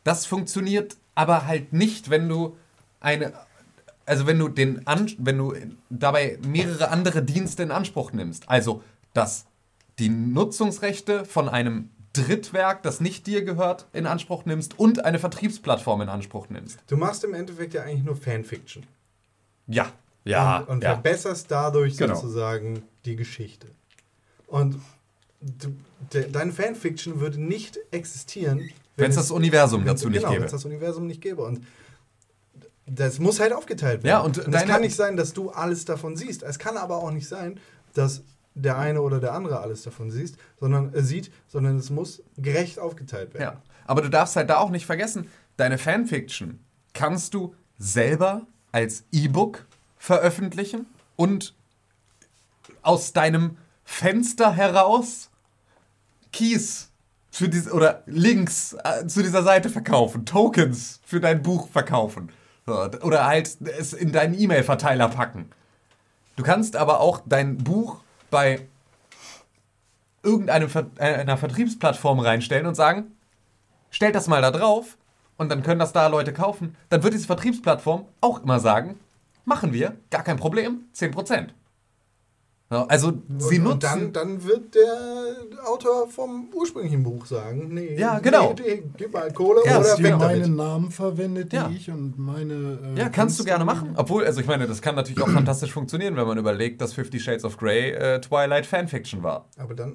Das 0.02 0.26
funktioniert 0.26 0.96
aber 1.14 1.46
halt 1.46 1.72
nicht, 1.72 2.10
wenn 2.10 2.28
du 2.28 2.56
eine, 3.00 3.32
also 4.04 4.26
wenn 4.26 4.38
du 4.38 4.48
den, 4.48 4.82
wenn 5.18 5.38
du 5.38 5.54
dabei 5.90 6.38
mehrere 6.46 6.90
andere 6.90 7.22
Dienste 7.22 7.62
in 7.62 7.70
Anspruch 7.70 8.12
nimmst. 8.12 8.48
Also, 8.48 8.82
dass 9.14 9.46
die 9.98 10.08
Nutzungsrechte 10.08 11.24
von 11.24 11.48
einem 11.48 11.90
Drittwerk, 12.12 12.82
das 12.82 13.00
nicht 13.00 13.26
dir 13.26 13.44
gehört, 13.44 13.86
in 13.92 14.06
Anspruch 14.06 14.44
nimmst 14.46 14.78
und 14.78 15.04
eine 15.04 15.18
Vertriebsplattform 15.18 16.00
in 16.02 16.08
Anspruch 16.08 16.48
nimmst. 16.48 16.78
Du 16.86 16.96
machst 16.96 17.24
im 17.24 17.34
Endeffekt 17.34 17.74
ja 17.74 17.82
eigentlich 17.82 18.04
nur 18.04 18.16
Fanfiction. 18.16 18.84
Ja, 19.66 19.92
ja, 20.24 20.58
und, 20.60 20.68
und 20.68 20.82
ja. 20.84 20.94
verbesserst 20.94 21.50
dadurch 21.50 21.96
Genau. 21.96 22.14
sozusagen 22.14 22.82
die 23.04 23.16
Geschichte. 23.16 23.68
Und 24.46 24.76
du, 25.40 25.74
de, 26.12 26.30
deine 26.30 26.52
Fanfiction 26.52 27.20
würde 27.20 27.40
nicht 27.40 27.78
existieren, 27.90 28.70
Wenn 28.96 29.10
es 29.10 29.16
das 29.16 29.30
Universum 29.30 29.80
wenn- 29.80 29.88
dazu 29.88 30.08
nicht 30.08 30.18
genau, 30.20 30.28
wenn 30.30 30.34
gäbe. 30.36 30.46
es 30.46 30.52
das 30.52 30.64
Universum 30.64 31.06
nicht 31.06 31.20
gäbe. 31.20 31.42
Und 31.42 31.60
das 32.86 33.18
muss 33.18 33.40
halt 33.40 33.52
aufgeteilt 33.52 34.04
werden. 34.04 34.08
Ja, 34.08 34.20
und 34.20 34.38
es 34.38 34.64
kann 34.64 34.80
nicht 34.80 34.94
sein, 34.96 35.16
dass 35.16 35.32
du 35.32 35.50
alles 35.50 35.84
davon 35.84 36.16
siehst. 36.16 36.42
Es 36.44 36.58
kann 36.58 36.76
aber 36.76 36.96
auch 36.96 37.10
nicht 37.10 37.28
sein, 37.28 37.58
dass 37.94 38.22
der 38.56 38.78
eine 38.78 39.02
oder 39.02 39.20
der 39.20 39.32
andere 39.34 39.60
alles 39.60 39.82
davon 39.82 40.10
siehst, 40.10 40.36
sondern 40.58 40.92
äh, 40.94 41.02
sieht, 41.02 41.30
sondern 41.46 41.76
es 41.76 41.90
muss 41.90 42.22
gerecht 42.36 42.78
aufgeteilt 42.78 43.34
werden. 43.34 43.42
Ja, 43.42 43.62
aber 43.84 44.02
du 44.02 44.10
darfst 44.10 44.34
halt 44.36 44.50
da 44.50 44.58
auch 44.58 44.70
nicht 44.70 44.86
vergessen, 44.86 45.30
deine 45.56 45.78
Fanfiction 45.78 46.60
kannst 46.94 47.34
du 47.34 47.54
selber 47.78 48.42
als 48.72 49.04
E-Book 49.12 49.66
veröffentlichen 49.98 50.86
und 51.16 51.54
aus 52.82 53.12
deinem 53.12 53.58
Fenster 53.84 54.52
heraus 54.52 55.30
Keys 56.32 56.90
für 57.30 57.48
diese, 57.48 57.72
oder 57.72 58.02
Links 58.06 58.76
äh, 58.82 59.06
zu 59.06 59.22
dieser 59.22 59.42
Seite 59.42 59.68
verkaufen, 59.68 60.24
Tokens 60.24 61.00
für 61.04 61.20
dein 61.20 61.42
Buch 61.42 61.68
verkaufen. 61.68 62.30
Oder 62.66 63.26
halt 63.26 63.58
es 63.78 63.92
in 63.92 64.10
deinen 64.10 64.36
E-Mail-Verteiler 64.36 65.08
packen. 65.08 65.50
Du 66.34 66.42
kannst 66.42 66.74
aber 66.74 67.00
auch 67.00 67.22
dein 67.24 67.58
Buch 67.58 68.00
bei 68.36 68.68
irgendeiner 70.22 70.68
Ver 70.68 70.90
äh, 70.98 71.36
Vertriebsplattform 71.38 72.20
reinstellen 72.20 72.66
und 72.66 72.74
sagen, 72.74 73.16
stellt 73.88 74.14
das 74.14 74.28
mal 74.28 74.42
da 74.42 74.50
drauf 74.50 74.98
und 75.38 75.48
dann 75.48 75.62
können 75.62 75.78
das 75.78 75.94
da 75.94 76.06
Leute 76.08 76.34
kaufen. 76.34 76.76
Dann 76.90 77.02
wird 77.02 77.14
diese 77.14 77.26
Vertriebsplattform 77.28 78.04
auch 78.20 78.42
immer 78.42 78.60
sagen, 78.60 79.00
machen 79.46 79.72
wir, 79.72 79.96
gar 80.10 80.22
kein 80.22 80.36
Problem, 80.36 80.84
10%. 80.94 81.48
Also 82.68 83.12
sie 83.38 83.58
und, 83.58 83.64
nutzen... 83.64 83.72
und 83.74 83.82
dann, 83.84 84.12
dann 84.12 84.44
wird 84.44 84.74
der 84.74 85.36
Autor 85.68 86.08
vom 86.08 86.48
ursprünglichen 86.52 87.04
Buch 87.04 87.24
sagen, 87.26 87.68
nee, 87.72 87.94
Ja, 87.96 88.18
genau. 88.18 88.54
nee, 88.58 88.62
nee, 88.66 88.82
gib 88.96 89.12
mal 89.12 89.32
Kohle 89.32 89.60
Ja, 89.64 89.78
oder 89.78 89.96
weg 89.98 90.18
meinen. 90.18 90.56
Namen 90.56 90.90
verwendet, 90.90 91.52
die 91.52 91.56
Ja. 91.56 91.70
ich 91.72 91.88
und 91.88 92.18
meine. 92.18 92.78
äh, 92.96 92.98
Ja, 92.98 93.08
kannst 93.08 93.38
du 93.38 93.44
gerne 93.44 93.64
machen. 93.64 93.92
Obwohl, 93.96 94.24
also 94.24 94.40
ich 94.40 94.48
meine, 94.48 94.66
das 94.66 94.82
kann 94.82 94.96
natürlich 94.96 95.22
auch 95.22 95.28
fantastisch 95.28 95.70
funktionieren, 95.72 96.16
wenn 96.16 96.26
man 96.26 96.38
überlegt, 96.38 96.80
dass 96.80 96.92
Fifty 96.92 97.20
Shades 97.20 97.44
of 97.44 97.56
Grey 97.56 97.90
äh, 97.92 98.20
Twilight 98.20 98.66
Fanfiction 98.66 99.22
war. 99.22 99.44
Aber 99.58 99.74
dann 99.74 99.90
äh, 99.90 99.94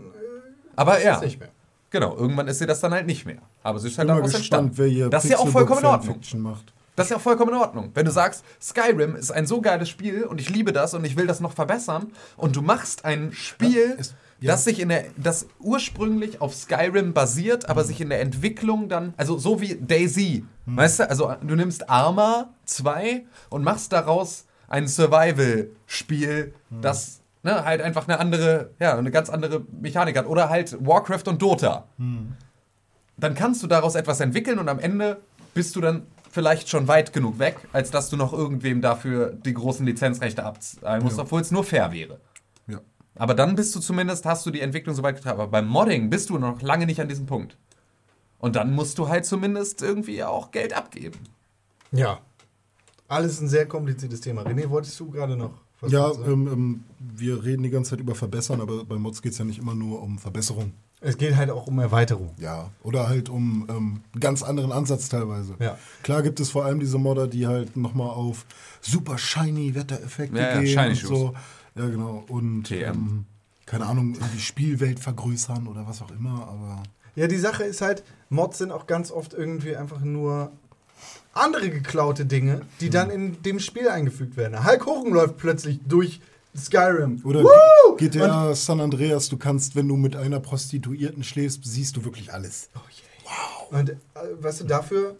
Aber 0.77 0.97
ist 0.97 1.03
ja, 1.03 1.15
es 1.17 1.21
nicht 1.23 1.39
mehr. 1.41 1.49
genau, 1.89 2.15
irgendwann 2.15 2.47
ist 2.47 2.59
sie 2.59 2.67
das 2.67 2.79
dann 2.79 2.93
halt 2.93 3.05
nicht 3.05 3.25
mehr. 3.25 3.41
Aber 3.63 3.79
sie 3.79 3.89
ist 3.89 3.97
halt 3.97 4.07
daraus 4.07 4.33
entstanden. 4.33 4.71
wer 4.75 4.87
hier 4.87 5.09
Das 5.09 5.25
ist 5.25 5.31
ja 5.31 5.39
auch 5.39 5.47
vollkommen 5.49 5.81
in 5.81 5.85
Ordnung. 5.87 6.05
Fanfiction 6.13 6.39
macht. 6.41 6.71
Das 6.95 7.05
ist 7.07 7.11
ja 7.11 7.17
auch 7.17 7.21
vollkommen 7.21 7.53
in 7.53 7.57
Ordnung. 7.59 7.91
Wenn 7.93 8.05
du 8.05 8.11
sagst, 8.11 8.43
Skyrim 8.61 9.15
ist 9.15 9.31
ein 9.31 9.45
so 9.47 9.61
geiles 9.61 9.87
Spiel 9.89 10.23
und 10.23 10.41
ich 10.41 10.49
liebe 10.49 10.73
das 10.73 10.93
und 10.93 11.05
ich 11.05 11.15
will 11.15 11.25
das 11.27 11.39
noch 11.39 11.53
verbessern 11.53 12.11
und 12.37 12.55
du 12.55 12.61
machst 12.61 13.05
ein 13.05 13.31
Spiel, 13.33 13.91
Ja, 13.91 13.95
es- 13.97 14.13
ja. 14.41 14.51
das 14.51 14.63
sich 14.65 14.79
in 14.79 14.89
der, 14.89 15.05
das 15.17 15.47
ursprünglich 15.59 16.41
auf 16.41 16.53
Skyrim 16.53 17.13
basiert, 17.13 17.69
aber 17.69 17.83
sich 17.85 18.01
in 18.01 18.09
der 18.09 18.19
Entwicklung 18.21 18.89
dann, 18.89 19.13
also 19.17 19.37
so 19.37 19.61
wie 19.61 19.75
Daisy, 19.75 20.45
Hm. 20.65 20.77
weißt 20.77 20.99
du, 20.99 21.09
also 21.09 21.33
du 21.41 21.55
nimmst 21.55 21.89
Arma 21.89 22.49
2 22.65 23.23
und 23.49 23.63
machst 23.63 23.93
daraus 23.93 24.45
ein 24.67 24.87
Survival-Spiel, 24.87 26.53
Hm. 26.69 26.81
das 26.81 27.21
ne, 27.43 27.63
halt 27.65 27.81
einfach 27.81 28.07
eine 28.07 28.19
andere, 28.19 28.71
ja, 28.79 28.97
eine 28.97 29.11
ganz 29.11 29.29
andere 29.29 29.65
Mechanik 29.81 30.17
hat. 30.17 30.27
Oder 30.27 30.49
halt 30.49 30.77
Warcraft 30.85 31.23
und 31.27 31.41
Dota. 31.41 31.85
Dann 33.17 33.35
kannst 33.35 33.63
du 33.63 33.67
daraus 33.67 33.95
etwas 33.95 34.19
entwickeln 34.19 34.59
und 34.59 34.69
am 34.69 34.79
Ende 34.79 35.21
bist 35.53 35.75
du 35.75 35.81
dann 35.81 36.05
vielleicht 36.31 36.69
schon 36.69 36.87
weit 36.87 37.13
genug 37.13 37.39
weg, 37.39 37.57
als 37.73 37.91
dass 37.91 38.09
du 38.09 38.17
noch 38.17 38.33
irgendwem 38.33 38.81
dafür 38.81 39.31
die 39.33 39.53
großen 39.53 39.85
Lizenzrechte 39.85 40.43
abzahlen 40.43 41.03
musst, 41.03 41.17
Ja. 41.17 41.23
obwohl 41.23 41.41
es 41.41 41.51
nur 41.51 41.63
fair 41.63 41.91
wäre. 41.91 42.19
Ja. 42.67 42.79
Aber 43.15 43.33
dann 43.33 43.55
bist 43.55 43.75
du 43.75 43.79
zumindest, 43.79 44.25
hast 44.25 44.45
du 44.45 44.51
die 44.51 44.61
Entwicklung 44.61 44.95
so 44.95 45.03
weit 45.03 45.17
getragen. 45.17 45.39
Aber 45.39 45.51
beim 45.51 45.67
Modding 45.67 46.09
bist 46.09 46.29
du 46.29 46.37
noch 46.37 46.61
lange 46.61 46.85
nicht 46.85 47.01
an 47.01 47.09
diesem 47.09 47.25
Punkt. 47.25 47.57
Und 48.39 48.55
dann 48.55 48.73
musst 48.73 48.97
du 48.97 49.07
halt 49.09 49.25
zumindest 49.25 49.81
irgendwie 49.81 50.23
auch 50.23 50.51
Geld 50.51 50.73
abgeben. 50.73 51.19
Ja. 51.91 52.19
Alles 53.07 53.39
ein 53.41 53.49
sehr 53.49 53.67
kompliziertes 53.67 54.21
Thema. 54.21 54.43
René, 54.43 54.69
wolltest 54.69 54.99
du 54.99 55.11
gerade 55.11 55.35
noch 55.35 55.51
was 55.81 55.91
Ja, 55.91 56.11
ähm, 56.11 56.47
ähm, 56.47 56.83
wir 56.99 57.43
reden 57.43 57.63
die 57.63 57.69
ganze 57.69 57.91
Zeit 57.91 57.99
über 57.99 58.15
Verbessern, 58.15 58.61
aber 58.61 58.85
bei 58.85 58.95
Mods 58.95 59.21
geht 59.21 59.33
es 59.33 59.37
ja 59.37 59.45
nicht 59.45 59.59
immer 59.59 59.75
nur 59.75 60.01
um 60.01 60.17
Verbesserung. 60.17 60.73
Es 61.03 61.17
geht 61.17 61.35
halt 61.35 61.49
auch 61.49 61.65
um 61.67 61.79
Erweiterung. 61.79 62.29
Ja, 62.37 62.69
oder 62.83 63.09
halt 63.09 63.27
um 63.27 63.65
ähm, 63.69 64.01
einen 64.13 64.19
ganz 64.19 64.43
anderen 64.43 64.71
Ansatz 64.71 65.09
teilweise. 65.09 65.55
Ja. 65.59 65.77
Klar 66.03 66.21
gibt 66.21 66.39
es 66.39 66.51
vor 66.51 66.63
allem 66.65 66.79
diese 66.79 66.99
Modder, 66.99 67.27
die 67.27 67.47
halt 67.47 67.75
nochmal 67.75 68.09
auf 68.09 68.45
super 68.81 69.17
shiny 69.17 69.73
Wettereffekte 69.73 70.37
Ja, 70.37 70.53
ja, 70.55 70.61
gehen 70.61 70.67
shiny 70.67 70.89
und 70.89 70.95
Shoes. 70.97 71.09
so. 71.09 71.33
Ja, 71.75 71.87
genau. 71.89 72.23
Und 72.27 72.71
ähm, 72.71 73.25
keine 73.65 73.87
Ahnung, 73.87 74.15
die 74.35 74.39
Spielwelt 74.39 74.99
vergrößern 74.99 75.67
oder 75.67 75.87
was 75.87 76.01
auch 76.03 76.11
immer, 76.11 76.47
aber 76.47 76.83
Ja, 77.15 77.27
die 77.27 77.37
Sache 77.37 77.63
ist 77.63 77.81
halt, 77.81 78.03
Mods 78.29 78.59
sind 78.59 78.71
auch 78.71 78.85
ganz 78.85 79.11
oft 79.11 79.33
irgendwie 79.33 79.75
einfach 79.75 80.01
nur 80.01 80.51
andere 81.33 81.69
geklaute 81.69 82.25
Dinge, 82.25 82.61
die 82.79 82.89
dann 82.89 83.09
in 83.09 83.41
dem 83.41 83.59
Spiel 83.59 83.87
eingefügt 83.89 84.37
werden. 84.37 84.65
Hulk 84.65 84.85
Hogan 84.85 85.13
läuft 85.13 85.37
plötzlich 85.37 85.79
durch 85.87 86.21
Skyrim. 86.55 87.21
Oder 87.23 87.43
Woo! 87.43 87.95
GTA 87.97 88.53
San 88.55 88.81
Andreas, 88.81 89.29
du 89.29 89.37
kannst, 89.37 89.75
wenn 89.75 89.87
du 89.87 89.95
mit 89.95 90.15
einer 90.15 90.39
Prostituierten 90.39 91.23
schläfst, 91.23 91.61
siehst 91.63 91.95
du 91.95 92.03
wirklich 92.03 92.33
alles. 92.33 92.69
Und 93.69 93.89
äh, 93.89 93.95
weißt 94.39 94.61
du, 94.61 94.63
dafür 94.65 95.15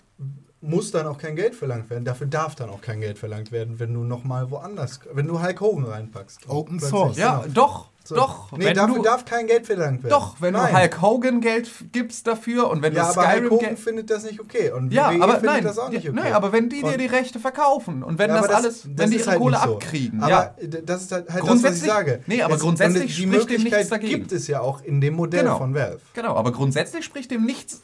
muss 0.62 0.91
dann 0.91 1.07
auch 1.07 1.18
kein 1.18 1.36
Geld 1.36 1.55
verlangt 1.55 1.89
werden. 1.89 2.05
Dafür 2.05 2.28
darf 2.28 2.55
dann 2.55 2.70
auch 2.70 2.82
kein 2.82 3.01
Geld 3.01 3.18
verlangt 3.18 3.51
werden, 3.51 3.80
wenn 3.80 3.93
du 3.93 4.03
nochmal 4.03 4.51
woanders, 4.51 4.99
wenn 5.14 5.28
du 5.28 5.41
Hulk 5.41 5.59
Hogan 5.59 5.86
reinpackst. 5.86 6.47
Open 6.47 6.80
Source. 6.80 7.18
Ja, 7.18 7.39
genau. 7.41 7.53
doch, 7.53 7.89
So. 8.03 8.16
doch. 8.16 8.51
Nee, 8.51 8.66
wenn 8.66 8.76
dafür 8.76 8.95
du, 8.97 9.01
darf 9.01 9.26
kein 9.26 9.47
Geld 9.47 9.66
verlangt 9.66 10.03
werden. 10.03 10.12
doch, 10.12 10.36
wenn 10.39 10.53
Nein. 10.53 10.72
du 10.74 10.80
Hulk 10.80 11.01
Hogan 11.01 11.41
Geld 11.41 11.70
gibst 11.91 12.28
dafür 12.28 12.70
und 12.70 12.84
wenn 12.84 12.93
Ja, 12.93 13.05
du 13.05 13.09
aber 13.09 13.22
Hulk 13.22 13.32
Skyrim 13.38 13.49
Hogan 13.51 13.66
Geld. 13.70 13.80
findet 13.80 14.09
das 14.12 14.24
nicht 14.24 14.39
okay. 14.39 14.70
Und 14.72 14.93
Ja, 14.93 15.09
WWE 15.12 15.24
aber 15.24 15.34
findet 15.34 15.51
nein, 15.51 15.64
das 15.64 15.80
auch 15.80 15.89
nicht 15.89 16.03
ja, 16.03 16.12
okay. 16.12 16.20
nein, 16.22 16.34
aber 16.34 16.51
wenn 16.51 16.70
die 16.70 16.84
dir 16.84 16.97
die 16.97 17.05
Rechte 17.07 17.39
verkaufen 17.39 18.03
und 18.03 18.20
wenn 18.20 18.30
Ja, 18.30 18.36
das, 18.38 18.45
aber 18.45 18.55
alles, 18.57 18.86
wenn 18.97 19.09
die 19.09 19.16
ist 19.16 19.22
ihre 19.24 19.32
halt 19.32 19.39
Kohle 19.39 19.55
nicht 19.57 19.66
so. 19.66 19.74
abkriegen, 19.74 20.22
Aber 20.24 20.32
ja. 20.32 20.55
das 20.86 21.01
ist 21.01 21.12
halt, 21.12 21.30
halt 21.32 21.41
Grundsätzlich- 21.41 21.88
das, 21.89 21.97
was 21.97 22.03
ich 22.03 22.07
sage. 22.07 22.24
nee, 22.28 22.41
aber 22.43 22.55
Es- 22.55 22.62
grundsätzlich 22.62 23.01
spricht 23.16 23.20
dem 23.24 23.30
nichts 23.32 23.47
Möglichkeit 23.49 23.91
dagegen. 23.91 24.12
gibt 24.14 24.32
es 24.32 24.47
ja 24.47 24.59
auch 24.62 24.84
in 24.84 25.01
dem 25.01 25.16
Modell 25.16 25.41
Genau. 25.43 25.57
von 25.57 25.74
Valve. 25.74 25.99
Genau, 26.14 26.36
aber 26.36 26.51
grundsätzlich 26.51 27.03
spricht 27.03 27.32
dem 27.32 27.45
nichts. 27.45 27.82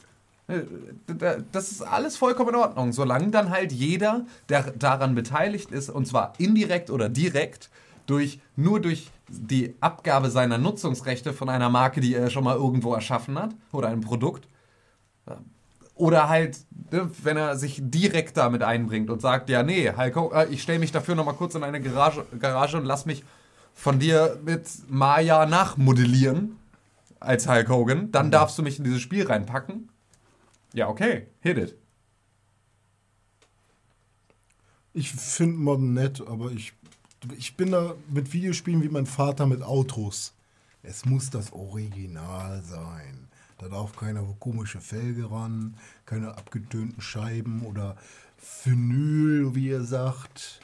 Äh, 0.48 0.62
da- 1.06 1.36
Das 1.52 1.70
ist 1.70 1.82
alles 1.82 2.16
vollkommen 2.16 2.50
in 2.50 2.56
Ordnung, 2.56 2.92
solange 2.92 3.28
dann 3.30 3.50
halt 3.50 3.72
jeder, 3.72 4.26
der 4.48 4.72
daran 4.72 5.14
beteiligt 5.14 5.70
ist, 5.70 5.90
und 5.90 6.06
zwar 6.06 6.32
indirekt 6.38 6.90
oder 6.90 7.08
direkt, 7.08 7.70
durch, 8.06 8.40
nur 8.56 8.80
durch 8.80 9.10
die 9.28 9.74
Abgabe 9.80 10.30
seiner 10.30 10.56
Nutzungsrechte 10.56 11.34
von 11.34 11.48
einer 11.50 11.68
Marke, 11.68 12.00
die 12.00 12.14
er 12.14 12.30
schon 12.30 12.44
mal 12.44 12.56
irgendwo 12.56 12.94
erschaffen 12.94 13.38
hat, 13.38 13.50
oder 13.72 13.88
einem 13.88 14.00
Produkt, 14.00 14.48
oder 15.94 16.28
halt, 16.28 16.58
ne, 16.90 17.10
wenn 17.22 17.36
er 17.36 17.56
sich 17.56 17.80
direkt 17.82 18.36
damit 18.36 18.62
einbringt 18.62 19.10
und 19.10 19.20
sagt, 19.20 19.50
ja, 19.50 19.62
nee, 19.62 19.92
Hulk 19.94 20.16
Hogan, 20.16 20.46
äh, 20.48 20.50
ich 20.52 20.62
stelle 20.62 20.78
mich 20.78 20.92
dafür 20.92 21.14
nochmal 21.16 21.34
kurz 21.34 21.54
in 21.54 21.64
eine 21.64 21.80
Garage, 21.80 22.24
Garage 22.38 22.76
und 22.78 22.84
lass 22.84 23.04
mich 23.04 23.24
von 23.74 23.98
dir 23.98 24.38
mit 24.44 24.66
Maya 24.88 25.44
nachmodellieren 25.44 26.56
als 27.20 27.48
Hulk 27.48 27.68
Hogan, 27.68 28.12
dann 28.12 28.30
darfst 28.30 28.56
du 28.58 28.62
mich 28.62 28.78
in 28.78 28.84
dieses 28.84 29.00
Spiel 29.00 29.26
reinpacken. 29.26 29.88
Ja, 30.78 30.88
okay, 30.88 31.26
hit 31.40 31.58
it. 31.58 31.74
Ich 34.94 35.10
finde 35.10 35.56
Modern 35.56 35.92
nett, 35.92 36.22
aber 36.24 36.52
ich, 36.52 36.72
ich 37.36 37.56
bin 37.56 37.72
da 37.72 37.96
mit 38.08 38.32
Videospielen 38.32 38.84
wie 38.84 38.88
mein 38.88 39.06
Vater 39.06 39.46
mit 39.46 39.60
Autos. 39.60 40.34
Es 40.84 41.04
muss 41.04 41.30
das 41.30 41.52
Original 41.52 42.62
sein. 42.62 43.26
Da 43.58 43.66
darf 43.68 43.96
keine 43.96 44.22
komische 44.38 44.80
Felge 44.80 45.28
ran, 45.28 45.76
keine 46.06 46.38
abgetönten 46.38 47.02
Scheiben 47.02 47.62
oder 47.62 47.96
Phenyl, 48.36 49.56
wie 49.56 49.70
ihr 49.70 49.82
sagt, 49.82 50.60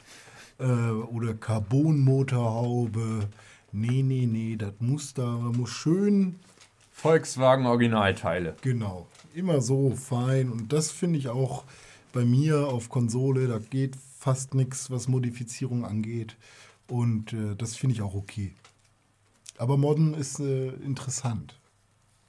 äh, 0.59 0.63
oder 0.63 1.33
Carbonmotorhaube. 1.33 3.27
Nee, 3.73 4.01
nee, 4.01 4.25
nee, 4.25 4.55
das 4.55 4.75
muss 4.79 5.13
da, 5.13 5.25
muss 5.25 5.71
schön 5.71 6.39
Volkswagen 6.93 7.65
Originalteile. 7.65 8.55
Genau, 8.61 9.09
immer 9.35 9.61
so 9.61 9.91
fein. 9.95 10.51
Und 10.51 10.73
das 10.73 10.91
finde 10.91 11.19
ich 11.19 11.29
auch 11.29 11.63
bei 12.13 12.25
mir 12.25 12.67
auf 12.67 12.89
Konsole, 12.89 13.47
da 13.47 13.59
geht 13.59 13.95
fast 14.19 14.55
nichts, 14.55 14.89
was 14.89 15.07
Modifizierung 15.07 15.85
angeht. 15.85 16.35
Und 16.87 17.33
äh, 17.33 17.55
das 17.57 17.75
finde 17.75 17.95
ich 17.95 18.01
auch 18.01 18.15
okay. 18.15 18.53
Aber 19.57 19.77
Modern 19.77 20.13
ist 20.13 20.39
äh, 20.39 20.69
interessant. 20.85 21.55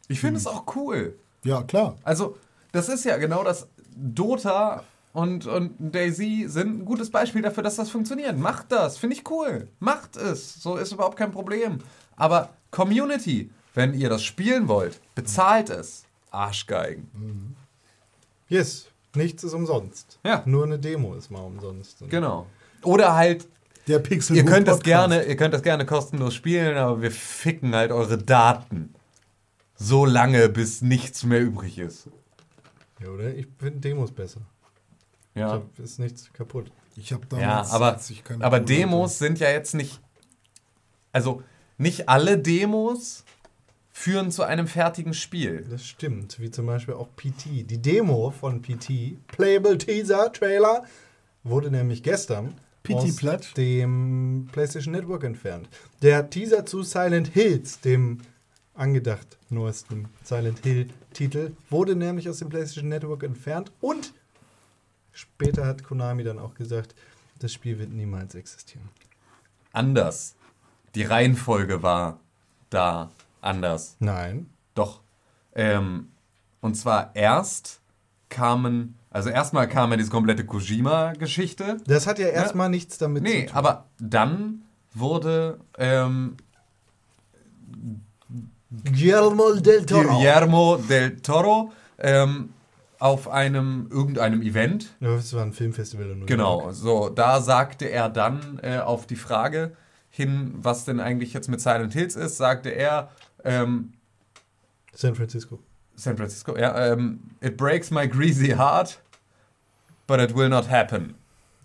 Ich 0.08 0.20
finde 0.20 0.38
es 0.38 0.46
auch 0.46 0.64
cool. 0.76 1.16
Ja, 1.44 1.62
klar. 1.62 1.96
Also, 2.02 2.36
das 2.72 2.88
ist 2.88 3.04
ja 3.04 3.16
genau 3.16 3.42
das. 3.44 3.68
Dota 3.94 4.84
und, 5.12 5.46
und 5.46 5.74
Daisy 5.78 6.44
sind 6.48 6.80
ein 6.80 6.84
gutes 6.84 7.10
Beispiel 7.10 7.42
dafür, 7.42 7.62
dass 7.62 7.76
das 7.76 7.90
funktioniert. 7.90 8.36
Macht 8.36 8.70
das, 8.70 8.98
finde 8.98 9.16
ich 9.16 9.28
cool. 9.30 9.68
Macht 9.78 10.16
es. 10.16 10.60
So 10.62 10.76
ist 10.76 10.92
überhaupt 10.92 11.16
kein 11.16 11.32
Problem. 11.32 11.78
Aber 12.16 12.50
Community, 12.70 13.50
wenn 13.74 13.94
ihr 13.94 14.08
das 14.08 14.22
spielen 14.22 14.68
wollt, 14.68 15.00
bezahlt 15.14 15.70
es. 15.70 16.05
Arschgeigen. 16.36 17.56
Yes, 18.48 18.86
nichts 19.14 19.42
ist 19.44 19.52
umsonst. 19.54 20.18
Ja. 20.24 20.42
Nur 20.46 20.64
eine 20.64 20.78
Demo 20.78 21.14
ist 21.14 21.30
mal 21.30 21.40
umsonst. 21.40 21.98
Genau. 22.08 22.46
Oder 22.82 23.14
halt, 23.14 23.46
Der 23.88 23.98
Pixel 23.98 24.36
ihr 24.36 24.44
könnt 24.44 24.68
das 24.68 24.80
gerne, 24.80 25.24
ihr 25.24 25.36
könnt 25.36 25.54
das 25.54 25.62
gerne 25.62 25.84
kostenlos 25.86 26.34
spielen, 26.34 26.76
aber 26.76 27.02
wir 27.02 27.10
ficken 27.10 27.74
halt 27.74 27.90
eure 27.90 28.18
Daten. 28.18 28.94
So 29.74 30.06
lange, 30.06 30.48
bis 30.48 30.80
nichts 30.82 31.24
mehr 31.24 31.40
übrig 31.40 31.78
ist. 31.78 32.08
Ja, 33.00 33.08
oder? 33.08 33.34
Ich 33.34 33.46
finde 33.58 33.80
Demos 33.80 34.10
besser. 34.12 34.40
Ja. 35.34 35.62
Da 35.76 35.82
ist 35.82 35.98
nichts 35.98 36.32
kaputt. 36.32 36.70
Ich 36.96 37.12
habe 37.12 37.26
Ja, 37.32 37.38
damals, 37.62 37.70
aber, 37.72 38.00
keine 38.24 38.44
aber 38.44 38.56
hatte- 38.56 38.64
Demos 38.66 39.18
sind 39.18 39.38
ja 39.38 39.50
jetzt 39.50 39.74
nicht. 39.74 40.00
Also, 41.12 41.42
nicht 41.76 42.08
alle 42.08 42.38
Demos 42.38 43.24
führen 43.96 44.30
zu 44.30 44.42
einem 44.42 44.68
fertigen 44.68 45.14
Spiel. 45.14 45.64
Das 45.70 45.86
stimmt. 45.86 46.38
Wie 46.38 46.50
zum 46.50 46.66
Beispiel 46.66 46.92
auch 46.92 47.08
PT. 47.16 47.68
Die 47.70 47.80
Demo 47.80 48.30
von 48.30 48.60
PT, 48.60 49.26
Playable 49.26 49.78
Teaser 49.78 50.30
Trailer, 50.34 50.84
wurde 51.44 51.70
nämlich 51.70 52.02
gestern 52.02 52.54
PT 52.82 52.94
aus 52.94 53.16
platt? 53.16 53.56
dem 53.56 54.50
PlayStation 54.52 54.92
Network 54.92 55.24
entfernt. 55.24 55.70
Der 56.02 56.28
Teaser 56.28 56.66
zu 56.66 56.82
Silent 56.82 57.28
Hills, 57.28 57.80
dem 57.80 58.18
angedacht 58.74 59.38
neuesten 59.48 60.10
Silent 60.22 60.58
Hill 60.62 60.90
Titel, 61.14 61.52
wurde 61.70 61.96
nämlich 61.96 62.28
aus 62.28 62.38
dem 62.38 62.50
PlayStation 62.50 62.90
Network 62.90 63.22
entfernt 63.22 63.72
und 63.80 64.12
später 65.10 65.64
hat 65.64 65.82
Konami 65.82 66.22
dann 66.22 66.38
auch 66.38 66.54
gesagt, 66.54 66.94
das 67.38 67.50
Spiel 67.50 67.78
wird 67.78 67.90
niemals 67.90 68.34
existieren. 68.34 68.90
Anders. 69.72 70.36
Die 70.94 71.02
Reihenfolge 71.02 71.82
war 71.82 72.20
da 72.68 73.10
anders. 73.46 73.96
Nein. 74.00 74.50
Doch. 74.74 75.00
Ähm, 75.54 76.08
und 76.60 76.74
zwar 76.74 77.10
erst 77.14 77.80
kamen. 78.28 78.98
Also, 79.10 79.30
erstmal 79.30 79.68
kam 79.68 79.90
ja 79.92 79.96
diese 79.96 80.10
komplette 80.10 80.44
Kojima-Geschichte. 80.44 81.78
Das 81.86 82.06
hat 82.06 82.18
ja 82.18 82.28
erstmal 82.28 82.68
nichts 82.68 82.98
damit 82.98 83.22
Nee, 83.22 83.42
zu 83.46 83.52
tun. 83.52 83.56
aber 83.56 83.86
dann 83.98 84.62
wurde 84.92 85.58
ähm, 85.78 86.36
Guillermo 88.92 89.54
del 89.54 89.86
Toro. 89.86 90.02
Guillermo 90.18 90.76
del 90.76 91.20
Toro 91.20 91.72
ähm, 91.98 92.50
auf 92.98 93.28
einem 93.28 93.88
irgendeinem 93.90 94.42
Event 94.42 94.94
Ja, 95.00 95.14
das 95.16 95.32
war 95.34 95.42
ein 95.42 95.52
Filmfestival 95.52 96.10
in 96.10 96.18
New 96.20 96.26
Genau, 96.26 96.62
York. 96.62 96.74
so, 96.74 97.08
da 97.08 97.40
sagte 97.40 97.86
er 97.86 98.08
dann 98.08 98.58
äh, 98.62 98.78
auf 98.78 99.06
die 99.06 99.16
Frage 99.16 99.76
hin, 100.10 100.54
was 100.56 100.84
denn 100.84 100.98
eigentlich 101.00 101.32
jetzt 101.32 101.48
mit 101.48 101.60
Silent 101.60 101.92
Hills 101.92 102.16
ist, 102.16 102.36
sagte 102.38 102.70
er, 102.70 103.10
ähm, 103.46 103.92
San 104.92 105.14
Francisco. 105.14 105.58
San 105.94 106.16
Francisco, 106.16 106.56
ja, 106.58 106.92
ähm, 106.92 107.20
it 107.40 107.56
breaks 107.56 107.90
my 107.90 108.06
greasy 108.06 108.48
heart, 108.48 109.00
but 110.06 110.20
it 110.20 110.34
will 110.36 110.48
not 110.48 110.70
happen. 110.70 111.14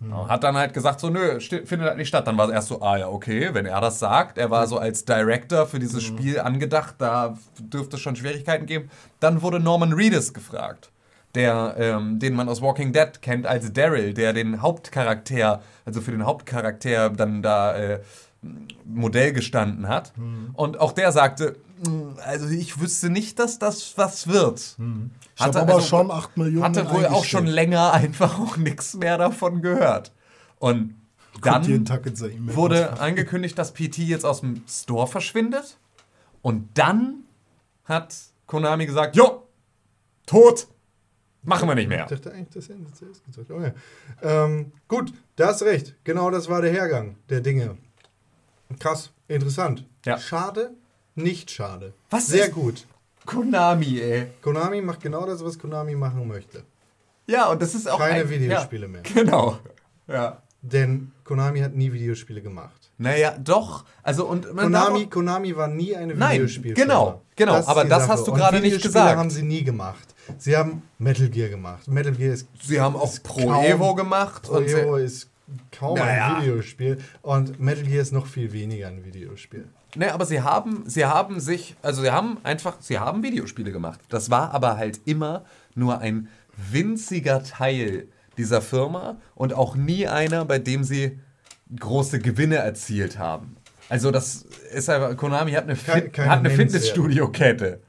Hm. 0.00 0.28
Hat 0.28 0.42
dann 0.42 0.56
halt 0.56 0.74
gesagt, 0.74 1.00
so, 1.00 1.10
nö, 1.10 1.38
findet 1.40 1.82
halt 1.88 1.96
nicht 1.96 2.08
statt. 2.08 2.26
Dann 2.26 2.36
war 2.36 2.48
es 2.48 2.52
erst 2.54 2.68
so, 2.68 2.82
ah 2.82 2.96
ja, 2.96 3.08
okay, 3.08 3.50
wenn 3.52 3.66
er 3.66 3.80
das 3.80 3.98
sagt. 3.98 4.36
Er 4.38 4.50
war 4.50 4.66
so 4.66 4.78
als 4.78 5.04
Director 5.04 5.66
für 5.66 5.78
dieses 5.78 6.06
Hm. 6.08 6.16
Spiel 6.18 6.40
angedacht, 6.40 6.96
da 6.98 7.38
dürfte 7.60 7.96
es 7.96 8.02
schon 8.02 8.16
Schwierigkeiten 8.16 8.66
geben. 8.66 8.90
Dann 9.20 9.42
wurde 9.42 9.60
Norman 9.60 9.92
Reedus 9.92 10.32
gefragt, 10.34 10.90
der, 11.34 11.74
ähm, 11.78 12.18
den 12.18 12.34
man 12.34 12.48
aus 12.48 12.60
Walking 12.60 12.92
Dead 12.92 13.22
kennt 13.22 13.46
als 13.46 13.72
Daryl, 13.72 14.12
der 14.12 14.32
den 14.32 14.60
Hauptcharakter, 14.60 15.62
also 15.84 16.00
für 16.00 16.10
den 16.10 16.24
Hauptcharakter 16.26 17.10
dann 17.10 17.42
da 17.42 17.74
äh, 17.76 18.00
Modell 18.84 19.32
gestanden 19.32 19.88
hat. 19.88 20.16
Mhm. 20.16 20.50
Und 20.54 20.80
auch 20.80 20.92
der 20.92 21.12
sagte, 21.12 21.56
"Mm, 21.71 21.71
also 22.24 22.48
ich 22.48 22.80
wüsste 22.80 23.10
nicht, 23.10 23.38
dass 23.38 23.58
das 23.58 23.96
was 23.96 24.26
wird. 24.26 24.76
Ich 25.36 25.42
habe 25.42 25.60
aber 25.60 25.74
also- 25.74 25.86
schon 25.86 26.10
8 26.10 26.36
Millionen 26.36 26.64
Hatte 26.64 26.90
wohl 26.90 27.06
auch 27.06 27.24
schon 27.24 27.46
länger 27.46 27.92
einfach 27.94 28.38
auch 28.38 28.56
nichts 28.56 28.94
mehr 28.94 29.18
davon 29.18 29.62
gehört. 29.62 30.12
Und 30.58 30.94
dann 31.40 31.84
Tag 31.84 32.06
in 32.06 32.14
sein 32.16 32.30
E-Mail. 32.32 32.56
wurde 32.56 33.00
angekündigt, 33.00 33.58
dass 33.58 33.72
PT 33.72 33.98
jetzt 33.98 34.24
aus 34.24 34.40
dem 34.40 34.62
Store 34.68 35.06
verschwindet. 35.06 35.78
Und 36.42 36.68
dann 36.74 37.24
hat 37.84 38.14
Konami 38.46 38.86
gesagt, 38.86 39.16
jo, 39.16 39.46
tot, 40.26 40.68
machen 41.42 41.68
wir 41.68 41.74
nicht 41.74 41.88
mehr. 41.88 42.04
Ich 42.04 42.10
dachte 42.10 42.32
eigentlich, 42.32 42.50
das 42.50 42.68
hätten 42.68 42.86
sie 42.86 42.92
zuerst 42.92 43.24
gesagt. 43.24 43.50
Oh, 43.50 43.60
ja. 43.60 43.72
ähm, 44.22 44.72
gut, 44.88 45.12
da 45.36 45.48
hast 45.48 45.62
recht. 45.62 45.96
Genau 46.04 46.30
das 46.30 46.48
war 46.48 46.62
der 46.62 46.72
Hergang 46.72 47.16
der 47.28 47.40
Dinge. 47.40 47.76
Krass, 48.78 49.10
interessant. 49.28 49.86
Ja. 50.04 50.18
Schade, 50.18 50.74
nicht 51.14 51.50
schade. 51.50 51.92
Was 52.10 52.26
Sehr 52.26 52.48
gut. 52.48 52.86
Konami, 53.26 54.00
ey. 54.00 54.26
Konami 54.42 54.80
macht 54.80 55.00
genau 55.00 55.26
das, 55.26 55.44
was 55.44 55.58
Konami 55.58 55.94
machen 55.94 56.26
möchte. 56.26 56.64
Ja, 57.26 57.48
und 57.50 57.62
das 57.62 57.74
ist 57.74 57.88
auch 57.88 57.98
Keine 57.98 58.22
ein, 58.22 58.30
Videospiele 58.30 58.88
mehr. 58.88 59.02
Ja, 59.06 59.22
genau. 59.22 59.58
Ja. 60.08 60.42
Denn 60.60 61.12
Konami 61.24 61.60
hat 61.60 61.74
nie 61.74 61.92
Videospiele 61.92 62.40
gemacht. 62.42 62.90
Naja, 62.98 63.36
doch. 63.38 63.84
Also 64.02 64.26
und 64.26 64.46
Konami, 64.56 65.06
Konami 65.06 65.56
war 65.56 65.68
nie 65.68 65.96
eine 65.96 66.14
Nein, 66.14 66.34
Videospielfirma. 66.34 66.74
genau, 66.82 67.22
genau, 67.34 67.58
ist 67.58 67.68
aber 67.68 67.84
das 67.84 68.02
Sache. 68.02 68.12
hast 68.12 68.26
du 68.28 68.32
gerade 68.32 68.56
nicht 68.56 68.64
Videospiele 68.66 68.92
gesagt. 68.92 69.18
haben 69.18 69.30
sie 69.30 69.42
nie 69.42 69.64
gemacht. 69.64 70.14
Sie 70.38 70.56
haben 70.56 70.82
Metal 70.98 71.28
Gear 71.28 71.48
gemacht. 71.48 71.88
Metal 71.88 72.12
Gear 72.12 72.34
ist 72.34 72.46
sie 72.60 72.80
haben 72.80 72.94
auch 72.94 73.12
Pro 73.24 73.62
Evo 73.62 73.94
gemacht 73.96 74.44
Pro 74.44 74.60
Evo 74.60 74.96
ist 74.96 75.28
kaum 75.70 75.98
Naja. 75.98 76.36
ein 76.36 76.42
Videospiel 76.42 76.98
und 77.22 77.60
Metal 77.60 77.84
Gear 77.84 78.02
ist 78.02 78.12
noch 78.12 78.26
viel 78.26 78.52
weniger 78.52 78.88
ein 78.88 79.04
Videospiel. 79.04 79.66
Ne, 79.94 80.12
aber 80.12 80.24
sie 80.24 80.40
haben, 80.40 80.84
sie 80.86 81.04
haben 81.04 81.38
sich, 81.38 81.76
also 81.82 82.02
sie 82.02 82.10
haben 82.10 82.38
einfach, 82.44 82.76
sie 82.80 82.98
haben 82.98 83.22
Videospiele 83.22 83.72
gemacht. 83.72 84.00
Das 84.08 84.30
war 84.30 84.52
aber 84.54 84.78
halt 84.78 85.00
immer 85.04 85.44
nur 85.74 85.98
ein 85.98 86.28
winziger 86.70 87.42
Teil 87.42 88.08
dieser 88.38 88.62
Firma 88.62 89.16
und 89.34 89.52
auch 89.52 89.76
nie 89.76 90.06
einer, 90.08 90.44
bei 90.46 90.58
dem 90.58 90.84
sie 90.84 91.18
große 91.78 92.20
Gewinne 92.20 92.56
erzielt 92.56 93.18
haben. 93.18 93.56
Also 93.88 94.10
das 94.10 94.46
ist 94.72 94.88
einfach, 94.88 95.14
Konami 95.16 95.52
hat 95.52 95.64
eine, 95.64 95.76
Fit, 95.76 96.16
hat 96.18 96.38
eine. 96.38 96.50
Fitnessstudio-Kette, 96.50 97.80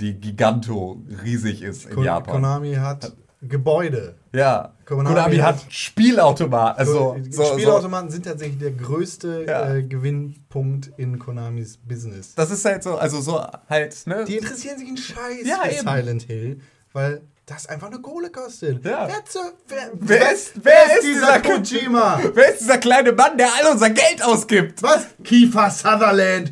die 0.00 0.18
giganto 0.18 1.02
riesig 1.22 1.60
ist 1.60 1.84
in 1.86 1.94
Kon 1.96 2.04
Japan. 2.04 2.34
Konami 2.36 2.74
hat 2.76 3.12
Gebäude. 3.42 4.14
ja, 4.32 4.72
Konami 4.86 5.08
Konami, 5.14 5.36
hat- 5.38 5.64
Spielautomaten. 5.68 6.78
Also, 6.78 7.16
so, 7.30 7.42
so, 7.44 7.52
Spielautomaten 7.52 8.10
sind 8.10 8.24
tatsächlich 8.24 8.58
der 8.58 8.70
größte 8.72 9.44
Ja. 9.46 9.74
äh, 9.74 9.82
Gewinnpunkt 9.82 10.90
in 10.96 11.18
Konamis 11.18 11.76
Business. 11.76 12.34
das 12.34 12.50
ist 12.50 12.64
halt 12.64 12.82
so, 12.82 12.96
also 12.96 13.20
so 13.20 13.44
halt, 13.68 13.96
ne? 14.06 14.24
Die 14.26 14.36
interessieren 14.38 14.78
sich 14.78 14.88
einen 14.88 14.96
Scheiß 14.96 15.44
Ja, 15.46 15.60
für 15.64 15.70
eben. 15.70 15.88
Silent 15.88 16.22
Hill, 16.22 16.60
weil 16.92 17.20
das 17.44 17.66
einfach 17.68 17.88
eine 17.88 18.00
Kohle 18.00 18.30
kostet. 18.30 18.84
Ja. 18.84 19.06
Wer, 19.06 19.24
zu, 19.24 19.38
wer, 19.68 19.90
Wer 19.94 20.32
ist- 20.32 20.52
wer 20.62 20.96
ist 20.96 21.04
dieser 21.04 21.40
Kojima? 21.40 22.20
Wer 22.34 22.50
ist 22.52 22.60
dieser 22.62 22.78
kleine 22.78 23.12
Mann, 23.12 23.36
der 23.38 23.48
all 23.54 23.72
unser 23.72 23.90
Geld 23.90 24.22
ausgibt? 24.24 24.82
Was? 24.82 25.06
Kiefer 25.22 25.70
Sutherland. 25.70 26.50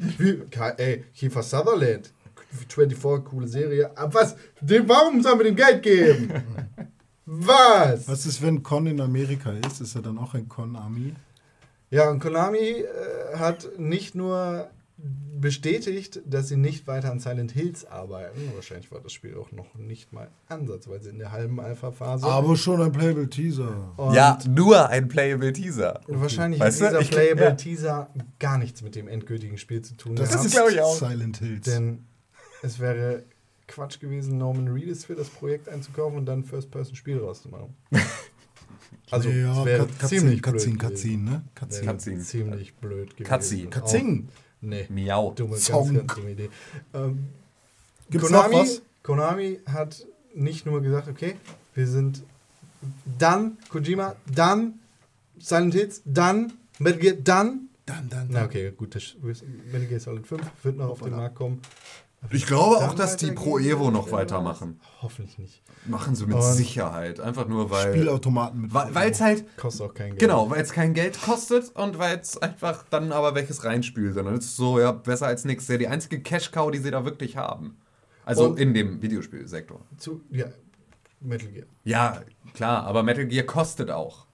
Ey, 0.77 1.05
Kiefer 1.15 1.43
Sutherland. 1.43 2.13
24, 2.69 3.25
coole 3.25 3.49
Serie. 3.49 3.91
Aber 3.97 4.15
was? 4.15 4.37
Dem, 4.61 4.89
warum 4.89 5.21
sollen 5.21 5.39
wir 5.41 5.45
dem 5.47 5.57
Geld 5.57 5.83
geben? 5.83 6.31
was? 7.27 8.07
Was 8.09 8.27
ist, 8.27 8.43
wenn 8.43 8.63
Con 8.63 8.87
in 8.87 9.01
Amerika 9.01 9.51
ist? 9.67 9.81
Ist 9.81 9.95
er 9.95 10.03
dann 10.03 10.19
auch 10.19 10.35
ein 10.35 10.49
Konami? 10.49 11.15
Ja, 11.91 12.11
und 12.11 12.19
Konami 12.21 12.59
äh, 12.59 13.37
hat 13.37 13.69
nicht 13.79 14.15
nur 14.15 14.69
bestätigt, 15.39 16.21
dass 16.25 16.49
sie 16.49 16.57
nicht 16.57 16.87
weiter 16.87 17.11
an 17.11 17.19
Silent 17.21 17.51
Hills 17.53 17.85
arbeiten. 17.87 18.41
Wahrscheinlich 18.55 18.91
war 18.93 19.01
das 19.01 19.13
Spiel 19.13 19.37
auch 19.37 19.51
noch 19.53 19.75
nicht 19.75 20.13
mal 20.13 20.29
ansatzweise 20.49 21.11
in 21.11 21.19
der 21.19 21.33
halben 21.33 21.59
Alpha-Phase. 21.61 22.27
Aber 22.27 22.57
schon 22.57 22.81
ein 22.81 22.93
Playable 22.93 23.29
Teaser. 23.29 23.93
Und 23.97 24.15
Ja, 24.15 24.39
nur 24.49 24.89
ein 24.89 25.09
Playable 25.09 25.53
Teaser. 25.53 26.01
wahrscheinlich 26.07 26.61
Weißt 26.61 26.81
du, 26.81 26.85
hat 26.87 26.91
dieser 26.93 27.03
ich- 27.03 27.11
Playable 27.11 27.45
ja. 27.45 27.51
Teaser 27.53 28.09
gar 28.39 28.57
nichts 28.59 28.83
mit 28.83 28.95
dem 28.95 29.09
endgültigen 29.09 29.59
Spiel 29.59 29.83
zu 29.83 29.97
tun. 29.97 30.15
Das 30.17 30.29
gehabt. 30.31 30.47
ist, 30.47 30.53
glaub 30.55 30.71
ich, 30.71 30.81
auch. 30.81 30.97
Silent 30.97 31.39
Hills. 31.39 31.65
Denn 31.67 32.05
es 32.63 32.79
wäre 32.79 33.25
Quatsch 33.67 33.99
gewesen, 34.01 34.39
Norman 34.39 34.69
Reedus 34.69 35.05
für 35.05 35.15
das 35.15 35.29
Projekt 35.29 35.69
einzukaufen 35.69 36.19
und 36.19 36.27
dann 36.27 36.41
ein 36.41 36.45
First-Person-Spiel 36.45 37.19
rauszumachen. 37.19 37.75
Also, 39.11 39.29
ja, 39.29 39.59
es 39.61 39.65
wäre 39.67 39.89
ziemlich 40.07 40.43
Cutscene, 40.43 40.77
blöd 40.77 40.81
Cutscene, 40.91 41.23
ne? 41.31 41.45
Wäre 41.69 41.85
Cutscene. 41.85 42.21
Ziemlich 42.21 42.75
blöd 42.75 43.17
gewesen. 43.17 43.29
Cutscene. 43.31 43.71
Cutscene. 43.71 44.25
Auch- 44.29 44.33
Nee. 44.63 44.87
Miau. 44.89 45.33
Dumme, 45.35 45.51
ganz, 45.51 45.65
Song. 45.67 45.95
ganz 45.95 46.15
dumme 46.15 46.31
Idee. 46.31 46.49
Ähm, 46.95 47.27
Gibt's 48.09 48.31
noch 48.31 48.45
Konami, 48.45 48.63
was? 48.63 48.83
Konami 49.03 49.61
hat 49.67 50.07
nicht 50.35 50.65
nur 50.65 50.81
gesagt, 50.81 51.09
okay, 51.09 51.37
wir 51.75 51.87
sind 51.87 52.23
dann 53.19 53.59
Kojima, 53.69 54.17
dann 54.35 54.79
Silent 55.39 55.75
Hits, 55.75 56.01
dann 56.07 56.55
Metal 56.79 56.99
Gear, 57.01 57.15
dann. 57.23 57.69
Dann, 57.85 58.09
dann, 58.09 58.29
Na 58.31 58.45
okay, 58.47 58.73
gut, 58.75 58.95
das 58.95 59.15
Metal 59.71 59.87
Gear 59.87 60.01
Solid 60.01 60.27
5 60.27 60.43
wird 60.63 60.77
noch 60.79 60.89
auf 60.89 61.03
den 61.03 61.15
Markt 61.15 61.35
kommen. 61.35 61.61
Ich 62.31 62.47
glaube 62.47 62.77
Dann 62.81 62.91
auch, 62.91 62.95
dass 62.95 63.17
die. 63.17 63.33
Pro 63.33 63.59
Evo 63.59 63.91
noch 63.91 64.11
weitermachen. 64.11 64.81
Hoffentlich 65.03 65.39
nicht. 65.39 65.63
Machen 65.87 66.15
sie 66.15 66.27
mit 66.27 66.37
Und- 66.37 66.43
Sicherheit. 66.43 67.21
Einfach 67.21 67.47
nur, 67.49 67.71
weil. 67.71 67.93
Spielautomaten 67.93 68.63
mit. 68.63 68.75
Weil 68.75 69.11
es 69.11 69.21
halt. 69.21 69.45
Kostet 69.57 69.87
auch 69.91 69.95
kein 69.95 70.09
Geld. 70.11 70.21
Genau, 70.21 70.49
weil 70.51 70.61
es 70.63 70.73
kein 70.73 70.95
Geld 70.95 71.21
kostet 71.21 71.71
und 71.77 71.99
weil 71.99 72.19
es 72.19 72.37
einfach 72.39 72.85
dann 72.91 73.13
aber 73.13 73.35
welches 73.35 73.65
reinspült, 73.65 74.15
sondern 74.15 74.35
es 74.35 74.47
ist 74.47 74.57
so, 74.57 74.79
ja, 74.81 74.93
besser 74.93 75.27
als 75.27 75.45
nichts. 75.45 75.69
Ja, 75.69 75.77
die 75.77 75.89
einzige 75.89 76.21
Cash-Cow, 76.21 76.71
die 76.71 76.79
sie 76.79 76.91
da 76.91 77.05
wirklich 77.05 77.37
haben. 77.37 77.77
Also 78.25 78.47
Und- 78.49 78.59
in 78.59 78.73
dem 78.75 79.03
Videospielsektor. 79.03 79.81
Zu, 79.99 80.23
ja, 80.31 80.47
Metal 81.21 81.49
Gear. 81.49 81.67
Ja, 81.85 82.23
klar, 82.55 82.85
aber 82.85 83.03
Metal 83.03 83.27
Gear 83.27 83.45
kostet 83.45 83.91
auch. 83.91 84.27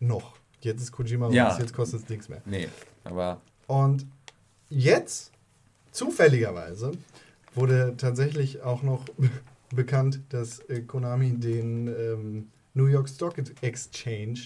Noch. 0.00 0.36
Jetzt 0.60 0.82
ist 0.82 0.90
Kojima 0.92 1.26
raus, 1.26 1.34
Ja. 1.34 1.56
jetzt 1.58 1.72
kostet 1.72 2.02
es 2.02 2.08
nichts 2.08 2.28
mehr. 2.28 2.42
Nee, 2.44 2.68
aber. 3.04 3.40
Und 3.68 4.06
jetzt, 4.68 5.30
zufälligerweise, 5.92 6.92
wurde 7.58 7.94
tatsächlich 7.96 8.62
auch 8.62 8.82
noch 8.82 9.04
bekannt, 9.74 10.20
dass 10.30 10.60
äh, 10.60 10.80
Konami 10.80 11.32
den 11.32 11.88
ähm, 11.88 12.48
New 12.74 12.86
York 12.86 13.08
Stock 13.08 13.34
Exchange 13.60 14.38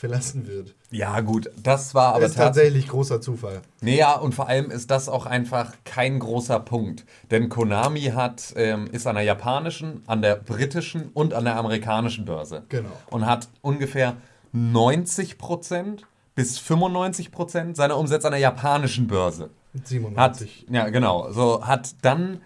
verlassen 0.00 0.46
wird. 0.46 0.74
Ja, 0.90 1.20
gut, 1.20 1.50
das 1.62 1.94
war 1.94 2.14
aber 2.14 2.24
ist 2.24 2.36
tatsächlich. 2.36 2.88
großer 2.88 3.20
Zufall. 3.20 3.60
Nee, 3.82 3.98
ja, 3.98 4.14
und 4.14 4.34
vor 4.34 4.48
allem 4.48 4.70
ist 4.70 4.90
das 4.90 5.10
auch 5.10 5.26
einfach 5.26 5.74
kein 5.84 6.18
großer 6.18 6.58
Punkt. 6.60 7.04
Denn 7.30 7.50
Konami 7.50 8.04
hat, 8.14 8.54
ähm, 8.56 8.88
ist 8.90 9.06
an 9.06 9.16
der 9.16 9.24
japanischen, 9.24 10.02
an 10.06 10.22
der 10.22 10.36
britischen 10.36 11.10
und 11.12 11.34
an 11.34 11.44
der 11.44 11.56
amerikanischen 11.56 12.24
Börse. 12.24 12.64
Genau. 12.70 12.88
Und 13.10 13.26
hat 13.26 13.48
ungefähr 13.60 14.16
90% 14.54 16.00
bis 16.34 16.58
95% 16.58 17.76
seiner 17.76 17.98
Umsätze 17.98 18.28
an 18.28 18.32
der 18.32 18.40
japanischen 18.40 19.06
Börse. 19.06 19.50
Mit 19.74 19.82
Hat, 19.82 19.88
97. 19.88 20.66
ja, 20.70 20.88
genau. 20.88 21.30
So 21.30 21.66
hat 21.66 21.94
dann 22.02 22.40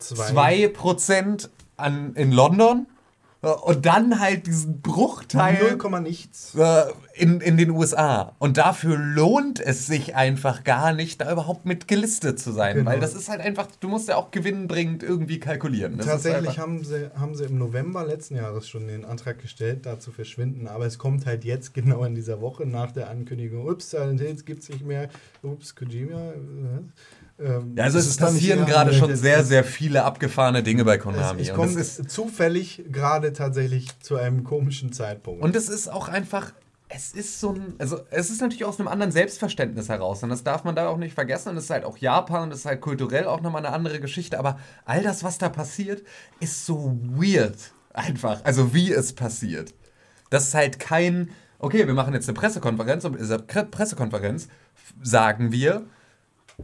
Zwei. 0.00 0.66
2% 0.66 1.48
an, 1.76 2.14
in 2.14 2.32
London 2.32 2.86
und 3.42 3.86
dann 3.86 4.20
halt 4.20 4.46
diesen 4.46 4.82
Bruchteil 4.82 5.78
0, 5.78 6.00
nichts. 6.02 6.54
äh, 6.54 6.84
in, 7.14 7.40
in 7.40 7.56
den 7.56 7.70
USA. 7.70 8.34
Und 8.38 8.58
dafür 8.58 8.98
lohnt 8.98 9.60
es 9.60 9.86
sich 9.86 10.14
einfach 10.14 10.62
gar 10.62 10.92
nicht, 10.92 11.22
da 11.22 11.32
überhaupt 11.32 11.64
mit 11.64 11.88
gelistet 11.88 12.38
zu 12.38 12.52
sein. 12.52 12.76
Genau. 12.76 12.90
Weil 12.90 13.00
das 13.00 13.14
ist 13.14 13.30
halt 13.30 13.40
einfach, 13.40 13.66
du 13.80 13.88
musst 13.88 14.08
ja 14.08 14.16
auch 14.16 14.30
gewinnbringend 14.30 15.02
irgendwie 15.02 15.40
kalkulieren. 15.40 15.96
Das 15.96 16.06
Tatsächlich 16.06 16.58
haben 16.58 16.84
sie, 16.84 17.10
haben 17.18 17.34
sie 17.34 17.44
im 17.44 17.56
November 17.56 18.04
letzten 18.04 18.36
Jahres 18.36 18.68
schon 18.68 18.88
den 18.88 19.06
Antrag 19.06 19.38
gestellt, 19.38 19.86
da 19.86 19.98
zu 19.98 20.12
verschwinden. 20.12 20.68
Aber 20.68 20.84
es 20.84 20.98
kommt 20.98 21.24
halt 21.24 21.42
jetzt 21.46 21.72
genau 21.72 22.04
in 22.04 22.14
dieser 22.14 22.42
Woche 22.42 22.66
nach 22.66 22.92
der 22.92 23.08
Ankündigung, 23.08 23.66
ups, 23.66 23.90
Silent 23.90 24.20
Hills 24.20 24.44
gibt 24.44 24.64
es 24.64 24.68
nicht 24.68 24.84
mehr, 24.84 25.08
ups, 25.42 25.74
Kojima. 25.74 26.32
äh, 26.32 26.82
Ähm, 27.40 27.72
Ja, 27.76 27.84
also 27.84 27.98
es 27.98 28.16
passieren 28.16 28.66
gerade 28.66 28.92
schon 28.92 29.14
sehr, 29.16 29.44
sehr 29.44 29.64
viele 29.64 30.04
abgefahrene 30.04 30.62
Dinge 30.62 30.84
bei 30.84 30.98
Konami. 30.98 31.42
es 31.42 31.50
es 31.76 31.98
ist, 31.98 32.10
zufällig 32.10 32.84
gerade 32.90 33.32
tatsächlich 33.32 33.88
zu 34.00 34.16
einem 34.16 34.44
komischen 34.44 34.92
Zeitpunkt. 34.92 35.42
und 35.42 35.56
es 35.56 35.68
ist 35.68 35.88
auch 35.88 36.08
einfach, 36.08 36.52
es 36.88 37.12
ist 37.12 37.38
so 37.40 37.52
ein, 37.52 37.74
also 37.78 38.00
es 38.10 38.30
ist 38.30 38.40
natürlich 38.40 38.64
aus 38.64 38.78
einem 38.80 38.88
anderen 38.88 39.12
Selbstverständnis 39.12 39.88
heraus. 39.88 40.22
Und 40.24 40.30
das 40.30 40.42
darf 40.42 40.64
man 40.64 40.74
da 40.74 40.88
auch 40.88 40.96
nicht 40.96 41.14
vergessen. 41.14 41.50
Und 41.50 41.56
es 41.56 41.64
ist 41.64 41.70
halt 41.70 41.84
auch 41.84 41.96
Japan 41.98 42.42
und 42.44 42.52
es 42.52 42.60
ist 42.60 42.66
halt 42.66 42.80
kulturell 42.80 43.26
auch 43.26 43.40
nochmal 43.40 43.64
eine 43.64 43.72
andere 43.74 44.00
Geschichte. 44.00 44.38
Aber 44.40 44.58
all 44.84 45.00
das, 45.02 45.22
was 45.22 45.38
da 45.38 45.48
passiert, 45.48 46.02
ist 46.40 46.66
so 46.66 46.98
weird. 47.04 47.56
Einfach. 47.92 48.40
Also 48.44 48.74
wie 48.74 48.92
es 48.92 49.12
passiert. 49.12 49.72
Das 50.30 50.48
ist 50.48 50.54
halt 50.54 50.80
kein, 50.80 51.30
okay, 51.60 51.86
wir 51.86 51.94
machen 51.94 52.12
jetzt 52.12 52.28
eine 52.28 52.34
Pressekonferenz 52.36 53.04
und 53.04 53.14
in 53.14 53.20
dieser 53.20 53.38
Pre- 53.38 53.64
Pressekonferenz 53.66 54.48
sagen 55.02 55.52
wir, 55.52 55.84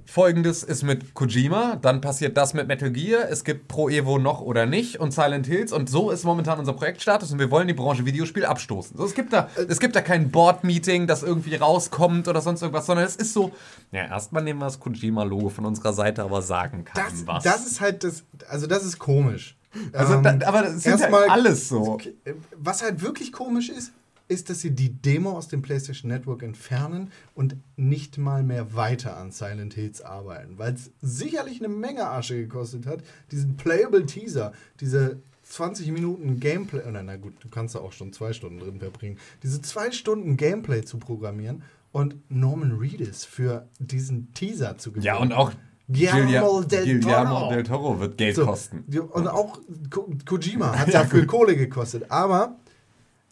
Folgendes 0.04 0.62
ist 0.62 0.82
mit 0.82 1.14
Kojima, 1.14 1.76
dann 1.76 2.00
passiert 2.00 2.36
das 2.36 2.54
mit 2.54 2.68
Metal 2.68 2.90
Gear, 2.90 3.28
es 3.30 3.44
gibt 3.44 3.68
Pro 3.68 3.88
Evo 3.88 4.18
noch 4.18 4.40
oder 4.40 4.66
nicht 4.66 5.00
und 5.00 5.12
Silent 5.12 5.46
Hills 5.46 5.72
und 5.72 5.88
so 5.88 6.10
ist 6.10 6.24
momentan 6.24 6.58
unser 6.58 6.72
Projektstatus 6.74 7.32
und 7.32 7.38
wir 7.38 7.50
wollen 7.50 7.68
die 7.68 7.74
Branche 7.74 8.04
Videospiel 8.04 8.44
abstoßen. 8.44 8.96
So, 8.96 9.04
es, 9.04 9.14
gibt 9.14 9.32
da, 9.32 9.48
es 9.68 9.80
gibt 9.80 9.96
da 9.96 10.00
kein 10.02 10.30
Board-Meeting, 10.30 11.06
das 11.06 11.22
irgendwie 11.22 11.54
rauskommt 11.56 12.28
oder 12.28 12.40
sonst 12.40 12.62
irgendwas, 12.62 12.86
sondern 12.86 13.04
es 13.06 13.16
ist 13.16 13.32
so, 13.32 13.52
ja, 13.92 14.04
erstmal 14.06 14.42
nehmen 14.42 14.60
wir 14.60 14.66
das 14.66 14.80
Kojima-Logo 14.80 15.48
von 15.48 15.64
unserer 15.66 15.92
Seite, 15.92 16.22
aber 16.22 16.42
sagen 16.42 16.84
kann 16.84 17.04
Das, 17.10 17.26
was. 17.26 17.44
das 17.44 17.66
ist 17.66 17.80
halt 17.80 18.04
das, 18.04 18.24
also 18.48 18.66
das 18.66 18.84
ist 18.84 18.98
komisch. 18.98 19.56
also, 19.92 20.14
Ähm, 20.14 20.22
da, 20.22 20.38
aber 20.46 20.62
das 20.62 20.74
ist 20.74 20.86
halt 20.86 21.00
erstmal- 21.00 21.28
alles 21.28 21.68
so. 21.68 21.98
Äh, 22.24 22.32
Was 22.56 22.82
halt 22.82 23.02
wirklich 23.02 23.32
komisch 23.32 23.68
ist, 23.68 23.92
ist, 24.28 24.50
dass 24.50 24.60
sie 24.60 24.70
die 24.72 24.90
Demo 24.90 25.32
aus 25.32 25.48
dem 25.48 25.62
PlayStation 25.62 26.10
Network 26.10 26.42
entfernen 26.42 27.10
und 27.34 27.56
nicht 27.76 28.18
mal 28.18 28.42
mehr 28.42 28.74
weiter 28.74 29.16
an 29.16 29.30
Silent 29.30 29.74
Hills 29.74 30.02
arbeiten, 30.02 30.58
weil 30.58 30.74
es 30.74 30.90
sicherlich 31.00 31.58
eine 31.60 31.68
Menge 31.72 32.08
Asche 32.08 32.36
gekostet 32.36 32.86
hat, 32.86 33.00
diesen 33.30 33.56
Playable 33.56 34.04
Teaser, 34.06 34.52
diese 34.80 35.20
20 35.44 35.92
Minuten 35.92 36.40
Gameplay, 36.40 36.82
oder 36.82 37.02
na 37.04 37.16
gut, 37.16 37.34
du 37.40 37.48
kannst 37.48 37.76
da 37.76 37.78
auch 37.78 37.92
schon 37.92 38.12
zwei 38.12 38.32
Stunden 38.32 38.58
drin 38.58 38.80
verbringen, 38.80 39.16
diese 39.44 39.62
zwei 39.62 39.92
Stunden 39.92 40.36
Gameplay 40.36 40.82
zu 40.82 40.98
programmieren 40.98 41.62
und 41.92 42.16
Norman 42.28 42.72
Reedus 42.72 43.24
für 43.24 43.68
diesen 43.78 44.34
Teaser 44.34 44.76
zu 44.76 44.90
gewinnen. 44.90 45.04
Ja, 45.06 45.18
und 45.18 45.32
auch 45.32 45.52
Guillermo 45.88 46.62
del 46.62 46.98
Guillermo 47.00 47.38
Toro. 47.38 47.50
del 47.52 47.62
Toro 47.62 48.00
wird 48.00 48.18
Geld 48.18 48.34
So, 48.34 48.44
kosten. 48.44 48.84
Und 49.12 49.28
auch 49.28 49.60
Ko 49.88 50.10
Kojima 50.26 50.76
hat 50.76 50.88
ja 50.92 51.04
viel 51.04 51.26
Kohle 51.26 51.54
gekostet. 51.56 52.10
Aber 52.10 52.56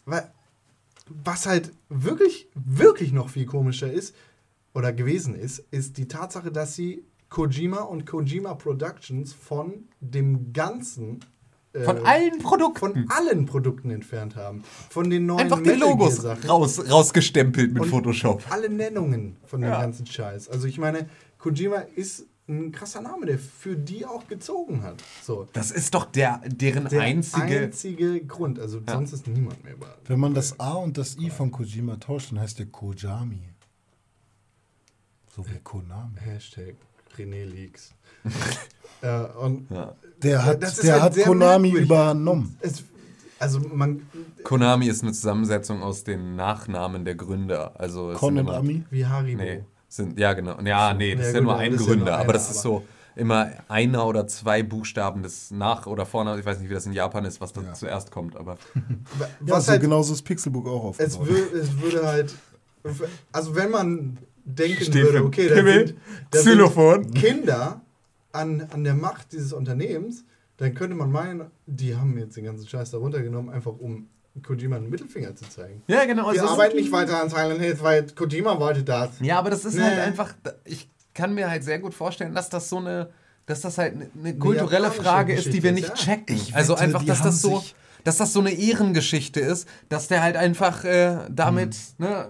wa- 0.05 0.23
was 1.09 1.45
halt 1.45 1.71
wirklich, 1.89 2.49
wirklich 2.55 3.11
noch 3.11 3.29
viel 3.29 3.45
komischer 3.45 3.91
ist 3.91 4.15
oder 4.73 4.91
gewesen 4.93 5.35
ist, 5.35 5.59
ist 5.71 5.97
die 5.97 6.07
Tatsache, 6.07 6.51
dass 6.51 6.75
sie 6.75 7.03
Kojima 7.29 7.81
und 7.81 8.05
Kojima 8.05 8.53
Productions 8.55 9.33
von 9.33 9.85
dem 9.99 10.53
ganzen 10.53 11.19
äh, 11.73 11.83
Von 11.83 12.05
allen 12.05 12.39
Produkten. 12.39 12.79
von 12.79 13.05
allen 13.09 13.45
Produkten 13.45 13.89
entfernt 13.89 14.35
haben. 14.35 14.63
Von 14.89 15.09
den 15.09 15.25
neuen 15.25 15.41
Einfach 15.41 15.61
die 15.61 15.71
Logos 15.71 16.23
raus, 16.47 16.89
rausgestempelt 16.89 17.73
mit 17.73 17.83
und 17.83 17.89
Photoshop. 17.89 18.43
Alle 18.49 18.69
Nennungen 18.69 19.35
von 19.45 19.61
dem 19.61 19.69
Ja. 19.71 19.81
ganzen 19.81 20.05
Scheiß. 20.05 20.49
Also 20.49 20.67
ich 20.67 20.77
meine, 20.77 21.09
Kojima 21.37 21.77
ist 21.95 22.25
ein 22.47 22.71
krasser 22.71 23.01
Name, 23.01 23.25
der 23.25 23.39
für 23.39 23.75
die 23.75 24.05
auch 24.05 24.27
gezogen 24.27 24.83
hat. 24.83 25.03
So. 25.23 25.47
Das 25.53 25.71
ist 25.71 25.93
doch 25.95 26.05
der, 26.05 26.41
deren 26.45 26.87
Der 26.89 27.01
einzige. 27.01 27.61
einzige 27.61 28.23
Grund. 28.23 28.59
Also 28.59 28.81
sonst 28.87 29.13
ist 29.13 29.27
niemand 29.27 29.63
mehr 29.63 29.75
bei. 29.77 29.87
Wenn 30.05 30.19
man 30.19 30.33
das 30.33 30.59
A 30.59 30.73
und 30.73 30.97
das 30.97 31.17
I 31.17 31.29
von 31.31 31.51
Kojima 31.51 31.95
tauscht, 31.97 32.31
dann 32.31 32.39
heißt 32.39 32.59
der 32.59 32.67
Kojami. 32.67 33.41
So 35.35 35.45
wie 35.47 35.59
Konami. 35.63 36.17
Hashtag 36.19 36.75
René 37.17 37.45
Leaks. 37.45 37.93
äh, 39.01 39.21
und 39.39 39.67
Der 40.21 40.45
hat, 40.45 40.61
der 40.83 41.01
halt 41.01 41.17
hat 41.17 41.23
Konami 41.25 41.69
merkwürdig. 41.69 41.85
übernommen. 41.89 42.57
es, 42.61 42.83
also 43.39 43.59
man, 43.59 44.07
Konami 44.43 44.87
ist 44.87 45.03
eine 45.03 45.11
Zusammensetzung 45.13 45.81
aus 45.83 46.03
den 46.03 46.35
Nachnamen 46.35 47.03
der 47.05 47.15
Gründer. 47.15 47.73
Also 47.79 48.15
sind 48.15 48.37
und 48.39 48.49
Ami. 48.49 48.83
wie 48.91 49.05
Haribo. 49.05 49.41
Nee, 49.43 49.63
sind, 49.95 50.19
ja, 50.19 50.33
genau. 50.33 50.59
Ja, 50.61 50.93
nee, 50.93 51.15
das 51.15 51.23
Ja, 51.23 51.27
ist 51.29 51.33
ja 51.35 51.39
gut, 51.39 51.47
nur 51.49 51.57
ein 51.57 51.71
ja 51.71 51.77
Gründer. 51.77 52.05
nur 52.05 52.13
aber 52.13 52.23
einer, 52.23 52.33
das 52.33 52.51
ist 52.51 52.61
so 52.61 52.83
immer 53.15 53.49
einer 53.69 54.05
oder 54.07 54.27
zwei 54.27 54.61
Buchstaben 54.63 55.23
des 55.23 55.51
Nach- 55.51 55.87
oder 55.87 56.05
Vorne. 56.05 56.37
Ich 56.39 56.45
weiß 56.45 56.59
nicht, 56.59 56.69
wie 56.69 56.73
das 56.73 56.85
in 56.85 56.91
Japan 56.93 57.23
ist, 57.25 57.39
was 57.39 57.53
da 57.53 57.61
Ja. 57.61 57.73
zuerst 57.73 58.11
kommt. 58.11 58.35
Aber 58.35 58.57
Wa- 58.73 59.27
Ja, 59.45 59.55
Was 59.55 59.65
so 59.65 59.71
halt, 59.71 59.81
genauso 59.81 60.13
ist 60.13 60.23
Pixelbook 60.23 60.67
auch 60.67 60.93
es, 60.99 61.15
aufgebaut. 61.17 61.27
wür, 61.53 61.61
es 61.61 61.81
würde 61.81 62.05
halt. 62.07 62.35
Also 63.31 63.55
wenn 63.55 63.71
man 63.71 64.17
denken 64.43 64.83
Steht 64.83 65.05
würde, 65.05 65.23
okay, 65.23 65.47
da 65.49 65.55
sind, 65.55 65.95
da 66.29 66.39
sind 66.39 67.15
Kinder 67.15 67.81
an, 68.31 68.67
an 68.71 68.83
der 68.83 68.93
Macht 68.93 69.31
dieses 69.31 69.53
Unternehmens, 69.53 70.23
dann 70.57 70.73
könnte 70.73 70.95
man 70.95 71.11
meinen, 71.11 71.49
die 71.65 71.95
haben 71.95 72.17
jetzt 72.17 72.37
den 72.37 72.43
ganzen 72.45 72.67
Scheiß 72.67 72.91
da 72.91 72.97
runtergenommen, 72.97 73.49
einfach 73.53 73.73
um 73.77 74.07
Kojima 74.43 74.75
einen 74.77 74.89
Mittelfinger 74.89 75.35
zu 75.35 75.47
zeigen. 75.49 75.81
ja, 75.87 76.05
genau. 76.05 76.23
Wir 76.31 76.41
also 76.41 76.53
arbeiten 76.53 76.75
nicht 76.77 76.91
weiter 76.91 77.21
an 77.21 77.29
Silent 77.29 77.59
Hills, 77.61 77.81
weil 77.81 78.05
Kojima 78.07 78.59
wollte 78.59 78.83
das. 78.83 79.11
Ja, 79.21 79.39
aber 79.39 79.49
das 79.49 79.65
ist 79.65 79.75
Nee. 79.75 79.81
halt 79.83 79.99
einfach. 79.99 80.33
Ich 80.65 80.89
kann 81.13 81.33
mir 81.33 81.49
halt 81.49 81.63
sehr 81.63 81.79
gut 81.79 81.93
vorstellen, 81.93 82.33
dass 82.33 82.49
das 82.49 82.69
so 82.69 82.77
eine. 82.77 83.09
Dass 83.47 83.61
das 83.61 83.77
halt 83.77 83.93
eine- 83.93 84.09
eine 84.19 84.37
kulturelle 84.39 84.89
Frage 84.89 85.33
ist, 85.33 85.53
die 85.53 85.61
wir 85.61 85.71
nicht 85.71 85.83
ist, 85.93 86.05
ja. 86.05 86.15
checken. 86.15 86.35
Ich 86.35 86.55
also 86.55 86.73
wette, 86.73 86.83
einfach, 86.83 87.01
die 87.01 87.05
dass 87.05 87.21
das 87.21 87.41
so, 87.43 87.63
dass 88.03 88.17
das 88.17 88.33
so 88.33 88.39
eine 88.39 88.51
Ehrengeschichte 88.51 89.39
ist, 89.39 89.67
dass 89.87 90.07
der 90.07 90.23
halt 90.23 90.35
einfach 90.35 90.83
äh, 90.83 91.17
damit, 91.29 91.75
Hm. 91.75 92.05
ne, 92.07 92.29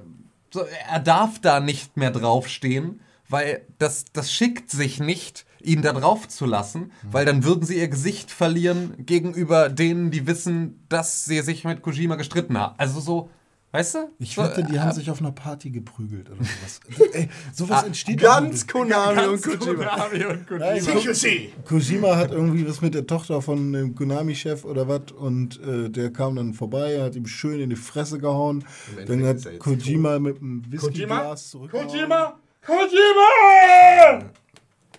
so, 0.54 0.66
er 0.92 1.00
darf 1.00 1.40
da 1.40 1.62
nicht 1.62 1.96
mehr 1.96 2.12
draufstehen, 2.12 3.00
weil 3.30 3.62
das, 3.80 4.06
das 4.12 4.32
schickt 4.32 4.70
sich 4.70 5.00
nicht, 5.00 5.46
ihn 5.66 5.82
da 5.82 5.94
drauf 5.94 6.28
zu 6.28 6.46
lassen, 6.46 6.92
weil 7.12 7.26
dann 7.26 7.44
würden 7.44 7.66
sie 7.66 7.78
ihr 7.78 7.88
Gesicht 7.88 8.32
verlieren 8.32 8.94
gegenüber 8.98 9.70
denen, 9.70 10.12
die 10.12 10.28
wissen, 10.28 10.86
dass 10.90 11.26
sie 11.26 11.42
sich 11.42 11.64
mit 11.64 11.82
Kojima 11.82 12.16
gestritten 12.16 12.58
haben. 12.58 12.76
Also 12.78 13.00
so, 13.00 13.30
weißt 13.72 13.96
du? 13.96 14.00
Ich 14.20 14.36
so, 14.36 14.44
wette, 14.44 14.64
die 14.64 14.76
äh, 14.76 14.80
haben 14.80 14.94
sich 14.94 15.10
auf 15.10 15.20
einer 15.20 15.32
Party 15.32 15.72
geprügelt 15.72 16.30
oder 16.30 16.40
sowas. 16.40 16.80
Ey, 17.14 17.30
sowas 17.54 17.84
entsteht 17.84 18.22
doch 18.22 18.40
Ganz. 18.40 18.68
Konami 18.68 19.16
ganz 19.16 19.46
und 19.46 19.60
Kojima. 19.60 19.84
Konami 19.84 20.26
und 20.26 20.48
Kojima. 20.48 21.50
Kojima 21.66 22.16
hat 22.16 22.32
irgendwie 22.32 22.68
was 22.68 22.82
mit 22.82 22.94
der 22.94 23.06
Tochter 23.08 23.42
von 23.42 23.74
dem 23.74 23.96
Konami-Chef 23.96 24.64
oder 24.66 24.88
was 24.88 25.12
und 25.18 25.60
äh, 25.62 25.90
der 25.90 26.12
kam 26.14 26.36
dann 26.36 26.54
vorbei, 26.54 27.02
hat 27.02 27.16
ihm 27.16 27.28
schön 27.28 27.60
in 27.60 27.70
die 27.70 27.76
Fresse 27.76 28.20
gehauen. 28.20 28.64
Dann 29.08 29.26
hat 29.26 29.38
Kojima 29.60 30.20
mit 30.20 30.38
einem 30.42 30.64
Whiskyglas 30.72 31.50
zurückgehauen. 31.50 31.88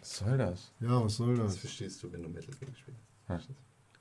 Was 0.06 0.18
soll 0.18 0.38
das? 0.38 0.72
Ja, 0.80 1.04
was 1.04 1.16
soll 1.16 1.36
Das 1.36 1.46
das? 1.52 1.56
verstehst 1.58 2.00
du, 2.02 2.12
wenn 2.12 2.22
du 2.22 2.28
Metal 2.28 2.54
Gear 2.60 2.70
spielst. 2.76 3.50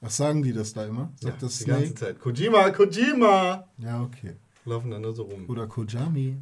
Was 0.01 0.17
sagen 0.17 0.43
die 0.43 0.53
das 0.53 0.71
da 0.71 0.85
immer? 0.85 1.11
Sagt 1.19 1.41
das 1.41 1.57
die 1.57 1.65
ganze 1.65 1.87
Snake? 1.87 1.99
Zeit. 1.99 2.19
Kojima, 2.19 2.69
Kojima! 2.69 3.67
Ja, 3.79 4.03
okay. 4.03 4.35
Laufen 4.65 4.91
dann 4.91 5.01
nur 5.01 5.15
so 5.15 5.23
rum. 5.23 5.49
Oder 5.49 5.65
Kojami. 5.65 6.37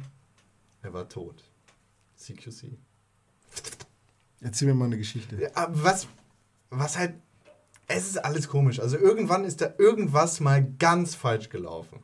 Er 0.82 0.92
war 0.92 1.08
tot. 1.08 1.42
CQC. 2.16 2.76
Erzähl 4.42 4.68
mir 4.68 4.74
mal 4.74 4.84
eine 4.86 4.98
Geschichte. 4.98 5.40
Ja, 5.40 5.68
was, 5.70 6.06
was 6.68 6.98
halt. 6.98 7.14
Es 7.86 8.06
ist 8.08 8.18
alles 8.22 8.48
komisch. 8.48 8.80
Also 8.80 8.98
irgendwann 8.98 9.44
ist 9.44 9.62
da 9.62 9.72
irgendwas 9.78 10.40
mal 10.40 10.62
ganz 10.78 11.14
falsch 11.14 11.48
gelaufen. 11.48 12.00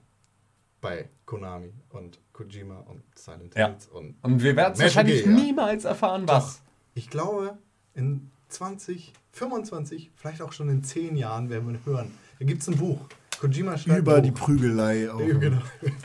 Bei 0.80 1.10
Konami 1.26 1.74
und 1.90 2.20
Kojima 2.32 2.78
und 2.80 3.02
Silent 3.14 3.54
Ja. 3.54 3.68
Hills 3.68 3.86
und. 3.88 4.16
Und 4.22 4.42
wir 4.42 4.56
werden 4.56 4.72
es 4.72 4.80
wahrscheinlich 4.80 5.26
ja. 5.26 5.30
niemals 5.30 5.84
erfahren, 5.84 6.26
was. 6.26 6.62
Ich 6.94 7.08
glaube, 7.08 7.58
in 7.94 8.30
20, 8.48 9.12
25, 9.32 10.10
vielleicht 10.16 10.42
auch 10.42 10.52
schon 10.52 10.68
in 10.68 10.82
10 10.82 11.16
Jahren 11.16 11.50
werden 11.50 11.72
wir 11.72 11.80
hören. 11.84 12.10
Da 12.38 12.44
gibt 12.44 12.62
es 12.62 12.68
ein 12.68 12.76
Buch. 12.76 13.00
Kojima 13.40 13.78
schreibt 13.78 14.00
Über 14.00 14.20
die. 14.20 14.32
Prügelei 14.32 15.10
auf, 15.10 15.18
genau. 15.40 15.62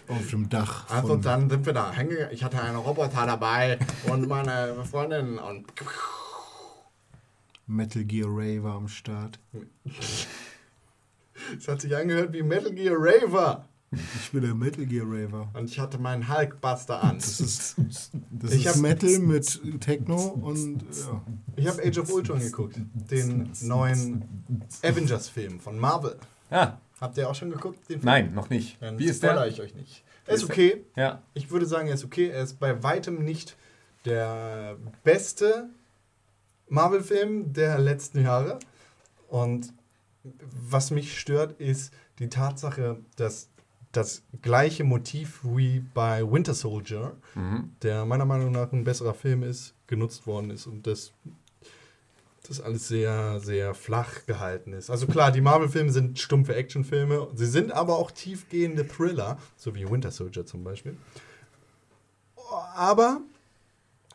auf 0.07 0.29
dem 0.29 0.49
Dach. 0.49 0.89
Also 0.89 1.17
dann 1.17 1.49
sind 1.49 1.65
wir 1.65 1.73
da 1.73 1.91
hingegangen. 1.91 2.33
Ich 2.33 2.43
hatte 2.43 2.61
einen 2.61 2.77
Roboter 2.77 3.25
dabei 3.25 3.77
und 4.09 4.27
meine 4.27 4.73
Freundin 4.89 5.37
und 5.37 5.65
Metal 7.67 8.05
Gear 8.05 8.27
Ray 8.29 8.63
war 8.63 8.75
am 8.75 8.87
Start. 8.87 9.39
es 11.57 11.67
hat 11.67 11.81
sich 11.81 11.95
angehört 11.95 12.31
wie 12.31 12.43
Metal 12.43 12.71
Gear 12.71 12.95
Raver. 12.97 13.67
Ich 14.21 14.31
bin 14.31 14.41
der 14.41 14.53
Metal 14.55 14.85
Gear 14.85 15.05
Raver. 15.07 15.49
Und 15.53 15.69
ich 15.69 15.79
hatte 15.79 15.97
meinen 15.97 16.27
Hulkbuster 16.27 17.03
an. 17.03 17.17
Das 17.17 17.39
ist, 17.39 17.75
das 18.31 18.51
Ich 18.51 18.65
ist 18.65 18.75
hab- 18.75 18.81
Metal 18.81 19.19
mit 19.19 19.81
Techno 19.81 20.15
und 20.27 20.81
ja. 20.83 21.21
Ich 21.55 21.67
habe 21.67 21.81
Age 21.83 21.97
of 21.99 22.11
Ultron 22.13 22.39
geguckt, 22.39 22.75
den 22.93 23.51
neuen 23.61 24.23
Avengers-Film 24.83 25.59
von 25.59 25.79
Marvel. 25.79 26.17
Ja, 26.51 26.79
Habt 27.01 27.17
ihr 27.17 27.29
auch 27.29 27.35
schon 27.35 27.49
geguckt? 27.51 27.77
Den 27.89 27.99
Film? 27.99 28.05
nein, 28.05 28.33
noch 28.33 28.49
nicht. 28.49 28.81
Dann 28.81 28.97
Wie 28.97 29.05
ist 29.05 29.17
spoilere 29.17 29.43
der? 29.43 29.47
ich 29.51 29.61
euch 29.61 29.75
nicht. 29.75 30.03
Er 30.25 30.35
ist 30.35 30.43
okay. 30.45 30.83
Ja. 30.95 31.21
Ich 31.33 31.51
würde 31.51 31.65
sagen, 31.65 31.87
er 31.89 31.95
ist 31.95 32.05
okay. 32.05 32.29
Er 32.29 32.41
ist 32.43 32.57
bei 32.59 32.81
weitem 32.83 33.23
nicht 33.23 33.55
der 34.05 34.77
beste 35.03 35.69
Marvel-Film 36.69 37.53
der 37.53 37.79
letzten 37.79 38.21
Jahre. 38.23 38.59
Und 39.27 39.73
was 40.69 40.91
mich 40.91 41.19
stört, 41.19 41.59
ist 41.59 41.93
die 42.19 42.29
Tatsache, 42.29 42.97
dass 43.17 43.49
das 43.95 44.23
gleiche 44.41 44.83
Motiv 44.83 45.39
wie 45.43 45.79
bei 45.93 46.29
Winter 46.29 46.53
Soldier, 46.53 47.15
der 47.81 48.05
meiner 48.05 48.25
Meinung 48.25 48.51
nach 48.51 48.71
ein 48.71 48.83
besserer 48.83 49.13
Film 49.13 49.43
ist, 49.43 49.73
genutzt 49.87 50.27
worden 50.27 50.49
ist 50.49 50.67
und 50.67 50.87
das, 50.87 51.13
das 52.47 52.61
alles 52.61 52.87
sehr, 52.87 53.39
sehr 53.39 53.73
flach 53.73 54.25
gehalten 54.25 54.73
ist. 54.73 54.89
Also 54.89 55.07
klar, 55.07 55.31
die 55.31 55.41
Marvel-Filme 55.41 55.91
sind 55.91 56.19
stumpfe 56.19 56.55
Actionfilme, 56.55 57.27
sie 57.35 57.45
sind 57.45 57.71
aber 57.71 57.97
auch 57.97 58.11
tiefgehende 58.11 58.87
Thriller, 58.87 59.37
so 59.55 59.75
wie 59.75 59.89
Winter 59.89 60.11
Soldier 60.11 60.45
zum 60.45 60.63
Beispiel. 60.63 60.97
Aber 62.75 63.21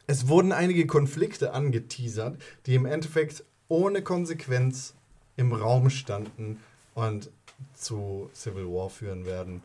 es 0.07 0.29
wurden 0.29 0.53
einige 0.53 0.87
Konflikte 0.87 1.53
angeteasert, 1.53 2.41
die 2.67 2.75
im 2.75 2.87
Endeffekt 2.87 3.45
ohne 3.69 4.03
Konsequenz 4.03 4.95
im 5.37 5.53
Raum 5.53 5.89
standen 5.89 6.59
und 6.95 7.31
zu 7.75 8.31
Civil 8.35 8.67
War 8.67 8.91
führen 8.91 9.25
werden, 9.25 9.63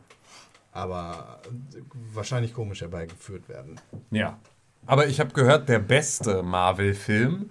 aber 0.76 1.40
wahrscheinlich 2.12 2.52
komisch 2.54 2.82
herbeigeführt 2.82 3.48
werden. 3.48 3.80
Ja. 4.10 4.38
Aber 4.86 5.06
ich 5.08 5.18
habe 5.18 5.32
gehört, 5.32 5.68
der 5.68 5.78
beste 5.78 6.42
Marvel-Film 6.42 7.50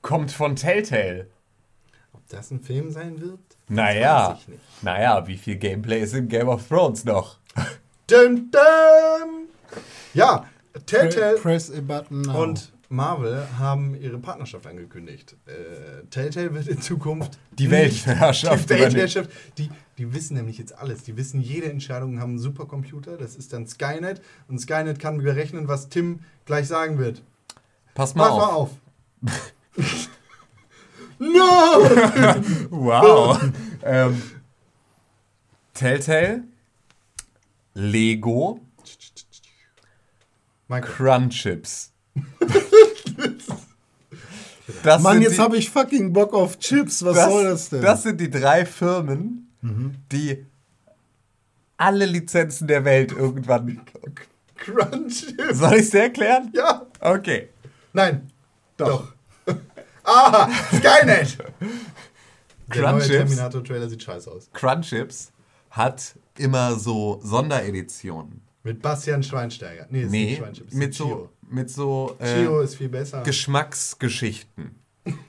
kommt 0.00 0.32
von 0.32 0.56
Telltale. 0.56 1.28
Ob 2.12 2.26
das 2.28 2.50
ein 2.50 2.60
Film 2.60 2.90
sein 2.90 3.20
wird? 3.20 3.40
Naja, 3.68 4.38
naja, 4.80 5.26
wie 5.26 5.36
viel 5.36 5.56
Gameplay 5.56 6.00
ist 6.00 6.14
in 6.14 6.28
Game 6.28 6.48
of 6.48 6.66
Thrones 6.68 7.04
noch? 7.04 7.38
Dum, 8.06 8.50
dum. 8.50 9.48
Ja, 10.14 10.46
Telltale 10.86 11.36
Press 11.36 11.70
a 11.70 11.80
button 11.80 12.22
now. 12.22 12.42
und 12.42 12.72
Marvel 12.92 13.46
haben 13.58 13.94
ihre 14.00 14.18
Partnerschaft 14.18 14.66
angekündigt. 14.66 15.36
Äh, 15.46 16.04
Telltale 16.10 16.54
wird 16.54 16.68
in 16.68 16.80
Zukunft 16.80 17.38
Die 17.58 17.70
Weltherrschaft 17.70 18.68
Die 18.68 18.74
Weltherrschaft. 18.74 19.30
Die, 19.58 19.70
die 19.98 20.12
wissen 20.14 20.36
nämlich 20.36 20.58
jetzt 20.58 20.78
alles. 20.78 21.02
Die 21.02 21.16
wissen 21.16 21.40
jede 21.40 21.70
Entscheidung, 21.70 22.20
haben 22.20 22.32
einen 22.32 22.38
Supercomputer. 22.38 23.16
Das 23.16 23.34
ist 23.36 23.52
dann 23.52 23.66
Skynet. 23.66 24.20
Und 24.48 24.60
Skynet 24.60 24.98
kann 24.98 25.18
berechnen, 25.18 25.68
was 25.68 25.88
Tim 25.88 26.20
gleich 26.44 26.68
sagen 26.68 26.98
wird. 26.98 27.22
Pass 27.94 28.14
mal 28.14 28.28
Pass 28.28 28.36
mal 28.36 28.44
auf. 28.44 28.70
auf. 29.24 29.52
no! 31.18 32.68
Wow. 32.70 33.40
ähm, 33.84 34.22
Telltale, 35.74 36.44
Lego, 37.74 38.60
Minecraft. 40.68 40.94
Crunchips. 40.96 41.92
Das 44.82 45.02
Mann, 45.02 45.20
jetzt 45.22 45.38
habe 45.38 45.56
ich 45.56 45.70
fucking 45.70 46.12
Bock 46.12 46.34
auf 46.34 46.58
Chips. 46.58 47.04
Was 47.04 47.16
das, 47.16 47.30
soll 47.30 47.44
das 47.44 47.68
denn? 47.68 47.82
Das 47.82 48.02
sind 48.02 48.20
die 48.20 48.30
drei 48.30 48.64
Firmen, 48.64 49.52
die 50.10 50.46
alle 51.76 52.06
Lizenzen 52.06 52.66
der 52.68 52.84
Welt 52.84 53.12
irgendwann. 53.12 53.80
Crunch. 54.56 55.26
Soll 55.52 55.74
ich 55.74 55.80
es 55.80 55.90
dir 55.90 56.02
erklären? 56.02 56.52
Ja. 56.54 56.86
Okay. 57.00 57.48
Nein. 57.92 58.30
Doch. 58.76 59.12
Aha! 60.04 60.48
Skynet! 60.68 61.38
Der 62.74 62.82
neue 62.82 63.00
Crunchips. 63.00 63.08
Terminator-Trailer 63.08 63.88
sieht 63.88 64.02
scheiße 64.02 64.30
aus. 64.30 64.48
Crunchips 64.52 65.32
hat 65.70 66.14
immer 66.38 66.76
so 66.76 67.20
Sondereditionen. 67.24 68.40
Mit 68.62 68.80
Bastian 68.80 69.22
Schweinsteiger. 69.22 69.86
Nee, 69.90 70.02
ist 70.02 70.10
Nee, 70.10 70.24
nicht 70.26 70.38
Schweinsteiger. 70.38 70.76
mit 70.76 70.94
so, 70.94 71.28
mit 71.52 71.70
so 71.70 72.16
äh, 72.18 72.44
Chio 72.44 72.60
ist 72.60 72.76
viel 72.76 72.88
besser. 72.88 73.22
Geschmacksgeschichten. 73.22 74.76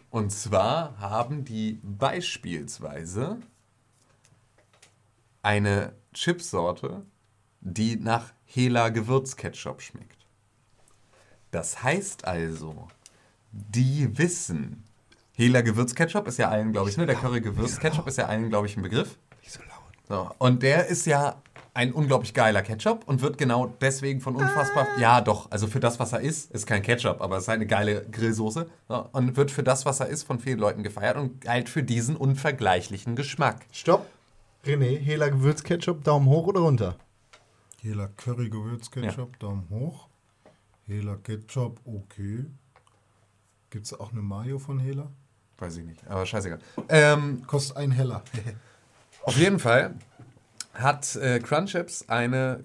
Und 0.09 0.31
zwar 0.31 0.99
haben 0.99 1.43
die 1.43 1.79
beispielsweise 1.81 3.37
eine 5.41 5.93
Chipsorte, 6.13 7.03
die 7.61 7.95
nach 7.95 8.33
Hela 8.45 8.89
Gewürzketchup 8.89 9.81
schmeckt. 9.81 10.27
Das 11.51 11.83
heißt 11.83 12.25
also, 12.25 12.87
die 13.51 14.17
wissen, 14.17 14.83
Hela 15.33 15.61
Gewürzketchup 15.61 16.27
ist 16.27 16.37
ja 16.37 16.49
allen, 16.49 16.71
glaube 16.71 16.89
ich, 16.89 16.97
ne? 16.97 17.05
Der 17.05 17.15
Curry 17.15 17.41
Gewürzketchup 17.41 18.07
ist 18.07 18.17
ja 18.17 18.27
allen, 18.27 18.49
glaube 18.49 18.67
ich, 18.67 18.77
ein 18.77 18.83
Begriff. 18.83 19.17
Nicht 19.41 19.53
so 19.53 19.61
laut. 19.61 19.73
So, 20.07 20.35
und 20.37 20.61
der 20.61 20.87
ist 20.87 21.05
ja 21.05 21.41
ein 21.73 21.91
unglaublich 21.91 22.33
geiler 22.33 22.61
Ketchup 22.61 23.03
und 23.07 23.21
wird 23.21 23.37
genau 23.37 23.73
deswegen 23.81 24.21
von 24.21 24.35
unfassbar. 24.35 24.87
Ja, 24.99 25.21
doch, 25.21 25.49
also 25.51 25.67
für 25.67 25.79
das, 25.79 25.99
was 25.99 26.13
er 26.13 26.21
ist, 26.21 26.51
ist 26.51 26.67
kein 26.67 26.83
Ketchup, 26.83 27.21
aber 27.21 27.37
es 27.37 27.43
ist 27.43 27.49
eine 27.49 27.65
geile 27.65 28.05
Grillsoße. 28.05 28.69
So, 28.87 29.09
und 29.11 29.35
wird 29.35 29.49
für 29.49 29.63
das, 29.63 29.85
was 29.85 29.99
er 29.99 30.07
ist, 30.07 30.23
von 30.23 30.39
vielen 30.39 30.59
Leuten 30.59 30.83
gefeiert 30.83 31.17
und 31.17 31.41
galt 31.41 31.69
für 31.69 31.81
diesen 31.81 32.15
unvergleichlichen 32.15 33.15
Geschmack. 33.15 33.65
Stopp. 33.71 34.05
René, 34.65 34.97
Hela 34.97 35.29
Gewürzketchup, 35.29 36.03
Daumen 36.03 36.27
hoch 36.27 36.47
oder 36.47 36.61
runter? 36.61 36.95
Hela 37.81 38.07
Curry 38.07 38.49
Gewürzketchup, 38.49 39.39
Daumen 39.39 39.67
hoch. 39.69 40.07
Hela 40.85 41.17
Ketchup, 41.17 41.79
okay. 41.85 42.45
Gibt 43.71 43.87
es 43.87 43.99
auch 43.99 44.11
eine 44.11 44.21
Mayo 44.21 44.59
von 44.59 44.79
Hela? 44.79 45.09
Weiß 45.57 45.77
ich 45.77 45.85
nicht, 45.85 46.05
aber 46.07 46.25
scheißegal. 46.25 46.59
Ähm, 46.89 47.43
Kostet 47.47 47.77
ein 47.77 47.91
Heller. 47.91 48.23
Auf 49.23 49.37
jeden 49.37 49.59
Fall 49.59 49.95
hat 50.73 51.15
äh, 51.15 51.39
Crunchips 51.39 52.09
eine 52.09 52.63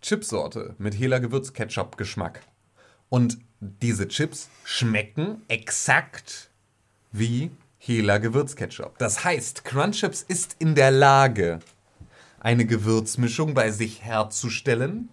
Chipsorte 0.00 0.74
mit 0.78 0.94
Hela 0.98 1.18
Gewürzketchup-Geschmack. 1.18 2.40
Und 3.08 3.38
diese 3.60 4.08
Chips 4.08 4.48
schmecken 4.64 5.42
exakt 5.48 6.50
wie 7.12 7.50
Hela 7.78 8.18
Gewürzketchup. 8.18 8.98
Das 8.98 9.24
heißt, 9.24 9.64
Crunchips 9.64 10.22
ist 10.22 10.56
in 10.58 10.74
der 10.74 10.90
Lage, 10.90 11.60
eine 12.40 12.66
Gewürzmischung 12.66 13.54
bei 13.54 13.70
sich 13.70 14.02
herzustellen, 14.02 15.10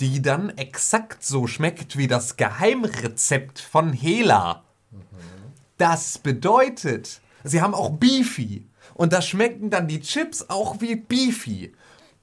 die 0.00 0.22
dann 0.22 0.50
exakt 0.50 1.24
so 1.24 1.46
schmeckt 1.46 1.96
wie 1.96 2.08
das 2.08 2.36
Geheimrezept 2.36 3.60
von 3.60 3.92
Hela. 3.92 4.64
Das 5.78 6.18
bedeutet, 6.18 7.20
sie 7.44 7.60
haben 7.60 7.74
auch 7.74 7.90
Beefy. 7.90 8.66
Und 8.94 9.12
da 9.12 9.22
schmecken 9.22 9.70
dann 9.70 9.88
die 9.88 10.00
Chips 10.00 10.48
auch 10.48 10.80
wie 10.80 10.96
Beefy. 10.96 11.72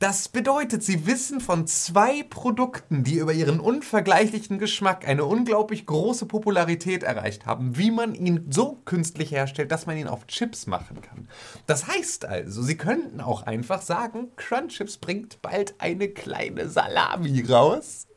Das 0.02 0.30
bedeutet, 0.30 0.82
sie 0.82 1.06
wissen 1.06 1.40
von 1.40 1.68
zwei 1.68 2.24
Produkten, 2.24 3.04
die 3.04 3.18
über 3.18 3.34
ihren 3.34 3.60
unvergleichlichen 3.60 4.58
Geschmack 4.58 5.08
eine 5.08 5.26
unglaublich 5.26 5.86
große 5.86 6.26
Popularität 6.26 7.04
erreicht 7.04 7.46
haben, 7.46 7.78
wie 7.78 7.92
man 7.92 8.16
ihn 8.16 8.48
so 8.50 8.82
künstlich 8.86 9.32
herstellt, 9.32 9.72
dass 9.72 9.86
man 9.86 9.98
ihn 9.98 10.08
auf 10.08 10.26
Chips 10.26 10.66
machen 10.66 11.02
kann. 11.02 11.28
Das 11.68 11.86
heißt 11.86 12.26
also, 12.26 12.64
sie 12.64 12.78
könnten 12.78 13.22
auch 13.22 13.44
einfach 13.44 13.84
sagen, 13.84 14.30
Crunchips 14.38 14.98
bringt 14.98 15.40
bald 15.44 15.76
eine 15.78 16.08
kleine 16.08 16.68
Salami 16.68 17.46
raus. 17.48 18.08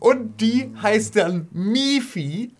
Und 0.00 0.40
die 0.40 0.74
heißt 0.82 1.14
dann 1.14 1.46
Mifi 1.52 2.56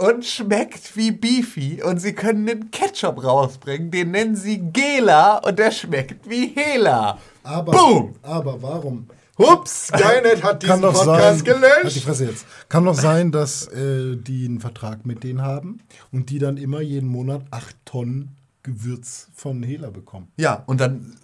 und 0.00 0.24
schmeckt 0.24 0.96
wie 0.96 1.10
Beefy. 1.12 1.82
Und 1.82 1.98
sie 1.98 2.14
können 2.14 2.48
einen 2.48 2.70
Ketchup 2.70 3.22
rausbringen, 3.22 3.90
den 3.90 4.12
nennen 4.12 4.34
sie 4.34 4.58
Gela 4.58 5.38
und 5.38 5.58
der 5.58 5.70
schmeckt 5.70 6.28
wie 6.28 6.48
Hela. 6.48 7.18
Aber, 7.42 7.72
Boom! 7.72 8.14
aber 8.22 8.62
warum? 8.62 9.06
Hups, 9.38 9.88
Skynet 9.88 10.42
hat 10.42 10.62
diesen 10.62 10.80
Podcast 10.80 11.04
sein, 11.04 11.22
halt 11.22 11.40
die 11.40 11.44
gelöscht. 11.44 12.02
Fresse 12.02 12.26
jetzt. 12.26 12.46
Kann 12.68 12.84
doch 12.84 12.94
sein, 12.94 13.32
dass 13.32 13.68
äh, 13.68 14.16
die 14.16 14.44
einen 14.46 14.60
Vertrag 14.60 15.06
mit 15.06 15.24
denen 15.24 15.40
haben 15.40 15.80
und 16.12 16.28
die 16.28 16.38
dann 16.38 16.58
immer 16.58 16.80
jeden 16.80 17.08
Monat 17.08 17.42
8 17.50 17.76
Tonnen 17.86 18.36
Gewürz 18.62 19.28
von 19.34 19.62
Hela 19.62 19.88
bekommen. 19.88 20.28
Ja, 20.36 20.62
und 20.66 20.80
dann 20.80 21.16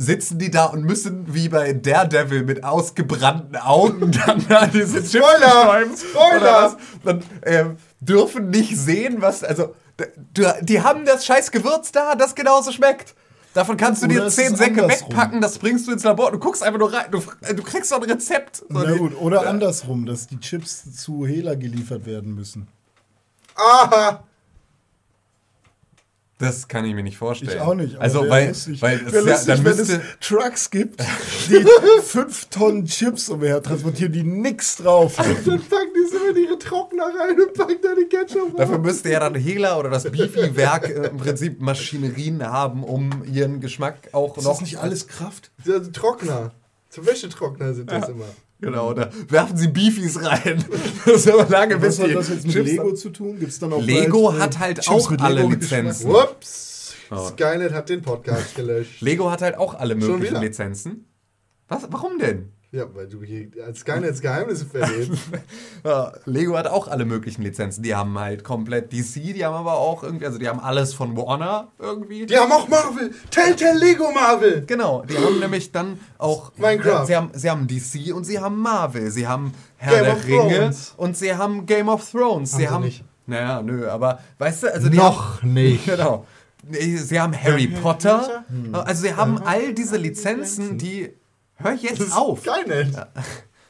sitzen 0.00 0.38
die 0.38 0.50
da 0.50 0.64
und 0.64 0.82
müssen 0.84 1.34
wie 1.34 1.50
bei 1.50 1.74
Daredevil 1.74 2.42
mit 2.44 2.64
ausgebrannten 2.64 3.56
Augen 3.56 4.10
dann 4.26 4.44
da 4.48 4.66
diese 4.66 5.02
Chips 5.04 5.26
Spoiler! 5.26 5.84
Spoiler! 5.94 6.76
Dann 7.04 7.22
ähm, 7.44 7.76
dürfen 8.00 8.48
nicht 8.48 8.76
sehen, 8.78 9.16
was. 9.20 9.44
Also, 9.44 9.74
die 10.62 10.80
haben 10.82 11.04
das 11.04 11.26
scheiß 11.26 11.50
Gewürz 11.50 11.92
da, 11.92 12.14
das 12.14 12.34
genauso 12.34 12.72
schmeckt. 12.72 13.14
Davon 13.52 13.76
kannst 13.76 14.02
du 14.02 14.06
Oder 14.06 14.24
dir 14.24 14.28
zehn 14.30 14.56
Säcke 14.56 14.82
andersrum. 14.84 15.10
wegpacken, 15.10 15.40
das 15.40 15.58
bringst 15.58 15.86
du 15.86 15.92
ins 15.92 16.04
Labor, 16.04 16.30
du 16.30 16.38
guckst 16.38 16.62
einfach 16.62 16.78
nur 16.78 16.92
rein, 16.92 17.06
du, 17.10 17.20
du 17.54 17.62
kriegst 17.62 17.90
doch 17.92 18.00
ein 18.00 18.08
Rezept. 18.10 18.56
So, 18.58 18.64
Na 18.70 18.96
gut, 18.96 19.20
oder 19.20 19.46
andersrum, 19.46 20.06
dass 20.06 20.28
die 20.28 20.38
Chips 20.38 20.96
zu 20.96 21.26
Hela 21.26 21.56
geliefert 21.56 22.06
werden 22.06 22.34
müssen. 22.34 22.68
Aha! 23.56 24.22
Das 26.40 26.66
kann 26.68 26.84
ich 26.86 26.94
mir 26.94 27.02
nicht 27.02 27.18
vorstellen. 27.18 27.52
Ich 27.54 27.60
auch 27.60 27.74
nicht. 27.74 27.96
Also, 27.98 28.28
weil, 28.28 28.48
lustig. 28.48 28.80
weil 28.82 28.96
es 29.06 29.12
Wär 29.12 29.22
ja, 29.24 29.30
lustig, 29.30 29.46
dann 29.54 29.64
wenn 29.64 29.76
müsste. 29.76 29.94
es 30.20 30.26
Trucks 30.26 30.70
gibt, 30.70 31.00
die 31.48 31.64
fünf 32.02 32.46
Tonnen 32.46 32.86
Chips 32.86 33.28
umher 33.28 33.62
transportieren, 33.62 34.12
die 34.12 34.22
nix 34.22 34.76
drauf 34.78 35.18
haben. 35.18 35.36
Dann 35.44 35.60
packen 35.60 35.90
die 35.94 36.10
so 36.10 36.16
in 36.30 36.44
ihre 36.44 36.58
Trockner 36.58 37.04
rein 37.04 37.38
und 37.38 37.54
packen 37.54 37.76
da 37.82 37.90
die 37.94 38.06
Ketchup 38.08 38.56
Dafür 38.56 38.76
rein. 38.76 38.82
müsste 38.82 39.10
ja 39.10 39.20
dann 39.20 39.34
Hela 39.34 39.78
oder 39.78 39.90
das 39.90 40.04
Beefy-Werk 40.10 40.88
im 41.12 41.18
Prinzip 41.18 41.60
Maschinerien 41.60 42.42
haben, 42.42 42.84
um 42.84 43.22
ihren 43.30 43.60
Geschmack 43.60 44.08
auch 44.12 44.36
Ist 44.38 44.44
noch. 44.44 44.52
das 44.52 44.60
nicht 44.62 44.78
alles 44.78 45.06
Kraft? 45.08 45.50
Trockner. 45.92 46.52
Zum 46.88 47.06
Wäschetrockner 47.06 47.74
sind 47.74 47.90
das 47.90 48.08
immer. 48.08 48.24
Genau, 48.60 48.92
da 48.92 49.10
werfen 49.28 49.56
sie 49.56 49.68
Beefies 49.68 50.22
rein. 50.22 50.64
so 51.16 51.42
lange 51.48 51.78
bis 51.78 51.98
Was 51.98 52.08
hat 52.08 52.14
das 52.14 52.28
jetzt 52.28 52.46
mit 52.46 52.54
Chips 52.54 52.70
Lego 52.70 52.92
zu 52.92 53.10
tun? 53.10 53.38
Gibt's 53.38 53.58
dann 53.58 53.72
auch 53.72 53.82
Lego 53.82 54.28
bald, 54.28 54.38
äh, 54.38 54.42
hat 54.42 54.58
halt 54.58 54.80
Chips 54.80 54.88
auch 54.88 55.10
alle? 55.18 55.46
Lizenzen. 55.46 56.10
Whoops! 56.10 56.94
Skynet 57.30 57.72
hat 57.72 57.88
den 57.88 58.02
Podcast 58.02 58.54
gelöscht. 58.54 59.00
Lego 59.00 59.30
hat 59.30 59.42
halt 59.42 59.56
auch 59.56 59.74
alle 59.74 59.94
möglichen? 59.94 60.40
Lizenzen. 60.40 61.06
Was? 61.68 61.86
Warum 61.90 62.18
denn? 62.18 62.52
Ja, 62.72 62.84
weil 62.94 63.08
du 63.08 63.20
hier 63.24 63.48
als 63.66 63.80
Skynets 63.80 64.20
Geheimnisse 64.20 64.64
verrätst. 64.64 65.10
Ja, 65.84 66.12
Lego 66.24 66.56
hat 66.56 66.66
auch 66.68 66.86
alle 66.88 67.04
möglichen 67.04 67.42
Lizenzen. 67.42 67.82
Die 67.82 67.94
haben 67.94 68.16
halt 68.18 68.44
komplett 68.44 68.92
DC, 68.92 69.34
die 69.34 69.44
haben 69.44 69.54
aber 69.54 69.74
auch 69.74 70.04
irgendwie, 70.04 70.26
also 70.26 70.38
die 70.38 70.46
haben 70.48 70.60
alles 70.60 70.94
von 70.94 71.16
Warner 71.16 71.68
irgendwie. 71.78 72.26
Die 72.26 72.36
haben 72.36 72.52
auch 72.52 72.68
Marvel! 72.68 73.10
Telltale 73.30 73.78
Lego 73.78 74.12
Marvel! 74.12 74.64
Genau, 74.66 75.02
die 75.02 75.16
haben 75.18 75.40
nämlich 75.40 75.72
dann 75.72 75.98
auch. 76.18 76.52
Minecraft. 76.58 77.06
Sie 77.06 77.16
haben, 77.16 77.30
sie 77.34 77.50
haben 77.50 77.66
DC 77.66 78.14
und 78.14 78.24
sie 78.24 78.38
haben 78.38 78.58
Marvel. 78.60 79.10
Sie 79.10 79.26
haben 79.26 79.52
Herr 79.78 79.94
Game 79.94 80.04
der 80.04 80.12
of 80.14 80.26
Ringe 80.26 80.58
Thrones. 80.58 80.94
und 80.96 81.16
sie 81.16 81.34
haben 81.34 81.66
Game 81.66 81.88
of 81.88 82.08
Thrones. 82.10 82.50
sie 82.52 82.56
sie 82.58 82.68
haben. 82.68 82.84
nicht. 82.84 83.02
Naja, 83.26 83.62
nö, 83.62 83.88
aber 83.88 84.20
weißt 84.38 84.64
du, 84.64 84.72
also 84.74 84.88
die 84.90 84.96
Noch 84.98 85.42
haben, 85.42 85.54
nicht. 85.54 85.86
Genau. 85.86 86.26
Nee, 86.68 86.96
Sie 86.98 87.18
haben 87.18 87.32
Harry 87.34 87.68
Potter. 87.68 88.44
Also 88.72 89.02
sie 89.02 89.14
haben 89.14 89.38
all 89.38 89.72
diese 89.72 89.96
Lizenzen, 89.96 90.76
die. 90.76 91.14
Hör 91.62 91.72
jetzt 91.74 92.12
auf! 92.12 92.40
Skynet! 92.40 92.94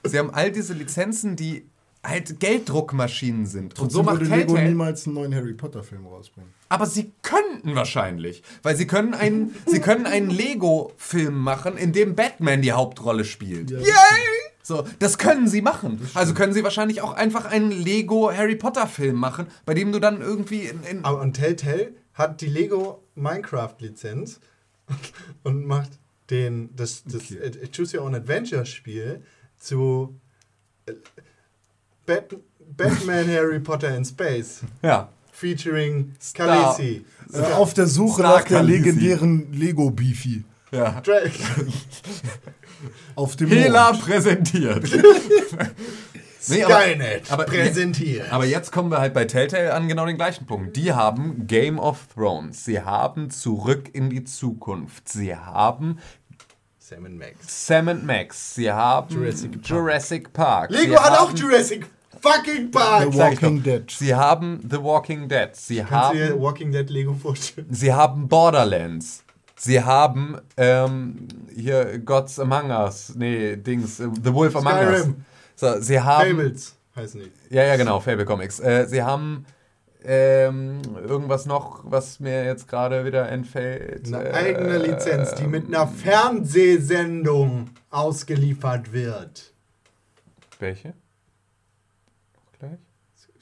Sie 0.04 0.18
haben 0.18 0.30
all 0.30 0.50
diese 0.50 0.72
Lizenzen, 0.72 1.36
die 1.36 1.68
halt 2.02 2.40
Gelddruckmaschinen 2.40 3.46
sind. 3.46 3.78
Und 3.78 3.90
so 3.90 3.98
So 3.98 4.02
macht 4.02 4.20
würde 4.20 4.34
Lego 4.34 4.54
Telltale. 4.54 4.68
niemals 4.68 5.06
einen 5.06 5.14
neuen 5.16 5.34
Harry 5.34 5.52
Potter 5.52 5.82
Film 5.82 6.06
rausbringen. 6.06 6.50
Aber 6.68 6.86
sie 6.86 7.12
könnten 7.22 7.74
wahrscheinlich, 7.74 8.42
weil 8.62 8.76
sie 8.76 8.86
können 8.86 9.12
einen, 9.12 9.54
sie 9.66 9.80
können 9.80 10.06
einen 10.06 10.30
Lego-Film 10.30 11.38
machen, 11.38 11.76
in 11.76 11.92
dem 11.92 12.14
Batman 12.14 12.62
die 12.62 12.72
Hauptrolle 12.72 13.24
spielt. 13.24 13.70
Yay! 13.70 13.84
So, 14.62 14.86
das 14.98 15.18
können 15.18 15.48
sie 15.48 15.62
machen. 15.62 16.00
Also 16.14 16.32
können 16.32 16.52
sie 16.52 16.62
wahrscheinlich 16.62 17.02
auch 17.02 17.12
einfach 17.12 17.44
einen 17.44 17.72
Lego 17.72 18.32
Harry 18.32 18.56
Potter 18.56 18.86
Film 18.86 19.16
machen, 19.16 19.46
bei 19.66 19.74
dem 19.74 19.90
du 19.90 19.98
dann 19.98 20.20
irgendwie 20.20 20.60
in, 20.60 20.82
in 20.84 21.04
Aber 21.04 21.20
und 21.20 21.34
Telltale 21.34 21.92
hat 22.14 22.40
die 22.40 22.46
Lego 22.46 23.02
Minecraft 23.14 23.74
Lizenz 23.80 24.40
und 25.42 25.66
macht 25.66 25.90
den 26.30 26.70
das, 26.76 27.02
das 27.04 27.30
äh, 27.30 27.50
Choose 27.74 27.98
Your 27.98 28.06
Own 28.06 28.14
Adventure 28.14 28.64
Spiel 28.66 29.22
zu 29.58 30.14
äh, 30.86 30.92
Bat 32.06 32.36
Batman 32.76 33.28
Harry 33.34 33.58
Potter 33.60 33.96
in 33.96 34.04
Space 34.04 34.60
ja. 34.82 35.08
featuring 35.32 36.12
Star- 36.20 36.46
Khaleesi. 36.74 37.04
Äh, 37.32 37.38
auf 37.52 37.74
der 37.74 37.86
Suche 37.86 38.20
Star 38.22 38.36
nach 38.38 38.44
der 38.44 38.58
Khaleesi. 38.58 38.78
legendären 38.78 39.52
Lego 39.52 39.90
Beefy. 39.90 40.44
Ja. 40.72 41.00
Dra 41.00 41.18
Auf 43.16 43.36
dem 43.36 43.48
Hela 43.48 43.92
Mond. 43.92 44.04
präsentiert. 44.04 44.88
Nee, 46.48 46.64
aber- 46.64 46.80
Skynet 46.80 47.30
aber- 47.30 47.44
präsentiert. 47.44 48.32
Aber 48.32 48.46
jetzt 48.46 48.72
kommen 48.72 48.90
wir 48.90 48.98
halt 48.98 49.12
bei 49.12 49.26
Telltale 49.26 49.74
an 49.74 49.88
genau 49.88 50.06
den 50.06 50.16
gleichen 50.16 50.46
Punkt. 50.46 50.74
Die 50.74 50.92
haben 50.94 51.46
Game 51.46 51.78
of 51.78 52.06
Thrones. 52.14 52.64
Sie 52.64 52.80
haben 52.80 53.28
Zurück 53.30 53.90
in 53.92 54.08
die 54.08 54.24
Zukunft. 54.24 55.06
Sie 55.06 55.36
haben 55.36 55.98
Sam 56.90 57.06
and 57.06 57.18
Max. 57.20 57.36
Sam 57.46 57.88
and 57.88 58.02
Max. 58.04 58.54
Sie 58.56 58.68
haben 58.68 59.08
Jurassic 59.14 59.52
Park. 59.52 59.64
Jurassic 59.64 60.32
Park. 60.32 60.70
Lego 60.72 60.94
Sie 60.94 60.98
hat 60.98 61.18
auch 61.20 61.32
Jurassic 61.32 61.86
fucking 62.20 62.72
Park. 62.72 63.12
The 63.12 63.16
Walking. 63.16 63.62
Dead. 63.62 63.88
Sie 63.88 64.12
haben 64.12 64.60
The 64.68 64.82
Walking 64.82 65.28
Dead. 65.28 65.54
Sie 65.54 65.84
haben, 65.84 66.40
Walking 66.40 66.72
Dead 66.72 66.90
Lego 66.90 67.14
vorstellen? 67.14 67.68
sie 67.70 67.92
haben 67.92 68.26
Borderlands. 68.26 69.22
Sie 69.54 69.80
haben 69.80 70.40
ähm, 70.56 71.28
hier 71.54 72.00
Gods 72.00 72.40
Among 72.40 72.72
Us. 72.72 73.14
Nee, 73.14 73.54
Dings. 73.54 74.00
äh, 74.00 74.08
The 74.24 74.34
Wolf 74.34 74.56
Among 74.56 74.72
Us. 74.72 75.00
Skyrim. 75.02 75.24
So, 75.54 75.80
sie 75.80 76.00
haben. 76.00 76.28
Fables 76.28 76.74
heißen 76.96 77.20
die. 77.20 77.54
Ja, 77.54 77.62
ja, 77.62 77.76
genau, 77.76 78.00
Fable 78.00 78.24
Comics. 78.24 78.58
Äh, 78.58 78.86
sie 78.88 79.00
haben 79.00 79.46
ähm, 80.04 80.80
irgendwas 80.96 81.46
noch, 81.46 81.80
was 81.84 82.20
mir 82.20 82.44
jetzt 82.44 82.68
gerade 82.68 83.04
wieder 83.04 83.28
entfällt. 83.28 84.06
Eine 84.06 84.28
Äh, 84.28 84.32
eigene 84.32 84.78
Lizenz, 84.78 85.34
die 85.34 85.46
mit 85.46 85.66
einer 85.66 85.86
Fernsehsendung 85.86 87.70
ausgeliefert 87.90 88.92
wird. 88.92 89.52
Welche? 90.58 90.94
Gleich? 92.58 92.78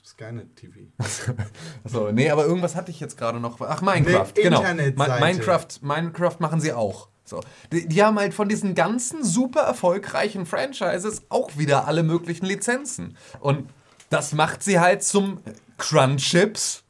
Skynet 0.04 0.56
TV. 0.56 0.80
Achso, 1.84 2.10
nee, 2.12 2.30
aber 2.30 2.44
irgendwas 2.44 2.74
hatte 2.74 2.90
ich 2.90 2.98
jetzt 2.98 3.16
gerade 3.16 3.38
noch. 3.38 3.60
Ach, 3.60 3.82
Minecraft, 3.82 4.32
Eine 4.36 4.92
genau. 4.92 5.20
Minecraft, 5.20 5.66
Minecraft 5.82 6.36
machen 6.40 6.60
sie 6.60 6.72
auch. 6.72 7.08
So. 7.24 7.40
Die, 7.72 7.86
die 7.86 8.02
haben 8.02 8.18
halt 8.18 8.34
von 8.34 8.48
diesen 8.48 8.74
ganzen 8.74 9.22
super 9.22 9.60
erfolgreichen 9.60 10.46
Franchises 10.46 11.22
auch 11.28 11.56
wieder 11.58 11.86
alle 11.86 12.02
möglichen 12.02 12.46
Lizenzen. 12.46 13.16
Und 13.40 13.68
das 14.10 14.32
macht 14.32 14.62
sie 14.62 14.80
halt 14.80 15.02
zum 15.02 15.38
Crunchips 15.78 16.84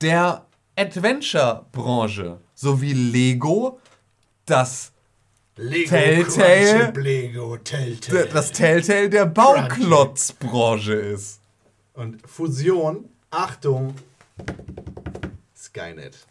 der 0.00 0.46
Adventure-Branche. 0.76 2.40
So 2.54 2.80
wie 2.80 2.92
Lego 2.92 3.78
das, 4.46 4.92
Lego 5.56 5.88
Telltale. 5.90 6.78
Crunchip 6.78 6.96
Lego 7.04 7.56
Telltale. 7.58 8.26
das 8.32 8.52
Telltale 8.52 9.10
der 9.10 9.26
Bauklotzbranche 9.26 10.94
ist. 10.94 11.40
Und 11.94 12.26
Fusion, 12.28 13.08
Achtung, 13.30 13.94
Skynet. 15.56 16.26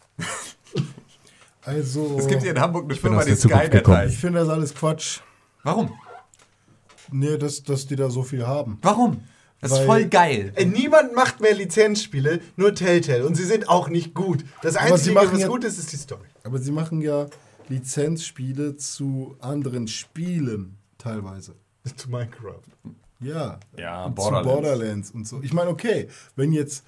Also, 1.62 2.16
Es 2.18 2.26
gibt 2.26 2.42
hier 2.42 2.50
in 2.50 2.60
Hamburg 2.60 2.84
eine 2.84 2.94
Firma, 2.94 3.24
die 3.24 3.34
Skynet 3.34 3.70
gekommen. 3.70 3.96
ich 4.00 4.12
heißt. 4.12 4.16
finde 4.16 4.40
das 4.40 4.48
alles 4.50 4.74
Quatsch. 4.74 5.20
Warum? 5.62 5.98
Nee, 7.10 7.38
dass, 7.38 7.62
dass 7.62 7.86
die 7.86 7.96
da 7.96 8.10
so 8.10 8.22
viel 8.22 8.46
haben. 8.46 8.78
Warum? 8.82 9.22
Das 9.70 9.80
ist 9.80 9.86
voll 9.86 10.04
geil. 10.06 10.52
Ey, 10.54 10.66
niemand 10.66 11.14
macht 11.14 11.40
mehr 11.40 11.54
Lizenzspiele, 11.54 12.40
nur 12.56 12.74
Telltale. 12.74 13.26
Und 13.26 13.34
sie 13.34 13.44
sind 13.44 13.68
auch 13.68 13.88
nicht 13.88 14.14
gut. 14.14 14.44
Das 14.62 14.76
Aber 14.76 14.92
Einzige, 14.94 15.14
machen 15.14 15.32
was 15.32 15.40
ja- 15.40 15.48
gut 15.48 15.64
ist, 15.64 15.78
ist 15.78 15.92
die 15.92 15.96
Story. 15.96 16.26
Aber 16.42 16.58
sie 16.58 16.70
machen 16.72 17.00
ja 17.00 17.26
Lizenzspiele 17.68 18.76
zu 18.76 19.36
anderen 19.40 19.88
Spielen 19.88 20.76
teilweise. 20.98 21.54
Zu 21.96 22.10
Minecraft. 22.10 22.62
Ja. 23.20 23.58
Ja, 23.76 24.04
und 24.06 24.14
Borderlands. 24.14 24.48
Zu 24.48 24.54
Borderlands 24.54 25.10
und 25.12 25.28
so. 25.28 25.40
Ich 25.42 25.52
meine, 25.52 25.70
okay, 25.70 26.08
wenn 26.36 26.52
jetzt, 26.52 26.84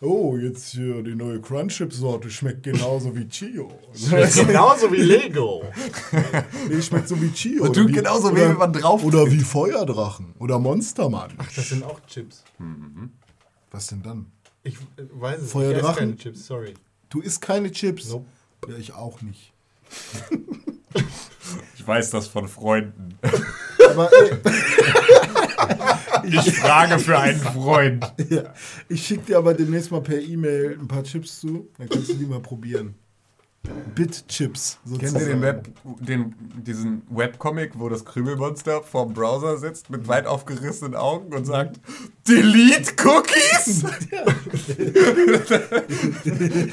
oh, 0.00 0.36
jetzt 0.36 0.70
hier 0.70 1.02
die 1.02 1.14
neue 1.14 1.40
Crunchip-Sorte 1.40 2.30
schmeckt 2.30 2.62
genauso 2.62 3.14
wie 3.14 3.28
Chio. 3.28 3.70
Genauso 4.46 4.92
wie 4.92 5.02
Lego. 5.02 5.64
nee, 6.68 6.80
schmeckt 6.80 7.08
so 7.08 7.20
wie 7.20 7.30
Chio. 7.30 7.64
Und 7.64 7.70
oder 7.70 7.82
tut 7.82 7.92
genauso 7.92 8.34
weh, 8.34 8.40
wenn 8.40 8.56
man 8.56 8.72
drauf 8.72 9.04
Oder 9.04 9.30
wie 9.30 9.40
Feuerdrachen. 9.40 10.34
Oder 10.38 10.58
Monstermann. 10.58 11.32
Das 11.54 11.68
sind 11.68 11.84
auch 11.84 12.00
Chips. 12.06 12.44
Was 13.70 13.88
denn 13.88 14.02
dann? 14.02 14.26
Ich 14.62 14.74
äh, 14.74 15.02
weiß 15.12 15.42
es. 15.42 15.52
Feuerdrachen? 15.52 15.84
Ich 15.84 15.90
esse 15.90 15.98
keine 15.98 16.16
Chips, 16.16 16.46
sorry. 16.46 16.74
Du 17.08 17.20
isst 17.20 17.40
keine 17.40 17.70
Chips? 17.70 18.08
Nope. 18.10 18.26
Ja, 18.68 18.76
ich 18.76 18.92
auch 18.92 19.20
nicht. 19.22 19.52
Ich 21.76 21.86
weiß 21.86 22.10
das 22.10 22.28
von 22.28 22.46
Freunden. 22.46 23.18
Aber 23.90 24.10
ey, 24.12 24.30
Ich 26.24 26.52
frage 26.52 26.98
für 26.98 27.18
einen 27.18 27.40
Freund. 27.40 28.12
ja, 28.28 28.52
ich 28.88 29.06
schicke 29.06 29.26
dir 29.26 29.38
aber 29.38 29.54
demnächst 29.54 29.90
mal 29.90 30.02
per 30.02 30.20
E-Mail 30.20 30.78
ein 30.80 30.88
paar 30.88 31.02
Chips 31.02 31.40
zu. 31.40 31.68
Dann 31.78 31.88
kannst 31.88 32.10
du 32.10 32.14
die 32.14 32.26
mal 32.26 32.40
probieren. 32.40 32.94
Bit-Chips. 33.94 34.78
Kennt 34.98 35.18
ihr 35.18 35.26
den 35.26 35.42
Web, 35.42 35.68
den, 36.00 36.34
diesen 36.64 37.02
Webcomic, 37.10 37.72
wo 37.78 37.90
das 37.90 38.04
Krümelmonster 38.04 38.82
vorm 38.82 39.12
Browser 39.12 39.58
sitzt 39.58 39.90
mit 39.90 40.08
weit 40.08 40.26
aufgerissenen 40.26 40.94
Augen 40.94 41.34
und 41.34 41.44
sagt, 41.44 41.78
Delete 42.26 42.92
Cookies? 43.04 43.82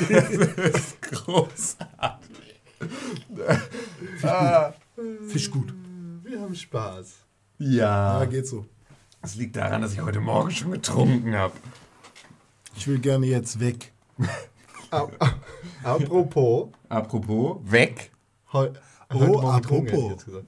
das 0.09 0.29
ist 0.29 1.01
großartig. 1.01 2.61
Ah, 4.23 4.73
Fisch 5.27 5.51
gut. 5.51 5.73
Wir 6.23 6.39
haben 6.39 6.55
Spaß. 6.55 7.15
Ja, 7.59 8.19
ja, 8.19 8.25
geht 8.25 8.47
so. 8.47 8.65
Das 9.21 9.35
liegt 9.35 9.55
daran, 9.55 9.81
dass 9.81 9.93
ich 9.93 10.01
heute 10.01 10.19
Morgen 10.19 10.51
schon 10.51 10.71
getrunken 10.71 11.35
habe. 11.35 11.53
Ich 12.75 12.87
will 12.87 12.99
gerne 12.99 13.25
jetzt 13.25 13.59
weg. 13.59 13.91
Apropos. 15.83 16.69
Apropos, 16.89 17.57
weg. 17.63 18.11
Heu 18.53 18.69
Oh, 19.09 19.19
heute 19.19 19.31
Morgen 19.31 19.61
getrunken, 19.61 19.95
apropos. 19.95 20.43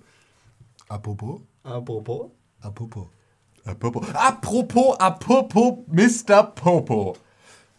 Apropos? 0.89 1.41
Apropos. 1.63 2.31
Apropos. 2.61 3.07
Apropos, 3.65 4.07
apropos, 4.15 4.95
apropos, 4.99 5.77
Mr. 5.87 6.43
Popo. 6.55 7.15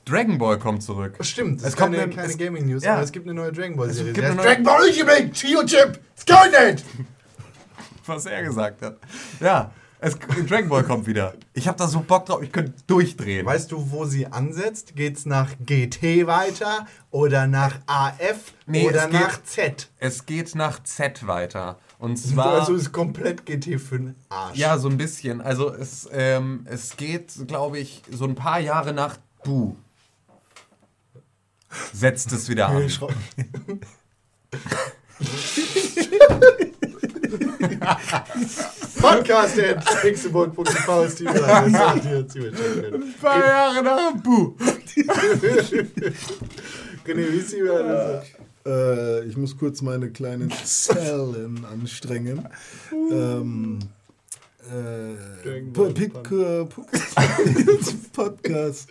Dragon 0.06 0.38
Ball 0.38 0.58
kommt 0.58 0.82
zurück. 0.82 1.18
Stimmt, 1.20 1.60
es 1.60 1.68
Es 1.68 1.76
kommt 1.76 1.92
keine, 1.92 2.04
eine- 2.04 2.14
keine 2.14 2.28
es- 2.28 2.38
Gaming 2.38 2.66
News, 2.66 2.82
ja. 2.82 2.94
aber 2.94 3.02
es 3.02 3.12
gibt 3.12 3.26
eine 3.26 3.34
neue 3.34 3.52
Dragon 3.52 3.76
Ball 3.76 3.90
Serie. 3.90 4.12
gibt 4.12 4.24
Die 4.24 4.30
eine 4.30 4.36
neue- 4.36 4.46
Dragon 4.46 4.64
Ball 4.64 4.80
Ultimate 4.82 5.30
Chio 5.32 5.64
Chip 5.66 6.00
Skynet! 6.16 6.82
was 8.06 8.24
er 8.26 8.42
gesagt 8.42 8.80
hat. 8.82 8.96
Ja, 9.40 9.70
es, 10.01 10.18
Dragon 10.48 10.68
Ball 10.68 10.82
kommt 10.85 11.06
wieder. 11.06 11.35
Ich 11.52 11.68
habe 11.68 11.77
da 11.78 11.86
so 11.89 12.01
Bock 12.01 12.27
drauf, 12.27 12.43
ich 12.43 12.51
könnte 12.52 12.72
durchdrehen. 12.86 13.44
Weißt 13.47 13.70
du, 13.72 13.90
wo 13.90 14.05
sie 14.05 14.27
ansetzt? 14.27 14.97
Geht's 14.97 15.27
nach 15.27 15.51
GT 15.64 16.27
weiter 16.27 16.86
oder 17.10 17.47
nach 17.47 17.78
AF 17.86 18.52
Nee, 18.66 18.86
oder 18.89 19.09
geht- 19.09 19.12
nach 19.20 19.43
Z? 19.43 19.89
es 19.98 20.27
geht 20.27 20.55
nach 20.55 20.82
Z 20.82 21.27
weiter. 21.27 21.78
Und 21.98 22.16
zwar. 22.16 22.60
Also 22.60 22.74
ist 22.74 22.93
komplett 22.93 23.44
GT 23.44 23.78
für 23.78 23.98
den 23.98 24.14
Arsch. 24.31 24.56
ja, 24.56 24.78
so 24.78 24.89
ein 24.89 24.97
bisschen. 24.97 25.40
Also 25.43 25.72
es, 25.74 26.09
ähm, 26.12 26.66
es 26.66 26.97
geht, 26.97 27.32
glaube 27.47 27.78
ich, 27.78 28.02
so 28.10 28.24
ein 28.24 28.35
paar 28.35 28.59
Jahre 28.60 28.93
nach 28.94 29.18
Bu. 29.44 29.74
Setzt 31.93 32.32
es 32.32 32.48
wieder 32.48 32.68
an. 32.68 32.89
Podcast 39.01 39.59
at 39.59 39.85
pixelburg.tv 40.02 41.05
ist 41.05 41.20
die 41.20 41.24
paar 43.20 43.39
Jahre 43.39 43.82
nach 43.82 44.12
Bu. 44.23 44.57
René, 47.07 47.32
wie 47.32 47.39
ist 47.39 47.52
die? 47.52 47.61
Äh, 48.66 49.24
ich 49.24 49.36
muss 49.36 49.57
kurz 49.57 49.81
meine 49.82 50.11
kleinen 50.11 50.51
Zellen 50.65 51.65
anstrengen. 51.65 52.48
Ähm, 52.93 53.78
äh, 54.70 55.42
Dragon 55.44 55.72
po- 55.72 55.82
Ball 55.84 55.92
Pic- 55.92 56.14
äh, 56.32 56.64
po- 56.66 56.86
Podcast 58.12 58.88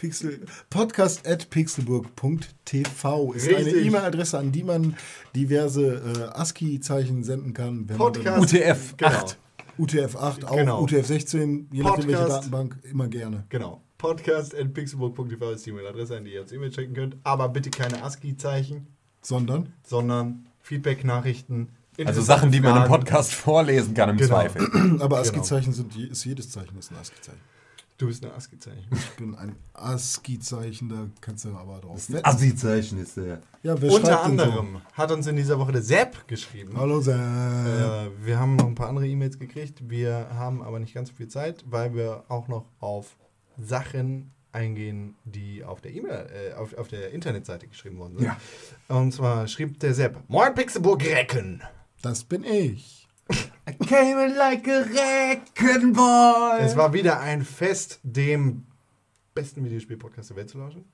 Pixel, 0.00 0.40
Podcast 0.70 1.26
at 1.26 1.50
pixelburg.tv 1.50 3.32
ist 3.32 3.48
eine 3.48 3.56
Richtig. 3.66 3.86
E-Mail-Adresse, 3.86 4.38
an 4.38 4.52
die 4.52 4.62
man 4.64 4.96
diverse 5.34 6.02
äh, 6.34 6.38
ASCII-Zeichen 6.38 7.24
senden 7.24 7.54
kann. 7.54 7.88
Wenn 7.88 7.96
man 7.98 8.12
Podcast. 8.12 8.54
UTF 8.54 8.96
Genau. 8.96 9.10
8. 9.10 9.38
UTF-8 9.78 10.44
auch, 10.44 10.56
Genau. 10.56 10.82
UTF-16, 10.84 11.66
je 11.72 11.82
nachdem 11.82 12.08
welche 12.08 12.18
Podcast. 12.18 12.30
Datenbank, 12.30 12.78
immer 12.90 13.06
gerne. 13.08 13.44
Genau. 13.48 13.80
Podcast.pixelburg.tv 13.98 15.52
ist 15.52 15.66
die 15.66 15.70
E-Mail-Adresse, 15.70 16.16
an 16.16 16.24
die 16.24 16.32
ihr 16.34 16.40
uns 16.42 16.52
E-Mail 16.52 16.72
schicken 16.72 16.94
könnt. 16.94 17.16
Aber 17.22 17.48
bitte 17.48 17.70
keine 17.70 18.02
ASCII-Zeichen, 18.02 18.86
Sondern? 19.22 19.72
sondern 19.84 20.46
Feedback-Nachrichten. 20.60 21.68
Also 22.06 22.22
Sachen, 22.22 22.50
die 22.52 22.60
man 22.60 22.82
im. 22.82 22.88
Podcast 22.88 23.32
vorlesen 23.34 23.94
kann, 23.94 24.10
im 24.10 24.16
Genau. 24.16 24.28
Zweifel. 24.28 25.00
Aber 25.00 25.18
ASCII-Zeichen 25.18 25.72
sind, 25.72 25.94
je- 25.94 26.06
ist 26.06 26.24
jedes 26.24 26.50
Zeichen 26.50 26.78
ist 26.78 26.90
ein 26.92 26.96
ASCII-Zeichen. 26.98 27.40
Du 27.98 28.06
bist 28.06 28.24
eine 28.24 28.32
ASCII-Zeichen. 28.34 28.86
Ich 28.92 29.10
bin 29.16 29.34
ein 29.34 29.56
ASCII-Zeichen, 29.74 30.88
da 30.88 31.08
kannst 31.20 31.44
du 31.44 31.48
aber 31.56 31.80
drauf 31.80 32.08
wetten. 32.10 32.24
Assi-Zeichen 32.24 32.98
ist 33.00 33.16
der. 33.16 33.42
Ja, 33.64 33.80
wer 33.80 33.90
Unter 33.92 34.06
denn 34.26 34.38
so? 34.38 34.44
anderem 34.44 34.80
hat 34.92 35.10
uns 35.10 35.26
in 35.26 35.34
dieser 35.34 35.58
Woche 35.58 35.72
der 35.72 35.82
Sepp 35.82 36.28
geschrieben. 36.28 36.74
Hallo 36.78 37.00
Sam. 37.00 37.18
Äh, 37.20 38.24
wir 38.24 38.38
haben 38.38 38.54
noch 38.54 38.66
ein 38.66 38.76
paar 38.76 38.88
andere 38.88 39.06
E-Mails 39.08 39.38
gekriegt. 39.38 39.82
Wir 39.90 40.28
haben 40.32 40.62
aber 40.62 40.78
nicht 40.78 40.94
ganz 40.94 41.08
so 41.08 41.14
viel 41.16 41.26
Zeit, 41.28 41.64
weil 41.68 41.92
wir 41.94 42.22
auch 42.28 42.46
noch 42.46 42.66
auf 42.78 43.16
Sachen 43.56 44.30
eingehen, 44.52 45.16
die 45.24 45.64
auf 45.64 45.80
der 45.80 45.92
E-Mail, 45.92 46.28
äh, 46.50 46.54
auf, 46.54 46.74
auf 46.78 46.86
der 46.88 47.10
Internetseite 47.10 47.66
geschrieben 47.66 47.98
worden 47.98 48.18
sind. 48.18 48.26
Ja. 48.26 48.36
Und 48.96 49.12
zwar 49.12 49.48
schrieb 49.48 49.80
der 49.80 49.92
Sepp: 49.94 50.16
Moin 50.28 50.54
Pixelburg 50.54 51.04
Recken. 51.04 51.62
Das 52.02 52.24
bin 52.24 52.44
ich. 52.44 53.08
I 53.68 53.72
came 53.84 54.24
in 54.24 54.36
like 54.36 54.66
a 54.68 54.84
wrecking 54.86 55.92
boy. 55.92 56.58
Es 56.60 56.76
war 56.76 56.92
wieder 56.92 57.20
ein 57.20 57.42
Fest, 57.44 58.00
dem 58.02 58.64
besten 59.34 59.64
Videospiel-Podcast 59.64 60.30
der 60.30 60.36
Welt 60.36 60.50
zu 60.50 60.58
lauschen. 60.58 60.84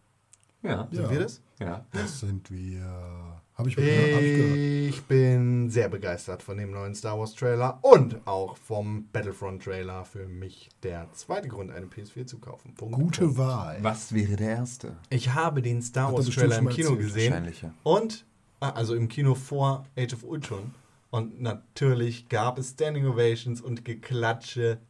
Ja. 0.63 0.89
Sind 0.91 1.03
Ja. 1.05 1.11
wir 1.11 1.21
das? 1.21 1.41
ja. 1.61 1.85
Das 1.93 2.21
sind 2.21 2.51
wir. 2.51 3.41
Habe 3.57 3.69
ich, 3.69 3.77
hab 3.77 3.85
ich 3.85 4.37
gehört. 4.37 4.57
Ich 4.97 5.03
bin 5.05 5.71
sehr 5.71 5.89
begeistert 5.89 6.43
von 6.43 6.57
dem 6.57 6.73
neuen 6.73 6.93
Star 6.97 7.17
Wars 7.17 7.35
Trailer 7.35 7.79
und 7.83 8.17
auch 8.27 8.57
vom 8.57 9.07
Battlefront 9.13 9.63
Trailer. 9.63 10.05
Für 10.05 10.27
mich 10.27 10.71
der 10.83 11.07
zweite 11.13 11.47
Grund, 11.47 11.71
eine 11.71 11.87
PS4 11.87 12.27
zu 12.27 12.39
kaufen. 12.39 12.75
Punkt. 12.75 12.97
Gute 12.97 13.37
Wahl. 13.37 13.79
Was 13.83 14.13
wäre 14.13 14.35
der 14.35 14.57
erste? 14.57 14.97
Ich 15.11 15.35
habe 15.35 15.63
den 15.63 15.83
Star 15.83 16.09
Hat 16.09 16.15
Wars 16.15 16.31
Trailer 16.31 16.59
im 16.59 16.69
Kino 16.71 16.89
erzählt. 16.95 17.07
gesehen. 17.07 17.33
Wahrscheinlich, 17.33 17.63
ja. 17.63 17.73
Und, 17.85 18.25
ah, 18.59 18.71
also 18.71 18.97
im 18.97 19.07
Kino 19.07 19.37
vor 19.37 19.87
Age 19.97 20.15
of 20.15 20.25
Ultron. 20.25 20.75
Und 21.15 21.41
natürlich 21.41 22.29
gab 22.29 22.59
es 22.59 22.71
Standing 22.71 23.07
Ovations 23.07 23.61
und 23.61 23.85
Geklatsche 23.85 24.81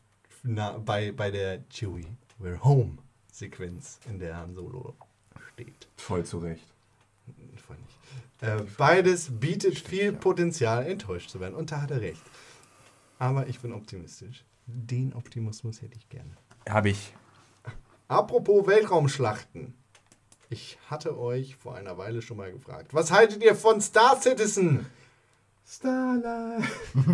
na, 0.43 0.79
bei, 0.79 1.13
bei 1.13 1.31
der 1.31 1.69
Chewie 1.69 2.07
We're 2.41 2.65
Home 2.65 2.97
Sequenz, 3.31 4.01
in 4.09 4.19
der 4.19 4.39
Han 4.39 4.55
Solo 4.55 4.95
steht. 5.53 5.87
Voll 5.99 6.25
zu 6.25 6.39
Recht. 6.39 6.67
Voll 7.67 7.77
nicht. 7.77 7.99
Äh, 8.41 8.65
beides 8.79 9.39
bietet 9.39 9.79
viel 9.79 10.15
Potenzial, 10.15 10.87
enttäuscht 10.87 11.29
zu 11.29 11.41
werden. 11.41 11.55
Und 11.55 11.71
da 11.71 11.83
hat 11.83 11.91
er 11.91 12.01
recht. 12.01 12.23
Aber 13.19 13.47
ich 13.47 13.61
bin 13.61 13.75
optimistisch. 13.75 14.47
Den 14.65 15.13
Optimismus 15.13 15.83
hätte 15.83 15.99
ich 15.99 16.09
gerne. 16.09 16.35
Habe 16.67 16.89
ich. 16.89 17.15
Apropos 18.09 18.67
Weltraumschlachten. 18.67 19.75
Ich 20.49 20.79
hatte 20.89 21.19
euch 21.19 21.57
vor 21.57 21.75
einer 21.75 21.99
Weile 21.99 22.23
schon 22.23 22.39
mal 22.39 22.51
gefragt. 22.51 22.95
Was 22.95 23.11
haltet 23.11 23.43
ihr 23.43 23.55
von 23.55 23.83
Star 23.83 24.19
Citizen? 24.19 24.87
Starlight. 25.67 26.65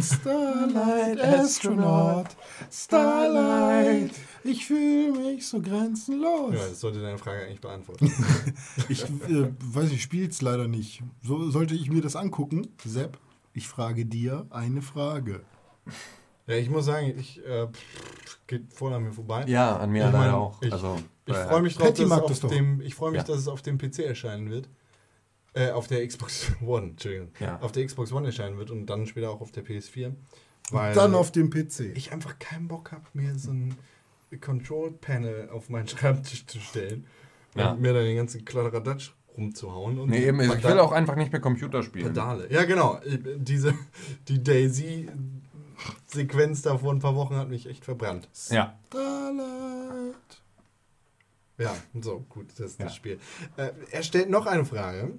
Starlight 0.01 1.21
Astronaut. 1.21 2.27
Starlight. 2.71 4.11
Ich 4.43 4.67
fühle 4.67 5.13
mich 5.13 5.47
so 5.47 5.61
grenzenlos. 5.63 6.55
Ja, 6.55 6.69
das 6.69 6.81
sollte 6.81 7.01
deine 7.01 7.19
Frage 7.19 7.45
eigentlich 7.45 7.61
beantworten. 7.61 8.13
Ich 8.89 9.05
äh, 9.05 9.49
weiß, 9.61 9.93
ich 9.93 10.03
spiele 10.03 10.29
es 10.29 10.43
leider 10.43 10.67
nicht. 10.67 11.03
So, 11.23 11.49
sollte 11.51 11.75
ich 11.75 11.91
mir 11.91 12.03
das 12.03 12.17
angucken, 12.17 12.67
Sepp? 12.85 13.19
Ich 13.53 13.69
frage 13.69 14.05
dir 14.07 14.47
eine 14.51 14.83
Frage. 14.83 15.43
ja, 16.47 16.55
ich 16.57 16.71
muss 16.71 16.87
sagen, 16.87 17.15
ich 17.19 17.45
äh, 17.47 17.69
geht 18.47 18.73
voll 18.73 18.93
an 18.93 19.05
mir 19.05 19.13
vorbei. 19.13 19.45
Ja, 19.47 19.77
an 19.77 19.91
mir 19.91 20.07
Ich 20.07 20.13
leider 20.13 20.19
mein, 20.19 20.31
auch. 20.31 20.61
Ich, 20.61 20.73
also, 20.73 20.97
ich 21.27 21.35
äh, 21.35 21.47
freue 21.47 21.63
mich 21.63 21.75
drauf, 21.77 21.87
Patty 21.89 22.03
dass 22.03 22.05
es, 22.05 22.09
mag 22.11 22.23
auf 22.25 22.31
das 22.31 22.41
doch. 22.41 22.51
dem, 22.51 22.81
ich 22.81 22.95
freu 22.97 23.11
mich 23.11 23.19
Ja. 23.19 23.25
dass 23.25 23.39
es 23.39 23.49
auf 23.49 23.63
dem 23.63 23.79
PC 23.79 24.01
erscheinen 24.01 24.51
wird. 24.51 24.69
Äh, 25.55 25.71
auf 25.71 25.87
der 25.89 26.07
Xbox 26.07 26.53
One, 26.65 26.91
Entschuldigung. 26.91 27.31
Ja. 27.41 27.59
Auf 27.61 27.73
der 27.73 27.85
Xbox 27.87 28.13
One 28.13 28.27
erscheinen 28.27 28.59
wird 28.59 28.71
und 28.71 28.87
dann 28.87 29.07
später 29.07 29.31
auch 29.31 29.41
auf 29.41 29.51
der 29.53 29.65
PS4. 29.65 30.13
Weil 30.71 30.95
Dann 30.95 31.15
auf 31.17 31.33
dem 31.33 31.51
PC. 31.51 31.97
ich 31.97 32.13
einfach 32.13 32.39
keinen 32.39 32.69
Bock 32.69 32.93
habe, 32.93 33.03
mir 33.13 33.37
so 33.37 33.51
ein 33.51 33.75
Control-Panel 34.41 35.49
auf 35.51 35.69
meinen 35.69 35.89
Schreibtisch 35.89 36.47
zu 36.47 36.61
stellen 36.61 37.05
Ja. 37.57 37.73
und 37.73 37.81
mir 37.81 37.93
dann 37.93 38.05
den 38.05 38.15
ganzen 38.17 38.45
Kladderadatsch 38.45 39.11
rumzuhauen. 39.37 39.99
Und 39.99 40.11
Nee, 40.11 40.25
eben, 40.27 40.41
ich 40.41 40.63
will 40.63 40.79
auch 40.79 40.93
einfach 40.93 41.17
nicht 41.17 41.33
mehr 41.33 41.41
Computer 41.41 41.83
spielen. 41.83 42.07
Pedale. 42.07 42.49
Ja, 42.53 42.63
genau. 42.65 43.01
Diese, 43.37 43.75
die 44.29 44.41
Daisy-Sequenz 44.41 46.63
da 46.63 46.79
vor 46.79 46.93
ein 46.93 47.01
paar 47.01 47.17
Wochen 47.17 47.35
hat 47.35 47.49
mich 47.49 47.67
echt 47.67 47.85
verbrannt. 47.85 48.29
Ja. 48.51 48.79
Starlight. 48.87 50.15
Ja, 51.59 51.75
so, 52.01 52.21
gut, 52.29 52.47
das 52.57 52.71
ist 52.73 52.79
Ja. 52.79 52.85
das 52.87 52.95
Spiel. 52.95 53.19
Äh, 53.57 53.73
er 53.91 54.03
stellt 54.05 54.31
noch 54.31 54.47
eine 54.47 54.65
Frage, 54.65 55.11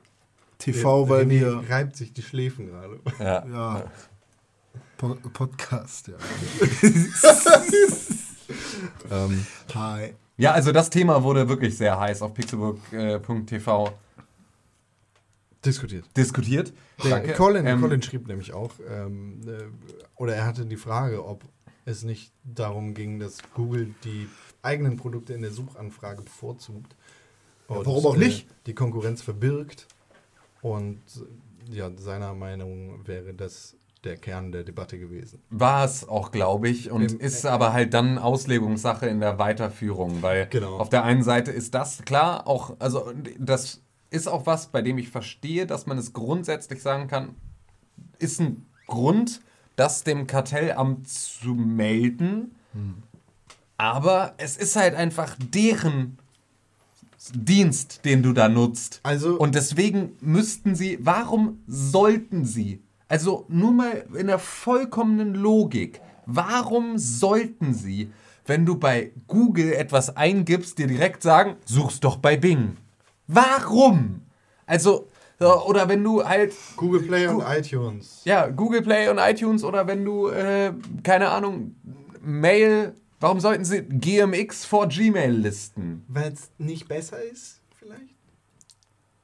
TV, 0.58 1.08
weil 1.10 1.24
René 1.26 1.30
wir. 1.40 1.64
reibt 1.70 1.96
sich 1.96 2.12
die 2.12 2.22
Schläfen 2.22 2.68
gerade. 2.68 3.00
Ja. 3.20 3.46
Ja. 3.48 3.86
Po 4.98 5.16
Podcast, 5.32 6.10
ja. 6.10 6.16
Ähm, 9.12 9.46
Hi. 9.76 10.16
Ja, 10.40 10.52
also 10.54 10.72
das 10.72 10.90
Thema 10.90 11.24
wurde 11.24 11.48
wirklich 11.48 11.78
sehr 11.78 12.00
heiß 12.00 12.22
auf 12.22 12.34
pixelbook.tv 12.34 13.94
diskutiert. 15.66 16.06
diskutiert. 16.16 16.74
Der 17.04 17.12
Danke. 17.12 17.34
Colin, 17.34 17.66
Ähm, 17.66 17.82
Colin 17.82 18.02
schrieb 18.02 18.28
nämlich 18.28 18.54
auch, 18.54 18.72
ähm, 18.90 19.42
äh, 19.46 19.64
oder 20.16 20.36
er 20.36 20.46
hatte 20.46 20.66
die 20.66 20.78
Frage, 20.78 21.26
ob 21.26 21.44
es 21.86 22.04
nicht 22.04 22.32
darum 22.44 22.94
ging, 22.94 23.20
dass 23.20 23.38
Google 23.54 23.94
die 24.04 24.28
eigenen 24.62 24.98
Produkte 24.98 25.34
in 25.34 25.42
der 25.42 25.52
Suchanfrage 25.52 26.22
bevorzugt. 26.22 26.96
Und, 27.68 27.86
warum 27.86 28.06
auch 28.06 28.18
nicht? 28.18 28.50
Äh, 28.50 28.54
die 28.68 28.74
Konkurrenz 28.74 29.22
verbirgt. 29.22 29.88
Und 30.62 31.02
äh, 31.70 31.76
ja, 31.76 31.92
seiner 31.98 32.34
Meinung 32.34 33.06
wäre 33.06 33.34
das 33.34 33.76
der 34.04 34.16
Kern 34.18 34.52
der 34.52 34.64
Debatte 34.64 34.98
gewesen. 34.98 35.42
War 35.50 35.84
es 35.84 36.08
auch, 36.08 36.32
glaube 36.32 36.70
ich, 36.70 36.90
und 36.92 37.12
Im- 37.14 37.20
ist 37.20 37.46
aber 37.46 37.74
halt 37.74 37.94
dann 37.94 38.18
Auslegungssache 38.18 39.08
in 39.08 39.20
der 39.20 39.38
Weiterführung, 39.40 40.22
weil 40.22 40.48
Genau. 40.48 40.78
auf 40.78 40.90
der 40.90 41.04
einen 41.04 41.24
Seite 41.24 41.52
ist 41.52 41.74
das 41.76 42.04
klar, 42.06 42.48
auch, 42.48 42.76
also 42.80 43.12
das 43.38 43.82
ist 44.10 44.28
auch 44.28 44.46
was, 44.46 44.68
bei 44.68 44.82
dem 44.82 44.98
ich 44.98 45.10
verstehe, 45.10 45.68
dass 45.68 45.86
man 45.86 45.98
es 45.98 46.14
grundsätzlich 46.14 46.82
sagen 46.82 47.08
kann, 47.08 47.36
ist 48.20 48.40
ein 48.40 48.66
Grund, 48.88 49.42
das 49.76 50.04
dem 50.04 50.28
Kartellamt 50.28 51.08
zu 51.10 51.50
melden, 51.54 52.56
aber 53.78 54.34
es 54.38 54.58
ist 54.58 54.76
halt 54.76 54.96
einfach 54.96 55.36
deren 55.54 56.18
Dienst, 57.34 58.06
den 58.06 58.24
du 58.24 58.34
da 58.34 58.50
nutzt. 58.50 59.00
Also- 59.04 59.38
und 59.38 59.54
deswegen 59.56 60.14
müssten 60.22 60.74
sie, 60.76 60.98
warum 61.02 61.62
sollten 61.68 62.46
sie, 62.46 62.82
also 63.10 63.46
nur 63.50 63.74
mal 63.74 64.06
in 64.18 64.28
der 64.28 64.40
vollkommenen 64.40 65.34
Logik, 65.34 66.00
warum 66.26 66.98
sollten 66.98 67.74
sie, 67.74 68.14
wenn 68.46 68.66
du 68.66 68.78
bei 68.78 69.12
Google 69.28 69.74
etwas 69.74 70.16
eingibst, 70.16 70.78
dir 70.78 70.88
direkt 70.88 71.24
sagen, 71.24 71.58
such's 71.66 72.00
doch 72.00 72.18
bei 72.18 72.38
Bing? 72.38 72.78
Warum? 73.28 74.22
Also, 74.66 75.08
so, 75.40 75.66
oder 75.66 75.90
wenn 75.90 76.04
du 76.04 76.24
halt 76.24 76.54
Google 76.76 77.02
Play 77.02 77.28
und 77.28 77.44
iTunes. 77.48 78.22
ja, 78.26 78.48
Google 78.48 78.82
Play 78.82 79.10
und 79.10 79.18
iTunes 79.18 79.64
oder 79.64 79.88
wenn 79.88 80.06
du, 80.06 80.28
äh, 80.30 80.74
keine 81.04 81.30
Ahnung, 81.30 81.76
Mail, 82.22 82.94
warum 83.20 83.40
sollten 83.40 83.66
sie 83.66 83.82
GMX 83.84 84.66
vor 84.66 84.88
Gmail 84.88 85.32
listen? 85.32 86.06
Weil 86.08 86.34
es 86.34 86.52
nicht 86.58 86.88
besser 86.88 87.22
ist, 87.24 87.62
vielleicht? 87.80 88.16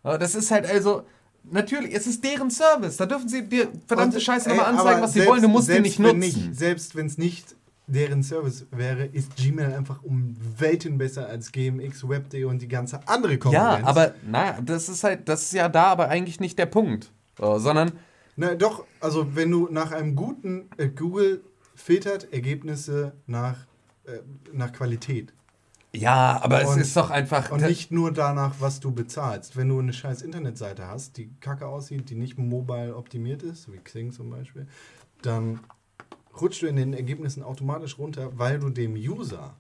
Das 0.04 0.36
ist 0.36 0.52
halt 0.52 0.66
also, 0.66 1.04
natürlich, 1.52 1.94
es 1.94 2.08
ist 2.08 2.24
deren 2.24 2.50
Service. 2.52 2.98
Da 2.98 3.06
dürfen 3.06 3.28
sie 3.30 3.48
dir 3.48 3.68
verdammte 3.88 4.20
Scheiße 4.20 4.50
nochmal 4.50 4.66
anzeigen, 4.68 4.90
aber 4.90 5.02
was 5.04 5.14
sie 5.14 5.20
selbst- 5.20 5.30
wollen. 5.32 5.42
Du 5.42 5.48
musst 5.50 5.70
den 5.70 5.82
nicht 5.84 6.00
wenn 6.02 6.20
nutzen. 6.20 6.54
selbst 6.54 6.96
wenn 6.96 7.06
es 7.08 7.18
nicht 7.18 7.56
deren 7.88 8.24
Service 8.24 8.66
wäre, 8.72 9.06
ist 9.06 9.36
Gmail 9.36 9.74
einfach 9.74 10.02
um 10.04 10.36
Welten 10.58 10.98
besser 10.98 11.28
als 11.28 11.52
GMX, 11.52 12.08
Web.de 12.08 12.44
und 12.46 12.62
die 12.62 12.68
ganze 12.68 13.08
andere 13.08 13.34
Ja, 13.34 13.38
Konkurrenz. 13.38 13.86
aber 13.88 14.14
na, 14.26 14.60
das 14.62 14.90
ist 14.90 15.04
halt, 15.04 15.30
das 15.30 15.44
ist 15.44 15.54
ja 15.54 15.70
da 15.70 15.84
aber 15.86 16.10
eigentlich 16.10 16.40
nicht 16.40 16.58
der 16.58 16.66
Punkt. 16.66 17.12
So, 17.38 17.60
sondern, 17.60 17.92
Na 18.38 18.56
doch, 18.56 18.86
also 19.00 19.36
wenn 19.36 19.52
du 19.52 19.68
nach 19.70 19.92
einem 19.92 20.16
guten 20.16 20.68
äh, 20.78 20.88
Google 20.90 21.42
filtert 21.76 22.34
Ergebnisse 22.34 23.12
nach, 23.28 23.58
äh, 24.06 24.20
nach 24.52 24.72
Qualität. 24.74 25.32
Ja, 25.96 26.40
aber 26.44 26.68
Und- 26.68 26.80
es 26.80 26.88
ist 26.88 26.98
doch 26.98 27.10
einfach. 27.10 27.52
Und 27.52 27.62
nicht 27.62 27.92
nur 27.92 28.12
danach, 28.12 28.56
was 28.60 28.80
du 28.80 28.92
bezahlst. 28.92 29.56
Wenn 29.56 29.70
du 29.70 29.80
eine 29.80 29.94
scheiß 29.94 30.22
Internetseite 30.22 30.88
hast, 30.88 31.18
die 31.18 31.30
kacke 31.40 31.68
aussieht, 31.68 32.10
die 32.10 32.16
nicht 32.16 32.38
mobile 32.38 32.96
optimiert 32.96 33.44
ist, 33.44 33.72
wie 33.72 33.78
Xing 33.78 34.12
zum 34.12 34.30
Beispiel, 34.30 34.68
dann 35.22 35.60
rutscht 36.40 36.62
du 36.62 36.68
in 36.68 36.76
den 36.76 36.94
Ergebnissen 36.94 37.44
automatisch 37.44 37.98
runter, 37.98 38.32
weil 38.38 38.60
du 38.60 38.70
dem 38.70 38.94
User 38.96 39.56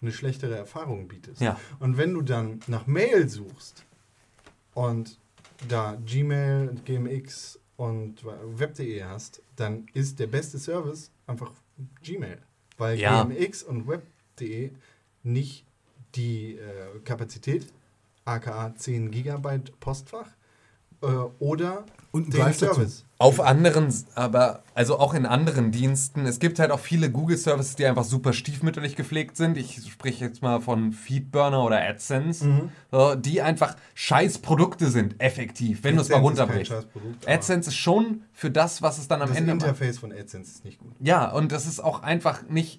eine 0.00 0.12
schlechtere 0.12 0.56
Erfahrung 0.56 1.08
bietest. 1.08 1.40
Ja. 1.40 1.58
Und 1.80 1.96
wenn 1.96 2.14
du 2.14 2.22
dann 2.22 2.60
nach 2.68 2.86
Mail 2.86 3.28
suchst 3.28 3.84
und 4.74 5.18
da 5.66 5.96
Gmail, 6.06 6.76
GMX 6.84 7.58
und 7.76 8.24
Web.de 8.24 9.02
hast, 9.04 9.42
dann 9.56 9.86
ist 9.94 10.20
der 10.20 10.28
beste 10.28 10.58
Service 10.58 11.10
einfach 11.26 11.50
Gmail. 12.02 12.38
Weil 12.76 12.98
Ja. 12.98 13.24
GMX 13.24 13.64
und 13.64 13.88
Web.de 13.88 14.70
nicht 15.24 15.64
die 16.14 16.56
äh, 16.56 16.98
Kapazität, 17.04 17.66
aka 18.24 18.74
10 18.74 19.10
Gigabyte 19.10 19.78
Postfach, 19.80 20.28
äh, 21.02 21.06
oder 21.06 21.84
Und 22.12 22.32
den 22.32 22.40
Drive 22.40 22.58
dazu. 22.58 23.04
Auf 23.20 23.40
anderen, 23.40 23.92
aber 24.14 24.62
also 24.74 25.00
auch 25.00 25.12
in 25.12 25.26
anderen 25.26 25.72
Diensten. 25.72 26.24
Es 26.24 26.38
gibt 26.38 26.60
halt 26.60 26.70
auch 26.70 26.78
viele 26.78 27.10
Google-Services, 27.10 27.74
die 27.74 27.84
einfach 27.84 28.04
super 28.04 28.32
stiefmütterlich 28.32 28.94
gepflegt 28.94 29.36
sind. 29.36 29.56
Ich 29.56 29.80
spreche 29.90 30.24
jetzt 30.24 30.40
mal 30.40 30.60
von 30.60 30.92
Feedburner 30.92 31.64
oder 31.64 31.80
AdSense, 31.82 32.46
Mhm. 32.46 32.70
die 33.22 33.42
einfach 33.42 33.74
scheiß 33.94 34.38
Produkte 34.38 34.86
sind, 34.86 35.20
effektiv, 35.20 35.82
wenn 35.82 35.96
du 35.96 36.02
es 36.02 36.10
mal 36.10 36.18
runterbrichst. 36.20 36.72
AdSense 37.26 37.70
ist 37.70 37.76
schon 37.76 38.22
für 38.32 38.52
das, 38.52 38.82
was 38.82 38.98
es 38.98 39.08
dann 39.08 39.20
am 39.20 39.30
Das 39.30 39.36
Ende 39.38 39.54
macht. 39.56 39.66
Interface 39.66 39.98
von 39.98 40.12
AdSense 40.12 40.52
ist 40.52 40.64
nicht 40.64 40.78
gut. 40.78 40.92
Ja, 41.00 41.32
und 41.32 41.50
das 41.50 41.66
ist 41.66 41.80
auch 41.80 42.04
einfach 42.04 42.42
nicht, 42.48 42.78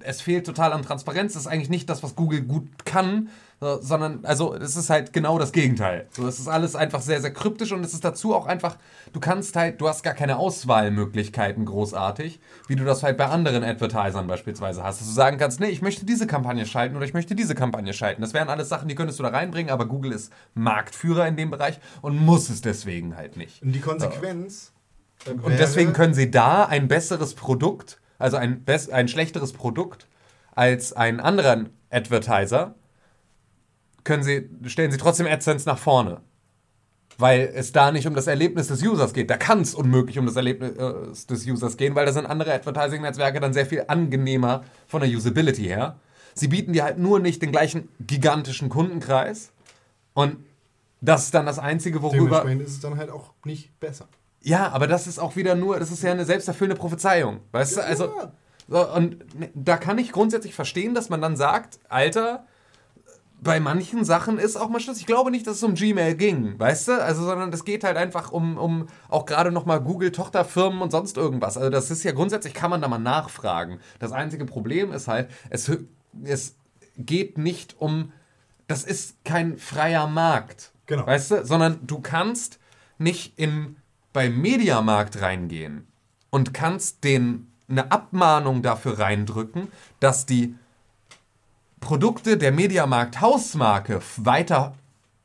es 0.00 0.20
fehlt 0.20 0.46
total 0.46 0.72
an 0.72 0.82
Transparenz. 0.82 1.32
Das 1.32 1.42
ist 1.42 1.48
eigentlich 1.48 1.70
nicht 1.70 1.90
das, 1.90 2.04
was 2.04 2.14
Google 2.14 2.42
gut 2.42 2.84
kann, 2.84 3.28
so, 3.64 3.80
sondern, 3.80 4.26
also, 4.26 4.54
es 4.54 4.76
ist 4.76 4.90
halt 4.90 5.14
genau 5.14 5.38
das 5.38 5.50
Gegenteil. 5.50 6.06
So, 6.10 6.26
es 6.28 6.38
ist 6.38 6.48
alles 6.48 6.76
einfach 6.76 7.00
sehr, 7.00 7.22
sehr 7.22 7.32
kryptisch 7.32 7.72
und 7.72 7.82
es 7.82 7.94
ist 7.94 8.04
dazu 8.04 8.34
auch 8.34 8.44
einfach, 8.44 8.76
du 9.14 9.20
kannst 9.20 9.56
halt, 9.56 9.80
du 9.80 9.88
hast 9.88 10.02
gar 10.02 10.12
keine 10.12 10.36
Auswahlmöglichkeiten 10.36 11.64
großartig, 11.64 12.40
wie 12.68 12.76
du 12.76 12.84
das 12.84 13.02
halt 13.02 13.16
bei 13.16 13.24
anderen 13.24 13.64
Advertisern 13.64 14.26
beispielsweise 14.26 14.82
hast. 14.82 15.00
Dass 15.00 15.08
du 15.08 15.14
sagen 15.14 15.38
kannst, 15.38 15.60
nee, 15.60 15.68
ich 15.68 15.80
möchte 15.80 16.04
diese 16.04 16.26
Kampagne 16.26 16.66
schalten 16.66 16.94
oder 16.94 17.06
ich 17.06 17.14
möchte 17.14 17.34
diese 17.34 17.54
Kampagne 17.54 17.94
schalten. 17.94 18.20
Das 18.20 18.34
wären 18.34 18.50
alles 18.50 18.68
Sachen, 18.68 18.86
die 18.86 18.94
könntest 18.94 19.18
du 19.18 19.22
da 19.22 19.30
reinbringen, 19.30 19.72
aber 19.72 19.86
Google 19.86 20.12
ist 20.12 20.30
Marktführer 20.52 21.26
in 21.26 21.36
dem 21.36 21.50
Bereich 21.50 21.80
und 22.02 22.18
muss 22.18 22.50
es 22.50 22.60
deswegen 22.60 23.16
halt 23.16 23.38
nicht. 23.38 23.62
Und 23.62 23.72
die 23.72 23.80
Konsequenz. 23.80 24.72
Und 25.26 25.58
deswegen 25.58 25.94
können 25.94 26.12
sie 26.12 26.30
da 26.30 26.66
ein 26.66 26.86
besseres 26.86 27.32
Produkt, 27.32 27.98
also 28.18 28.36
ein, 28.36 28.62
ein 28.92 29.08
schlechteres 29.08 29.54
Produkt 29.54 30.06
als 30.54 30.92
ein 30.92 31.18
anderer 31.18 31.64
Advertiser, 31.88 32.74
können 34.04 34.22
sie, 34.22 34.48
stellen 34.66 34.90
sie 34.90 34.98
trotzdem 34.98 35.26
AdSense 35.26 35.68
nach 35.68 35.78
vorne. 35.78 36.20
Weil 37.16 37.52
es 37.54 37.72
da 37.72 37.92
nicht 37.92 38.06
um 38.06 38.14
das 38.14 38.26
Erlebnis 38.26 38.68
des 38.68 38.82
Users 38.82 39.12
geht. 39.12 39.30
Da 39.30 39.36
kann 39.36 39.60
es 39.60 39.74
unmöglich 39.74 40.18
um 40.18 40.26
das 40.26 40.36
Erlebnis 40.36 40.72
äh, 40.72 41.26
des 41.28 41.46
Users 41.46 41.76
gehen, 41.76 41.94
weil 41.94 42.06
da 42.06 42.12
sind 42.12 42.26
andere 42.26 42.52
Advertising-Netzwerke 42.52 43.38
dann 43.38 43.52
sehr 43.52 43.66
viel 43.66 43.84
angenehmer 43.86 44.64
von 44.88 45.00
der 45.00 45.08
Usability 45.10 45.64
her. 45.64 45.96
Sie 46.34 46.48
bieten 46.48 46.72
dir 46.72 46.82
halt 46.82 46.98
nur 46.98 47.20
nicht 47.20 47.40
den 47.40 47.52
gleichen 47.52 47.88
gigantischen 48.00 48.68
Kundenkreis. 48.68 49.52
Und 50.12 50.38
das 51.00 51.26
ist 51.26 51.34
dann 51.34 51.46
das 51.46 51.58
Einzige, 51.60 52.02
worüber. 52.02 52.40
Dementsprechend 52.40 52.62
ist 52.62 52.72
es 52.72 52.80
dann 52.80 52.96
halt 52.96 53.10
auch 53.10 53.32
nicht 53.44 53.78
besser. 53.78 54.08
Ja, 54.42 54.70
aber 54.70 54.86
das 54.86 55.06
ist 55.06 55.18
auch 55.18 55.36
wieder 55.36 55.54
nur, 55.54 55.78
das 55.78 55.90
ist 55.92 56.02
ja 56.02 56.10
eine 56.10 56.24
selbsterfüllende 56.24 56.78
Prophezeiung. 56.78 57.40
Weißt 57.52 57.76
du, 57.76 57.84
also. 57.84 58.04
Ja. 58.06 58.32
So, 58.66 58.92
und 58.92 59.38
ne, 59.38 59.50
da 59.54 59.76
kann 59.76 59.98
ich 59.98 60.10
grundsätzlich 60.10 60.54
verstehen, 60.54 60.94
dass 60.94 61.10
man 61.10 61.20
dann 61.20 61.36
sagt, 61.36 61.78
Alter, 61.90 62.46
bei 63.44 63.60
manchen 63.60 64.04
Sachen 64.04 64.38
ist 64.38 64.56
auch 64.56 64.68
mal 64.68 64.80
Schluss. 64.80 64.98
Ich 64.98 65.06
glaube 65.06 65.30
nicht, 65.30 65.46
dass 65.46 65.58
es 65.58 65.62
um 65.62 65.74
Gmail 65.74 66.16
ging, 66.16 66.58
weißt 66.58 66.88
du? 66.88 67.02
Also, 67.02 67.24
sondern 67.24 67.52
es 67.52 67.64
geht 67.64 67.84
halt 67.84 67.96
einfach 67.96 68.32
um, 68.32 68.56
um 68.58 68.88
auch 69.08 69.26
gerade 69.26 69.52
nochmal 69.52 69.80
Google-Tochterfirmen 69.80 70.80
und 70.80 70.90
sonst 70.90 71.16
irgendwas. 71.16 71.56
Also, 71.56 71.70
das 71.70 71.90
ist 71.90 72.02
ja 72.02 72.12
grundsätzlich, 72.12 72.54
kann 72.54 72.70
man 72.70 72.80
da 72.80 72.88
mal 72.88 72.98
nachfragen. 72.98 73.78
Das 74.00 74.10
einzige 74.10 74.46
Problem 74.46 74.92
ist 74.92 75.06
halt, 75.06 75.30
es, 75.50 75.70
es 76.24 76.56
geht 76.96 77.38
nicht 77.38 77.76
um, 77.78 78.12
das 78.66 78.82
ist 78.82 79.24
kein 79.24 79.58
freier 79.58 80.08
Markt. 80.08 80.72
Genau. 80.86 81.06
Weißt 81.06 81.30
du? 81.30 81.44
Sondern 81.44 81.78
du 81.86 82.00
kannst 82.00 82.58
nicht 82.98 83.38
in, 83.38 83.76
beim 84.12 84.40
Mediamarkt 84.40 85.20
reingehen 85.20 85.86
und 86.30 86.54
kannst 86.54 87.04
den 87.04 87.52
eine 87.68 87.90
Abmahnung 87.90 88.62
dafür 88.62 88.98
reindrücken, 88.98 89.68
dass 90.00 90.26
die 90.26 90.54
Produkte 91.84 92.38
der 92.38 92.50
Mediamarkt 92.50 93.20
Hausmarke 93.20 94.00
weiter, 94.16 94.74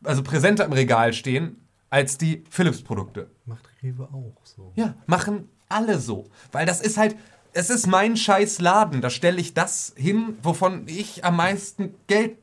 also 0.03 0.21
präsenter 0.21 0.65
im 0.65 0.73
Regal 0.73 1.13
stehen 1.13 1.55
als 1.89 2.17
die 2.17 2.43
Philips-Produkte. 2.49 3.31
Macht 3.45 3.67
Rewe 3.81 4.09
auch 4.11 4.35
so. 4.43 4.73
Ja, 4.75 4.93
machen 5.07 5.49
alle 5.69 5.99
so. 5.99 6.29
Weil 6.51 6.65
das 6.65 6.81
ist 6.81 6.97
halt, 6.97 7.15
es 7.53 7.69
ist 7.69 7.87
mein 7.87 8.17
scheiß 8.17 8.59
Laden. 8.59 9.01
Da 9.01 9.09
stelle 9.09 9.39
ich 9.39 9.53
das 9.53 9.93
hin, 9.95 10.37
wovon 10.43 10.83
ich 10.87 11.23
am 11.23 11.37
meisten 11.37 11.95
Geld 12.07 12.37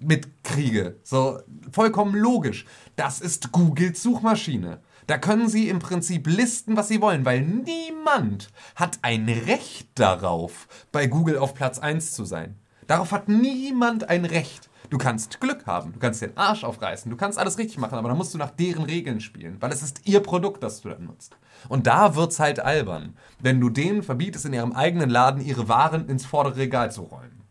mitkriege. 0.00 0.96
So, 1.04 1.40
vollkommen 1.70 2.16
logisch. 2.16 2.66
Das 2.96 3.20
ist 3.20 3.52
Googles 3.52 4.02
Suchmaschine. 4.02 4.80
Da 5.06 5.16
können 5.16 5.48
Sie 5.48 5.68
im 5.68 5.78
Prinzip 5.78 6.26
listen, 6.26 6.76
was 6.76 6.88
Sie 6.88 7.00
wollen, 7.00 7.24
weil 7.24 7.40
niemand 7.42 8.50
hat 8.74 8.98
ein 9.02 9.28
Recht 9.28 9.88
darauf, 9.94 10.68
bei 10.92 11.06
Google 11.06 11.38
auf 11.38 11.54
Platz 11.54 11.78
1 11.78 12.12
zu 12.12 12.24
sein. 12.24 12.59
Darauf 12.90 13.12
hat 13.12 13.28
niemand 13.28 14.08
ein 14.08 14.24
Recht. 14.24 14.68
Du 14.90 14.98
kannst 14.98 15.40
Glück 15.40 15.64
haben, 15.64 15.92
du 15.92 16.00
kannst 16.00 16.22
den 16.22 16.36
Arsch 16.36 16.64
aufreißen, 16.64 17.08
du 17.08 17.16
kannst 17.16 17.38
alles 17.38 17.56
richtig 17.56 17.78
machen, 17.78 17.96
aber 17.96 18.08
dann 18.08 18.18
musst 18.18 18.34
du 18.34 18.38
nach 18.38 18.50
deren 18.50 18.82
Regeln 18.82 19.20
spielen, 19.20 19.58
weil 19.60 19.70
es 19.70 19.84
ist 19.84 20.08
ihr 20.08 20.18
Produkt, 20.18 20.64
das 20.64 20.80
du 20.80 20.88
dann 20.88 21.04
nutzt. 21.04 21.36
Und 21.68 21.86
da 21.86 22.16
wird's 22.16 22.40
halt 22.40 22.58
albern, 22.58 23.16
wenn 23.38 23.60
du 23.60 23.70
denen 23.70 24.02
verbietest, 24.02 24.46
in 24.46 24.54
ihrem 24.54 24.72
eigenen 24.72 25.08
Laden 25.08 25.40
ihre 25.40 25.68
Waren 25.68 26.08
ins 26.08 26.26
vordere 26.26 26.56
Regal 26.56 26.90
zu 26.90 27.02
rollen. 27.02 27.44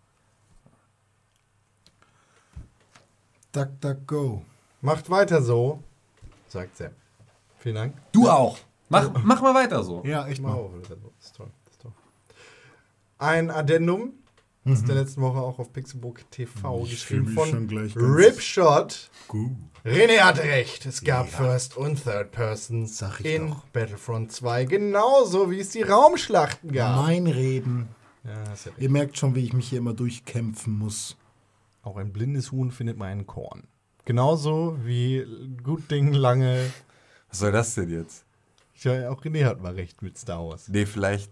Duck, 3.54 3.70
duck, 3.80 4.08
go. 4.08 4.44
Macht 4.82 5.10
weiter 5.10 5.42
so, 5.42 5.82
sagt 6.50 6.76
Sepp. 6.76 6.96
Vielen 7.60 7.76
Dank. 7.76 7.96
Du 8.12 8.30
auch. 8.30 8.58
Mach, 8.90 9.10
mach 9.24 9.42
mal 9.42 9.56
weiter 9.56 9.84
so. 9.84 10.04
Ja, 10.04 10.28
echt 10.28 10.42
Mach 10.42 10.56
auch 10.56 10.74
weiter 10.74 10.98
so. 11.02 11.14
Ist 11.18 11.34
toll. 11.34 11.50
Ist 11.72 11.82
toll. 11.82 11.94
Ein 13.20 13.50
Addendum 13.50 14.19
ist 14.66 14.88
der 14.88 14.96
letzten 14.96 15.22
Woche 15.22 15.40
auch 15.40 15.60
auf 15.60 15.72
Pixelbook 15.74 16.30
TV 16.32 16.84
Ich 16.84 16.92
geschrieben 16.92 17.30
von 17.30 17.70
Ripshot. 17.96 19.10
Gut. 19.28 19.52
René 19.86 20.20
hat 20.20 20.40
recht. 20.40 20.86
Es 20.86 21.04
gab 21.04 21.30
First 21.30 21.78
und 21.78 22.04
Third 22.04 22.32
ich 22.32 23.26
in 23.26 23.50
doch. 23.50 23.66
Battlefront 23.68 24.32
2, 24.32 24.66
genauso 24.66 25.50
wie 25.50 25.60
es 25.60 25.70
die 25.70 25.84
Raumschlachten 25.84 26.72
gab. 26.72 26.98
Mein 27.06 27.28
Reden. 27.28 27.88
Ja, 28.24 28.44
ja. 28.44 28.72
Ihr 28.78 28.90
merkt 28.90 29.18
schon, 29.18 29.36
wie 29.36 29.46
ich 29.46 29.54
mich 29.54 29.70
hier 29.70 29.80
immer 29.80 29.94
durchkämpfen 29.94 30.78
muss. 30.78 31.16
Auch 31.82 31.98
ein 31.98 32.12
blindes 32.12 32.52
Huhn 32.52 32.72
findet 32.72 32.98
mal 32.98 33.06
einen 33.06 33.26
Korn. 33.26 33.64
Genauso 34.06 34.78
wie 34.84 35.26
gut 35.64 35.90
Ding 35.90 36.14
lange. 36.14 36.72
Was 37.30 37.40
soll 37.40 37.52
das 37.52 37.76
denn 37.76 37.90
jetzt? 37.90 38.26
Ja, 38.82 39.10
auch 39.10 39.24
René 39.24 39.46
hat 39.46 39.62
mal 39.62 39.74
recht 39.74 40.02
mit 40.02 40.18
Star 40.18 40.48
Wars. 40.48 40.68
Nee, 40.68 40.86
vielleicht 40.86 41.32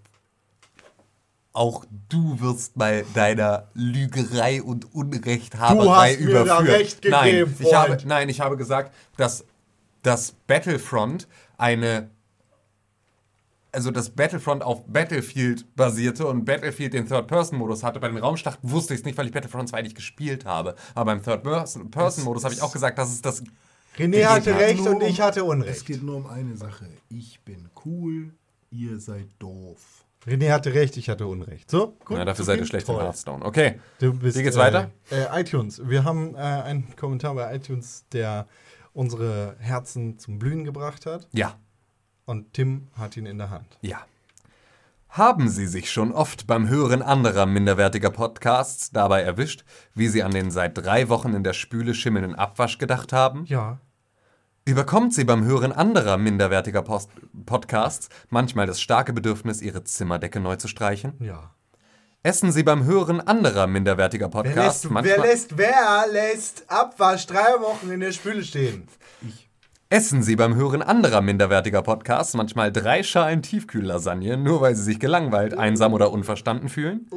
auch 1.57 1.85
du 2.09 2.39
wirst 2.39 2.77
mal 2.77 3.03
deiner 3.13 3.67
Lügerei 3.73 4.61
und 4.61 4.93
Unrechthaberei 4.93 6.15
Du 6.15 6.23
hast 6.23 6.25
mir 6.25 6.45
da 6.45 6.57
recht 6.59 7.05
nein, 7.09 7.31
gegeben, 7.31 7.55
ich 7.59 7.73
habe, 7.73 7.97
nein, 8.05 8.29
ich 8.29 8.39
habe 8.39 8.57
gesagt, 8.57 8.93
dass 9.17 9.43
das 10.03 10.33
Battlefront 10.45 11.27
eine 11.57 12.09
also 13.71 13.91
das 13.91 14.09
Battlefront 14.09 14.63
auf 14.63 14.85
Battlefield 14.87 15.75
basierte 15.75 16.25
und 16.25 16.45
Battlefield 16.45 16.93
den 16.93 17.07
Third-Person-Modus 17.07 17.83
hatte. 17.83 17.99
Bei 17.99 18.07
den 18.07 18.17
Raumschlachten 18.17 18.71
wusste 18.71 18.93
ich 18.93 19.01
es 19.01 19.05
nicht, 19.05 19.17
weil 19.17 19.27
ich 19.27 19.31
Battlefront 19.33 19.69
2 19.69 19.81
nicht 19.83 19.95
gespielt 19.95 20.45
habe. 20.45 20.75
Aber 20.95 21.05
beim 21.05 21.21
Third-Person-Modus 21.21 22.43
habe 22.43 22.55
ich 22.55 22.61
auch 22.61 22.71
gesagt, 22.71 22.97
dass 22.97 23.11
es 23.11 23.21
das 23.21 23.43
René 23.97 24.25
hatte 24.25 24.55
recht 24.55 24.79
und 24.79 24.95
um- 24.95 25.01
ich 25.01 25.21
hatte 25.21 25.41
Es 25.41 25.45
Unrecht. 25.45 25.85
geht 25.85 26.01
nur 26.01 26.15
um 26.15 26.27
eine 26.27 26.55
Sache. 26.55 26.87
Ich 27.09 27.41
bin 27.41 27.69
cool, 27.85 28.31
ihr 28.71 28.99
seid 28.99 29.27
doof. 29.37 30.05
René 30.27 30.51
hatte 30.51 30.73
recht, 30.73 30.97
ich 30.97 31.09
hatte 31.09 31.25
Unrecht. 31.25 31.71
So, 31.71 31.95
gut. 32.03 32.17
Na, 32.17 32.25
dafür 32.25 32.43
seid 32.43 32.59
ihr 32.59 32.65
schlecht 32.65 32.85
Toll. 32.85 33.01
Hearthstone. 33.01 33.45
Okay. 33.45 33.79
Du 33.99 34.13
bist, 34.13 34.37
Wie 34.37 34.43
geht's 34.43 34.57
äh, 34.57 34.59
weiter? 34.59 34.91
Äh, 35.09 35.41
iTunes. 35.41 35.81
Wir 35.87 36.03
haben 36.03 36.35
äh, 36.35 36.39
einen 36.39 36.95
Kommentar 36.97 37.33
bei 37.33 37.55
iTunes, 37.55 38.05
der 38.11 38.45
unsere 38.91 39.55
Herzen 39.59 40.19
zum 40.19 40.37
Blühen 40.37 40.65
gebracht 40.65 41.05
hat. 41.05 41.29
Ja. 41.31 41.55
Und 42.25 42.53
Tim 42.53 42.89
hat 42.97 43.15
ihn 43.15 43.25
in 43.25 43.37
der 43.37 43.51
Hand. 43.51 43.77
Ja. 43.81 44.05
Haben 45.07 45.47
Sie 45.47 45.65
sich 45.65 45.89
schon 45.89 46.11
oft 46.11 46.45
beim 46.45 46.67
Hören 46.67 47.01
anderer 47.01 47.45
minderwertiger 47.45 48.09
Podcasts 48.09 48.91
dabei 48.91 49.21
erwischt, 49.21 49.63
wie 49.95 50.09
Sie 50.09 50.23
an 50.23 50.31
den 50.31 50.51
seit 50.51 50.77
drei 50.77 51.07
Wochen 51.07 51.33
in 51.33 51.43
der 51.43 51.53
Spüle 51.53 51.93
schimmelnden 51.93 52.35
Abwasch 52.35 52.77
gedacht 52.77 53.13
haben? 53.13 53.45
Ja. 53.45 53.79
Überkommt 54.67 55.13
Sie 55.13 55.23
beim 55.23 55.45
Hören 55.45 55.71
anderer 55.71 56.17
minderwertiger 56.17 56.81
Post 56.81 57.09
Podcasts 57.45 58.09
manchmal 58.29 58.67
das 58.67 58.81
starke 58.81 59.13
Bedürfnis, 59.13 59.61
Ihre 59.61 59.85
Zimmerdecke 59.85 60.41
neu 60.41 60.57
zu 60.57 60.67
streichen? 60.67 61.13
Ja. 61.21 61.51
Essen 62.21 62.51
Sie 62.51 62.63
beim 62.63 62.83
Hören 62.83 63.21
anderer 63.21 63.65
minderwertiger 63.65 64.25
Wer 64.25 64.43
Podcasts 64.43 64.83
lässt, 64.83 64.91
manchmal... 64.91 65.19
wer, 65.19 65.25
lässt, 65.25 65.57
wer 65.57 66.05
lässt 66.11 66.65
Abwasch 66.67 67.27
drei 67.27 67.61
Wochen 67.61 67.89
in 67.91 68.01
der 68.01 68.11
Spüle 68.11 68.43
stehen? 68.43 68.89
Essen 69.89 70.21
Sie 70.21 70.35
beim 70.35 70.55
Hören 70.55 70.81
anderer 70.81 71.21
minderwertiger 71.21 71.81
Podcasts 71.81 72.33
manchmal 72.33 72.73
drei 72.73 73.03
Schalen 73.03 73.41
Tiefkühllasagne, 73.41 74.35
nur 74.35 74.59
weil 74.59 74.75
Sie 74.75 74.83
sich 74.83 74.99
gelangweilt, 74.99 75.57
einsam 75.57 75.93
oder 75.93 76.11
unverstanden 76.11 76.67
fühlen? 76.67 77.09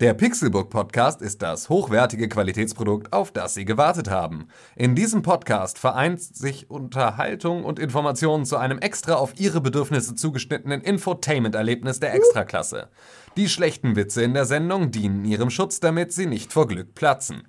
Der 0.00 0.14
Pixelbook 0.14 0.70
Podcast 0.70 1.20
ist 1.20 1.42
das 1.42 1.68
hochwertige 1.68 2.26
Qualitätsprodukt, 2.26 3.12
auf 3.12 3.32
das 3.32 3.52
Sie 3.52 3.66
gewartet 3.66 4.08
haben. 4.08 4.48
In 4.74 4.94
diesem 4.94 5.20
Podcast 5.20 5.78
vereint 5.78 6.22
sich 6.22 6.70
Unterhaltung 6.70 7.64
und 7.64 7.78
Informationen 7.78 8.46
zu 8.46 8.56
einem 8.56 8.78
extra 8.78 9.16
auf 9.16 9.38
Ihre 9.38 9.60
Bedürfnisse 9.60 10.14
zugeschnittenen 10.14 10.80
Infotainment-Erlebnis 10.80 12.00
der 12.00 12.14
Extraklasse. 12.14 12.88
Die 13.36 13.50
schlechten 13.50 13.94
Witze 13.94 14.22
in 14.22 14.32
der 14.32 14.46
Sendung 14.46 14.90
dienen 14.90 15.26
Ihrem 15.26 15.50
Schutz, 15.50 15.80
damit 15.80 16.14
Sie 16.14 16.24
nicht 16.24 16.50
vor 16.50 16.66
Glück 16.66 16.94
platzen. 16.94 17.46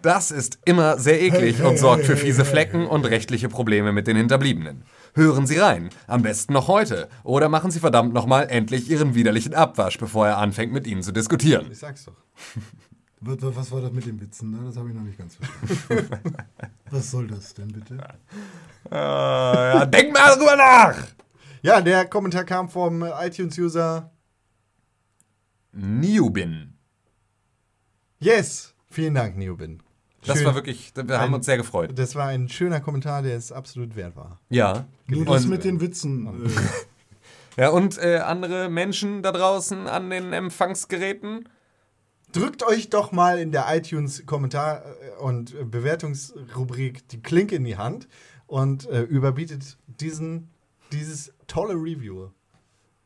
Das 0.00 0.30
ist 0.30 0.58
immer 0.64 0.96
sehr 0.96 1.20
eklig 1.20 1.62
und 1.62 1.78
sorgt 1.78 2.06
für 2.06 2.16
fiese 2.16 2.46
Flecken 2.46 2.86
und 2.86 3.04
rechtliche 3.04 3.50
Probleme 3.50 3.92
mit 3.92 4.06
den 4.06 4.16
Hinterbliebenen. 4.16 4.84
Hören 5.14 5.46
Sie 5.46 5.58
rein, 5.58 5.90
am 6.06 6.22
besten 6.22 6.52
noch 6.52 6.68
heute, 6.68 7.08
oder 7.24 7.48
machen 7.48 7.70
Sie 7.70 7.80
verdammt 7.80 8.12
nochmal 8.12 8.48
endlich 8.48 8.88
Ihren 8.90 9.14
widerlichen 9.14 9.54
Abwasch, 9.54 9.98
bevor 9.98 10.26
er 10.26 10.38
anfängt 10.38 10.72
mit 10.72 10.86
Ihnen 10.86 11.02
zu 11.02 11.12
diskutieren. 11.12 11.70
Ich 11.70 11.78
sag's 11.78 12.04
doch. 12.04 12.14
Was, 13.22 13.70
war 13.70 13.82
das 13.82 13.92
mit 13.92 14.06
den 14.06 14.18
Witzen? 14.18 14.50
Ne? 14.50 14.60
Das 14.64 14.76
habe 14.78 14.88
ich 14.88 14.94
noch 14.94 15.02
nicht 15.02 15.18
ganz 15.18 15.36
verstanden. 15.36 16.36
was 16.90 17.10
soll 17.10 17.26
das 17.26 17.52
denn 17.52 17.68
bitte? 17.68 17.98
Äh, 18.90 18.94
ja, 18.94 19.84
denk 19.84 20.14
mal 20.14 20.34
drüber 20.36 20.56
nach! 20.56 20.96
Ja, 21.60 21.82
der 21.82 22.06
Kommentar 22.06 22.44
kam 22.44 22.70
vom 22.70 23.02
iTunes-User 23.02 24.10
Niubin. 25.72 26.78
Yes. 28.20 28.74
Vielen 28.88 29.14
Dank, 29.14 29.36
Neobin. 29.36 29.82
Das 30.26 30.36
Schön. 30.38 30.46
war 30.46 30.54
wirklich, 30.54 30.92
wir 30.94 31.18
haben 31.18 31.30
Ein- 31.30 31.34
uns 31.34 31.46
sehr 31.46 31.56
gefreut. 31.56 31.92
Das 31.98 32.14
war 32.14 32.26
ein 32.26 32.48
schöner 32.48 32.80
Kommentar, 32.80 33.22
der 33.22 33.36
es 33.36 33.52
absolut 33.52 33.96
wert 33.96 34.16
war. 34.16 34.38
Ja. 34.50 34.86
Nur 35.06 35.24
das 35.24 35.44
Und- 35.44 35.50
mit 35.50 35.64
den 35.64 35.80
Witzen. 35.80 36.26
Äh, 36.46 36.48
Ja, 37.56 37.70
und 37.70 37.98
äh, 37.98 38.18
andere 38.18 38.70
Menschen 38.70 39.22
da 39.22 39.32
draußen 39.32 39.86
an 39.88 40.08
den 40.08 40.32
Empfangsgeräten. 40.32 41.48
Drückt 42.32 42.62
euch 42.62 42.88
doch 42.90 43.10
mal 43.12 43.38
in 43.40 43.50
der 43.50 43.66
iTunes-Kommentar- 43.68 44.84
und 45.18 45.52
äh, 45.54 45.64
Bewertungsrubrik 45.64 47.06
die 47.08 47.20
Klinke 47.20 47.56
in 47.56 47.64
die 47.64 47.76
Hand 47.76 48.08
und 48.46 48.88
äh, 48.88 49.02
überbietet 49.02 49.78
diesen, 49.86 50.48
dieses 50.92 51.32
tolle 51.48 51.74
Review, 51.74 52.28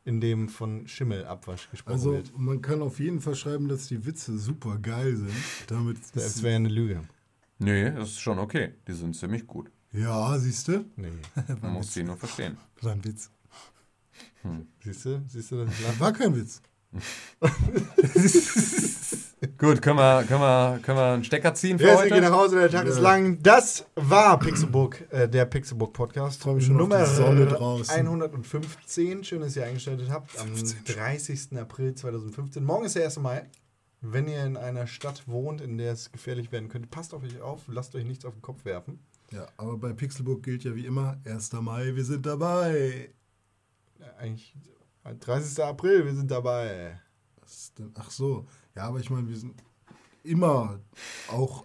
in 0.05 0.21
dem 0.21 0.47
von 0.49 0.87
Schimmelabwasch 0.87 1.69
gesprochen 1.71 1.93
also 1.93 2.11
wird. 2.13 2.37
man 2.37 2.61
kann 2.61 2.81
auf 2.81 2.99
jeden 2.99 3.19
Fall 3.19 3.35
schreiben, 3.35 3.67
dass 3.67 3.87
die 3.87 4.05
Witze 4.05 4.37
super 4.37 4.77
geil 4.77 5.17
sind. 5.17 5.33
Damit 5.67 5.97
Das 6.13 6.41
wäre 6.43 6.55
eine 6.55 6.69
Lüge. 6.69 7.01
Nee, 7.57 7.91
das 7.91 8.09
ist 8.09 8.21
schon 8.21 8.37
okay. 8.39 8.75
Die 8.87 8.93
sind 8.93 9.15
ziemlich 9.15 9.47
gut. 9.47 9.71
ja, 9.91 10.37
siehst 10.37 10.67
du? 10.67 10.85
Nee. 10.95 11.11
Man 11.61 11.73
muss 11.73 11.93
sie 11.93 12.03
nur 12.03 12.17
verstehen. 12.17 12.57
War 12.81 12.91
ein 12.93 13.03
Witz. 13.03 13.31
Siehst 14.83 15.05
du? 15.05 15.23
Siehst 15.27 15.51
du, 15.51 15.55
lache? 15.55 15.99
War 15.99 16.13
kein 16.13 16.35
Witz. 16.35 16.61
Gut, 19.57 19.81
können 19.81 19.97
wir, 19.97 20.23
können 20.23 20.41
wir, 20.41 20.79
können 20.81 20.97
wir 20.97 21.13
einen 21.13 21.23
Stecker 21.23 21.53
ziehen 21.53 21.77
für 21.77 21.87
Ja, 21.87 21.97
sie 21.97 22.09
gehen 22.09 22.21
nach 22.21 22.31
heute? 22.31 22.37
Hause, 22.37 22.59
der 22.59 22.71
Tag 22.71 22.87
ist 22.87 22.99
lang. 22.99 23.41
Das 23.41 23.85
war 23.95 24.39
Pixelbook, 24.39 25.11
äh, 25.11 25.27
der 25.27 25.45
Pixelbook 25.45 25.93
Podcast. 25.93 26.41
Freu 26.41 26.55
mich 26.55 26.65
schon 26.65 26.79
auf 26.79 26.89
die 26.89 27.15
Sonne 27.15 27.45
draußen. 27.45 27.95
115. 27.95 29.23
Schön, 29.23 29.41
dass 29.41 29.55
ihr 29.55 29.65
eingeschaltet 29.65 30.09
habt. 30.09 30.37
Am 30.39 30.51
30. 30.85 31.57
April 31.59 31.95
2015. 31.95 32.63
Morgen 32.63 32.85
ist 32.85 32.95
der 32.95 33.05
1. 33.05 33.19
Mai. 33.19 33.47
Wenn 34.01 34.27
ihr 34.27 34.45
in 34.45 34.57
einer 34.57 34.87
Stadt 34.87 35.27
wohnt, 35.27 35.61
in 35.61 35.77
der 35.77 35.93
es 35.93 36.11
gefährlich 36.11 36.51
werden 36.51 36.69
könnte, 36.69 36.87
passt 36.87 37.13
auf 37.13 37.23
euch 37.23 37.41
auf, 37.41 37.63
lasst 37.67 37.95
euch 37.95 38.05
nichts 38.05 38.25
auf 38.25 38.33
den 38.33 38.41
Kopf 38.41 38.65
werfen. 38.65 38.99
Ja, 39.31 39.47
aber 39.57 39.77
bei 39.77 39.93
Pixelbook 39.93 40.43
gilt 40.43 40.63
ja 40.63 40.75
wie 40.75 40.85
immer, 40.85 41.17
1. 41.25 41.51
Mai, 41.53 41.95
wir 41.95 42.05
sind 42.05 42.25
dabei. 42.25 43.09
Äh, 43.99 44.03
Eigentlich 44.19 44.55
30. 45.13 45.63
April, 45.63 46.05
wir 46.05 46.13
sind 46.15 46.31
dabei. 46.31 46.99
Was 47.41 47.53
ist 47.55 47.79
denn? 47.79 47.91
Ach 47.97 48.09
so. 48.09 48.45
Ja, 48.75 48.83
aber 48.87 48.99
ich 48.99 49.09
meine, 49.09 49.27
wir 49.29 49.37
sind 49.37 49.53
immer, 50.23 50.79
auch, 51.31 51.63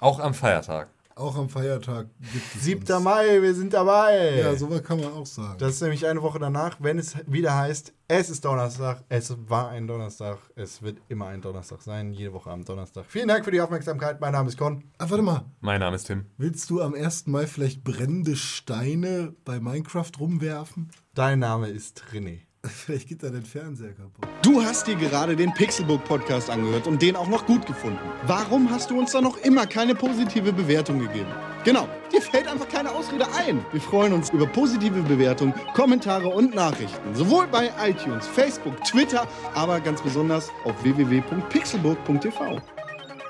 Auch 0.00 0.20
am 0.20 0.32
Feiertag. 0.32 0.88
auch 1.16 1.36
am 1.36 1.48
Feiertag 1.48 2.06
gibt 2.32 2.54
es 2.54 2.62
7. 2.62 2.80
uns. 2.94 3.02
Mai, 3.04 3.42
wir 3.42 3.52
sind 3.54 3.74
dabei. 3.74 4.38
Ja, 4.38 4.54
sowas 4.54 4.82
kann 4.84 5.00
man 5.00 5.12
auch 5.12 5.26
sagen. 5.26 5.58
Das 5.58 5.74
ist 5.74 5.80
nämlich 5.82 6.06
eine 6.06 6.22
Woche 6.22 6.38
danach, 6.38 6.76
wenn 6.78 6.98
es 6.98 7.16
wieder 7.26 7.56
heißt, 7.56 7.92
es 8.06 8.30
ist 8.30 8.44
Donnerstag, 8.44 9.02
es 9.08 9.36
war 9.48 9.68
ein 9.70 9.86
Donnerstag, 9.88 10.38
es 10.54 10.80
wird 10.80 10.98
immer 11.08 11.26
ein 11.26 11.42
Donnerstag 11.42 11.82
sein, 11.82 12.12
jede 12.12 12.32
Woche 12.32 12.50
am 12.50 12.64
Donnerstag. 12.64 13.04
Vielen 13.08 13.26
Dank 13.28 13.44
für 13.44 13.50
die 13.50 13.60
Aufmerksamkeit, 13.60 14.20
mein 14.20 14.32
Name 14.32 14.48
ist 14.48 14.56
Con. 14.56 14.84
ah, 14.98 15.10
warte 15.10 15.22
mal. 15.24 15.44
Mein 15.60 15.80
Name 15.80 15.96
ist 15.96 16.04
Tim. 16.04 16.26
Willst 16.36 16.70
du 16.70 16.80
am 16.80 16.94
1. 16.94 17.26
Mai 17.26 17.46
vielleicht 17.48 17.82
brennende 17.82 18.36
Steine 18.36 19.34
bei 19.44 19.58
Minecraft 19.58 20.12
rumwerfen? 20.20 20.90
Dein 21.14 21.40
Name 21.40 21.68
ist 21.68 22.04
René. 22.12 22.42
Vielleicht 22.64 23.08
geht 23.08 23.22
da 23.22 23.30
dein 23.30 23.44
Fernseher 23.44 23.92
kaputt. 23.92 24.26
Du 24.42 24.62
hast 24.62 24.86
dir 24.86 24.96
gerade 24.96 25.36
den 25.36 25.52
Pixelbook 25.54 26.04
Podcast 26.04 26.50
angehört 26.50 26.86
und 26.86 27.00
den 27.00 27.14
auch 27.14 27.28
noch 27.28 27.46
gut 27.46 27.66
gefunden. 27.66 27.98
Warum 28.26 28.70
hast 28.70 28.90
du 28.90 28.98
uns 28.98 29.12
da 29.12 29.20
noch 29.20 29.36
immer 29.38 29.66
keine 29.66 29.94
positive 29.94 30.52
Bewertung 30.52 30.98
gegeben? 30.98 31.30
Genau, 31.64 31.88
dir 32.12 32.20
fällt 32.20 32.48
einfach 32.48 32.68
keine 32.68 32.90
Ausrede 32.90 33.26
ein. 33.34 33.64
Wir 33.72 33.80
freuen 33.80 34.12
uns 34.12 34.30
über 34.30 34.46
positive 34.46 35.02
Bewertungen, 35.02 35.54
Kommentare 35.74 36.28
und 36.28 36.54
Nachrichten. 36.54 37.14
Sowohl 37.14 37.46
bei 37.46 37.70
iTunes, 37.80 38.26
Facebook, 38.26 38.82
Twitter, 38.84 39.28
aber 39.54 39.80
ganz 39.80 40.02
besonders 40.02 40.50
auf 40.64 40.82
www.pixelburg.tv. 40.82 42.60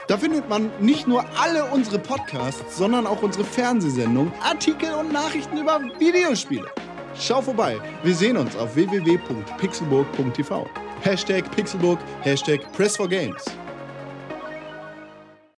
Da 0.07 0.17
findet 0.17 0.49
man 0.49 0.71
nicht 0.81 1.07
nur 1.07 1.23
alle 1.39 1.67
unsere 1.67 1.99
Podcasts, 1.99 2.79
sondern 2.79 3.07
auch 3.07 3.23
unsere 3.23 3.45
Fernsehsendungen, 3.45 4.33
Artikel 4.43 4.95
und 4.95 5.13
Nachrichten 5.13 5.59
über 5.59 5.81
Videospiele. 5.99 6.67
Schau 7.21 7.43
vorbei. 7.43 7.79
Wir 8.03 8.15
sehen 8.15 8.37
uns 8.37 8.57
auf 8.57 8.75
www.pixelburg.tv. 8.75 10.67
Hashtag 11.03 11.51
Pixelburg, 11.51 11.99
Hashtag 12.23 12.61
Press4Games. 12.77 13.45